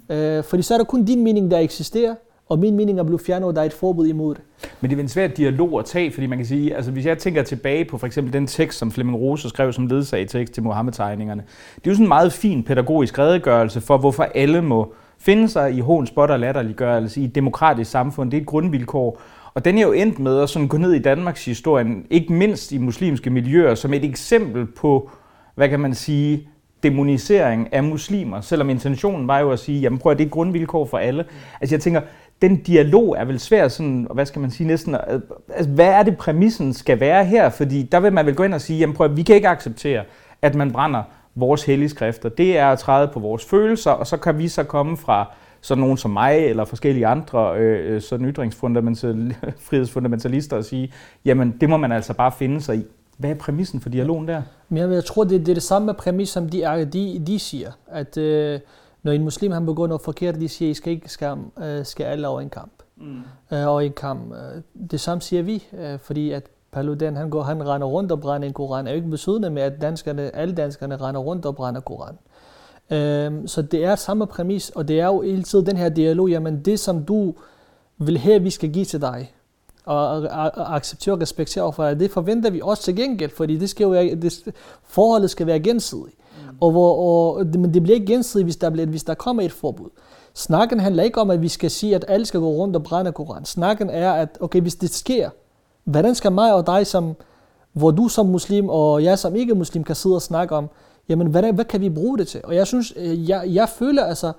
Mm. 0.08 0.14
Øh, 0.14 0.44
fordi 0.44 0.62
så 0.62 0.74
er 0.74 0.78
der 0.78 0.84
kun 0.84 1.04
din 1.04 1.24
mening, 1.24 1.50
der 1.50 1.58
eksisterer, 1.58 2.14
og 2.48 2.58
min 2.58 2.76
mening 2.76 2.98
er 2.98 3.02
blevet 3.02 3.20
fjernet, 3.20 3.48
og 3.48 3.54
der 3.54 3.60
er 3.60 3.66
et 3.66 3.72
forbud 3.72 4.06
imod 4.06 4.34
det. 4.34 4.42
Men 4.80 4.90
det 4.90 4.96
er 4.98 5.02
en 5.02 5.08
svær 5.08 5.26
dialog 5.26 5.78
at 5.78 5.84
tage, 5.84 6.12
fordi 6.12 6.26
man 6.26 6.38
kan 6.38 6.46
sige, 6.46 6.76
altså 6.76 6.90
hvis 6.90 7.06
jeg 7.06 7.18
tænker 7.18 7.42
tilbage 7.42 7.84
på 7.84 7.98
for 7.98 8.06
eksempel 8.06 8.32
den 8.32 8.46
tekst, 8.46 8.78
som 8.78 8.92
Flemming 8.92 9.18
Rose 9.18 9.48
skrev 9.48 9.72
som 9.72 10.04
tekst 10.28 10.54
til 10.54 10.62
Mohammed-tegningerne, 10.62 11.42
det 11.74 11.86
er 11.86 11.90
jo 11.90 11.94
sådan 11.94 12.04
en 12.04 12.08
meget 12.08 12.32
fin 12.32 12.64
pædagogisk 12.64 13.18
redegørelse 13.18 13.80
for, 13.80 13.98
hvorfor 13.98 14.22
alle 14.22 14.62
må 14.62 14.94
finde 15.18 15.48
sig 15.48 15.74
i 15.74 15.80
hån, 15.80 16.06
spot 16.06 16.30
og 16.30 16.40
latterliggørelse 16.40 17.20
i 17.20 17.24
et 17.24 17.34
demokratisk 17.34 17.90
samfund. 17.90 18.30
Det 18.30 18.36
er 18.36 18.40
et 18.40 18.46
grundvilkår. 18.46 19.20
Og 19.54 19.64
den 19.64 19.78
er 19.78 19.82
jo 19.82 19.92
endt 19.92 20.18
med 20.18 20.40
at 20.40 20.48
sådan 20.48 20.68
gå 20.68 20.76
ned 20.76 20.92
i 20.92 20.98
Danmarks 20.98 21.44
historien, 21.44 22.06
ikke 22.10 22.32
mindst 22.32 22.72
i 22.72 22.78
muslimske 22.78 23.30
miljøer, 23.30 23.74
som 23.74 23.94
et 23.94 24.04
eksempel 24.04 24.66
på, 24.66 25.10
hvad 25.54 25.68
kan 25.68 25.80
man 25.80 25.94
sige, 25.94 26.48
demonisering 26.82 27.72
af 27.72 27.84
muslimer, 27.84 28.40
selvom 28.40 28.70
intentionen 28.70 29.28
var 29.28 29.38
jo 29.38 29.50
at 29.50 29.58
sige, 29.58 29.80
jamen 29.80 29.98
prøv 29.98 30.12
at 30.12 30.18
det 30.18 30.24
er 30.24 30.28
et 30.28 30.32
grundvilkår 30.32 30.84
for 30.84 30.98
alle. 30.98 31.24
Altså 31.60 31.74
jeg 31.74 31.80
tænker, 31.80 32.00
den 32.42 32.56
dialog 32.56 33.16
er 33.18 33.24
vel 33.24 33.40
svær 33.40 33.68
sådan, 33.68 34.06
hvad 34.14 34.26
skal 34.26 34.40
man 34.40 34.50
sige 34.50 34.66
næsten, 34.66 34.94
øh, 34.94 35.20
altså, 35.48 35.70
hvad 35.70 35.88
er 35.88 36.02
det 36.02 36.16
præmissen 36.16 36.74
skal 36.74 37.00
være 37.00 37.24
her? 37.24 37.48
Fordi 37.48 37.82
der 37.82 38.00
vil 38.00 38.12
man 38.12 38.26
vel 38.26 38.34
gå 38.34 38.42
ind 38.42 38.54
og 38.54 38.60
sige, 38.60 38.78
jamen 38.78 38.96
prøv, 38.96 39.16
vi 39.16 39.22
kan 39.22 39.34
ikke 39.34 39.48
acceptere, 39.48 40.04
at 40.42 40.54
man 40.54 40.72
brænder 40.72 41.02
vores 41.34 41.64
hellige 41.64 41.88
skrifter. 41.88 42.28
Det 42.28 42.58
er 42.58 42.66
at 42.66 42.78
træde 42.78 43.08
på 43.08 43.20
vores 43.20 43.44
følelser, 43.44 43.90
og 43.90 44.06
så 44.06 44.16
kan 44.16 44.38
vi 44.38 44.48
så 44.48 44.64
komme 44.64 44.96
fra 44.96 45.26
sådan 45.60 45.80
nogen 45.80 45.96
som 45.96 46.10
mig, 46.10 46.38
eller 46.38 46.64
forskellige 46.64 47.06
andre 47.06 47.58
øh, 47.58 47.94
øh 47.94 48.02
sådan 48.02 48.26
ytringsfundamentalister 48.26 50.56
og 50.62 50.64
sige, 50.64 50.92
jamen 51.24 51.56
det 51.60 51.68
må 51.68 51.76
man 51.76 51.92
altså 51.92 52.14
bare 52.14 52.32
finde 52.32 52.60
sig 52.60 52.76
i. 52.76 52.84
Hvad 53.18 53.30
er 53.30 53.34
præmissen 53.34 53.80
for 53.80 53.88
dialogen 53.88 54.28
der? 54.28 54.42
Men 54.68 54.92
jeg 54.92 55.04
tror, 55.04 55.24
det, 55.24 55.40
det 55.40 55.48
er 55.48 55.54
det 55.54 55.62
samme 55.62 55.94
præmis, 55.94 56.28
som 56.28 56.48
de, 56.48 56.62
er, 56.62 56.84
de, 56.84 57.22
de 57.26 57.38
siger. 57.38 57.70
At 57.86 58.16
øh, 58.16 58.60
når 59.06 59.12
en 59.12 59.24
muslim 59.24 59.52
han 59.52 59.66
begår 59.66 59.86
noget 59.86 60.00
forkert, 60.00 60.34
de 60.34 60.48
siger, 60.48 60.68
at 60.68 60.70
I 60.70 60.74
skal 60.74 60.92
ikke 60.92 61.08
skam, 61.08 61.52
øh, 61.62 61.84
skal 61.84 62.04
alle 62.04 62.28
over 62.28 62.40
en 62.40 62.50
kamp. 62.50 62.72
Mm. 62.96 63.20
Øh, 63.52 63.68
over 63.68 63.80
en 63.80 63.92
kamp. 63.92 64.32
Øh, 64.32 64.62
det 64.90 65.00
samme 65.00 65.22
siger 65.22 65.42
vi, 65.42 65.64
øh, 65.78 65.98
fordi 65.98 66.30
at 66.30 66.42
Paludan, 66.72 67.16
han, 67.16 67.30
går, 67.30 67.42
han 67.42 67.68
render 67.68 67.86
rundt 67.86 68.12
og 68.12 68.20
brænder 68.20 68.48
en 68.48 68.54
koran, 68.54 68.86
er 68.86 68.90
jo 68.90 68.96
ikke 68.96 69.08
besøgende 69.08 69.50
med, 69.50 69.62
at 69.62 69.80
danskerne, 69.80 70.36
alle 70.36 70.54
danskerne 70.54 70.96
render 70.96 71.20
rundt 71.20 71.46
og 71.46 71.56
brænder 71.56 71.80
koran. 71.80 72.18
Øh, 72.90 73.48
så 73.48 73.62
det 73.62 73.84
er 73.84 73.94
samme 73.94 74.26
præmis, 74.26 74.70
og 74.70 74.88
det 74.88 75.00
er 75.00 75.06
jo 75.06 75.20
hele 75.20 75.42
tiden 75.42 75.66
den 75.66 75.76
her 75.76 75.88
dialog, 75.88 76.28
jamen 76.28 76.60
det 76.64 76.80
som 76.80 77.04
du 77.04 77.34
vil 77.98 78.18
have, 78.18 78.42
vi 78.42 78.50
skal 78.50 78.72
give 78.72 78.84
til 78.84 79.00
dig, 79.00 79.32
og, 79.84 80.08
og, 80.08 80.52
og 80.54 80.76
acceptere 80.76 81.14
og 81.14 81.20
respektere 81.20 81.72
for 81.72 81.88
dig, 81.88 82.00
det 82.00 82.10
forventer 82.10 82.50
vi 82.50 82.60
også 82.62 82.82
til 82.82 82.96
gengæld, 82.96 83.30
fordi 83.30 83.56
det 83.56 83.70
skal 83.70 83.84
jo 83.84 83.90
være, 83.90 84.14
det, 84.14 84.54
forholdet 84.84 85.30
skal 85.30 85.46
være 85.46 85.60
gensidigt. 85.60 86.14
Og, 86.60 86.70
hvor, 86.70 86.94
og, 86.94 87.46
men 87.46 87.74
det 87.74 87.82
bliver 87.82 87.94
ikke 87.94 88.12
gensidigt, 88.12 88.46
hvis 88.46 88.56
der, 88.56 88.70
bliver, 88.70 88.86
hvis 88.86 89.04
der 89.04 89.14
kommer 89.14 89.42
et 89.42 89.52
forbud. 89.52 89.88
Snakken 90.34 90.80
handler 90.80 91.02
ikke 91.02 91.20
om, 91.20 91.30
at 91.30 91.42
vi 91.42 91.48
skal 91.48 91.70
sige, 91.70 91.94
at 91.94 92.04
alle 92.08 92.26
skal 92.26 92.40
gå 92.40 92.48
rundt 92.48 92.76
og 92.76 92.82
brænde 92.82 93.12
Koran. 93.12 93.44
Snakken 93.44 93.90
er, 93.90 94.12
at 94.12 94.38
okay, 94.40 94.60
hvis 94.60 94.74
det 94.74 94.90
sker, 94.90 95.30
hvordan 95.84 96.14
skal 96.14 96.32
mig 96.32 96.54
og 96.54 96.66
dig, 96.66 96.86
som, 96.86 97.16
hvor 97.72 97.90
du 97.90 98.08
som 98.08 98.26
muslim 98.26 98.68
og 98.68 99.04
jeg 99.04 99.18
som 99.18 99.36
ikke 99.36 99.54
muslim 99.54 99.84
kan 99.84 99.94
sidde 99.94 100.14
og 100.14 100.22
snakke 100.22 100.56
om, 100.56 100.68
jamen 101.08 101.26
hvad, 101.26 101.52
hvad 101.52 101.64
kan 101.64 101.80
vi 101.80 101.90
bruge 101.90 102.18
det 102.18 102.28
til? 102.28 102.40
Og 102.44 102.54
jeg 102.54 102.66
synes, 102.66 102.92
øh, 102.96 103.28
jeg, 103.30 103.44
jeg 103.46 103.68
føler 103.68 104.04
altså, 104.04 104.32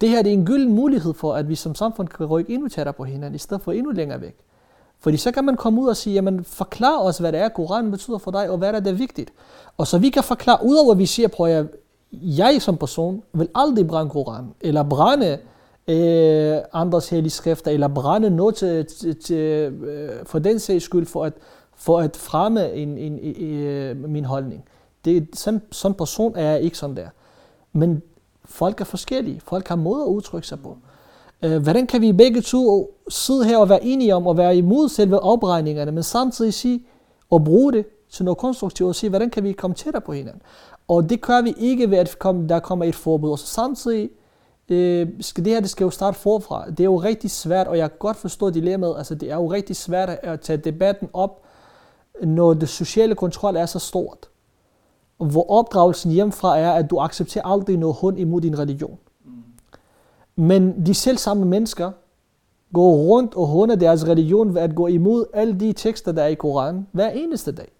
det 0.00 0.08
her 0.08 0.22
det 0.22 0.30
er 0.30 0.34
en 0.34 0.46
gylden 0.46 0.72
mulighed 0.72 1.14
for, 1.14 1.34
at 1.34 1.48
vi 1.48 1.54
som 1.54 1.74
samfund 1.74 2.08
kan 2.08 2.26
rykke 2.26 2.54
endnu 2.54 2.68
tættere 2.68 2.92
på 2.92 3.04
hinanden, 3.04 3.34
i 3.34 3.38
stedet 3.38 3.62
for 3.62 3.72
endnu 3.72 3.90
længere 3.90 4.20
væk. 4.20 4.36
Fordi 5.02 5.16
så 5.16 5.32
kan 5.32 5.44
man 5.44 5.56
komme 5.56 5.80
ud 5.80 5.88
og 5.88 5.96
sige, 5.96 6.14
jamen 6.14 6.44
forklar 6.44 6.98
os, 6.98 7.18
hvad 7.18 7.32
det 7.32 7.40
er, 7.40 7.48
Koranen 7.48 7.90
betyder 7.90 8.18
for 8.18 8.30
dig, 8.30 8.50
og 8.50 8.58
hvad 8.58 8.68
der 8.72 8.78
er, 8.78 8.80
det 8.80 8.98
vigtigt. 8.98 9.32
Og 9.76 9.86
så 9.86 9.98
vi 9.98 10.10
kan 10.10 10.22
forklare, 10.22 10.58
udover 10.64 10.92
at 10.92 10.98
vi 10.98 11.06
siger, 11.06 11.28
prøv 11.28 11.46
at 11.46 11.66
jeg 12.12 12.62
som 12.62 12.76
person 12.76 13.22
vil 13.32 13.48
aldrig 13.54 13.86
brænde 13.86 14.10
Koranen, 14.10 14.54
eller 14.60 14.82
brænde 14.82 15.38
øh, 15.88 16.58
andres 16.72 17.08
hellige 17.08 17.30
skrifter, 17.30 17.70
eller 17.70 17.88
brænde 17.88 18.30
noget 18.30 18.54
til, 18.54 18.86
til, 18.86 19.16
til, 19.16 19.36
øh, 19.36 20.26
for 20.26 20.38
den 20.38 20.58
sags 20.58 20.84
skyld, 20.84 21.06
for 21.06 21.24
at, 21.24 21.32
for 21.76 22.00
at 22.00 22.16
fremme 22.16 22.72
en, 22.72 22.98
en, 22.98 23.18
en, 23.18 23.58
øh, 23.58 24.10
min 24.10 24.24
holdning. 24.24 24.64
Det, 25.04 25.28
sådan, 25.34 25.62
sådan 25.72 25.94
person 25.94 26.36
er 26.36 26.50
jeg 26.50 26.60
ikke 26.60 26.78
sådan 26.78 26.96
der. 26.96 27.08
Men 27.72 28.02
Folk 28.44 28.80
er 28.80 28.84
forskellige. 28.84 29.40
Folk 29.40 29.68
har 29.68 29.76
måder 29.76 30.04
at 30.04 30.08
udtrykke 30.08 30.46
sig 30.46 30.60
på. 30.62 30.78
Øh, 31.44 31.62
hvordan 31.62 31.86
kan 31.86 32.00
vi 32.00 32.12
begge 32.12 32.40
to 32.40 32.94
sidde 33.08 33.44
her 33.44 33.58
og 33.58 33.68
være 33.68 33.84
enige 33.84 34.14
om 34.14 34.26
at 34.26 34.36
være 34.36 34.56
imod 34.56 34.88
selve 34.88 35.20
opregningerne, 35.20 35.92
men 35.92 36.02
samtidig 36.02 36.54
sige 36.54 36.86
og 37.30 37.44
bruge 37.44 37.72
det 37.72 37.86
til 38.10 38.24
noget 38.24 38.38
konstruktivt 38.38 38.88
og 38.88 38.94
sige, 38.94 39.10
hvordan 39.10 39.30
kan 39.30 39.44
vi 39.44 39.52
komme 39.52 39.74
tættere 39.74 40.00
på 40.00 40.12
hinanden? 40.12 40.42
Og 40.88 41.10
det 41.10 41.20
gør 41.20 41.42
vi 41.42 41.54
ikke 41.58 41.90
ved, 41.90 41.98
at 41.98 42.16
der 42.48 42.60
kommer 42.60 42.84
et 42.84 42.94
forbud. 42.94 43.30
Og 43.30 43.38
så 43.38 43.46
samtidig 43.46 44.10
øh, 44.68 45.08
skal 45.20 45.44
det 45.44 45.52
her 45.52 45.60
det 45.60 45.70
skal 45.70 45.84
jo 45.84 45.90
starte 45.90 46.18
forfra. 46.18 46.70
Det 46.70 46.80
er 46.80 46.84
jo 46.84 46.96
rigtig 46.96 47.30
svært, 47.30 47.68
og 47.68 47.78
jeg 47.78 47.90
kan 47.90 47.98
godt 47.98 48.16
forstå 48.16 48.50
dilemmaet. 48.50 48.94
Altså, 48.98 49.14
det 49.14 49.30
er 49.30 49.36
jo 49.36 49.46
rigtig 49.46 49.76
svært 49.76 50.08
at 50.08 50.40
tage 50.40 50.56
debatten 50.56 51.08
op, 51.12 51.42
når 52.22 52.54
det 52.54 52.68
sociale 52.68 53.14
kontrol 53.14 53.56
er 53.56 53.66
så 53.66 53.78
stort. 53.78 54.28
Hvor 55.18 55.50
opdragelsen 55.50 56.12
hjemmefra 56.12 56.58
er, 56.58 56.72
at 56.72 56.90
du 56.90 56.98
accepterer 56.98 57.46
aldrig 57.46 57.76
noget 57.76 57.96
hund 58.00 58.18
imod 58.18 58.40
din 58.40 58.58
religion. 58.58 58.98
Men 60.36 60.86
de 60.86 60.94
selv 60.94 61.18
samme 61.18 61.44
mennesker 61.44 61.90
går 62.72 62.96
rundt 62.96 63.34
og 63.34 63.46
hunder 63.46 63.74
deres 63.74 64.06
religion 64.06 64.54
ved 64.54 64.62
at 64.62 64.74
gå 64.74 64.86
imod 64.86 65.24
alle 65.32 65.60
de 65.60 65.72
tekster, 65.72 66.12
der 66.12 66.22
er 66.22 66.26
i 66.26 66.34
Koranen 66.34 66.86
hver 66.92 67.10
eneste 67.10 67.52
dag. 67.52 67.72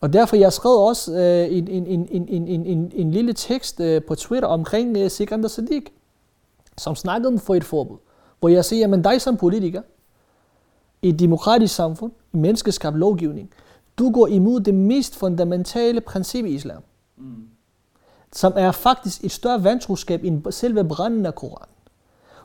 Og 0.00 0.12
derfor 0.12 0.36
jeg 0.36 0.52
skrev 0.52 0.72
også 0.72 1.12
øh, 1.12 1.56
en, 1.56 1.68
en, 1.68 1.86
en, 1.86 2.08
en, 2.10 2.48
en, 2.48 2.66
en, 2.66 2.92
en 2.94 3.10
lille 3.10 3.32
tekst 3.32 3.80
øh, 3.80 4.02
på 4.02 4.14
Twitter 4.14 4.48
omkring 4.48 4.96
øh, 4.96 5.10
Sikander 5.10 5.48
Sadiq, 5.48 5.84
som 6.78 6.94
snakkede 6.94 7.28
om 7.28 7.38
for 7.38 7.54
et 7.54 7.64
forbud. 7.64 7.96
Hvor 8.40 8.48
jeg 8.48 8.64
siger, 8.64 8.94
at 8.94 9.04
dig 9.04 9.20
som 9.20 9.36
politiker, 9.36 9.82
i 11.02 11.08
et 11.08 11.18
demokratisk 11.18 11.74
samfund, 11.74 12.12
i 12.32 12.36
menneskeskabt 12.36 12.96
lovgivning, 12.96 13.50
du 13.98 14.10
går 14.10 14.26
imod 14.26 14.60
det 14.60 14.74
mest 14.74 15.16
fundamentale 15.16 16.00
princip 16.00 16.44
i 16.44 16.48
islam. 16.48 16.82
Mm. 17.16 17.48
Som 18.32 18.52
er 18.56 18.70
faktisk 18.70 19.24
et 19.24 19.32
større 19.32 19.64
vantroskab 19.64 20.24
end 20.24 20.52
selve 20.52 20.84
branden 20.84 21.26
af 21.26 21.34
Koranen. 21.34 21.73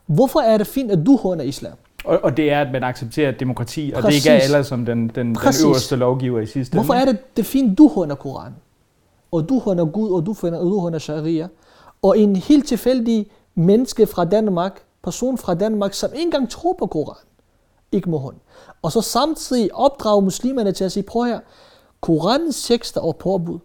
Hvorfor 0.09 0.39
er 0.39 0.57
det 0.57 0.67
fint, 0.67 0.91
at 0.91 1.05
du 1.05 1.17
håner 1.17 1.43
islam? 1.43 1.73
Og, 2.05 2.19
og 2.23 2.37
det 2.37 2.51
er, 2.51 2.61
at 2.61 2.71
man 2.71 2.83
accepterer 2.83 3.31
demokrati, 3.31 3.91
og 3.95 4.01
Præcis. 4.01 4.23
det 4.23 4.29
ikke 4.29 4.43
er 4.43 4.43
alle 4.43 4.63
som 4.63 4.85
den, 4.85 5.07
den, 5.07 5.35
den 5.35 5.37
øverste 5.65 5.95
lovgiver 5.95 6.39
i 6.39 6.45
sidste 6.45 6.73
Hvorfor 6.73 6.93
er 6.93 7.05
det, 7.05 7.37
det 7.37 7.45
fint, 7.45 7.77
du 7.77 7.87
håner 7.87 8.15
Koran? 8.15 8.53
Og 9.31 9.49
du 9.49 9.59
håner 9.59 9.85
Gud, 9.85 10.11
og 10.11 10.25
du, 10.25 10.35
og 10.43 10.65
du 10.65 10.79
håner 10.79 10.99
sharia. 10.99 11.47
Og 12.01 12.19
en 12.19 12.35
helt 12.35 12.67
tilfældig 12.67 13.27
menneske 13.55 14.07
fra 14.07 14.25
Danmark, 14.25 14.81
person 15.03 15.37
fra 15.37 15.53
Danmark, 15.53 15.93
som 15.93 16.09
ikke 16.13 16.23
engang 16.23 16.49
tror 16.49 16.75
på 16.79 16.85
Koran, 16.85 17.25
ikke 17.91 18.09
må 18.09 18.17
håne. 18.17 18.37
Og 18.81 18.91
så 18.91 19.01
samtidig 19.01 19.75
opdrage 19.75 20.21
muslimerne 20.21 20.71
til 20.71 20.83
at 20.83 20.91
sige, 20.91 21.03
prøv 21.03 21.23
her, 21.23 21.39
Koranens 22.01 22.63
tekster 22.63 23.01
og 23.01 23.15
påbud, 23.15 23.59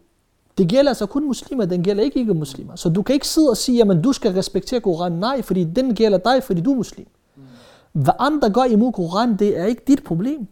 det 0.58 0.68
gælder 0.68 0.90
altså 0.90 1.06
kun 1.06 1.26
muslimer, 1.26 1.64
den 1.64 1.82
gælder 1.82 2.02
ikke 2.02 2.18
ikke 2.18 2.34
muslimer. 2.34 2.76
Så 2.76 2.88
du 2.88 3.02
kan 3.02 3.14
ikke 3.14 3.28
sidde 3.28 3.50
og 3.50 3.56
sige, 3.56 3.82
at 3.82 4.04
du 4.04 4.12
skal 4.12 4.32
respektere 4.32 4.80
Koranen. 4.80 5.20
Nej, 5.20 5.42
fordi 5.42 5.64
den 5.64 5.94
gælder 5.94 6.18
dig, 6.18 6.42
fordi 6.42 6.60
du 6.60 6.72
er 6.72 6.76
muslim. 6.76 7.06
Hvad 7.92 8.14
andre 8.18 8.50
gør 8.50 8.64
imod 8.64 8.92
Koranen, 8.92 9.38
det 9.38 9.58
er 9.58 9.64
ikke 9.64 9.82
dit 9.86 10.04
problem. 10.04 10.46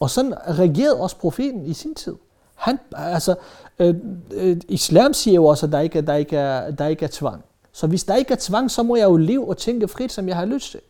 Og 0.00 0.10
sådan 0.10 0.34
reagerede 0.58 1.00
også 1.00 1.16
profeten 1.16 1.66
i 1.66 1.72
sin 1.72 1.94
tid. 1.94 2.14
Han, 2.54 2.78
altså, 2.96 3.34
øh, 3.78 3.94
øh, 4.34 4.56
islam 4.68 5.12
siger 5.12 5.34
jo 5.34 5.44
også, 5.44 5.66
at 5.66 5.72
der 5.72 5.80
ikke, 5.80 6.00
der, 6.00 6.14
ikke 6.14 6.36
er, 6.36 6.70
der 6.70 6.86
ikke 6.86 7.04
er 7.04 7.08
tvang. 7.12 7.44
Så 7.72 7.86
hvis 7.86 8.04
der 8.04 8.14
ikke 8.14 8.32
er 8.32 8.38
tvang, 8.40 8.70
så 8.70 8.82
må 8.82 8.96
jeg 8.96 9.04
jo 9.04 9.16
leve 9.16 9.48
og 9.48 9.56
tænke 9.56 9.88
frit, 9.88 10.12
som 10.12 10.28
jeg 10.28 10.36
har 10.36 10.44
lyst 10.44 10.70
til. 10.70 10.80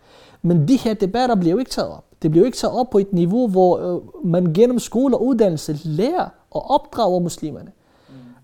Men 0.42 0.68
de 0.68 0.76
her 0.76 0.94
debatter 0.94 1.34
bliver 1.34 1.52
jo 1.52 1.58
ikke 1.58 1.70
taget 1.70 1.90
op. 1.90 2.04
Det 2.22 2.30
bliver 2.30 2.42
jo 2.42 2.46
ikke 2.46 2.58
taget 2.58 2.74
op 2.74 2.90
på 2.90 2.98
et 2.98 3.12
niveau, 3.12 3.48
hvor 3.48 3.78
øh, 3.78 4.26
man 4.26 4.52
gennem 4.52 4.78
skole 4.78 5.16
og 5.16 5.26
uddannelse 5.26 5.80
lærer 5.84 6.28
og 6.50 6.70
opdrager 6.70 7.20
muslimerne 7.20 7.72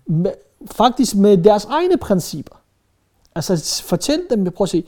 med, 0.05 0.31
Faktisk 0.71 1.15
med 1.15 1.37
deres 1.37 1.65
egne 1.65 1.97
principper. 1.97 2.55
Altså 3.35 3.83
fortæl 3.87 4.19
dem, 4.29 4.51
prøv 4.51 4.65
at 4.65 4.69
se, 4.69 4.83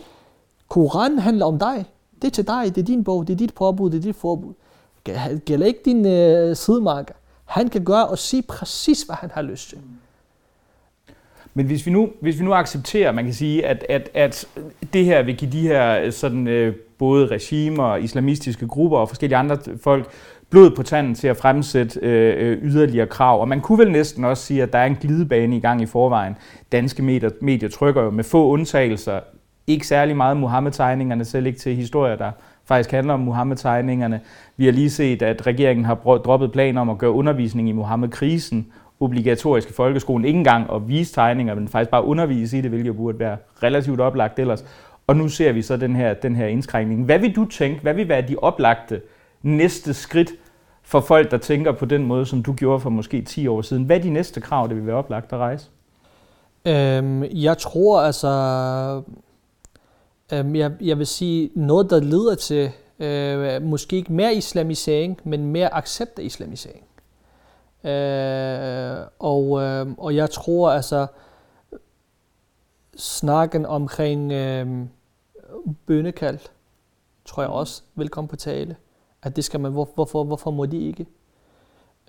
Koranen 0.68 1.20
handler 1.20 1.46
om 1.46 1.60
dig. 1.60 1.86
Det 2.22 2.28
er 2.28 2.32
til 2.32 2.48
dig, 2.48 2.76
det 2.76 2.82
er 2.82 2.86
din 2.86 3.04
bog, 3.04 3.28
det 3.28 3.34
er 3.34 3.38
dit 3.38 3.54
påbud, 3.54 3.90
det 3.90 3.98
er 3.98 4.02
dit 4.02 4.16
forbud. 4.16 4.54
Det 5.06 5.42
gælder 5.46 5.66
ikke 5.66 5.80
din 5.86 6.06
øh, 6.06 6.56
sidemarker. 6.56 7.14
Han 7.46 7.70
kan 7.70 7.84
gøre 7.84 8.08
og 8.08 8.18
sige 8.18 8.42
præcis, 8.42 9.02
hvad 9.02 9.16
han 9.16 9.32
har 9.34 9.42
lyst 9.42 9.70
til. 9.70 9.78
Men 11.54 11.66
hvis 11.66 11.86
vi 11.86 11.92
nu, 11.92 12.10
hvis 12.22 12.40
vi 12.40 12.44
nu 12.44 12.54
accepterer, 12.54 13.12
man 13.12 13.26
kan 13.26 13.34
sige, 13.34 13.66
at, 13.66 13.86
at, 13.90 14.10
at 14.14 14.48
det 14.94 15.06
her 15.06 15.24
vil 15.24 15.38
give 15.38 15.52
de 15.52 15.62
her 15.62 16.00
øh, 16.00 16.12
sådan, 16.12 16.48
øh, 16.48 16.76
både 16.98 17.28
regimer, 17.28 17.96
islamistiske 17.96 18.68
grupper 18.68 18.98
og 18.98 19.10
forskellige 19.10 19.38
andre 19.38 19.58
folk 19.82 20.10
blod 20.56 20.72
på 20.72 20.84
tanden 20.84 21.16
til 21.16 21.28
at 21.28 21.38
fremsætte 21.38 22.00
øh, 22.02 22.52
øh, 22.52 22.58
yderligere 22.64 23.08
krav. 23.08 23.42
Og 23.42 23.48
man 23.48 23.62
kunne 23.62 23.80
vel 23.80 23.92
næsten 23.92 24.24
også 24.24 24.44
sige, 24.44 24.64
at 24.64 24.74
der 24.74 24.80
er 24.80 24.86
en 24.86 24.96
glidebane 24.96 25.58
i 25.58 25.60
gang 25.60 25.82
i 25.82 25.86
forvejen. 25.86 26.36
Danske 26.72 27.04
medier, 27.04 27.30
medier 27.42 27.70
trykker 27.70 28.02
jo 28.02 28.10
med 28.10 28.24
få 28.24 28.48
undtagelser 28.48 29.20
ikke 29.68 29.88
særlig 29.88 30.18
meget 30.18 30.38
Muhammed-tegningerne, 30.38 31.26
selv 31.26 31.46
ikke 31.46 31.60
til 31.60 31.76
historier, 31.76 32.16
der 32.16 32.32
faktisk 32.66 32.92
handler 32.92 33.14
om 33.14 33.20
Muhammed-tegningerne. 33.20 34.20
Vi 34.58 34.66
har 34.66 34.72
lige 34.72 34.90
set, 34.90 35.22
at 35.22 35.48
regeringen 35.48 35.86
har 35.86 35.96
droppet 35.96 36.52
planer 36.52 36.82
om 36.82 36.90
at 36.90 36.98
gøre 36.98 37.12
undervisning 37.12 37.70
i 37.70 37.72
Muhammed-krisen 37.72 38.68
obligatorisk 39.00 39.70
i 39.70 39.74
folkeskolen. 39.74 40.26
Ikke 40.26 40.38
engang 40.38 40.74
at 40.74 40.88
vise 40.88 41.14
tegninger, 41.14 41.56
men 41.56 41.68
faktisk 41.68 41.92
bare 41.92 42.06
undervise 42.06 42.58
i 42.58 42.62
det, 42.62 42.70
hvilket 42.70 42.96
burde 42.96 43.20
være 43.20 43.38
relativt 43.64 44.00
oplagt 44.00 44.40
ellers. 44.40 44.66
Og 45.08 45.16
nu 45.16 45.28
ser 45.28 45.52
vi 45.52 45.62
så 45.62 45.78
den 45.78 45.96
her, 45.96 46.14
den 46.14 46.36
her 46.36 46.48
indskrænkning. 46.48 47.06
Hvad 47.06 47.20
vil 47.20 47.36
du 47.36 47.46
tænke, 47.46 47.82
hvad 47.82 47.94
vil 47.94 48.10
være 48.10 48.22
de 48.22 48.36
oplagte 48.42 49.02
næste 49.44 49.94
skridt 49.94 50.32
for 50.86 51.00
folk, 51.00 51.32
der 51.32 51.38
tænker 51.38 51.72
på 51.72 51.86
den 51.86 52.04
måde, 52.04 52.26
som 52.26 52.44
du 52.44 52.54
gjorde 52.54 52.80
for 52.80 52.90
måske 52.90 53.22
10 53.22 53.48
år 53.48 53.62
siden? 53.62 53.84
Hvad 53.84 53.98
er 53.98 54.02
de 54.02 54.10
næste 54.10 54.42
krav, 54.42 54.68
det 54.68 54.76
vil 54.76 54.88
være 54.88 54.96
oplagt 54.96 55.34
at 55.34 55.40
rejse? 55.40 55.70
Øhm, 56.66 57.24
jeg 57.24 57.58
tror 57.58 58.02
altså, 58.02 58.32
øhm, 60.34 60.56
jeg, 60.56 60.72
jeg 60.82 60.98
vil 60.98 61.08
sige 61.08 61.50
noget, 61.56 61.90
der 61.90 62.00
leder 62.00 62.36
til 62.36 62.72
øh, 63.00 63.62
måske 63.62 63.96
ikke 63.96 64.14
mere 64.14 64.36
islamisering, 64.36 65.20
men 65.24 65.46
mere 65.46 65.74
accept 65.74 66.20
af 66.20 66.24
islamisering. 66.24 66.84
Øh, 67.84 69.08
og, 69.20 69.62
øh, 69.62 69.88
og 69.98 70.16
jeg 70.16 70.30
tror 70.30 70.72
altså, 70.72 71.08
snakken 72.96 73.66
omkring 73.66 74.32
øh, 74.32 74.68
bønnekald, 75.86 76.40
tror 77.26 77.44
jeg 77.44 77.50
også 77.50 77.82
vil 77.96 78.10
komme 78.10 78.28
på 78.28 78.36
tale. 78.36 78.76
At 79.26 79.36
det 79.36 79.44
skal 79.44 79.60
man, 79.60 79.72
hvor, 79.72 79.90
hvorfor, 79.96 80.24
hvorfor 80.24 80.52
må 80.52 80.66
de 80.66 80.88
ikke? 80.88 81.06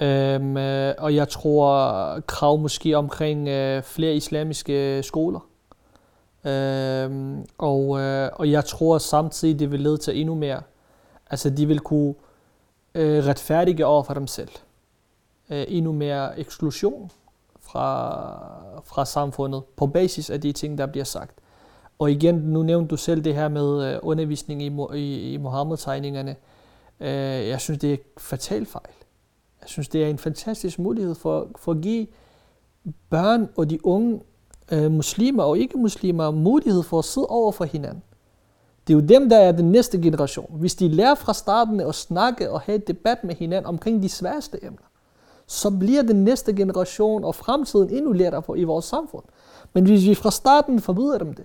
Øhm, 0.00 0.56
øh, 0.56 0.94
og 0.98 1.14
jeg 1.14 1.28
tror 1.28 2.20
krav 2.20 2.58
måske 2.58 2.96
omkring 2.96 3.48
øh, 3.48 3.82
flere 3.82 4.14
islamiske 4.14 4.96
øh, 4.96 5.04
skoler. 5.04 5.40
Øhm, 6.44 7.46
og, 7.58 8.00
øh, 8.00 8.30
og 8.32 8.50
jeg 8.50 8.64
tror 8.64 8.98
samtidig, 8.98 9.58
det 9.58 9.72
vil 9.72 9.80
lede 9.80 9.96
til 9.96 10.20
endnu 10.20 10.34
mere. 10.34 10.62
Altså 11.30 11.50
de 11.50 11.66
vil 11.66 11.80
kunne 11.80 12.14
øh, 12.94 13.26
retfærdige 13.26 13.86
over 13.86 14.02
for 14.02 14.14
dem 14.14 14.26
selv. 14.26 14.50
Øh, 15.50 15.64
endnu 15.68 15.92
mere 15.92 16.38
eksklusion 16.38 17.10
fra, 17.60 18.28
fra 18.84 19.04
samfundet 19.04 19.62
på 19.76 19.86
basis 19.86 20.30
af 20.30 20.40
de 20.40 20.52
ting, 20.52 20.78
der 20.78 20.86
bliver 20.86 21.04
sagt. 21.04 21.34
Og 21.98 22.10
igen, 22.10 22.34
nu 22.34 22.62
nævnte 22.62 22.88
du 22.88 22.96
selv 22.96 23.24
det 23.24 23.34
her 23.34 23.48
med 23.48 23.92
øh, 23.92 23.98
undervisning 24.02 24.62
i, 24.62 24.98
i, 24.98 25.32
i 25.32 25.36
Mohammed-tegningerne. 25.36 26.36
Øh, 27.00 27.48
jeg 27.48 27.60
synes, 27.60 27.78
det 27.78 27.92
er 27.92 27.96
fatal 28.18 28.66
fejl. 28.66 28.94
Jeg 29.60 29.68
synes, 29.68 29.88
det 29.88 30.04
er 30.04 30.08
en 30.08 30.18
fantastisk 30.18 30.78
mulighed 30.78 31.14
for, 31.14 31.48
for 31.56 31.72
at 31.72 31.80
give 31.80 32.06
børn 33.10 33.48
og 33.56 33.70
de 33.70 33.86
unge 33.86 34.20
øh, 34.72 34.90
muslimer 34.90 35.42
og 35.42 35.58
ikke-muslimer 35.58 36.30
mulighed 36.30 36.82
for 36.82 36.98
at 36.98 37.04
sidde 37.04 37.26
over 37.26 37.52
for 37.52 37.64
hinanden. 37.64 38.02
Det 38.86 38.92
er 38.92 38.98
jo 38.98 39.06
dem, 39.06 39.28
der 39.28 39.38
er 39.38 39.52
den 39.52 39.72
næste 39.72 40.02
generation. 40.02 40.56
Hvis 40.58 40.74
de 40.74 40.88
lærer 40.88 41.14
fra 41.14 41.34
starten 41.34 41.80
at 41.80 41.94
snakke 41.94 42.50
og 42.50 42.60
have 42.60 42.76
et 42.76 42.88
debat 42.88 43.24
med 43.24 43.34
hinanden 43.34 43.66
omkring 43.66 44.02
de 44.02 44.08
sværeste 44.08 44.64
emner, 44.64 44.86
så 45.46 45.70
bliver 45.70 46.02
den 46.02 46.24
næste 46.24 46.56
generation 46.56 47.24
og 47.24 47.34
fremtiden 47.34 47.90
endnu 47.90 48.12
lettere 48.12 48.42
på 48.42 48.54
i 48.54 48.64
vores 48.64 48.84
samfund. 48.84 49.24
Men 49.72 49.84
hvis 49.84 50.06
vi 50.06 50.14
fra 50.14 50.30
starten 50.30 50.80
forbyder 50.80 51.18
dem 51.18 51.34
det, 51.34 51.44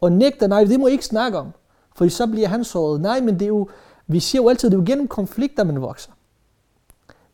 og 0.00 0.12
nægter, 0.12 0.46
nej, 0.46 0.64
det 0.64 0.80
må 0.80 0.86
I 0.86 0.92
ikke 0.92 1.04
snakke 1.04 1.38
om, 1.38 1.48
for 1.96 2.08
så 2.08 2.26
bliver 2.26 2.48
han 2.48 2.64
såret. 2.64 3.00
Nej, 3.00 3.20
men 3.20 3.34
det 3.34 3.42
er 3.42 3.48
jo, 3.48 3.68
vi 4.06 4.20
siger 4.20 4.42
jo 4.42 4.48
altid, 4.48 4.70
det 4.70 4.76
er 4.76 4.78
jo 4.78 4.84
gennem 4.86 5.08
konflikter, 5.08 5.64
man 5.64 5.80
vokser. 5.80 6.12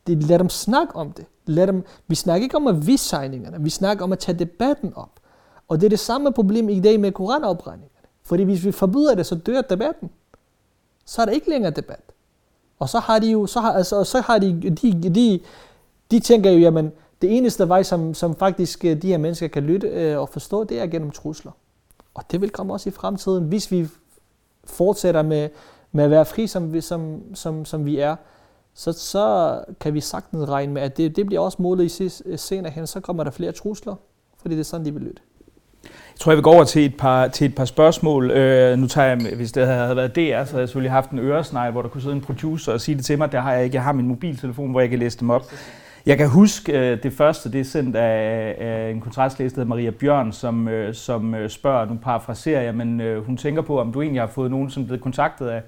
Det, 0.06 0.22
lad 0.22 0.38
dem 0.38 0.48
snakke 0.48 0.96
om 0.96 1.12
det. 1.12 1.24
Lad 1.46 1.66
dem, 1.66 1.84
vi 2.08 2.14
snakker 2.14 2.42
ikke 2.42 2.56
om 2.56 2.66
at 2.66 2.86
vise 2.86 3.04
signingerne, 3.04 3.62
vi 3.64 3.70
snakker 3.70 4.04
om 4.04 4.12
at 4.12 4.18
tage 4.18 4.38
debatten 4.38 4.92
op. 4.94 5.10
Og 5.68 5.80
det 5.80 5.86
er 5.86 5.90
det 5.90 5.98
samme 5.98 6.32
problem 6.32 6.68
i 6.68 6.80
dag 6.80 7.00
med 7.00 7.12
koranopbrændingerne. 7.12 7.90
Fordi 8.22 8.42
hvis 8.42 8.64
vi 8.64 8.72
forbyder 8.72 9.14
det, 9.14 9.26
så 9.26 9.34
dør 9.34 9.60
debatten. 9.60 10.10
Så 11.04 11.22
er 11.22 11.26
der 11.26 11.32
ikke 11.32 11.50
længere 11.50 11.72
debat. 11.72 12.02
Og 12.78 12.88
så 12.88 12.98
har 12.98 13.18
de 13.18 13.30
jo, 13.30 13.46
så 13.46 13.60
har, 13.60 13.72
altså, 13.72 14.04
så 14.04 14.20
har 14.20 14.38
de, 14.38 14.60
de, 14.62 15.10
de, 15.14 15.40
de 16.10 16.20
tænker 16.20 16.50
jo, 16.50 16.58
jamen, 16.58 16.92
det 17.22 17.36
eneste 17.36 17.68
vej, 17.68 17.82
som, 17.82 18.14
som 18.14 18.36
faktisk 18.36 18.84
øh, 18.84 19.02
de 19.02 19.08
her 19.08 19.18
mennesker 19.18 19.48
kan 19.48 19.62
lytte 19.62 19.88
øh, 19.88 20.18
og 20.18 20.28
forstå, 20.28 20.64
det 20.64 20.80
er 20.80 20.86
gennem 20.86 21.10
trusler. 21.10 21.52
Og 22.14 22.24
det 22.30 22.40
vil 22.40 22.50
komme 22.50 22.72
også 22.72 22.88
i 22.88 22.92
fremtiden, 22.92 23.44
hvis 23.44 23.70
vi 23.70 23.88
fortsætter 24.64 25.22
med, 25.22 25.48
med 25.92 26.04
at 26.04 26.10
være 26.10 26.24
fri, 26.24 26.46
som 26.46 26.72
vi, 26.72 26.80
som, 26.80 27.22
som, 27.34 27.64
som 27.64 27.86
vi 27.86 27.98
er, 27.98 28.16
så, 28.74 28.92
så 28.92 29.58
kan 29.80 29.94
vi 29.94 30.00
sagtens 30.00 30.48
regne 30.48 30.72
med, 30.72 30.82
at 30.82 30.96
det, 30.96 31.16
det 31.16 31.26
bliver 31.26 31.40
også 31.40 31.62
målet 31.62 32.00
i 32.00 32.08
senere 32.36 32.70
øh, 32.70 32.74
hen, 32.74 32.86
så 32.86 33.00
kommer 33.00 33.24
der 33.24 33.30
flere 33.30 33.52
trusler, 33.52 33.94
fordi 34.42 34.54
det 34.54 34.60
er 34.60 34.64
sådan, 34.64 34.86
de 34.86 34.92
vil 34.92 35.02
lytte. 35.02 35.22
tror, 36.20 36.32
jeg 36.32 36.36
vil 36.36 36.42
gå 36.42 36.50
over 36.50 36.64
til 36.64 36.84
et 36.84 36.96
par, 36.96 37.28
til 37.28 37.46
et 37.46 37.54
par 37.54 37.64
spørgsmål. 37.64 38.30
Øh, 38.30 38.78
nu 38.78 38.86
tager 38.86 39.08
jeg, 39.08 39.36
hvis 39.36 39.52
det 39.52 39.66
havde 39.66 39.96
været 39.96 40.16
DR, 40.16 40.20
så 40.20 40.26
havde 40.26 40.60
jeg 40.60 40.68
selvfølgelig 40.68 40.92
haft 40.92 41.10
en 41.10 41.18
øresnegl, 41.18 41.72
hvor 41.72 41.82
der 41.82 41.88
kunne 41.88 42.02
sidde 42.02 42.14
en 42.14 42.20
producer 42.20 42.72
og 42.72 42.80
sige 42.80 42.96
det 42.96 43.04
til 43.04 43.18
mig. 43.18 43.32
Det 43.32 43.42
har 43.42 43.52
jeg 43.52 43.64
ikke. 43.64 43.74
Jeg 43.74 43.82
har 43.82 43.92
min 43.92 44.06
mobiltelefon, 44.06 44.70
hvor 44.70 44.80
jeg 44.80 44.90
kan 44.90 44.98
læse 44.98 45.20
dem 45.20 45.30
op. 45.30 45.42
Jeg 46.06 46.18
kan 46.18 46.28
huske 46.28 46.72
øh, 46.72 47.02
det 47.02 47.12
første, 47.12 47.52
det 47.52 47.60
er 47.60 47.64
sendt 47.64 47.96
af, 47.96 48.56
af 48.58 48.90
en 48.90 49.00
kontrastlæser, 49.00 49.56
der 49.56 49.64
Maria 49.64 49.90
Bjørn, 49.90 50.32
som, 50.32 50.68
øh, 50.68 50.94
som 50.94 51.34
øh, 51.34 51.50
spørger, 51.50 51.86
nu 51.86 51.98
parafraserer 52.02 52.62
jeg, 52.62 52.74
men 52.74 53.00
øh, 53.00 53.26
hun 53.26 53.36
tænker 53.36 53.62
på, 53.62 53.80
om 53.80 53.92
du 53.92 54.02
egentlig 54.02 54.22
har 54.22 54.26
fået 54.26 54.50
nogen, 54.50 54.70
som 54.70 54.82
er 54.82 54.86
blevet 54.86 55.02
kontaktet 55.02 55.48
af 55.48 55.62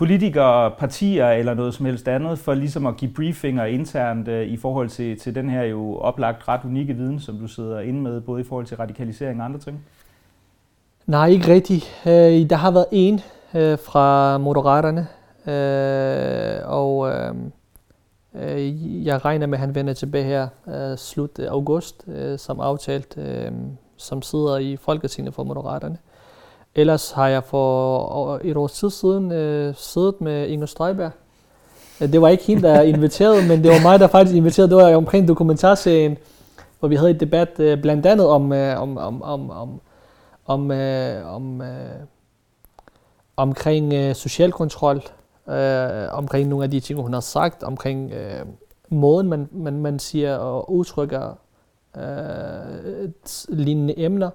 politikere, 0.00 0.70
partier 0.70 1.28
eller 1.30 1.54
noget 1.54 1.74
som 1.74 1.86
helst 1.86 2.08
andet, 2.08 2.38
for 2.38 2.54
ligesom 2.54 2.86
at 2.86 2.96
give 2.96 3.10
briefinger 3.16 3.64
internt 3.64 4.28
øh, 4.28 4.46
i 4.46 4.56
forhold 4.56 4.88
til, 4.88 5.18
til 5.18 5.34
den 5.34 5.50
her 5.50 5.62
jo 5.62 5.96
oplagt 5.96 6.48
ret 6.48 6.60
unikke 6.64 6.94
viden, 6.94 7.20
som 7.20 7.38
du 7.38 7.46
sidder 7.46 7.80
inde 7.80 8.00
med, 8.00 8.20
både 8.20 8.40
i 8.40 8.44
forhold 8.44 8.66
til 8.66 8.76
radikalisering 8.76 9.40
og 9.40 9.44
andre 9.44 9.60
ting? 9.60 9.84
Nej, 11.06 11.26
ikke 11.28 11.52
rigtigt. 11.52 12.02
Øh, 12.06 12.50
der 12.50 12.56
har 12.56 12.70
været 12.70 12.86
en 12.92 13.20
øh, 13.54 13.78
fra 13.78 14.38
Moderaterne, 14.38 15.06
øh, 15.46 16.60
og 16.64 17.10
øh, 17.10 17.34
øh 18.34 19.06
jeg 19.06 19.24
regner 19.24 19.46
med, 19.46 19.58
at 19.58 19.60
han 19.60 19.74
vender 19.74 19.92
tilbage 19.92 20.24
her 20.24 20.48
øh, 20.68 20.98
slut 20.98 21.38
august, 21.38 22.04
øh, 22.08 22.38
som 22.38 22.60
aftalt, 22.60 23.18
øh, 23.18 23.52
som 23.96 24.22
sidder 24.22 24.58
i 24.58 24.76
Folketinget 24.76 25.34
for 25.34 25.44
Moderaterne. 25.44 25.98
Ellers 26.74 27.10
har 27.10 27.28
jeg 27.28 27.44
for 27.44 28.40
et 28.44 28.56
års 28.56 28.72
tid 28.72 28.90
siden 28.90 29.32
øh, 29.32 29.74
siddet 29.76 30.20
med 30.20 30.48
Inger 30.48 30.66
Støjberg. 30.66 31.10
Det 32.00 32.20
var 32.20 32.28
ikke 32.28 32.44
hende, 32.44 32.62
der 32.62 32.80
inviterede, 32.80 33.48
men 33.48 33.64
det 33.64 33.70
var 33.70 33.82
mig, 33.82 34.00
der 34.00 34.06
faktisk 34.06 34.36
inviterede. 34.36 34.70
Det 34.70 34.76
var 34.76 34.96
omkring 34.96 35.28
dokumentarserien, 35.28 36.18
hvor 36.78 36.88
vi 36.88 36.96
havde 36.96 37.10
et 37.10 37.20
debat 37.20 37.60
øh, 37.60 37.82
blandt 37.82 38.06
andet 38.06 38.26
om, 38.26 38.52
øh, 38.52 38.82
om, 38.82 38.98
om, 38.98 39.22
om, 39.22 39.50
om, 39.50 39.80
om, 40.46 40.70
øh, 40.70 41.34
om 41.34 41.62
øh, 41.62 41.68
omkring 43.36 43.92
øh, 43.92 44.14
social 44.14 44.52
kontrol, 44.52 45.02
øh, 45.48 46.08
omkring 46.12 46.48
nogle 46.48 46.64
af 46.64 46.70
de 46.70 46.80
ting, 46.80 47.00
hun 47.00 47.12
har 47.12 47.20
sagt, 47.20 47.62
omkring 47.62 48.12
øh, 48.12 48.46
måden, 48.88 49.28
man, 49.28 49.48
man, 49.52 49.80
man 49.80 49.98
siger 49.98 50.36
og 50.36 50.72
udtrykker 50.72 51.38
øh, 51.96 53.10
lignende 53.48 53.98
emner, 53.98 54.30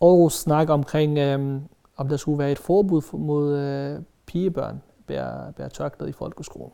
og 0.00 0.32
snakke 0.32 0.72
omkring 0.72 1.18
øh, 1.18 1.60
om 1.96 2.08
der 2.08 2.16
skulle 2.16 2.38
være 2.38 2.52
et 2.52 2.58
forbud 2.58 3.18
mod 3.18 3.56
øh, 3.56 4.00
pigebørn 4.26 4.82
bære, 5.06 5.52
bære 5.56 5.68
tørklæde 5.68 6.10
i 6.10 6.12
folkeskolen. 6.12 6.72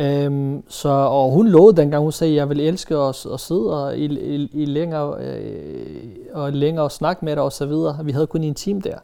Øhm, 0.00 0.62
så, 0.68 0.88
og 0.88 1.30
hun 1.30 1.48
lovede 1.48 1.76
dengang, 1.76 2.02
hun 2.02 2.12
sagde, 2.12 2.32
at 2.32 2.36
jeg 2.36 2.48
vil 2.48 2.60
elske 2.60 2.96
at, 2.96 3.26
at 3.34 3.40
sidde 3.40 3.84
og, 3.84 3.98
i, 3.98 4.04
i, 4.04 4.50
i 4.52 4.64
længere, 4.64 5.16
øh, 5.20 6.16
og 6.32 6.52
længere 6.52 6.84
og 6.84 6.92
snakke 6.92 7.24
med 7.24 7.36
dig 7.36 7.42
og 7.42 7.52
så 7.52 7.66
videre. 7.66 8.04
Vi 8.04 8.12
havde 8.12 8.26
kun 8.26 8.42
en 8.42 8.54
time 8.54 8.80
der. 8.80 8.98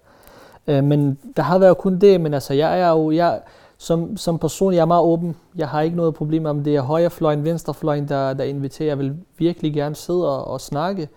Øh, 0.66 0.84
men 0.84 1.18
der 1.36 1.42
har 1.42 1.59
været 1.59 1.78
kun 1.78 1.99
det, 1.99 2.20
men 2.20 2.34
altså 2.34 2.55
jeg 2.55 2.80
er 2.80 2.90
jo, 2.90 3.11
jeg, 3.11 3.40
som, 3.78 4.16
som 4.16 4.38
person, 4.38 4.74
jeg 4.74 4.80
er 4.80 4.84
meget 4.84 5.05
åben. 5.05 5.36
Jeg 5.57 5.68
har 5.68 5.80
ikke 5.80 5.97
noget 5.97 6.14
problem 6.14 6.42
med, 6.42 6.51
om 6.51 6.64
det 6.64 6.76
er 6.76 6.80
højrefløjen, 6.80 7.44
venstrefløjen, 7.44 8.09
der, 8.09 8.34
der 8.34 8.44
inviterer. 8.44 8.88
Jeg 8.88 8.99
vil 8.99 9.16
virkelig 9.38 9.74
gerne 9.74 9.94
sidde 9.94 10.38
og, 10.38 10.44
og 10.44 10.61
snakke. 10.61 11.09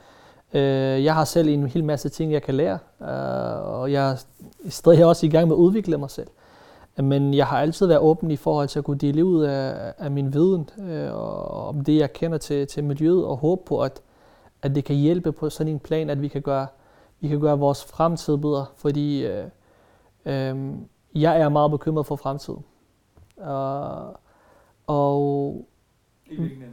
Øh, 0.54 1.04
jeg 1.04 1.16
har 1.16 1.24
selv 1.24 1.50
en 1.50 1.68
hel 1.68 1.84
masse 1.84 2.10
ting, 2.10 2.32
jeg 2.32 2.44
kan 2.44 2.56
lære, 2.56 2.80
øh, 3.02 3.68
og 3.80 3.92
jeg 3.92 4.12
er 4.12 4.26
stadig 4.70 5.06
også 5.06 5.26
i 5.26 5.30
gang 5.30 5.48
med 5.48 5.56
at 5.56 5.60
udvikle 5.60 5.98
mig 5.98 6.10
selv. 6.10 6.28
Men 6.98 7.34
jeg 7.34 7.48
har 7.48 7.60
altid 7.60 7.88
været 7.88 8.00
åben 8.00 8.32
i 8.32 8.36
forhold 8.36 8.68
til 8.68 8.80
at 8.80 8.86
kunne 8.86 8.98
dele 8.98 9.26
ud 9.26 9.44
af, 9.44 9.94
af 9.98 10.12
min 10.12 10.34
viden 10.34 10.70
øh, 10.80 11.14
og 11.14 11.68
om 11.68 11.84
det, 11.84 11.98
jeg 11.98 12.14
kender 12.14 12.38
til, 12.38 12.68
til 12.68 12.84
miljøet, 12.84 13.26
og 13.26 13.38
håbe 13.38 13.62
på, 13.66 13.82
at, 13.82 14.02
at 14.62 14.76
det 14.76 14.86
kan 14.86 14.96
hjælpe 14.96 15.32
på 15.32 15.50
sådan 15.50 15.74
en 15.74 15.80
plan, 15.80 16.10
at 16.10 16.22
vi 16.22 16.28
kan 16.28 16.42
gøre, 16.42 16.68
vi 17.20 17.28
kan 17.28 17.40
gøre 17.40 17.60
vores 17.60 17.86
fremtid 17.86 18.38
bedre. 18.38 18.66
Fordi 18.76 19.26
øh, 19.26 19.46
øh, 20.26 20.74
jeg 21.16 21.40
er 21.42 21.50
meget 21.50 21.72
bekymret 21.72 22.06
for 22.06 22.16
fremtiden. 22.16 22.64
Uh, 23.38 24.16
og 24.88 25.66
I 26.26 26.36
hvilken 26.36 26.64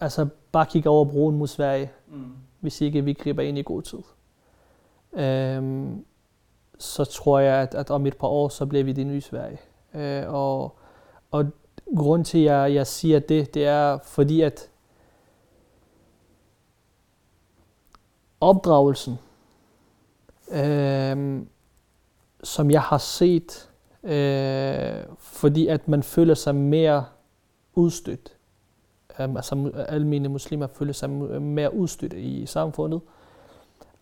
Altså 0.00 0.28
bare 0.52 0.66
kigge 0.66 0.88
over 0.88 1.04
broen 1.04 1.38
mod 1.38 1.46
Sverige. 1.46 1.90
Mm 2.08 2.32
hvis 2.60 2.80
ikke 2.80 3.04
vi 3.04 3.12
griber 3.12 3.42
ind 3.42 3.58
i 3.58 3.62
god 3.62 3.82
tid. 3.82 3.98
Øhm, 5.12 6.04
så 6.78 7.04
tror 7.04 7.38
jeg, 7.38 7.54
at, 7.54 7.74
at 7.74 7.90
om 7.90 8.06
et 8.06 8.16
par 8.16 8.28
år, 8.28 8.48
så 8.48 8.66
bliver 8.66 8.84
vi 8.84 8.92
det 8.92 9.06
nye 9.06 9.20
Sverige. 9.20 9.58
Øh, 9.94 10.34
og, 10.34 10.78
og 11.30 11.46
grund 11.96 12.24
til, 12.24 12.38
at 12.38 12.44
jeg, 12.44 12.74
jeg 12.74 12.86
siger 12.86 13.18
det, 13.18 13.54
det 13.54 13.66
er 13.66 13.98
fordi, 14.04 14.40
at 14.40 14.70
opdragelsen, 18.40 19.18
øh, 20.50 21.42
som 22.42 22.70
jeg 22.70 22.82
har 22.82 22.98
set, 22.98 23.70
øh, 24.02 25.04
fordi 25.18 25.66
at 25.66 25.88
man 25.88 26.02
føler 26.02 26.34
sig 26.34 26.54
mere 26.54 27.04
udstødt, 27.74 28.37
Øhm, 29.20 29.36
altså 29.36 29.72
almindelige 29.88 30.32
muslimer 30.32 30.66
føler 30.66 30.92
sig 30.92 31.10
mere 31.10 31.74
udstødt 31.74 32.12
i 32.12 32.46
samfundet. 32.46 33.00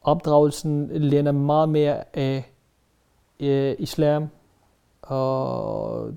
Opdragelsen 0.02 0.88
lænder 0.88 1.32
meget 1.32 1.68
mere 1.68 2.16
af 2.16 2.52
øh, 3.40 3.74
islam 3.78 4.28
og 5.02 6.12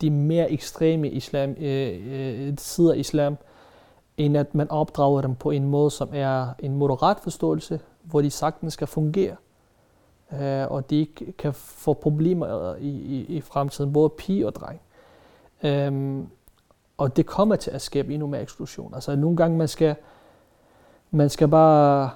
de 0.00 0.10
mere 0.10 0.50
ekstreme 0.50 1.10
islam, 1.10 1.50
øh, 1.50 2.48
øh, 2.48 2.54
sider 2.58 2.92
af 2.92 2.96
islam, 2.98 3.36
end 4.16 4.36
at 4.36 4.54
man 4.54 4.70
opdrager 4.70 5.20
dem 5.20 5.34
på 5.34 5.50
en 5.50 5.64
måde, 5.64 5.90
som 5.90 6.08
er 6.12 6.48
en 6.58 6.76
moderat 6.76 7.20
forståelse, 7.20 7.80
hvor 8.02 8.20
de 8.20 8.30
sagtens 8.30 8.72
skal 8.72 8.86
fungere, 8.86 9.36
øh, 10.32 10.70
og 10.70 10.90
de 10.90 11.00
ikke 11.00 11.32
kan 11.32 11.54
få 11.54 11.92
problemer 11.92 12.74
i, 12.74 12.88
i, 12.88 13.24
i 13.28 13.40
fremtiden, 13.40 13.92
både 13.92 14.10
pige 14.10 14.46
og 14.46 14.54
dreng. 14.54 14.80
Øh, 15.62 16.22
og 17.00 17.16
det 17.16 17.26
kommer 17.26 17.56
til 17.56 17.70
at 17.70 17.82
skabe 17.82 18.12
endnu 18.12 18.26
mere 18.26 18.42
eksklusion. 18.42 18.94
Altså 18.94 19.16
nogle 19.16 19.36
gange 19.36 19.58
man 19.58 19.68
skal, 19.68 19.94
man 21.10 21.30
skal 21.30 21.48
bare 21.48 22.10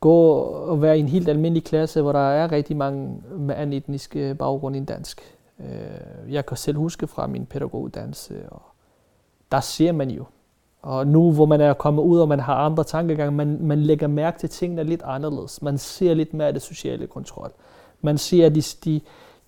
gå 0.00 0.32
og 0.42 0.82
være 0.82 0.96
i 0.96 1.00
en 1.00 1.08
helt 1.08 1.28
almindelig 1.28 1.64
klasse, 1.64 2.02
hvor 2.02 2.12
der 2.12 2.30
er 2.30 2.52
rigtig 2.52 2.76
mange 2.76 3.22
med 3.38 3.54
anden 3.54 3.72
etnisk 3.72 4.16
øh, 4.16 4.36
baggrund 4.36 4.76
end 4.76 4.86
dansk. 4.86 5.36
Øh, 5.60 6.32
jeg 6.32 6.46
kan 6.46 6.56
selv 6.56 6.76
huske 6.76 7.06
fra 7.06 7.26
min 7.26 7.46
pædagoguddannelse, 7.46 8.48
og 8.48 8.62
der 9.52 9.60
ser 9.60 9.92
man 9.92 10.10
jo. 10.10 10.24
Og 10.82 11.06
nu 11.06 11.32
hvor 11.32 11.46
man 11.46 11.60
er 11.60 11.74
kommet 11.74 12.02
ud, 12.02 12.20
og 12.20 12.28
man 12.28 12.40
har 12.40 12.54
andre 12.54 12.84
tankegange, 12.84 13.36
man, 13.36 13.58
man 13.60 13.78
lægger 13.78 14.06
mærke 14.06 14.38
til 14.38 14.48
tingene 14.48 14.84
lidt 14.84 15.02
anderledes. 15.04 15.62
Man 15.62 15.78
ser 15.78 16.14
lidt 16.14 16.34
mere 16.34 16.46
af 16.46 16.52
det 16.52 16.62
sociale 16.62 17.06
kontrol. 17.06 17.52
Man 18.00 18.18
ser 18.18 18.46
at 18.46 18.54
de, 18.54 18.62
de, 18.84 19.00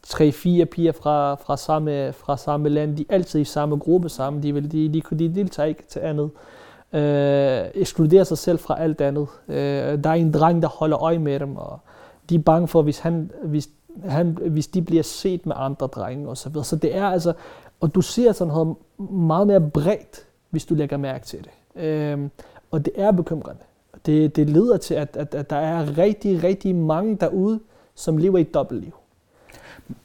tre-fire 0.03 0.67
piger 0.67 0.93
fra, 0.93 1.35
fra, 1.35 1.57
samme, 1.57 2.13
fra 2.13 2.37
samme 2.37 2.69
land, 2.69 2.97
de 2.97 3.05
er 3.09 3.15
altid 3.15 3.41
i 3.41 3.45
samme 3.45 3.77
gruppe 3.77 4.09
sammen, 4.09 4.43
de, 4.43 4.55
vil, 4.55 4.73
de, 4.73 4.89
de, 4.89 5.03
de 5.19 5.35
deltager 5.35 5.67
ikke 5.67 5.83
til 5.89 6.01
andet. 6.01 6.31
Øh, 6.93 7.71
ekskluderer 7.75 8.25
sig 8.25 8.39
selv 8.39 8.59
fra 8.59 8.81
alt 8.81 9.01
andet. 9.01 9.27
Øh, 9.49 10.05
der 10.05 10.11
er 10.11 10.15
en 10.15 10.33
dreng, 10.33 10.63
der 10.63 10.69
holder 10.69 11.03
øje 11.03 11.19
med 11.19 11.41
dem, 11.41 11.57
og 11.57 11.79
de 12.31 12.35
er 12.35 12.39
bange 12.39 12.69
for, 12.69 12.83
hvis, 12.83 12.99
han, 12.99 13.31
hvis, 13.45 13.69
han, 14.05 14.39
hvis 14.51 14.67
de 14.67 14.83
bliver 14.83 15.03
set 15.03 15.47
med 15.47 15.55
andre 15.59 15.87
drenge 15.87 16.29
og 16.29 16.37
så 16.37 16.49
videre. 16.49 16.65
Så 16.65 16.77
det 16.77 16.97
er 16.97 17.07
altså, 17.07 17.33
og 17.81 17.95
du 17.95 18.01
ser 18.01 18.33
sådan 18.33 18.53
noget 18.55 18.77
meget 19.11 19.47
mere 19.47 19.61
bredt, 19.61 20.27
hvis 20.51 20.65
du 20.67 20.75
lægger 20.75 20.97
mærke 20.97 21.27
til 21.27 21.39
det. 21.39 21.83
Øh, 21.83 22.29
og 22.71 22.85
det 22.85 22.93
er 22.97 23.11
bekymrende. 23.11 23.61
Det, 24.07 24.37
det 24.37 24.51
leder 24.51 24.77
til, 24.77 24.95
at, 24.95 25.17
at, 25.17 25.35
at 25.35 25.51
der 25.51 25.57
er 25.57 25.99
rigtig, 25.99 26.43
rigtig 26.45 26.75
mange 26.75 27.17
derude, 27.17 27.61
som 27.95 28.17
lever 28.17 28.39
et 28.39 28.55
dobbeltliv. 28.55 28.93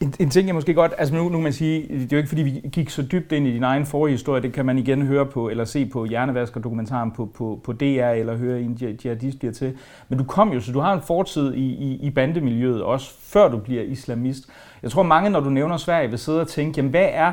En, 0.00 0.14
en 0.20 0.30
ting, 0.30 0.46
jeg 0.46 0.54
måske 0.54 0.74
godt, 0.74 0.92
altså 0.98 1.14
nu, 1.14 1.22
nu 1.22 1.30
kan 1.30 1.42
man 1.42 1.52
sige, 1.52 1.88
det 1.88 2.02
er 2.02 2.06
jo 2.12 2.16
ikke 2.16 2.28
fordi, 2.28 2.42
vi 2.42 2.50
gik 2.72 2.90
så 2.90 3.02
dybt 3.02 3.32
ind 3.32 3.46
i 3.46 3.52
din 3.52 3.62
egen 3.62 3.86
forhistorie, 3.86 4.42
det 4.42 4.52
kan 4.52 4.66
man 4.66 4.78
igen 4.78 5.02
høre 5.02 5.26
på, 5.26 5.48
eller 5.48 5.64
se 5.64 5.86
på 5.86 6.04
Hjernevasker-dokumentaren 6.04 7.10
på, 7.10 7.26
på, 7.26 7.60
på 7.64 7.72
DR, 7.72 8.10
eller 8.10 8.36
høre 8.36 8.60
en 8.60 8.78
jihadist 8.80 9.38
bliver 9.38 9.52
til. 9.52 9.76
Men 10.08 10.18
du 10.18 10.24
kom 10.24 10.52
jo, 10.52 10.60
så 10.60 10.72
du 10.72 10.80
har 10.80 10.94
en 10.94 11.02
fortid 11.02 11.54
i, 11.54 11.66
i, 11.66 11.98
i 12.02 12.10
bandemiljøet, 12.10 12.82
også 12.82 13.14
før 13.20 13.48
du 13.48 13.58
bliver 13.58 13.82
islamist. 13.82 14.48
Jeg 14.82 14.90
tror 14.90 15.02
mange, 15.02 15.30
når 15.30 15.40
du 15.40 15.50
nævner 15.50 15.76
Sverige, 15.76 16.10
vil 16.10 16.18
sidde 16.18 16.40
og 16.40 16.48
tænke, 16.48 16.76
jamen 16.76 16.90
hvad 16.90 17.08
er 17.12 17.32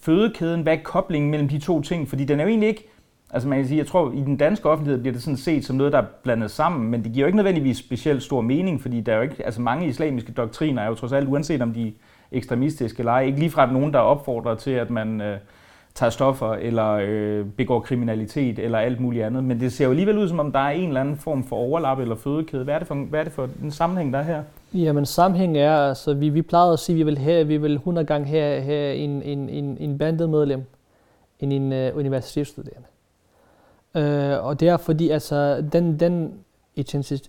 fødekæden, 0.00 0.62
hvad 0.62 0.72
er 0.72 0.82
koblingen 0.84 1.30
mellem 1.30 1.48
de 1.48 1.58
to 1.58 1.80
ting? 1.80 2.08
Fordi 2.08 2.24
den 2.24 2.40
er 2.40 2.44
jo 2.44 2.48
egentlig 2.48 2.68
ikke, 2.68 2.88
Altså 3.36 3.48
man 3.48 3.58
kan 3.58 3.68
sige, 3.68 3.78
jeg 3.78 3.86
tror, 3.86 4.12
i 4.12 4.20
den 4.20 4.36
danske 4.36 4.70
offentlighed 4.70 5.00
bliver 5.00 5.12
det 5.12 5.22
sådan 5.22 5.36
set 5.36 5.64
som 5.64 5.76
noget, 5.76 5.92
der 5.92 5.98
er 5.98 6.04
blandet 6.22 6.50
sammen, 6.50 6.90
men 6.90 7.04
det 7.04 7.12
giver 7.12 7.24
jo 7.24 7.26
ikke 7.26 7.36
nødvendigvis 7.36 7.78
specielt 7.78 8.22
stor 8.22 8.40
mening, 8.40 8.82
fordi 8.82 9.00
der 9.00 9.12
er 9.12 9.16
jo 9.16 9.22
ikke, 9.22 9.44
altså 9.44 9.60
mange 9.60 9.86
islamiske 9.86 10.32
doktriner 10.32 10.82
er 10.82 10.86
jo 10.86 10.94
trods 10.94 11.12
alt, 11.12 11.28
uanset 11.28 11.62
om 11.62 11.72
de 11.72 11.88
er 11.88 11.92
ekstremistiske 12.32 13.00
eller 13.00 13.12
ej, 13.12 13.22
ikke 13.22 13.38
ligefrem 13.38 13.70
nogen, 13.70 13.92
der 13.92 13.98
opfordrer 13.98 14.54
til, 14.54 14.70
at 14.70 14.90
man 14.90 15.20
øh, 15.20 15.38
tager 15.94 16.10
stoffer 16.10 16.52
eller 16.52 16.90
øh, 16.92 17.46
begår 17.46 17.80
kriminalitet 17.80 18.58
eller 18.58 18.78
alt 18.78 19.00
muligt 19.00 19.24
andet. 19.24 19.44
Men 19.44 19.60
det 19.60 19.72
ser 19.72 19.84
jo 19.84 19.90
alligevel 19.90 20.18
ud, 20.18 20.28
som 20.28 20.40
om 20.40 20.52
der 20.52 20.58
er 20.58 20.70
en 20.70 20.88
eller 20.88 21.00
anden 21.00 21.16
form 21.16 21.44
for 21.44 21.56
overlap 21.56 21.98
eller 21.98 22.14
fødekæde. 22.14 22.64
Hvad 22.64 22.74
er 22.74 22.78
det 22.78 22.88
for, 22.88 22.94
hvad 22.94 23.20
er 23.20 23.24
det 23.24 23.32
for 23.32 23.48
en 23.62 23.70
sammenhæng, 23.70 24.12
der 24.12 24.18
er 24.18 24.22
her? 24.22 24.42
Jamen 24.74 25.06
sammenhæng 25.06 25.58
er, 25.58 25.76
altså 25.76 26.14
vi, 26.14 26.28
vi 26.28 26.42
plejede 26.42 26.72
at 26.72 26.78
sige, 26.78 26.94
at 26.94 26.98
vi 26.98 27.02
vil, 27.02 27.18
have, 27.18 27.46
vi 27.46 27.56
vil 27.56 27.74
100 27.74 28.06
gange 28.06 28.26
have, 28.28 28.62
have 28.62 28.94
en, 28.94 29.22
en, 29.22 29.48
en, 29.48 29.76
en 29.80 29.98
bandemedlem 29.98 30.62
end 31.40 31.52
en 31.52 31.72
uh, 31.72 31.98
universitetsstuderende. 31.98 32.86
Øh, 33.96 34.44
og 34.44 34.60
det 34.60 34.68
er 34.68 34.76
fordi, 34.76 35.10
altså, 35.10 35.60
den, 35.72 36.00
den 36.00 36.44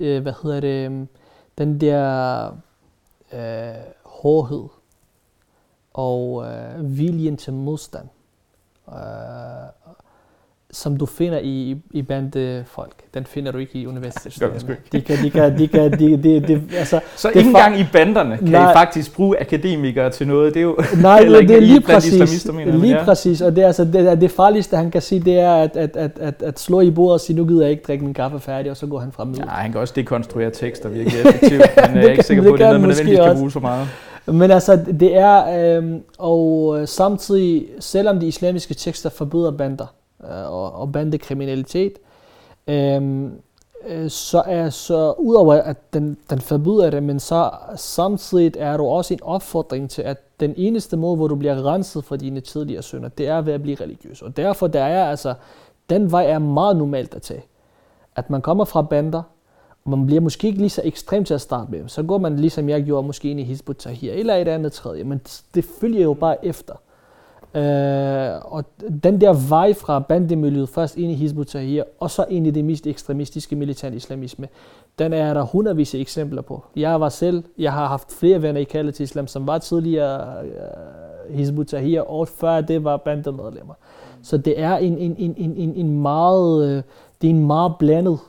øh, 0.02 0.22
hvad 0.22 0.34
hedder 0.44 0.60
det, 0.60 0.86
øhm, 0.86 1.08
den 1.58 1.82
der 1.82 2.48
øh, 3.34 3.94
hårdhed 4.06 4.68
og 5.94 6.46
øh, 6.46 6.98
viljen 6.98 7.38
til 7.38 7.54
modstand, 7.54 8.08
øh, 8.90 9.87
som 10.78 10.98
du 10.98 11.06
finder 11.06 11.40
i, 11.40 11.78
i 11.92 12.02
bandefolk, 12.02 12.94
den 13.14 13.26
finder 13.26 13.52
du 13.52 13.58
ikke 13.58 13.80
i 13.80 13.88
universitetsstuderende. 13.88 14.76
de 14.92 15.02
kan, 15.02 15.18
de 15.24 15.30
kan, 15.30 15.58
de 15.58 15.68
kan, 15.68 15.92
de, 15.92 16.18
de, 16.24 16.40
de, 16.48 16.62
altså, 16.78 17.00
så 17.16 17.30
ikke 17.30 17.48
engang 17.48 17.80
i 17.80 17.86
banderne 17.94 18.38
kan 18.38 18.48
nej, 18.48 18.72
I 18.72 18.74
faktisk 18.74 19.16
bruge 19.16 19.42
akademikere 19.42 20.10
til 20.10 20.28
noget? 20.28 20.54
Det 20.54 20.60
er 20.60 20.64
jo 20.64 20.78
nej, 21.02 21.20
det 21.20 21.52
er 21.52 21.60
lige 21.60 21.82
præcis, 21.82 22.48
mener, 22.52 22.78
lige 22.78 22.98
ja. 22.98 23.04
præcis, 23.04 23.42
og 23.42 23.56
det, 23.56 23.64
er, 23.64 23.68
altså, 23.68 23.86
det, 23.86 24.22
det 24.22 24.32
farligste 24.32 24.78
han 24.78 24.92
kan 24.92 25.02
sige, 25.02 25.22
det 25.22 25.40
er 25.40 25.54
at, 25.54 25.78
at, 25.78 25.96
at, 25.96 26.12
at, 26.20 26.42
at 26.42 26.60
slå 26.60 26.82
i 26.82 26.92
bordet 26.92 27.14
og 27.14 27.22
sige, 27.22 27.36
nu 27.36 27.46
gider 27.46 27.62
jeg 27.62 27.72
ikke 27.72 27.84
drikke 27.88 28.04
min 28.04 28.14
kaffe 28.14 28.40
færdig, 28.40 28.72
og 28.72 28.78
så 28.78 28.88
går 28.88 29.00
han 29.00 29.12
frem. 29.12 29.34
Ja, 29.34 29.44
han 29.46 29.72
kan 29.72 29.82
også 29.82 29.94
dekonstruere 29.96 30.52
tekster 30.52 30.90
virkelig 30.90 31.20
effektivt, 31.26 31.62
men 31.76 31.96
jeg 31.96 32.04
er 32.04 32.12
ikke 32.12 32.24
sikker 32.24 32.44
på, 32.44 32.54
at 32.54 32.60
det 32.60 32.66
er 32.66 32.68
noget, 32.68 32.82
man 32.82 32.90
nødvendigvis 32.90 33.20
kan 33.20 33.38
bruge 33.38 33.52
så 33.52 33.60
meget. 33.60 33.88
Men 34.26 34.52
altså, 34.52 34.80
det 35.00 35.18
er, 35.18 35.78
øhm, 35.78 36.02
og 36.18 36.80
samtidig, 36.86 37.66
selvom 37.80 38.20
de 38.20 38.28
islamiske 38.28 38.74
tekster 38.74 39.10
forbyder 39.10 39.52
bander, 39.52 39.86
øh, 39.86 40.07
Øh, 40.24 40.52
og, 40.52 40.72
og 40.72 40.92
bandekriminalitet, 40.92 41.94
øhm, 42.68 43.32
øh, 43.88 44.10
så 44.10 44.44
er 44.46 44.70
så 44.70 45.14
udover 45.18 45.54
at 45.54 45.94
den, 45.94 46.18
den 46.30 46.40
forbyder 46.40 46.90
det, 46.90 47.04
men 47.04 47.20
så 47.20 47.52
samtidig 47.76 48.52
er 48.58 48.78
du 48.78 48.86
også 48.86 49.14
en 49.14 49.24
opfordring 49.24 49.90
til, 49.90 50.02
at 50.02 50.18
den 50.40 50.54
eneste 50.58 50.98
måde, 50.98 51.16
hvor 51.16 51.28
du 51.28 51.36
bliver 51.36 51.74
renset 51.74 52.04
for 52.04 52.16
dine 52.16 52.40
tidligere 52.40 52.82
synder, 52.82 53.10
det 53.10 53.28
er 53.28 53.42
ved 53.42 53.54
at 53.54 53.62
blive 53.62 53.78
religiøs. 53.82 54.22
Og 54.22 54.38
derfor 54.38 54.68
der 54.68 54.84
er 54.84 55.10
altså, 55.10 55.34
den 55.90 56.12
vej 56.12 56.26
er 56.26 56.40
meget 56.40 56.78
normalt 56.78 57.16
at 57.16 57.22
tage. 57.22 57.44
At 58.16 58.30
man 58.30 58.42
kommer 58.42 58.66
fra 58.66 58.82
bander, 58.82 59.22
og 59.86 59.92
man 59.92 60.06
bliver 60.06 60.22
måske 60.22 60.48
ikke 60.48 60.60
lige 60.60 60.70
så 60.70 60.82
ekstrem 60.86 61.24
til 61.24 61.34
at 61.34 61.42
starte 61.42 61.72
med. 61.72 61.88
Så 61.88 62.04
går 62.04 62.18
man 62.18 62.40
ligesom 62.40 62.70
jeg 62.70 62.84
gjorde, 62.84 63.08
måske 63.08 63.30
ind 63.30 63.40
i 63.40 63.44
Hizbut 63.44 63.78
Tahir 63.78 64.14
eller 64.14 64.36
et 64.36 64.48
andet 64.48 64.74
tredje, 64.74 65.04
men 65.04 65.22
det 65.54 65.66
følger 65.82 66.04
jo 66.04 66.14
bare 66.14 66.46
efter. 66.46 66.74
Øh, 67.58 68.54
og 68.54 68.64
den 69.04 69.22
der 69.22 69.50
vej 69.50 69.74
fra 69.74 70.00
bandemiljøet 70.00 70.70
først 70.70 70.98
ind 70.98 71.12
i 71.12 71.16
Hizb 71.16 71.38
ut-Tahrir, 71.38 71.84
og 72.00 72.12
så 72.12 72.26
ind 72.30 72.48
i 72.48 72.52
det 72.52 72.66
mest 72.66 72.88
ekstremistiske 72.88 73.56
militant 73.56 73.96
islamisme, 73.96 74.48
den 75.00 75.14
er 75.14 75.34
der 75.34 75.42
hundredvis 75.42 75.96
af 75.96 76.00
eksempler 76.00 76.42
på. 76.42 76.64
Jeg 76.76 77.02
var 77.02 77.10
selv, 77.10 77.44
jeg 77.58 77.74
har 77.74 77.88
haft 77.88 78.12
flere 78.12 78.42
venner 78.42 78.62
i 78.62 78.64
kaldet 78.64 78.94
til 78.94 79.04
islam, 79.04 79.28
som 79.28 79.48
var 79.48 79.58
tidligere 79.58 80.46
øh, 80.46 81.36
Hizb 81.36 81.60
ut-Tahrir, 81.60 82.02
og 82.02 82.28
før 82.28 82.62
det 82.62 82.84
var 82.84 82.98
bandemedlemmer. 82.98 83.74
Så 84.24 84.38
det 84.38 84.62
er 84.62 84.78
en, 84.78 84.98
en, 84.98 85.16
en, 85.18 85.56
en, 85.58 85.76
en 85.76 86.02
meget, 86.02 86.68
øh, 86.70 86.84
det 87.22 87.28
er 87.28 87.32
en 87.32 87.48
meget 87.48 87.74
blandet 87.80 88.20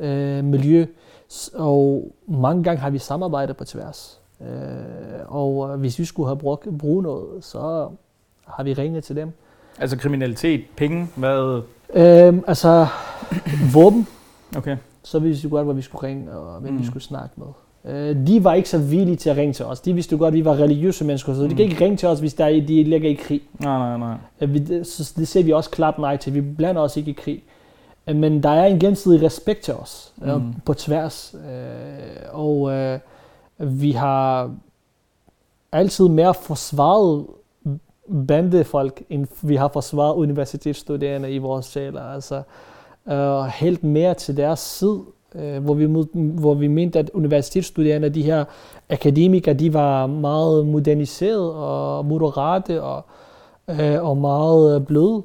øh, 0.00 0.44
miljø, 0.44 0.86
og 1.54 2.12
mange 2.26 2.62
gange 2.62 2.80
har 2.80 2.90
vi 2.90 2.98
samarbejdet 2.98 3.56
på 3.56 3.64
tværs. 3.64 4.20
Øh, 4.40 4.46
og 5.26 5.76
hvis 5.76 5.98
vi 5.98 6.04
skulle 6.04 6.26
have 6.26 6.38
brugt, 6.38 6.68
brugt 6.78 7.02
noget, 7.02 7.44
så 7.44 7.88
har 8.46 8.62
vi 8.62 8.72
ringet 8.72 9.04
til 9.04 9.16
dem. 9.16 9.32
Altså 9.78 9.98
kriminalitet, 9.98 10.64
penge, 10.76 11.08
hvad? 11.16 11.62
Øhm, 11.94 12.44
altså 12.46 12.86
våben. 13.72 14.06
Okay. 14.56 14.76
Så 15.02 15.18
vidste 15.18 15.48
de 15.48 15.50
godt, 15.50 15.64
hvad 15.64 15.74
vi 15.74 15.82
skulle 15.82 16.08
ringe 16.08 16.32
og 16.32 16.60
hvem 16.60 16.72
mm. 16.72 16.80
vi 16.80 16.86
skulle 16.86 17.02
snakke 17.02 17.34
med. 17.36 17.46
Øh, 17.84 18.26
de 18.26 18.44
var 18.44 18.54
ikke 18.54 18.68
så 18.68 18.78
villige 18.78 19.16
til 19.16 19.30
at 19.30 19.36
ringe 19.36 19.52
til 19.52 19.64
os. 19.64 19.80
De 19.80 19.92
vidste 19.92 20.12
jo 20.12 20.18
godt, 20.18 20.28
at 20.28 20.38
vi 20.38 20.44
var 20.44 20.54
religiøse 20.54 21.04
mennesker, 21.04 21.34
så 21.34 21.42
de 21.42 21.48
mm. 21.48 21.56
kan 21.56 21.64
ikke 21.64 21.84
ringe 21.84 21.96
til 21.96 22.08
os, 22.08 22.20
hvis 22.20 22.34
der 22.34 22.44
er, 22.44 22.50
de 22.50 22.82
ligger 22.82 23.10
i 23.10 23.14
krig. 23.14 23.40
Nej, 23.58 23.78
nej, 23.78 23.98
nej. 23.98 24.16
Øh, 24.40 24.54
vi, 24.54 24.84
så 24.84 25.12
det 25.16 25.28
ser 25.28 25.42
vi 25.42 25.52
også 25.52 25.70
klart 25.70 25.98
nej 25.98 26.16
til. 26.16 26.34
Vi 26.34 26.40
blander 26.40 26.82
os 26.82 26.96
ikke 26.96 27.10
i 27.10 27.14
krig. 27.14 27.42
Øh, 28.06 28.16
men 28.16 28.42
der 28.42 28.50
er 28.50 28.66
en 28.66 28.78
gensidig 28.78 29.22
respekt 29.22 29.60
til 29.60 29.74
os 29.74 30.12
øh, 30.24 30.36
mm. 30.36 30.54
på 30.64 30.74
tværs. 30.74 31.34
Øh, 31.34 32.28
og 32.32 32.72
øh, 32.72 32.98
vi 33.58 33.92
har 33.92 34.54
altid 35.72 36.08
mere 36.08 36.34
forsvaret 36.34 37.26
bandefolk, 38.28 39.02
end 39.10 39.26
vi 39.42 39.56
har 39.56 39.68
forsvaret 39.68 40.14
universitetsstuderende 40.14 41.30
i 41.30 41.38
vores 41.38 41.66
saler. 41.66 42.02
Altså, 42.02 42.42
øh, 43.08 43.38
uh, 43.38 43.44
helt 43.44 43.84
mere 43.84 44.14
til 44.14 44.36
deres 44.36 44.60
side, 44.60 45.02
uh, 45.34 45.56
hvor, 45.56 45.74
vi, 45.74 45.84
hvor 46.14 46.54
vi 46.54 46.66
mente, 46.66 46.98
at 46.98 47.10
universitetsstuderende, 47.14 48.08
de 48.08 48.22
her 48.22 48.44
akademikere, 48.90 49.54
de 49.54 49.74
var 49.74 50.06
meget 50.06 50.66
moderniseret 50.66 51.52
og 51.52 52.04
moderate 52.04 52.82
og, 52.82 53.04
uh, 53.68 54.08
og 54.08 54.16
meget 54.16 54.86
bløde 54.86 55.22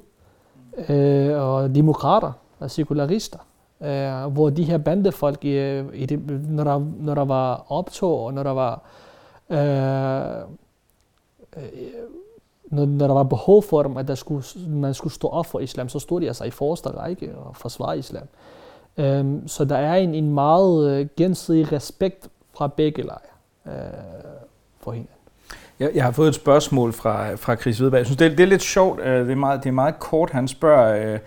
uh, 0.89 1.41
og 1.41 1.75
demokrater 1.75 2.31
og 2.59 2.71
sekularister. 2.71 3.39
Uh, 3.79 4.33
hvor 4.33 4.49
de 4.49 4.63
her 4.63 4.77
bandefolk, 4.77 5.45
i, 5.45 5.79
i 5.79 6.05
det, 6.05 6.19
når, 6.49 6.63
der, 6.63 6.81
når 6.99 7.15
der 7.15 7.25
var 7.25 7.65
optog, 7.69 8.25
og 8.25 8.33
når 8.33 8.43
der 8.43 8.51
var 8.51 8.81
øh, 9.49 10.43
øh, 11.57 11.63
når 12.69 13.07
der 13.07 13.13
var 13.13 13.23
behov 13.23 13.63
for 13.63 13.83
dem, 13.83 13.97
at 13.97 14.07
der 14.07 14.15
skulle, 14.15 14.43
man 14.67 14.93
skulle 14.93 15.13
stå 15.13 15.27
op 15.27 15.45
for 15.45 15.59
islam, 15.59 15.89
så 15.89 15.99
stod 15.99 16.21
de 16.21 16.27
altså 16.27 16.43
i 16.43 16.49
forreste 16.49 16.89
række 16.89 17.35
og 17.35 17.55
forsvarede 17.55 17.99
islam. 17.99 18.27
Øhm, 18.97 19.47
så 19.47 19.65
der 19.65 19.77
er 19.77 19.95
en, 19.95 20.15
en 20.15 20.33
meget 20.33 20.91
øh, 20.91 21.07
gensidig 21.17 21.71
respekt 21.71 22.27
fra 22.57 22.67
begge 22.67 23.01
lejre 23.01 23.19
øh, 23.67 23.73
for 24.81 24.91
hinanden. 24.91 25.13
Jeg, 25.79 25.91
jeg 25.95 26.03
har 26.03 26.11
fået 26.11 26.27
et 26.27 26.35
spørgsmål 26.35 26.93
fra, 26.93 27.35
fra 27.35 27.55
Chris 27.55 27.77
Hvidberg. 27.77 27.97
Jeg 27.97 28.05
synes, 28.05 28.17
det, 28.17 28.31
det 28.31 28.39
er 28.39 28.47
lidt 28.47 28.61
sjovt. 28.61 28.99
Øh, 28.99 29.25
det, 29.25 29.31
er 29.31 29.35
meget, 29.35 29.63
det 29.63 29.69
er 29.69 29.73
meget 29.73 29.99
kort. 29.99 30.29
Han 30.29 30.47
spørger, 30.47 31.13
uh, 31.13 31.19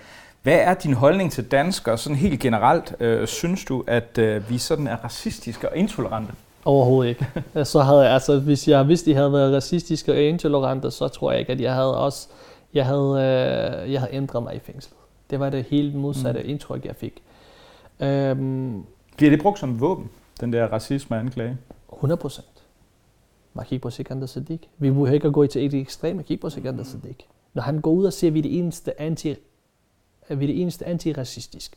hvad 0.43 0.59
er 0.59 0.74
din 0.74 0.95
holdning 0.95 1.32
til 1.32 1.51
danskere 1.51 1.99
sådan 1.99 2.16
helt 2.16 2.40
generelt? 2.40 2.95
Øh, 3.01 3.26
synes 3.26 3.64
du, 3.64 3.84
at 3.86 4.18
øh, 4.18 4.51
vi 4.51 4.59
sådan 4.59 4.86
er 4.86 4.97
racistiske 4.97 5.68
og 5.68 5.76
intolerante? 5.76 6.32
Overhovedet 6.65 7.09
ikke. 7.09 7.27
så 7.73 7.81
havde 7.81 8.01
jeg, 8.01 8.13
altså, 8.13 8.39
hvis 8.39 8.69
jeg 8.69 8.89
vidste, 8.89 9.11
de 9.11 9.17
havde 9.17 9.33
været 9.33 9.55
racistiske 9.55 10.13
og 10.13 10.21
intolerante, 10.21 10.91
så 10.91 11.09
tror 11.09 11.31
jeg 11.31 11.41
ikke, 11.41 11.53
at 11.53 11.61
jeg 11.61 11.75
havde 11.75 11.99
også, 11.99 12.29
jeg 12.75 12.87
havde, 12.87 13.11
øh, 13.11 13.93
jeg 13.93 14.01
havde 14.01 14.15
ændret 14.15 14.43
mig 14.43 14.57
i 14.57 14.59
fængslet. 14.59 14.97
Det 15.31 15.41
var 15.41 15.51
det 15.51 15.65
helt 15.65 15.95
modsatte 15.95 16.43
mm. 16.43 16.49
indtryk, 16.49 16.85
jeg 16.85 16.97
fik. 16.97 17.23
Øhm, 18.01 18.85
Bliver 19.17 19.31
det 19.31 19.43
brugt 19.43 19.59
som 19.59 19.81
våben, 19.81 20.11
den 20.41 20.53
der 20.53 20.67
racisme 20.67 21.19
anklage? 21.19 21.59
100 21.93 22.21
procent. 22.21 22.47
Man 23.55 23.67
kigger 23.67 23.83
på 23.83 23.91
Sikander 23.91 24.27
Sadiq. 24.27 24.61
Vi 24.79 24.91
behøver 24.91 25.11
ikke 25.11 25.27
at 25.27 25.33
gå 25.33 25.47
til 25.47 25.67
et 25.67 25.75
ekstreme. 25.75 26.23
Kig 26.23 26.41
på 26.41 26.51
Sikander 26.51 26.85
Sadiq. 26.85 27.17
Når 27.55 27.63
han 27.63 27.81
går 27.81 27.91
ud 27.91 28.05
og 28.05 28.13
siger, 28.13 28.31
at 28.31 28.35
vi 28.35 28.39
er 28.39 28.43
det 28.43 28.59
eneste, 28.59 29.01
anti, 29.01 29.29
vi 29.29 29.35
er 30.29 30.37
det 30.37 30.61
eneste 30.61 30.87
antiracistisk. 30.87 31.77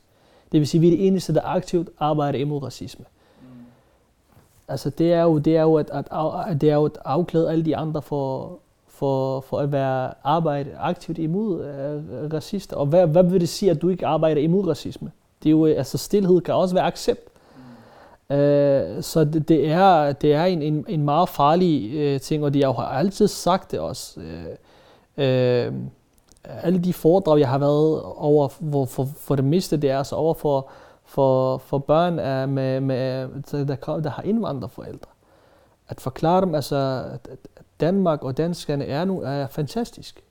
Det 0.51 0.59
vil 0.59 0.67
sige, 0.67 0.79
at 0.79 0.81
vi 0.81 0.87
er 0.87 0.91
det 0.97 1.07
eneste, 1.07 1.33
der 1.33 1.41
aktivt 1.43 1.89
arbejder 1.99 2.39
imod 2.39 2.63
racisme. 2.63 3.05
Altså 4.67 4.89
det 4.89 5.13
er 5.13 5.21
jo, 5.21 5.37
det 5.37 5.57
er 5.57 5.61
jo, 5.61 5.75
at, 5.75 5.89
at, 5.89 6.05
at, 6.49 6.61
det 6.61 6.69
er 6.69 6.75
jo 6.75 6.85
at 6.85 6.97
afklæde 7.05 7.51
alle 7.51 7.65
de 7.65 7.77
andre 7.77 8.01
for, 8.01 8.51
for, 8.87 9.41
for 9.41 9.59
at 9.59 9.71
være 9.71 10.13
arbejde 10.23 10.69
aktivt 10.79 11.17
imod 11.17 11.59
uh, 11.59 12.33
racister. 12.33 12.75
Og 12.75 12.85
hvad, 12.85 13.07
hvad 13.07 13.23
vil 13.23 13.41
det 13.41 13.49
sige, 13.49 13.71
at 13.71 13.81
du 13.81 13.89
ikke 13.89 14.05
arbejder 14.05 14.41
imod 14.41 14.67
racisme? 14.67 15.11
Det 15.43 15.49
er 15.49 15.51
jo, 15.51 15.65
altså 15.65 15.97
stillhed 15.97 16.41
kan 16.41 16.53
også 16.53 16.75
være 16.75 16.85
accept. 16.85 17.29
Mm. 17.55 18.35
Uh, 18.35 19.01
så 19.01 19.29
det, 19.33 19.49
det, 19.49 19.71
er, 19.71 20.11
det 20.11 20.33
er 20.33 20.45
en, 20.45 20.61
en, 20.61 20.85
en 20.87 21.03
meget 21.03 21.29
farlig 21.29 22.13
uh, 22.13 22.21
ting, 22.21 22.43
og 22.43 22.53
de 22.53 22.63
har 22.63 22.73
jo 22.73 22.97
altid 22.97 23.27
sagt 23.27 23.71
det 23.71 23.79
også. 23.79 24.19
Uh, 24.19 25.23
uh, 25.23 25.73
alle 26.63 26.79
de 26.79 26.93
foredrag, 26.93 27.39
jeg 27.39 27.49
har 27.49 27.57
været 27.57 28.01
over, 28.01 28.49
hvor 28.59 28.85
for, 28.85 29.07
for 29.17 29.35
det 29.35 29.45
meste, 29.45 29.77
det 29.77 29.89
er 29.89 29.97
altså 29.97 30.15
over 30.15 30.33
for 30.33 30.69
for, 31.05 31.57
for 31.57 31.77
børn 31.77 32.19
er 32.19 32.45
med, 32.45 32.81
med, 32.81 33.29
der, 33.65 33.75
der 33.99 34.09
har 34.09 34.23
indvandrerforældre. 34.23 35.11
At 35.87 36.01
forklare 36.01 36.41
dem, 36.41 36.55
altså, 36.55 37.05
at 37.13 37.29
Danmark 37.79 38.23
og 38.23 38.37
danskerne 38.37 38.85
er 38.85 39.05
nu 39.05 39.21
er 39.21 39.47
fantastisk. 39.47 40.23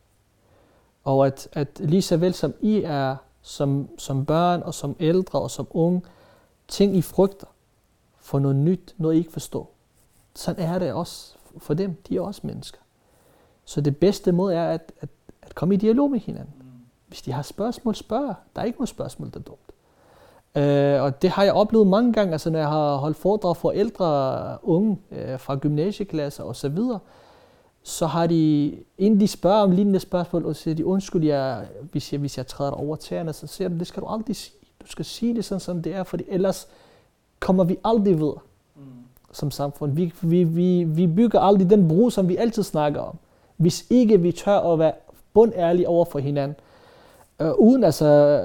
Og 1.04 1.26
at, 1.26 1.48
at 1.52 1.80
lige 1.80 2.02
så 2.02 2.16
vel 2.16 2.34
som 2.34 2.54
I 2.60 2.82
er 2.82 3.16
som, 3.42 3.88
som 3.98 4.26
børn 4.26 4.62
og 4.62 4.74
som 4.74 4.96
ældre 5.00 5.40
og 5.40 5.50
som 5.50 5.66
unge, 5.70 6.02
ting 6.68 6.96
I 6.96 7.02
frygter 7.02 7.46
for 8.18 8.38
noget 8.38 8.56
nyt, 8.56 8.94
noget 8.98 9.14
I 9.14 9.18
ikke 9.18 9.32
forstår. 9.32 9.74
Sådan 10.34 10.64
er 10.64 10.78
det 10.78 10.92
også 10.92 11.34
for 11.58 11.74
dem. 11.74 11.96
De 12.08 12.16
er 12.16 12.20
også 12.20 12.40
mennesker. 12.44 12.78
Så 13.64 13.80
det 13.80 13.96
bedste 13.96 14.32
måde 14.32 14.54
er 14.54 14.68
at, 14.68 14.92
at, 15.00 15.08
at 15.42 15.54
komme 15.54 15.74
i 15.74 15.78
dialog 15.78 16.10
med 16.10 16.20
hinanden. 16.20 16.54
Hvis 17.06 17.22
de 17.22 17.32
har 17.32 17.42
spørgsmål, 17.42 17.94
spørg. 17.94 18.34
Der 18.56 18.62
er 18.62 18.66
ikke 18.66 18.78
noget 18.78 18.88
spørgsmål, 18.88 19.30
der 19.30 19.38
er 19.38 19.42
dumt. 19.42 19.63
Øh, 20.56 21.02
og 21.02 21.22
det 21.22 21.30
har 21.30 21.42
jeg 21.42 21.52
oplevet 21.52 21.86
mange 21.86 22.12
gange, 22.12 22.32
altså 22.32 22.50
når 22.50 22.58
jeg 22.58 22.68
har 22.68 22.96
holdt 22.96 23.16
foredrag 23.16 23.56
for 23.56 23.70
ældre 23.70 24.58
unge 24.62 24.98
øh, 25.10 25.38
fra 25.38 25.56
gymnasieklasser 25.56 26.44
og 26.44 26.56
så 26.56 26.68
videre, 26.68 26.98
så 27.82 28.06
har 28.06 28.26
de, 28.26 28.74
inden 28.98 29.20
de 29.20 29.28
spørger 29.28 29.62
om 29.62 29.70
lignende 29.70 30.00
spørgsmål, 30.00 30.44
og 30.44 30.56
siger 30.56 30.74
de, 30.74 30.86
undskyld, 30.86 31.24
jeg, 31.24 31.66
hvis, 31.92 32.12
jeg, 32.12 32.20
hvis 32.20 32.38
jeg 32.38 32.46
træder 32.46 32.70
over 32.70 32.96
tæerne, 32.96 33.32
så 33.32 33.46
siger 33.46 33.68
de, 33.68 33.78
det 33.78 33.86
skal 33.86 34.02
du 34.02 34.06
aldrig 34.06 34.36
sige. 34.36 34.54
Du 34.82 34.86
skal 34.86 35.04
sige 35.04 35.34
det 35.34 35.44
sådan, 35.44 35.60
som 35.60 35.82
det 35.82 35.94
er, 35.94 36.02
for 36.02 36.18
ellers 36.28 36.68
kommer 37.40 37.64
vi 37.64 37.76
aldrig 37.84 38.18
videre 38.18 38.38
mm. 38.76 38.82
som 39.32 39.50
samfund. 39.50 39.92
Vi, 39.92 40.12
vi, 40.20 40.44
vi, 40.44 40.84
vi 40.84 41.06
bygger 41.06 41.40
aldrig 41.40 41.70
den 41.70 41.88
bro, 41.88 42.10
som 42.10 42.28
vi 42.28 42.36
altid 42.36 42.62
snakker 42.62 43.00
om. 43.00 43.16
Hvis 43.56 43.86
ikke 43.90 44.20
vi 44.20 44.32
tør 44.32 44.58
at 44.58 44.78
være 44.78 44.92
bundærlige 45.34 45.88
over 45.88 46.04
for 46.04 46.18
hinanden. 46.18 46.56
Øh, 47.40 47.52
uden 47.58 47.84
altså, 47.84 48.40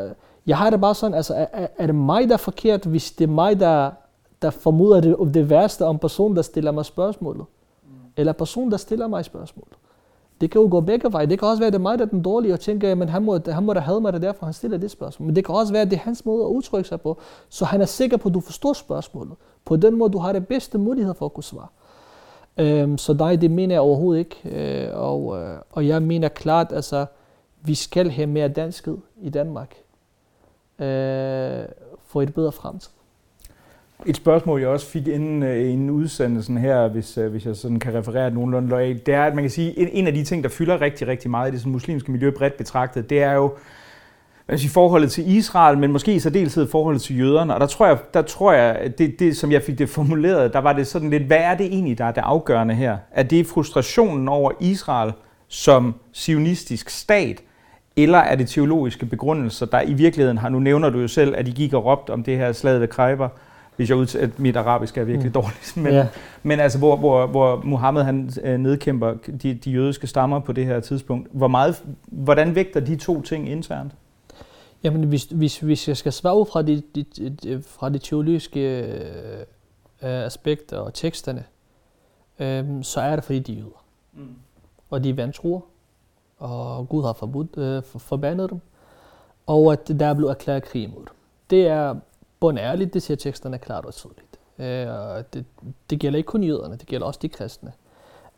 jeg 0.49 0.57
har 0.57 0.69
det 0.69 0.81
bare 0.81 0.95
sådan, 0.95 1.15
altså, 1.15 1.47
er, 1.53 1.67
er 1.77 1.85
det 1.85 1.95
mig, 1.95 2.27
der 2.27 2.33
er 2.33 2.37
forkert, 2.37 2.85
hvis 2.85 3.11
det 3.11 3.23
er 3.23 3.31
mig, 3.31 3.59
der, 3.59 3.91
der 4.41 4.49
formoder 4.49 5.01
det, 5.01 5.33
det 5.33 5.49
værste 5.49 5.85
om 5.85 5.99
personen, 5.99 6.35
der 6.35 6.41
stiller 6.41 6.71
mig 6.71 6.85
spørgsmålet? 6.85 7.45
Mm. 7.83 7.89
Eller 8.17 8.33
personen, 8.33 8.71
der 8.71 8.77
stiller 8.77 9.07
mig 9.07 9.25
spørgsmålet? 9.25 9.73
Det 10.41 10.51
kan 10.51 10.61
jo 10.61 10.67
gå 10.71 10.81
begge 10.81 11.13
veje. 11.13 11.25
Det 11.25 11.39
kan 11.39 11.47
også 11.47 11.59
være, 11.59 11.67
at 11.67 11.73
det 11.73 11.79
er 11.79 11.81
mig, 11.81 11.99
der 11.99 12.05
er 12.05 12.09
den 12.09 12.21
dårlige, 12.21 12.53
og 12.53 12.59
tænker, 12.59 12.91
at 12.91 13.09
han 13.09 13.23
må, 13.23 13.39
han 13.47 13.63
må 13.63 13.73
da 13.73 13.79
have 13.79 14.01
mig, 14.01 14.13
det 14.13 14.21
derfor 14.21 14.45
han 14.45 14.53
stiller 14.53 14.77
det 14.77 14.91
spørgsmål. 14.91 15.25
Men 15.25 15.35
det 15.35 15.45
kan 15.45 15.55
også 15.55 15.73
være, 15.73 15.81
at 15.81 15.91
det 15.91 15.97
er 15.97 16.01
hans 16.01 16.25
måde 16.25 16.43
at 16.43 16.47
udtrykke 16.47 16.89
sig 16.89 17.01
på, 17.01 17.17
så 17.49 17.65
han 17.65 17.81
er 17.81 17.85
sikker 17.85 18.17
på, 18.17 18.29
at 18.29 18.35
du 18.35 18.39
forstår 18.39 18.73
spørgsmålet. 18.73 19.33
På 19.65 19.75
den 19.75 19.97
måde, 19.97 20.11
du 20.11 20.17
har 20.17 20.31
det 20.31 20.47
bedste 20.47 20.77
mulighed 20.77 21.13
for 21.13 21.25
at 21.25 21.33
kunne 21.33 21.43
svare. 21.43 21.67
Øhm, 22.57 22.97
så 22.97 23.13
nej, 23.13 23.35
det 23.35 23.51
mener 23.51 23.75
jeg 23.75 23.81
overhovedet 23.81 24.19
ikke. 24.19 24.35
Øh, 24.45 24.99
og, 24.99 25.41
øh, 25.41 25.57
og 25.71 25.87
jeg 25.87 26.01
mener 26.01 26.27
klart, 26.27 26.71
altså, 26.71 27.05
vi 27.61 27.75
skal 27.75 28.09
have 28.09 28.27
mere 28.27 28.47
danskhed 28.47 28.97
i 29.21 29.29
Danmark 29.29 29.75
øh, 30.79 31.65
for 32.07 32.21
et 32.21 32.33
bedre 32.33 32.51
fremtid. 32.51 32.89
Et 34.05 34.15
spørgsmål, 34.15 34.59
jeg 34.59 34.69
også 34.69 34.85
fik 34.85 35.07
inden, 35.07 35.43
øh, 35.43 35.71
inden 35.71 35.89
udsendelsen 35.89 36.57
her, 36.57 36.87
hvis, 36.87 37.17
øh, 37.17 37.31
hvis 37.31 37.45
jeg 37.45 37.55
sådan 37.55 37.79
kan 37.79 37.93
referere 37.93 38.31
nogenlunde 38.31 38.69
lojalt, 38.69 39.05
det 39.05 39.13
er, 39.13 39.23
at 39.23 39.35
man 39.35 39.43
kan 39.43 39.51
sige, 39.51 39.79
en, 39.79 39.87
en 39.91 40.07
af 40.07 40.13
de 40.13 40.23
ting, 40.23 40.43
der 40.43 40.49
fylder 40.49 40.81
rigtig, 40.81 41.07
rigtig 41.07 41.31
meget 41.31 41.49
i 41.49 41.51
det 41.51 41.59
sådan, 41.59 41.71
muslimske 41.71 42.11
miljø 42.11 42.31
bredt 42.31 42.57
betragtet, 42.57 43.09
det 43.09 43.23
er 43.23 43.33
jo 43.33 43.53
altså, 44.47 44.69
forholdet 44.69 45.11
til 45.11 45.35
Israel, 45.35 45.77
men 45.77 45.91
måske 45.91 46.13
i 46.13 46.19
særdeleshed 46.19 46.67
forholdet 46.67 47.01
til 47.01 47.19
jøderne. 47.19 47.53
Og 47.53 47.59
der 47.59 47.65
tror 47.67 47.87
jeg, 47.87 47.97
der 48.13 48.21
tror 48.21 48.53
jeg 48.53 48.93
det, 48.97 49.19
det, 49.19 49.37
som 49.37 49.51
jeg 49.51 49.63
fik 49.63 49.77
det 49.77 49.89
formuleret, 49.89 50.53
der 50.53 50.59
var 50.59 50.73
det 50.73 50.87
sådan 50.87 51.09
lidt, 51.09 51.23
hvad 51.23 51.37
er 51.37 51.55
det 51.55 51.65
egentlig, 51.65 51.97
der 51.97 52.05
er 52.05 52.11
det 52.11 52.21
afgørende 52.21 52.75
her? 52.75 52.97
Er 53.11 53.23
det 53.23 53.47
frustrationen 53.47 54.27
over 54.27 54.51
Israel 54.59 55.13
som 55.47 55.95
sionistisk 56.11 56.89
stat, 56.89 57.41
eller 58.03 58.17
er 58.17 58.35
det 58.35 58.49
teologiske 58.49 59.05
begrundelser, 59.05 59.65
der 59.65 59.81
i 59.81 59.93
virkeligheden 59.93 60.37
har, 60.37 60.49
nu 60.49 60.59
nævner 60.59 60.89
du 60.89 60.99
jo 60.99 61.07
selv, 61.07 61.33
at 61.37 61.45
de 61.45 61.51
gik 61.51 61.73
og 61.73 61.85
råbte 61.85 62.11
om 62.11 62.23
det 62.23 62.37
her 62.37 62.51
slag 62.51 62.79
ved 62.79 62.87
Kreiber, 62.87 63.29
hvis 63.75 63.89
jeg 63.89 63.97
ud 63.97 64.15
at 64.15 64.39
mit 64.39 64.55
arabisk 64.55 64.97
er 64.97 65.03
virkelig 65.03 65.27
mm. 65.27 65.33
dårligt. 65.33 65.77
Men, 65.77 65.93
ja. 65.93 66.07
men 66.43 66.59
altså, 66.59 66.77
hvor, 66.77 66.95
hvor, 66.95 67.27
hvor 67.27 67.61
Mohammed 67.63 68.03
han 68.03 68.31
øh, 68.43 68.59
nedkæmper 68.59 69.13
de, 69.43 69.53
de 69.53 69.71
jødiske 69.71 70.07
stammer 70.07 70.39
på 70.39 70.51
det 70.51 70.65
her 70.65 70.79
tidspunkt. 70.79 71.27
Hvor 71.31 71.47
meget, 71.47 71.83
hvordan 72.07 72.55
vægter 72.55 72.79
de 72.79 72.95
to 72.95 73.21
ting 73.21 73.49
internt? 73.49 73.91
Jamen, 74.83 75.03
hvis, 75.03 75.23
hvis, 75.23 75.59
hvis 75.59 75.87
jeg 75.87 75.97
skal 75.97 76.13
svare 76.13 76.39
ud 76.39 76.45
fra 76.51 76.61
de, 76.61 76.81
de, 76.95 77.03
de, 77.29 77.63
fra 77.67 77.89
de 77.89 77.97
teologiske 77.97 78.59
øh, 78.59 80.25
aspekter 80.25 80.77
og 80.77 80.93
teksterne, 80.93 81.43
øh, 82.39 82.65
så 82.81 83.01
er 83.01 83.15
det 83.15 83.23
fordi 83.23 83.39
de 83.39 83.53
er 83.53 83.57
jøder. 83.57 83.83
Mm. 84.13 84.35
Og 84.89 85.03
de 85.03 85.09
er 85.09 85.13
vantruer, 85.13 85.61
og 86.39 86.89
Gud 86.89 87.03
har 87.03 87.13
forbudt, 87.13 87.57
øh, 87.57 87.83
forbandet 87.83 88.49
dem, 88.49 88.59
og 89.47 89.71
at 89.71 89.87
der 89.87 90.05
er 90.05 90.13
blevet 90.13 90.31
erklæret 90.31 90.63
krig 90.63 90.89
mod 90.89 90.99
dem. 90.99 91.15
Det 91.49 91.67
er 91.67 91.95
ærligt, 92.57 92.93
det 92.93 93.01
siger 93.01 93.17
teksterne 93.17 93.57
klart 93.57 93.85
og 93.85 93.93
tydeligt. 93.93 94.39
Øh, 94.59 95.23
det, 95.33 95.45
det 95.89 95.99
gælder 95.99 96.17
ikke 96.17 96.27
kun 96.27 96.43
jøderne, 96.43 96.75
det 96.75 96.87
gælder 96.87 97.07
også 97.07 97.19
de 97.21 97.29
kristne. 97.29 97.73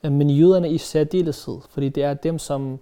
Øh, 0.03 0.11
men 0.11 0.29
jøderne 0.29 0.69
i 0.69 0.77
særdeleshed, 0.77 1.57
fordi 1.69 1.89
det 1.89 2.03
er 2.03 2.13
dem, 2.13 2.39
som, 2.39 2.79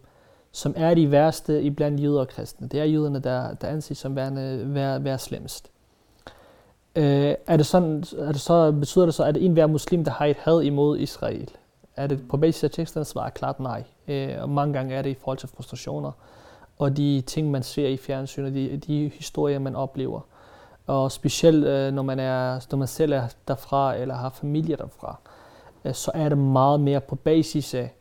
som 0.51 0.73
er 0.77 0.93
de 0.93 1.11
værste 1.11 1.61
i 1.61 1.69
blandt 1.69 2.01
jøder 2.01 2.19
og 2.19 2.27
kristne. 2.27 2.67
Det 2.67 2.79
er 2.79 2.83
jøderne, 2.83 3.19
der, 3.19 3.53
der 3.53 3.67
anses 3.67 3.97
som 3.97 4.15
værende, 4.15 4.73
vær, 4.73 4.99
vær 4.99 5.17
slemmest. 5.17 5.71
Øh, 6.95 7.35
er 7.47 7.57
det 7.57 7.65
sådan, 7.65 8.03
er 8.17 8.31
det 8.31 8.41
så, 8.41 8.71
betyder 8.71 9.05
det 9.05 9.13
så, 9.13 9.23
at 9.23 9.37
en 9.37 9.53
hver 9.53 9.67
muslim, 9.67 10.03
der 10.03 10.11
har 10.11 10.25
et 10.25 10.37
had 10.37 10.61
imod 10.61 10.97
Israel? 10.97 11.51
Er 11.95 12.07
det 12.07 12.27
på 12.29 12.37
basis 12.37 12.63
af 12.63 12.71
teksterne 12.71 13.05
svarer 13.05 13.29
klart 13.29 13.59
nej. 13.59 13.83
Øh, 14.09 14.35
og 14.41 14.49
mange 14.49 14.73
gange 14.73 14.95
er 14.95 15.01
det 15.01 15.09
i 15.09 15.17
forhold 15.21 15.37
til 15.37 15.49
frustrationer 15.49 16.11
og 16.79 16.97
de 16.97 17.21
ting, 17.21 17.51
man 17.51 17.63
ser 17.63 17.87
i 17.87 17.97
fjernsynet, 17.97 18.53
de, 18.53 18.77
de 18.77 19.11
historier, 19.13 19.59
man 19.59 19.75
oplever. 19.75 20.21
Og 20.87 21.11
specielt 21.11 21.65
øh, 21.65 21.93
når, 21.93 22.03
man 22.03 22.19
er, 22.19 22.65
når 22.71 22.77
man 22.77 22.87
selv 22.87 23.13
er 23.13 23.23
derfra, 23.47 23.95
eller 23.95 24.15
har 24.15 24.29
familie 24.29 24.75
derfra, 24.75 25.19
øh, 25.85 25.93
så 25.93 26.11
er 26.13 26.29
det 26.29 26.37
meget 26.37 26.79
mere 26.79 27.01
på 27.01 27.15
basis 27.15 27.73
af 27.73 27.93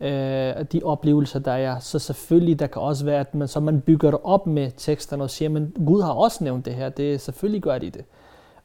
øh, 0.00 0.64
de 0.72 0.80
oplevelser, 0.84 1.38
der 1.38 1.52
er. 1.52 1.78
Så 1.78 1.98
selvfølgelig, 1.98 2.58
der 2.58 2.66
kan 2.66 2.82
også 2.82 3.04
være, 3.04 3.20
at 3.20 3.34
man, 3.34 3.48
så 3.48 3.60
man 3.60 3.80
bygger 3.80 4.10
det 4.10 4.20
op 4.24 4.46
med 4.46 4.70
teksterne 4.76 5.22
og 5.22 5.30
siger, 5.30 5.48
men 5.48 5.76
Gud 5.86 6.02
har 6.02 6.12
også 6.12 6.44
nævnt 6.44 6.64
det 6.64 6.74
her, 6.74 6.88
det 6.88 7.20
selvfølgelig 7.20 7.62
gør 7.62 7.78
de 7.78 7.90
det, 7.90 8.04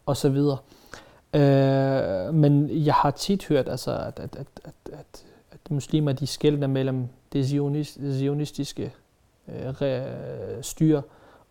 og 0.06 0.18
så 0.18 0.30
videre. 0.30 0.58
Øh, 1.34 2.34
men 2.34 2.70
jeg 2.86 2.94
har 2.94 3.12
tit 3.12 3.48
hørt, 3.48 3.70
altså, 3.70 3.92
at, 3.92 4.20
at, 4.20 4.36
at, 4.36 4.48
at, 4.64 4.94
at 4.94 5.26
muslimer 5.70 6.12
de 6.12 6.28
skældner 6.28 6.68
mellem 6.68 7.08
det 7.34 7.46
zionist, 7.46 7.94
zionistiske 7.94 8.94
øh, 9.48 9.74
styre 10.62 11.02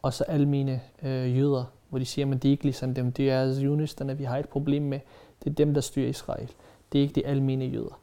og 0.02 0.12
så 0.12 0.24
almene 0.24 0.80
øh, 1.02 1.38
jøder, 1.38 1.64
hvor 1.88 1.98
de 1.98 2.04
siger, 2.04 2.30
at 2.30 2.42
det 2.42 2.48
er 2.48 2.52
ikke 2.52 2.64
ligesom 2.64 2.94
dem, 2.94 3.12
det 3.12 3.30
er 3.30 3.54
zionisterne, 3.54 4.16
vi 4.16 4.24
har 4.24 4.38
et 4.38 4.48
problem 4.48 4.82
med. 4.82 5.00
Det 5.44 5.50
er 5.50 5.54
dem, 5.54 5.74
der 5.74 5.80
styrer 5.80 6.08
Israel. 6.08 6.50
Det 6.92 6.98
er 6.98 7.02
ikke 7.02 7.14
de 7.14 7.26
almene 7.26 7.64
jøder. 7.64 8.00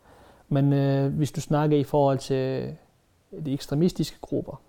Men 0.49 0.73
øh, 0.73 1.13
hvis 1.13 1.31
du 1.31 1.41
snakker 1.41 1.77
i 1.77 1.83
forhold 1.83 2.17
til 2.17 2.75
øh, 3.31 3.45
de 3.45 3.53
ekstremistiske 3.53 4.17
grupper, 4.21 4.61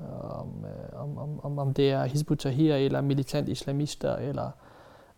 øh, 0.00 0.40
om, 0.40 0.64
om, 0.92 1.18
om, 1.18 1.40
om, 1.42 1.58
om 1.58 1.74
det 1.74 1.90
er 1.90 2.04
Hizbut 2.04 2.38
Tahrir 2.38 2.74
eller 2.74 3.00
militant 3.00 3.48
islamister 3.48 4.16
eller, 4.16 4.50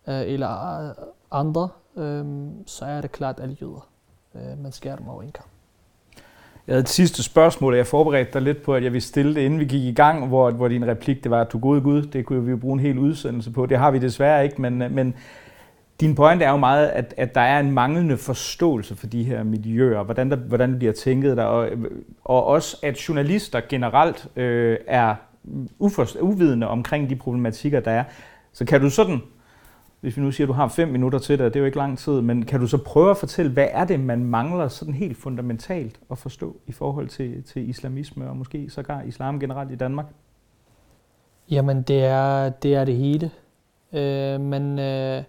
øh, 0.07 0.21
eller 0.21 0.93
andre, 1.31 1.69
øh, 1.95 2.49
så 2.65 2.85
er 2.85 3.01
det 3.01 3.11
klart 3.11 3.39
alle 3.39 3.57
jøder. 3.61 3.89
Øh, 4.35 4.63
man 4.63 4.71
skærer 4.71 4.95
dem 4.95 5.07
over 5.07 5.23
en 5.23 5.31
kamp. 5.31 5.50
Jeg 6.71 6.75
havde 6.75 6.83
et 6.83 6.89
sidste 6.89 7.23
spørgsmål, 7.23 7.73
og 7.73 7.77
jeg 7.77 7.87
forberedte 7.87 8.33
dig 8.33 8.41
lidt 8.41 8.63
på, 8.63 8.75
at 8.75 8.83
jeg 8.83 8.93
ville 8.93 9.03
stille 9.03 9.35
det, 9.35 9.41
inden 9.41 9.59
vi 9.59 9.65
gik 9.65 9.83
i 9.83 9.93
gang, 9.93 10.27
hvor, 10.27 10.51
hvor 10.51 10.67
din 10.67 10.87
replik 10.87 11.23
det 11.23 11.31
var, 11.31 11.41
at 11.41 11.51
du 11.51 11.59
gode 11.59 11.81
Gud, 11.81 12.01
det 12.01 12.25
kunne 12.25 12.45
vi 12.45 12.51
jo 12.51 12.57
bruge 12.57 12.73
en 12.73 12.79
hel 12.79 12.99
udsendelse 12.99 13.51
på. 13.51 13.65
Det 13.65 13.77
har 13.77 13.91
vi 13.91 13.99
desværre 13.99 14.43
ikke, 14.43 14.61
men, 14.61 14.77
men 14.77 15.13
din 15.99 16.15
pointe 16.15 16.45
er 16.45 16.49
jo 16.49 16.57
meget, 16.57 16.87
at, 16.87 17.13
at 17.17 17.35
der 17.35 17.41
er 17.41 17.59
en 17.59 17.71
manglende 17.71 18.17
forståelse 18.17 18.95
for 18.95 19.07
de 19.07 19.23
her 19.23 19.43
miljøer, 19.43 20.03
hvordan, 20.03 20.31
der, 20.31 20.35
hvordan 20.35 20.69
det 20.69 20.79
bliver 20.79 20.93
tænket 20.93 21.37
der, 21.37 21.43
og, 21.43 21.69
og 22.23 22.45
også 22.45 22.77
at 22.83 23.09
journalister 23.09 23.61
generelt 23.69 24.27
øh, 24.35 24.77
er 24.87 25.15
uforst, 25.79 26.17
uvidende 26.21 26.67
omkring 26.67 27.09
de 27.09 27.15
problematikker, 27.15 27.79
der 27.79 27.91
er. 27.91 28.03
Så 28.53 28.65
kan 28.65 28.81
du 28.81 28.89
sådan 28.89 29.21
hvis 30.01 30.17
vi 30.17 30.21
nu 30.21 30.31
siger, 30.31 30.45
at 30.45 30.47
du 30.47 30.53
har 30.53 30.67
fem 30.67 30.87
minutter 30.87 31.19
til 31.19 31.39
det, 31.39 31.53
det 31.53 31.55
er 31.55 31.59
jo 31.59 31.65
ikke 31.65 31.77
lang 31.77 31.97
tid, 31.97 32.21
men 32.21 32.45
kan 32.45 32.59
du 32.59 32.67
så 32.67 32.77
prøve 32.83 33.11
at 33.11 33.17
fortælle, 33.17 33.51
hvad 33.51 33.67
er 33.71 33.85
det, 33.85 33.99
man 33.99 34.23
mangler 34.23 34.67
sådan 34.67 34.93
helt 34.93 35.17
fundamentalt 35.17 35.99
at 36.11 36.17
forstå 36.17 36.55
i 36.67 36.71
forhold 36.71 37.07
til, 37.07 37.43
til 37.43 37.69
islamisme 37.69 38.29
og 38.29 38.37
måske 38.37 38.69
sågar 38.69 39.01
islam 39.01 39.39
generelt 39.39 39.71
i 39.71 39.75
Danmark? 39.75 40.05
Jamen, 41.51 41.81
det 41.81 42.03
er 42.03 42.49
det, 42.49 42.75
er 42.75 42.85
det 42.85 42.95
hele. 42.95 43.31
Øh, 43.93 44.41
man, 44.41 44.79
øh, 44.79 45.23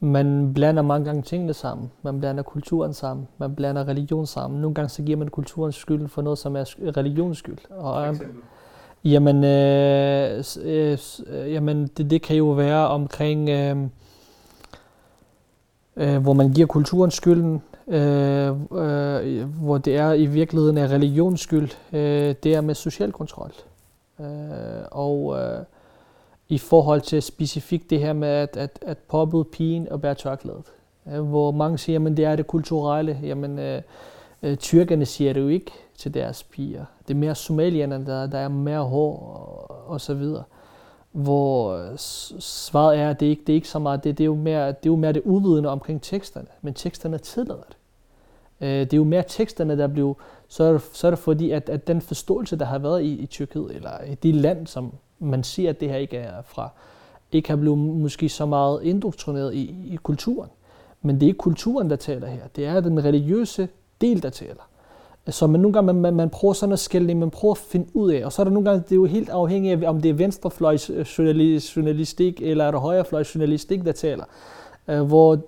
man 0.00 0.54
blander 0.54 0.82
mange 0.82 1.04
gange 1.04 1.22
tingene 1.22 1.54
sammen. 1.54 1.90
Man 2.02 2.20
blander 2.20 2.42
kulturen 2.42 2.94
sammen. 2.94 3.28
Man 3.38 3.54
blander 3.54 3.88
religion 3.88 4.26
sammen. 4.26 4.60
Nogle 4.60 4.74
gange 4.74 4.88
så 4.88 5.02
giver 5.02 5.18
man 5.18 5.28
kulturens 5.28 5.76
skyld 5.76 6.08
for 6.08 6.22
noget, 6.22 6.38
som 6.38 6.56
er 6.56 6.64
religions 6.96 7.38
skyld. 7.38 7.58
Og, 7.70 8.16
Jamen, 9.04 9.44
øh, 9.44 10.44
øh, 10.62 10.98
øh, 11.26 11.52
jamen 11.52 11.86
det, 11.86 12.10
det 12.10 12.22
kan 12.22 12.36
jo 12.36 12.50
være 12.50 12.88
omkring, 12.88 13.48
øh, 13.48 13.76
øh, 15.96 16.22
hvor 16.22 16.32
man 16.32 16.52
giver 16.52 16.66
kulturen 16.66 17.10
skylden, 17.10 17.62
øh, 17.88 18.48
øh, 18.72 19.44
hvor 19.62 19.78
det 19.78 19.96
er 19.96 20.12
i 20.12 20.26
virkeligheden 20.26 20.78
er 20.78 20.88
religions 20.88 21.40
skyld, 21.40 21.70
øh, 21.92 22.34
det 22.42 22.54
er 22.54 22.60
med 22.60 22.74
social 22.74 23.12
kontrol. 23.12 23.52
Øh, 24.20 24.26
og 24.90 25.38
øh, 25.38 25.64
i 26.48 26.58
forhold 26.58 27.00
til 27.00 27.22
specifikt 27.22 27.90
det 27.90 28.00
her 28.00 28.12
med 28.12 28.28
at, 28.28 28.56
at, 28.56 28.78
at 28.86 28.98
påbyde 28.98 29.44
pigen 29.44 29.88
og 29.88 30.00
bære 30.00 30.14
tørklædet. 30.14 30.64
Øh, 31.12 31.20
hvor 31.20 31.50
mange 31.50 31.78
siger, 31.78 32.06
at 32.06 32.16
det 32.16 32.24
er 32.24 32.36
det 32.36 32.46
kulturelle. 32.46 33.20
Jamen, 33.22 33.58
øh, 33.58 33.82
øh, 34.42 34.56
tyrkerne 34.56 35.06
siger 35.06 35.32
det 35.32 35.40
jo 35.40 35.48
ikke 35.48 35.72
til 36.00 36.14
deres 36.14 36.42
piger. 36.42 36.84
Det 37.08 37.14
er 37.14 37.18
mere 37.18 37.34
somalierne, 37.34 38.06
der, 38.06 38.26
der 38.26 38.38
er 38.38 38.48
mere 38.48 38.82
hår 38.82 39.16
og, 39.68 39.88
og 39.90 40.00
så 40.00 40.14
videre. 40.14 40.42
Hvor 41.12 41.76
øh, 41.76 41.98
svaret 42.40 42.98
er, 42.98 43.10
at 43.10 43.20
det 43.20 43.26
ikke 43.26 43.42
det 43.46 43.52
er 43.52 43.54
ikke 43.54 43.68
så 43.68 43.78
meget, 43.78 44.04
det, 44.04 44.18
det, 44.18 44.24
er 44.24 44.26
jo 44.26 44.34
mere, 44.34 44.66
det 44.66 44.72
er 44.72 44.90
jo 44.90 44.96
mere 44.96 45.12
det 45.12 45.22
uvidende 45.24 45.68
omkring 45.68 46.02
teksterne, 46.02 46.46
men 46.62 46.74
teksterne 46.74 47.18
tillader 47.18 47.62
det. 47.68 47.76
Øh, 48.60 48.68
det 48.68 48.92
er 48.92 48.96
jo 48.96 49.04
mere 49.04 49.24
teksterne, 49.28 49.78
der 49.78 49.86
bliver, 49.86 50.14
så 50.48 50.64
er 50.64 50.72
det, 50.72 50.82
så 50.92 51.06
er 51.06 51.10
det 51.10 51.18
fordi, 51.18 51.50
at, 51.50 51.68
at 51.68 51.86
den 51.86 52.00
forståelse, 52.00 52.56
der 52.56 52.64
har 52.64 52.78
været 52.78 53.02
i, 53.02 53.14
i 53.14 53.26
Tyrkiet, 53.26 53.70
eller 53.74 54.04
i 54.04 54.14
de 54.14 54.32
land, 54.32 54.66
som 54.66 54.92
man 55.18 55.44
siger, 55.44 55.70
at 55.70 55.80
det 55.80 55.88
her 55.88 55.96
ikke 55.96 56.16
er 56.16 56.42
fra, 56.42 56.70
ikke 57.32 57.48
har 57.48 57.56
blevet 57.56 57.78
måske 57.78 58.28
så 58.28 58.46
meget 58.46 58.82
indoktrineret 58.82 59.54
i, 59.54 59.74
i 59.86 59.96
kulturen. 59.96 60.50
Men 61.02 61.14
det 61.14 61.22
er 61.22 61.26
ikke 61.26 61.38
kulturen, 61.38 61.90
der 61.90 61.96
taler 61.96 62.26
her. 62.26 62.46
Det 62.56 62.66
er 62.66 62.80
den 62.80 63.04
religiøse 63.04 63.68
del, 64.00 64.22
der 64.22 64.30
taler. 64.30 64.69
Så 65.30 65.46
man 65.46 65.60
nogle 65.60 65.72
gange, 65.72 65.92
man, 65.92 66.14
man 66.14 66.30
prøver 66.30 66.54
sådan 66.54 66.72
at 66.72 66.78
skælde, 66.78 67.14
man 67.14 67.30
prøver 67.30 67.54
at 67.54 67.58
finde 67.58 67.86
ud 67.94 68.12
af, 68.12 68.24
og 68.24 68.32
så 68.32 68.42
er 68.42 68.44
der 68.44 68.52
nogle 68.52 68.70
gange, 68.70 68.84
det 68.84 68.92
er 68.92 68.96
jo 68.96 69.04
helt 69.04 69.28
afhængigt 69.28 69.84
af, 69.84 69.88
om 69.88 70.00
det 70.00 70.08
er 70.08 70.14
venstrefløjs 70.14 70.90
journalistik, 71.76 72.42
eller 72.42 72.64
er 72.64 72.70
det 72.70 72.80
højrefløjs 72.80 73.34
journalistik, 73.34 73.84
der 73.84 73.92
taler. 73.92 74.24
Øh, 74.88 75.02
hvor 75.02 75.38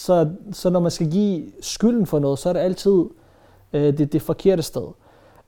så, 0.00 0.30
så 0.52 0.70
når 0.70 0.80
man 0.80 0.90
skal 0.90 1.10
give 1.10 1.46
skylden 1.60 2.06
for 2.06 2.18
noget, 2.18 2.38
så 2.38 2.48
er 2.48 2.52
det 2.52 2.60
altid 2.60 3.04
øh, 3.72 3.98
det, 3.98 4.12
det 4.12 4.22
forkerte 4.22 4.62
sted. 4.62 4.86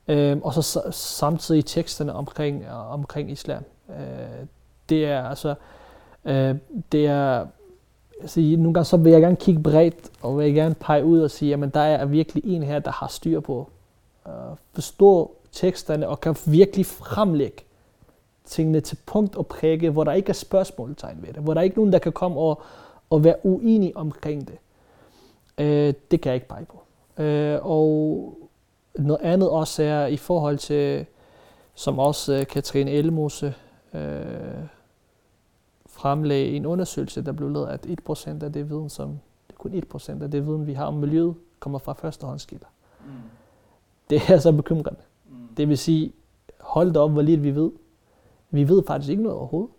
Øh, 0.07 0.37
og 0.43 0.53
så 0.53 0.81
samtidig 0.91 1.65
teksterne 1.65 2.13
omkring, 2.13 2.69
omkring 2.69 3.31
islam. 3.31 3.63
Øh, 3.89 4.45
det 4.89 5.05
er 5.05 5.23
altså, 5.23 5.55
øh, 6.25 6.55
det 6.91 7.07
er, 7.07 7.45
så 8.25 8.39
nogle 8.39 8.73
gange 8.73 8.85
så 8.85 8.97
vil 8.97 9.11
jeg 9.11 9.21
gerne 9.21 9.35
kigge 9.35 9.63
bredt, 9.63 10.11
og 10.21 10.37
vil 10.37 10.45
jeg 10.45 10.53
gerne 10.53 10.75
pege 10.75 11.05
ud 11.05 11.19
og 11.19 11.31
sige, 11.31 11.53
at 11.53 11.73
der 11.73 11.79
er 11.79 12.05
virkelig 12.05 12.43
en 12.45 12.63
her, 12.63 12.79
der 12.79 12.91
har 12.91 13.07
styr 13.07 13.39
på, 13.39 13.69
øh, 14.27 14.33
forstå 14.73 15.31
teksterne 15.51 16.07
og 16.07 16.21
kan 16.21 16.35
virkelig 16.45 16.85
fremlægge 16.85 17.63
tingene 18.45 18.81
til 18.81 18.97
punkt 19.05 19.35
og 19.35 19.47
prikke, 19.47 19.89
hvor 19.89 20.03
der 20.03 20.13
ikke 20.13 20.29
er 20.29 20.33
spørgsmålstegn 20.33 21.17
ved 21.21 21.33
det, 21.33 21.43
hvor 21.43 21.53
der 21.53 21.61
er 21.61 21.63
ikke 21.63 21.77
nogen, 21.77 21.93
der 21.93 21.99
kan 21.99 22.11
komme 22.11 22.39
og, 22.39 22.61
og 23.09 23.23
være 23.23 23.35
uenige 23.43 23.97
omkring 23.97 24.47
det. 24.47 24.57
Øh, 25.57 25.93
det 26.11 26.21
kan 26.21 26.29
jeg 26.29 26.35
ikke 26.35 26.47
pege 26.47 26.65
på. 26.65 26.83
Øh, 27.23 27.59
og 27.61 28.37
noget 28.95 29.21
andet 29.21 29.49
også 29.49 29.83
er 29.83 30.05
i 30.05 30.17
forhold 30.17 30.57
til, 30.57 31.05
som 31.75 31.99
også 31.99 32.33
øh, 32.33 32.39
uh, 32.39 32.45
Katrine 32.45 32.91
Elmose 32.91 33.53
øh, 33.93 34.01
fremlagde 36.03 36.47
en 36.47 36.65
undersøgelse, 36.65 37.21
der 37.21 37.31
blev 37.31 37.49
lavet, 37.49 37.67
at 37.67 37.85
1% 38.09 38.43
af 38.43 38.53
det 38.53 38.69
viden, 38.69 38.89
som 38.89 39.19
det 39.47 39.57
kun 39.57 39.83
1% 39.95 40.23
af 40.23 40.31
det 40.31 40.47
viden, 40.47 40.67
vi 40.67 40.73
har 40.73 40.85
om 40.85 40.93
miljøet, 40.93 41.35
kommer 41.59 41.79
fra 41.79 41.93
førstehåndskilder. 41.93 42.65
Mm. 42.99 43.11
Det 44.09 44.21
er 44.29 44.39
så 44.39 44.51
bekymrende. 44.51 44.99
Mm. 45.29 45.35
Det 45.57 45.69
vil 45.69 45.77
sige, 45.77 46.13
hold 46.59 46.93
da 46.93 46.99
op, 46.99 47.11
hvor 47.11 47.21
lidt 47.21 47.43
vi 47.43 47.55
ved. 47.55 47.71
Vi 48.51 48.67
ved 48.67 48.83
faktisk 48.87 49.11
ikke 49.11 49.23
noget 49.23 49.37
overhovedet. 49.37 49.73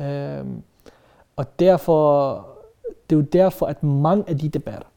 Øhm, 0.00 0.62
og 1.36 1.58
derfor, 1.58 2.34
det 3.10 3.16
er 3.16 3.20
jo 3.20 3.26
derfor, 3.32 3.66
at 3.66 3.82
mange 3.82 4.24
af 4.28 4.38
de 4.38 4.48
debatter, 4.48 4.88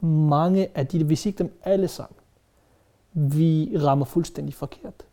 mange 0.00 0.68
af 0.74 0.86
de, 0.86 1.04
hvis 1.04 1.26
ikke 1.26 1.38
dem 1.38 1.60
alle 1.64 1.88
sammen, 1.88 2.16
vi 3.12 3.76
rammer 3.82 4.04
fuldstændig 4.04 4.54
forkert. 4.54 5.06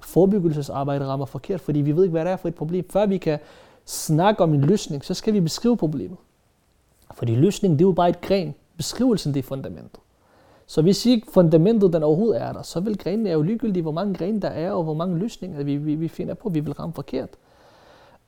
Forebyggelsesarbejde 0.00 1.06
rammer 1.06 1.26
forkert, 1.26 1.60
fordi 1.60 1.80
vi 1.80 1.96
ved 1.96 2.04
ikke, 2.04 2.12
hvad 2.12 2.24
det 2.24 2.32
er 2.32 2.36
for 2.36 2.48
et 2.48 2.54
problem. 2.54 2.90
Før 2.90 3.06
vi 3.06 3.18
kan 3.18 3.38
snakke 3.86 4.42
om 4.42 4.54
en 4.54 4.60
løsning, 4.60 5.04
så 5.04 5.14
skal 5.14 5.34
vi 5.34 5.40
beskrive 5.40 5.76
problemet. 5.76 6.18
Fordi 7.14 7.34
løsningen, 7.34 7.78
det 7.78 7.84
er 7.84 7.88
jo 7.88 7.92
bare 7.92 8.08
et 8.08 8.20
gren. 8.20 8.54
Beskrivelsen, 8.76 9.34
det 9.34 9.38
er 9.38 9.48
fundamentet. 9.48 10.00
Så 10.66 10.82
hvis 10.82 11.06
ikke 11.06 11.26
fundamentet 11.32 11.92
den 11.92 12.02
overhovedet 12.02 12.42
er 12.42 12.52
der, 12.52 12.62
så 12.62 12.80
vil 12.80 12.98
grenene 12.98 13.28
er 13.28 13.32
jo 13.32 13.42
ligegyldige, 13.42 13.82
hvor 13.82 13.92
mange 13.92 14.14
grene 14.14 14.40
der 14.40 14.48
er, 14.48 14.70
og 14.70 14.84
hvor 14.84 14.94
mange 14.94 15.18
løsninger 15.18 15.62
vi, 15.62 15.76
vi, 15.76 15.94
vi 15.94 16.08
finder 16.08 16.34
på, 16.34 16.48
vi 16.48 16.60
vil 16.60 16.72
ramme 16.72 16.94
forkert. 16.94 17.28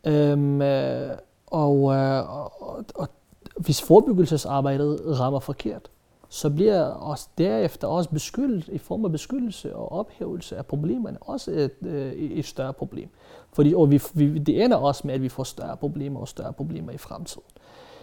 Øhm, 0.05 0.63
øh, 0.63 1.11
og, 1.47 1.95
øh, 1.95 2.35
og, 2.35 2.85
og 2.95 3.09
hvis 3.57 3.83
forebyggelsesarbejdet 3.83 5.01
rammer 5.21 5.41
forkert, 5.41 5.91
så 6.29 6.51
bliver 6.51 6.83
også 6.85 7.29
derefter 7.39 7.89
også 7.89 8.11
beskyldt 8.11 8.69
i 8.69 8.79
form 8.79 9.05
af 9.05 9.13
beskyttelse 9.13 9.77
og 9.77 9.93
ophævelse 9.93 10.57
af 10.57 10.67
problemerne 10.67 11.19
også 11.21 11.51
et, 11.51 11.73
øh, 11.83 12.13
et 12.13 12.45
større 12.45 12.73
problem. 12.73 13.09
Fordi 13.53 13.75
og 13.75 13.91
vi, 13.91 14.03
vi, 14.15 14.39
det 14.39 14.65
ender 14.65 14.77
også 14.77 15.07
med, 15.07 15.15
at 15.15 15.23
vi 15.23 15.29
får 15.29 15.45
større 15.45 15.77
problemer 15.77 16.21
og 16.21 16.29
større 16.29 16.53
problemer 16.53 16.93
i 16.93 16.99
fremtiden. 16.99 17.49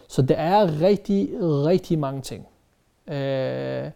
Så 0.07 0.21
der 0.21 0.35
er 0.35 0.81
rigtig, 0.81 1.29
rigtig 1.41 1.99
mange 1.99 2.21
ting. 2.21 2.47
Øh, 3.07 3.91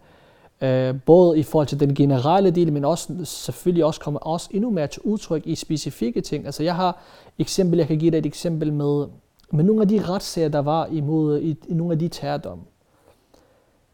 øh, 0.61 0.95
både 1.05 1.39
i 1.39 1.43
forhold 1.43 1.67
til 1.67 1.79
den 1.79 1.95
generelle 1.95 2.51
del, 2.51 2.73
men 2.73 2.85
også 2.85 3.25
selvfølgelig 3.25 3.85
også 3.85 3.99
kommer 3.99 4.19
også 4.19 4.49
endnu 4.51 4.69
mere 4.69 4.87
til 4.87 5.01
udtryk 5.01 5.41
i 5.47 5.55
specifikke 5.55 6.21
ting. 6.21 6.45
Altså 6.45 6.63
jeg 6.63 6.75
har 6.75 7.01
eksempel, 7.39 7.77
jeg 7.77 7.87
kan 7.87 7.99
give 7.99 8.11
dig 8.11 8.17
et 8.17 8.25
eksempel 8.25 8.73
med, 8.73 9.05
med 9.51 9.63
nogle 9.63 9.81
af 9.81 9.87
de 9.87 10.01
retssager, 10.01 10.49
der 10.49 10.59
var 10.59 10.85
imod 10.85 11.39
i, 11.39 11.57
i 11.67 11.73
nogle 11.73 11.93
af 11.93 11.99
de 11.99 12.07
terrordomme 12.07 12.63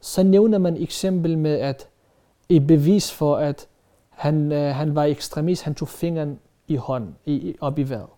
så 0.06 0.24
nævner 0.24 0.58
man 0.58 0.78
eksempel 0.78 1.38
med, 1.38 1.60
at 1.60 1.88
et 2.50 2.68
bevis 2.68 3.12
for, 3.12 3.36
at 3.38 3.68
han, 4.10 4.52
øh, 4.52 4.76
han 4.76 4.96
var 4.96 5.04
ekstremist, 5.04 5.64
han 5.64 5.76
tog 5.76 5.88
fingeren 5.88 6.40
i 6.68 6.76
hånden, 6.76 7.16
i, 7.26 7.56
op 7.62 7.80
i 7.80 7.84
vejret. 7.84 8.10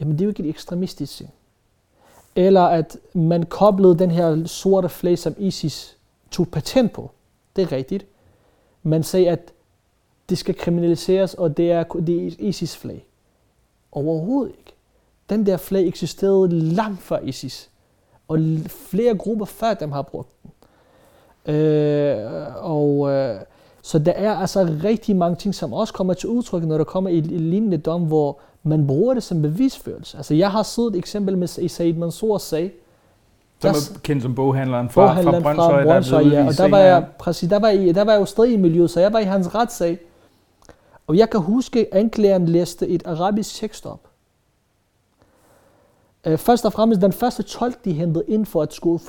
Jamen 0.00 0.12
det 0.12 0.20
er 0.20 0.24
jo 0.24 0.28
ikke 0.28 0.42
et 0.42 0.48
ekstremistisk 0.48 1.16
ting. 1.16 1.30
Eller 2.36 2.62
at 2.62 2.98
man 3.12 3.42
koblede 3.42 3.98
den 3.98 4.10
her 4.10 4.46
sorte 4.46 4.88
flag, 4.88 5.18
som 5.18 5.34
ISIS 5.38 5.96
tog 6.30 6.48
patent 6.48 6.92
på. 6.92 7.10
Det 7.56 7.62
er 7.62 7.72
rigtigt. 7.72 8.06
Man 8.82 9.02
sagde, 9.02 9.30
at 9.30 9.52
det 10.28 10.38
skal 10.38 10.54
kriminaliseres, 10.54 11.34
og 11.34 11.56
det 11.56 11.72
er, 11.72 11.82
det 11.84 12.26
er 12.26 12.30
ISIS 12.38 12.76
flag. 12.76 13.06
Overhovedet 13.92 14.52
ikke. 14.58 14.72
Den 15.30 15.46
der 15.46 15.56
flag 15.56 15.86
eksisterede 15.86 16.48
langt 16.48 17.02
før 17.02 17.18
ISIS. 17.18 17.70
Og 18.28 18.38
flere 18.68 19.16
grupper 19.16 19.46
før 19.46 19.74
dem 19.74 19.92
har 19.92 20.02
brugt 20.02 20.42
den. 20.42 20.50
Øh, 21.46 22.16
og 22.56 23.10
øh, 23.10 23.40
så 23.82 23.98
der 23.98 24.12
er 24.12 24.36
altså 24.36 24.68
rigtig 24.84 25.16
mange 25.16 25.36
ting, 25.36 25.54
som 25.54 25.72
også 25.72 25.94
kommer 25.94 26.14
til 26.14 26.28
udtryk, 26.28 26.64
når 26.64 26.76
der 26.76 26.84
kommer 26.84 27.10
i 27.10 27.18
et 27.18 27.26
lignende 27.26 27.78
dom, 27.78 28.02
hvor 28.02 28.38
man 28.62 28.86
bruger 28.86 29.14
det 29.14 29.22
som 29.22 29.42
bevisførelse. 29.42 30.16
Altså 30.16 30.34
jeg 30.34 30.50
har 30.50 30.62
siddet 30.62 30.90
et 30.90 30.98
eksempel 30.98 31.38
med 31.38 31.68
Said 31.68 31.94
Mansour 31.94 32.38
sag, 32.38 32.72
som 33.60 33.70
er 33.70 33.98
kendt 34.02 34.22
som 34.22 34.34
boghandleren 34.34 34.90
fra, 34.90 35.06
boghandleren 35.06 35.42
fra 35.42 35.52
Brøndshøj, 35.52 35.82
fra 35.82 35.92
Brøndshøj 35.92 36.22
der 36.22 36.30
ja. 36.30 36.46
Og 36.46 36.58
der 36.58 36.68
var, 36.68 36.78
jeg, 36.78 37.06
præcis, 37.18 37.48
der, 37.48 37.58
var 37.58 37.68
jeg, 37.68 37.94
der 37.94 38.04
var 38.04 38.12
jeg 38.12 38.20
jo 38.20 38.24
stadig 38.24 38.52
i 38.52 38.56
miljøet, 38.56 38.90
så 38.90 39.00
jeg 39.00 39.12
var 39.12 39.18
i 39.18 39.24
hans 39.24 39.54
retssag. 39.54 39.98
Og 41.06 41.16
jeg 41.16 41.30
kan 41.30 41.40
huske, 41.40 41.80
at 41.80 41.98
anklageren 41.98 42.46
læste 42.46 42.88
et 42.88 43.06
arabisk 43.06 43.54
tekst 43.54 43.86
op. 43.86 44.00
Øh, 46.26 46.38
først 46.38 46.64
og 46.66 46.72
fremmest 46.72 47.00
den 47.00 47.12
første 47.12 47.42
tolk, 47.42 47.84
de 47.84 47.92
hentede 47.92 48.24
ind 48.28 48.46
for 48.46 48.62
at 48.62 48.74
skulle 48.74 49.00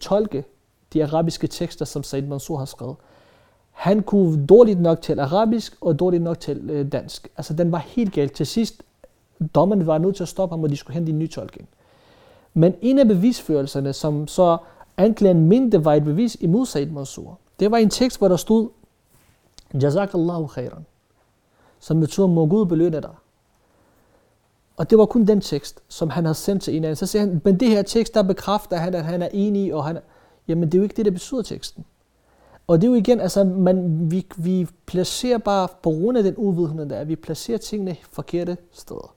tolke 0.00 0.44
de 0.92 1.04
arabiske 1.04 1.46
tekster, 1.46 1.84
som 1.84 2.02
Said 2.02 2.22
Mansour 2.22 2.58
har 2.58 2.64
skrevet. 2.64 2.96
Han 3.70 4.02
kunne 4.02 4.46
dårligt 4.46 4.80
nok 4.80 5.02
til 5.02 5.20
arabisk 5.20 5.76
og 5.80 5.98
dårligt 5.98 6.22
nok 6.22 6.40
til 6.40 6.70
øh, 6.70 6.92
dansk. 6.92 7.28
Altså 7.36 7.54
den 7.54 7.72
var 7.72 7.78
helt 7.78 8.12
galt. 8.12 8.32
Til 8.32 8.46
sidst, 8.46 8.82
dommerne 9.54 9.86
var 9.86 9.98
nødt 9.98 10.16
til 10.16 10.22
at 10.22 10.28
stoppe 10.28 10.52
ham, 10.52 10.62
og 10.62 10.70
de 10.70 10.76
skulle 10.76 10.94
hente 10.94 11.12
en 11.12 11.18
ny 11.18 11.30
tolkning. 11.30 11.68
Men 12.54 12.74
en 12.80 12.98
af 12.98 13.08
bevisførelserne, 13.08 13.92
som 13.92 14.28
så 14.28 14.58
anklageren 14.96 15.48
mente 15.48 15.84
var 15.84 15.94
et 15.94 16.04
bevis 16.04 16.36
imod 16.40 16.66
Said 16.66 16.86
Mansour, 16.86 17.38
det 17.60 17.70
var 17.70 17.76
en 17.76 17.90
tekst, 17.90 18.18
hvor 18.18 18.28
der 18.28 18.36
stod, 18.36 18.68
Jazakallahu 19.82 20.46
khairan, 20.46 20.86
som 21.80 22.00
betyder, 22.00 22.26
må 22.26 22.46
Gud 22.46 22.66
belønne 22.66 23.00
dig. 23.00 23.14
Og 24.76 24.90
det 24.90 24.98
var 24.98 25.06
kun 25.06 25.26
den 25.26 25.40
tekst, 25.40 25.82
som 25.88 26.10
han 26.10 26.24
havde 26.24 26.34
sendt 26.34 26.62
til 26.62 26.76
en 26.76 26.84
anden. 26.84 26.96
Så 26.96 27.06
siger 27.06 27.22
han, 27.22 27.40
men 27.44 27.60
det 27.60 27.68
her 27.68 27.82
tekst, 27.82 28.14
der 28.14 28.22
bekræfter 28.22 28.76
han, 28.76 28.94
at 28.94 29.04
han 29.04 29.22
er 29.22 29.28
enig, 29.32 29.74
og 29.74 29.84
han, 29.84 29.98
Jamen, 30.48 30.68
det 30.68 30.74
er 30.74 30.78
jo 30.78 30.82
ikke 30.82 30.96
det, 30.96 31.04
der 31.04 31.10
betyder 31.10 31.42
teksten. 31.42 31.84
Og 32.66 32.80
det 32.80 32.86
er 32.86 32.90
jo 32.90 32.96
igen, 32.96 33.20
altså, 33.20 33.44
man, 33.44 34.10
vi, 34.10 34.26
vi 34.36 34.68
placerer 34.86 35.38
bare, 35.38 35.68
på 35.82 35.90
grund 35.90 36.18
af 36.18 36.24
den 36.24 36.34
uvidenhed, 36.36 36.86
der 36.86 36.96
er, 36.96 37.04
vi 37.04 37.16
placerer 37.16 37.58
tingene 37.58 37.96
forkerte 38.10 38.56
steder. 38.72 39.14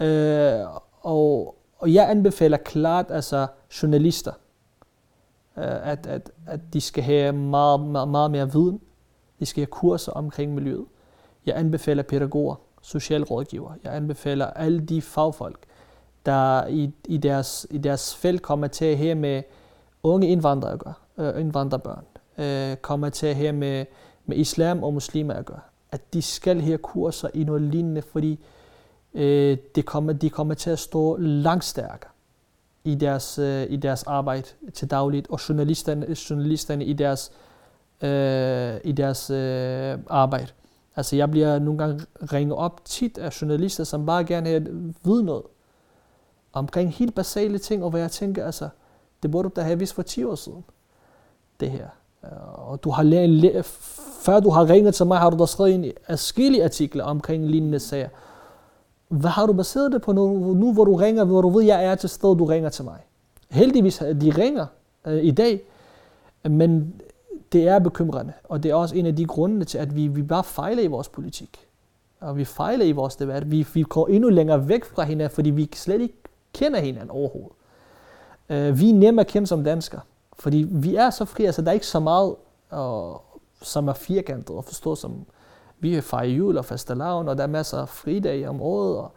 Øh, 0.00 0.66
og, 1.00 1.56
og 1.78 1.94
jeg 1.94 2.10
anbefaler 2.10 2.56
klart, 2.56 3.06
altså, 3.10 3.46
journalister, 3.82 4.32
øh, 5.58 5.88
at, 5.90 6.06
at, 6.06 6.30
at 6.46 6.60
de 6.72 6.80
skal 6.80 7.04
have 7.04 7.32
meget, 7.32 7.80
meget, 7.80 8.08
meget 8.08 8.30
mere 8.30 8.52
viden. 8.52 8.80
De 9.40 9.46
skal 9.46 9.60
have 9.60 9.66
kurser 9.66 10.12
omkring 10.12 10.54
miljøet. 10.54 10.86
Jeg 11.46 11.58
anbefaler 11.58 12.02
pædagoger, 12.02 12.54
socialrådgiver. 12.82 13.72
Jeg 13.84 13.96
anbefaler 13.96 14.46
alle 14.46 14.80
de 14.80 15.02
fagfolk, 15.02 15.58
der 16.26 16.66
i, 16.66 16.90
i, 17.04 17.16
deres, 17.16 17.66
i 17.70 17.78
deres 17.78 18.14
felt 18.14 18.42
kommer 18.42 18.66
til 18.66 18.84
at 18.84 18.98
have 18.98 19.14
med 19.14 19.42
unge 20.04 20.28
indvandrere 20.28 20.72
at 20.72 20.78
gøre, 20.78 20.94
øh, 21.18 21.40
indvandrerbørn, 21.40 22.04
øh, 22.38 22.76
kommer 22.76 23.08
til 23.08 23.26
at 23.26 23.36
have 23.36 23.52
med, 23.52 23.86
med 24.26 24.36
islam 24.36 24.82
og 24.82 24.94
muslimer 24.94 25.34
at 25.34 25.44
gøre. 25.44 25.60
At 25.92 26.14
de 26.14 26.22
skal 26.22 26.60
her 26.60 26.76
kurser 26.76 27.28
i 27.34 27.44
noget 27.44 27.62
lignende, 27.62 28.02
fordi 28.02 28.40
øh, 29.14 29.58
det 29.74 29.86
kommer, 29.86 30.12
de 30.12 30.30
kommer 30.30 30.54
til 30.54 30.70
at 30.70 30.78
stå 30.78 31.16
langt 31.16 31.64
stærkere 31.64 32.10
i 32.84 32.94
deres, 32.94 33.38
øh, 33.38 33.66
i 33.70 33.76
deres 33.76 34.02
arbejde 34.02 34.46
til 34.74 34.90
dagligt, 34.90 35.26
og 35.30 35.48
journalisterne, 35.48 36.16
journalisterne 36.30 36.84
i 36.84 36.92
deres, 36.92 37.32
øh, 38.02 38.76
i 38.84 38.92
deres 38.92 39.30
øh, 39.30 39.98
arbejde. 40.06 40.48
Altså 40.96 41.16
jeg 41.16 41.30
bliver 41.30 41.58
nogle 41.58 41.78
gange 41.78 42.04
ringet 42.32 42.56
op 42.56 42.84
tit 42.84 43.18
af 43.18 43.42
journalister, 43.42 43.84
som 43.84 44.06
bare 44.06 44.24
gerne 44.24 44.50
vil 44.50 44.94
vide 45.04 45.24
noget 45.24 45.42
omkring 46.52 46.92
helt 46.92 47.14
basale 47.14 47.58
ting, 47.58 47.84
og 47.84 47.90
hvad 47.90 48.00
jeg 48.00 48.10
tænker, 48.10 48.46
altså, 48.46 48.68
det 49.24 49.30
burde 49.30 49.48
du 49.48 49.52
da 49.56 49.60
have 49.60 49.78
vist 49.78 49.94
for 49.94 50.02
10 50.02 50.24
år 50.24 50.34
siden. 50.34 50.64
Det 51.60 51.70
her. 51.70 51.86
Øh, 52.24 52.70
og 52.70 52.84
du 52.84 52.90
har 52.90 53.02
lært, 53.02 53.64
før 54.20 54.40
du 54.40 54.50
har 54.50 54.70
ringet 54.70 54.94
til 54.94 55.06
mig, 55.06 55.18
har 55.18 55.30
du 55.30 55.38
da 55.38 55.46
skrevet 55.46 55.74
en 55.74 55.92
afskillige 56.08 56.64
artikler 56.64 57.04
omkring 57.04 57.46
lignende 57.46 57.80
sager. 57.80 58.08
Hvad 59.08 59.30
har 59.30 59.46
du 59.46 59.52
baseret 59.52 59.92
det 59.92 60.02
på 60.02 60.12
nu, 60.12 60.54
nu 60.54 60.72
hvor 60.72 60.84
du 60.84 60.94
ringer, 60.94 61.24
hvor 61.24 61.42
du 61.42 61.48
ved, 61.48 61.64
jeg 61.64 61.84
er 61.84 61.94
til 61.94 62.08
stede, 62.08 62.38
du 62.38 62.44
ringer 62.44 62.70
til 62.70 62.84
mig? 62.84 62.98
Heldigvis, 63.50 63.96
de 63.98 64.30
ringer 64.30 64.66
øh, 65.06 65.24
i 65.24 65.30
dag, 65.30 65.60
men 66.42 67.00
det 67.52 67.68
er 67.68 67.78
bekymrende, 67.78 68.32
og 68.44 68.62
det 68.62 68.70
er 68.70 68.74
også 68.74 68.96
en 68.96 69.06
af 69.06 69.16
de 69.16 69.24
grunde 69.24 69.64
til, 69.64 69.78
at 69.78 69.96
vi, 69.96 70.06
vi 70.06 70.22
bare 70.22 70.44
fejler 70.44 70.82
i 70.82 70.86
vores 70.86 71.08
politik. 71.08 71.66
Og 72.20 72.36
vi 72.36 72.44
fejler 72.44 72.84
i 72.84 72.92
vores 72.92 73.16
debat. 73.16 73.50
Vi, 73.50 73.66
vi 73.74 73.82
går 73.82 74.06
endnu 74.06 74.28
længere 74.28 74.68
væk 74.68 74.84
fra 74.84 75.02
hinanden, 75.02 75.34
fordi 75.34 75.50
vi 75.50 75.70
slet 75.74 76.00
ikke 76.00 76.14
kender 76.52 76.80
hinanden 76.80 77.10
overhovedet. 77.10 77.52
Øh, 78.48 78.80
vi 78.80 78.90
er 78.90 78.94
nemme 78.94 79.20
at 79.20 79.26
kende 79.26 79.46
som 79.46 79.64
danskere, 79.64 80.00
fordi 80.38 80.66
vi 80.70 80.96
er 80.96 81.10
så 81.10 81.24
fri, 81.24 81.44
altså 81.44 81.62
der 81.62 81.68
er 81.68 81.72
ikke 81.72 81.86
så 81.86 82.00
meget, 82.00 82.34
og, 82.70 83.22
som 83.62 83.88
er 83.88 83.92
firkantet 83.92 84.56
og 84.56 84.64
forstå 84.64 84.94
som 84.94 85.26
vi 85.84 86.00
fejrer 86.00 86.28
jul 86.28 86.58
og 86.58 86.64
fastelavn, 86.64 87.28
og 87.28 87.36
der 87.36 87.42
er 87.42 87.46
masser 87.48 87.78
af 87.78 87.88
fridage 87.88 88.48
om 88.48 88.60
året. 88.60 88.96
Og, 88.96 89.12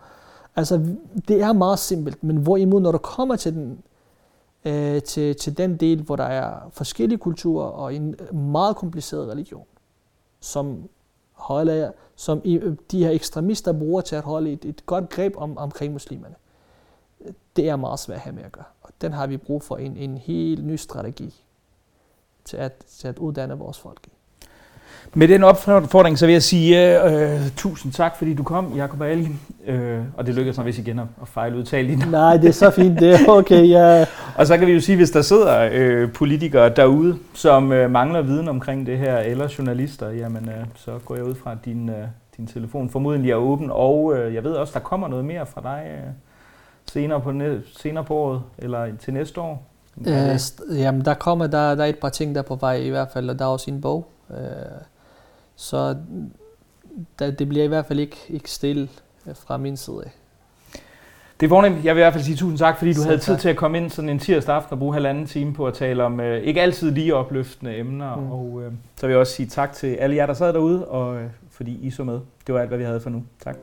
altså, 0.56 0.95
det 1.28 1.41
er 1.41 1.54
meget 1.54 1.80
simpelt, 1.80 2.24
men 2.24 2.38
hvorimod, 2.38 2.82
når 2.82 2.91
du 2.91 2.98
kommer 2.98 3.36
til 3.36 3.54
den, 3.54 3.84
øh, 4.66 5.02
til, 5.02 5.36
til 5.36 5.58
den 5.58 5.78
del, 5.78 6.02
hvor 6.02 6.16
der 6.16 6.24
er 6.24 6.70
forskellige 6.72 7.20
kulturer 7.20 7.66
og 7.66 7.95
en 7.95 8.16
meget 8.34 8.76
kompliceret 8.76 9.28
religion, 9.28 9.66
som 10.40 10.90
holder, 11.34 11.91
som 12.16 12.41
de 12.91 13.04
her 13.04 13.10
ekstremister 13.10 13.74
bruger 13.74 14.02
til 14.02 14.16
at 14.16 14.24
holde 14.24 14.52
et, 14.52 14.66
et 14.66 14.86
godt 14.86 15.10
greb 15.10 15.34
om, 15.38 15.58
omkring 15.58 15.94
muslimerne. 15.94 16.36
Det 17.56 17.70
er 17.70 17.76
meget 17.76 17.99
svært 17.99 18.16
at 18.16 18.22
have 18.22 18.36
med 18.36 18.44
at 18.44 18.52
gøre. 18.52 18.66
Og 18.88 18.93
den 19.01 19.14
har 19.14 19.27
vi 19.27 19.38
brug 19.38 19.64
for 19.64 19.77
en, 19.77 19.97
en 19.97 20.18
helt 20.18 20.65
ny 20.65 20.76
strategi 20.76 21.34
til 22.45 22.57
at, 22.57 22.73
til 22.99 23.07
at 23.07 23.18
uddanne 23.18 23.57
vores 23.57 23.80
folk 23.80 23.99
i. 24.07 24.09
Med 25.14 25.27
den 25.27 25.43
opfordring, 25.43 26.18
så 26.18 26.26
vil 26.26 26.34
jeg 26.34 26.43
sige 26.43 26.99
uh, 27.05 27.41
tusind 27.55 27.93
tak, 27.93 28.18
fordi 28.18 28.34
du 28.34 28.43
kom, 28.43 28.73
Jacob 28.76 29.01
Ali. 29.01 29.30
Uh, 29.68 29.76
og 30.18 30.26
det 30.26 30.35
lykkedes 30.35 30.57
mig 30.57 30.65
vist 30.65 30.77
igen 30.77 30.99
at, 30.99 31.05
at 31.22 31.27
fejludtale 31.27 31.88
din 31.88 32.03
Nej, 32.09 32.38
det 32.38 32.47
er 32.47 32.53
så 32.53 32.69
fint, 32.69 32.99
det 32.99 33.14
er 33.14 33.30
okay. 33.30 33.69
Ja. 33.69 34.05
og 34.35 34.47
så 34.47 34.57
kan 34.57 34.68
vi 34.68 34.72
jo 34.72 34.81
sige, 34.81 34.95
hvis 34.95 35.11
der 35.11 35.22
sidder 35.22 36.03
uh, 36.03 36.11
politikere 36.11 36.69
derude, 36.69 37.18
som 37.34 37.72
uh, 37.72 37.91
mangler 37.91 38.22
viden 38.22 38.47
omkring 38.47 38.85
det 38.85 38.97
her, 38.97 39.18
eller 39.18 39.53
journalister, 39.57 40.09
jamen 40.09 40.43
uh, 40.43 40.65
så 40.76 40.99
går 41.05 41.15
jeg 41.15 41.23
ud 41.23 41.35
fra, 41.35 41.51
at 41.51 41.57
din, 41.65 41.89
uh, 41.89 41.95
din 42.38 42.47
telefon 42.47 42.89
formodentlig 42.89 43.31
er 43.31 43.35
åben. 43.35 43.72
Og 43.72 44.05
uh, 44.05 44.34
jeg 44.34 44.43
ved 44.43 44.51
også, 44.51 44.73
der 44.73 44.80
kommer 44.80 45.07
noget 45.07 45.26
mere 45.26 45.45
fra 45.45 45.61
dig 45.61 45.84
uh, 45.93 46.14
senere, 46.91 47.22
på, 47.22 47.34
senere 47.77 48.03
på 48.03 48.15
året, 48.15 48.41
eller 48.57 48.95
til 48.99 49.14
næste 49.14 49.41
år. 49.41 49.68
Øh, 50.07 50.39
jamen, 50.80 51.05
der 51.05 51.14
kommer 51.14 51.47
der, 51.47 51.76
der 51.76 51.84
er 51.84 51.88
et 51.88 51.99
par 51.99 52.09
ting, 52.09 52.35
der 52.35 52.41
er 52.41 52.45
på 52.45 52.55
vej 52.55 52.76
i 52.76 52.89
hvert 52.89 53.07
fald, 53.14 53.30
og 53.30 53.39
der 53.39 53.45
er 53.45 53.49
også 53.49 53.72
en 53.72 53.81
bog. 53.81 54.07
Øh, 54.31 54.38
så 55.55 55.95
der, 57.19 57.31
det 57.31 57.49
bliver 57.49 57.65
i 57.65 57.68
hvert 57.68 57.85
fald 57.85 57.99
ikke, 57.99 58.18
ikke 58.30 58.51
stille 58.51 58.89
øh, 59.27 59.35
fra 59.35 59.57
min 59.57 59.77
side 59.77 60.01
af. 60.05 60.11
Det 61.39 61.45
er 61.45 61.49
fornemt. 61.49 61.85
Jeg 61.85 61.95
vil 61.95 62.01
i 62.01 62.03
hvert 62.03 62.14
fald 62.14 62.23
sige 62.23 62.35
tusind 62.35 62.57
tak, 62.57 62.77
fordi 62.77 62.93
du 62.93 63.01
havde 63.01 63.18
tid 63.18 63.38
til 63.38 63.49
at 63.49 63.55
komme 63.55 63.77
ind 63.77 63.89
sådan 63.89 64.09
en 64.09 64.19
tirsdag 64.19 64.55
aften 64.55 64.73
og 64.73 64.80
bruge 64.80 64.93
halvanden 64.93 65.26
time 65.26 65.53
på 65.53 65.68
at 65.68 65.73
tale 65.73 66.03
om 66.03 66.19
øh, 66.19 66.41
ikke 66.41 66.61
altid 66.61 66.91
lige 66.91 67.15
opløftende 67.15 67.77
emner. 67.77 68.15
Mm. 68.15 68.31
Og 68.31 68.61
øh, 68.65 68.72
så 68.95 69.07
vil 69.07 69.14
jeg 69.14 69.19
også 69.19 69.34
sige 69.34 69.47
tak 69.47 69.73
til 69.73 69.95
alle 69.95 70.15
jer, 70.15 70.26
der 70.26 70.34
sad 70.34 70.53
derude, 70.53 70.88
og 70.88 71.18
øh, 71.18 71.27
fordi 71.51 71.80
I 71.81 71.91
så 71.91 72.03
med. 72.03 72.19
Det 72.47 72.55
var 72.55 72.61
alt, 72.61 72.69
hvad 72.69 72.77
vi 72.77 72.84
havde 72.84 72.99
for 72.99 73.09
nu. 73.09 73.23
Tak. 73.43 73.57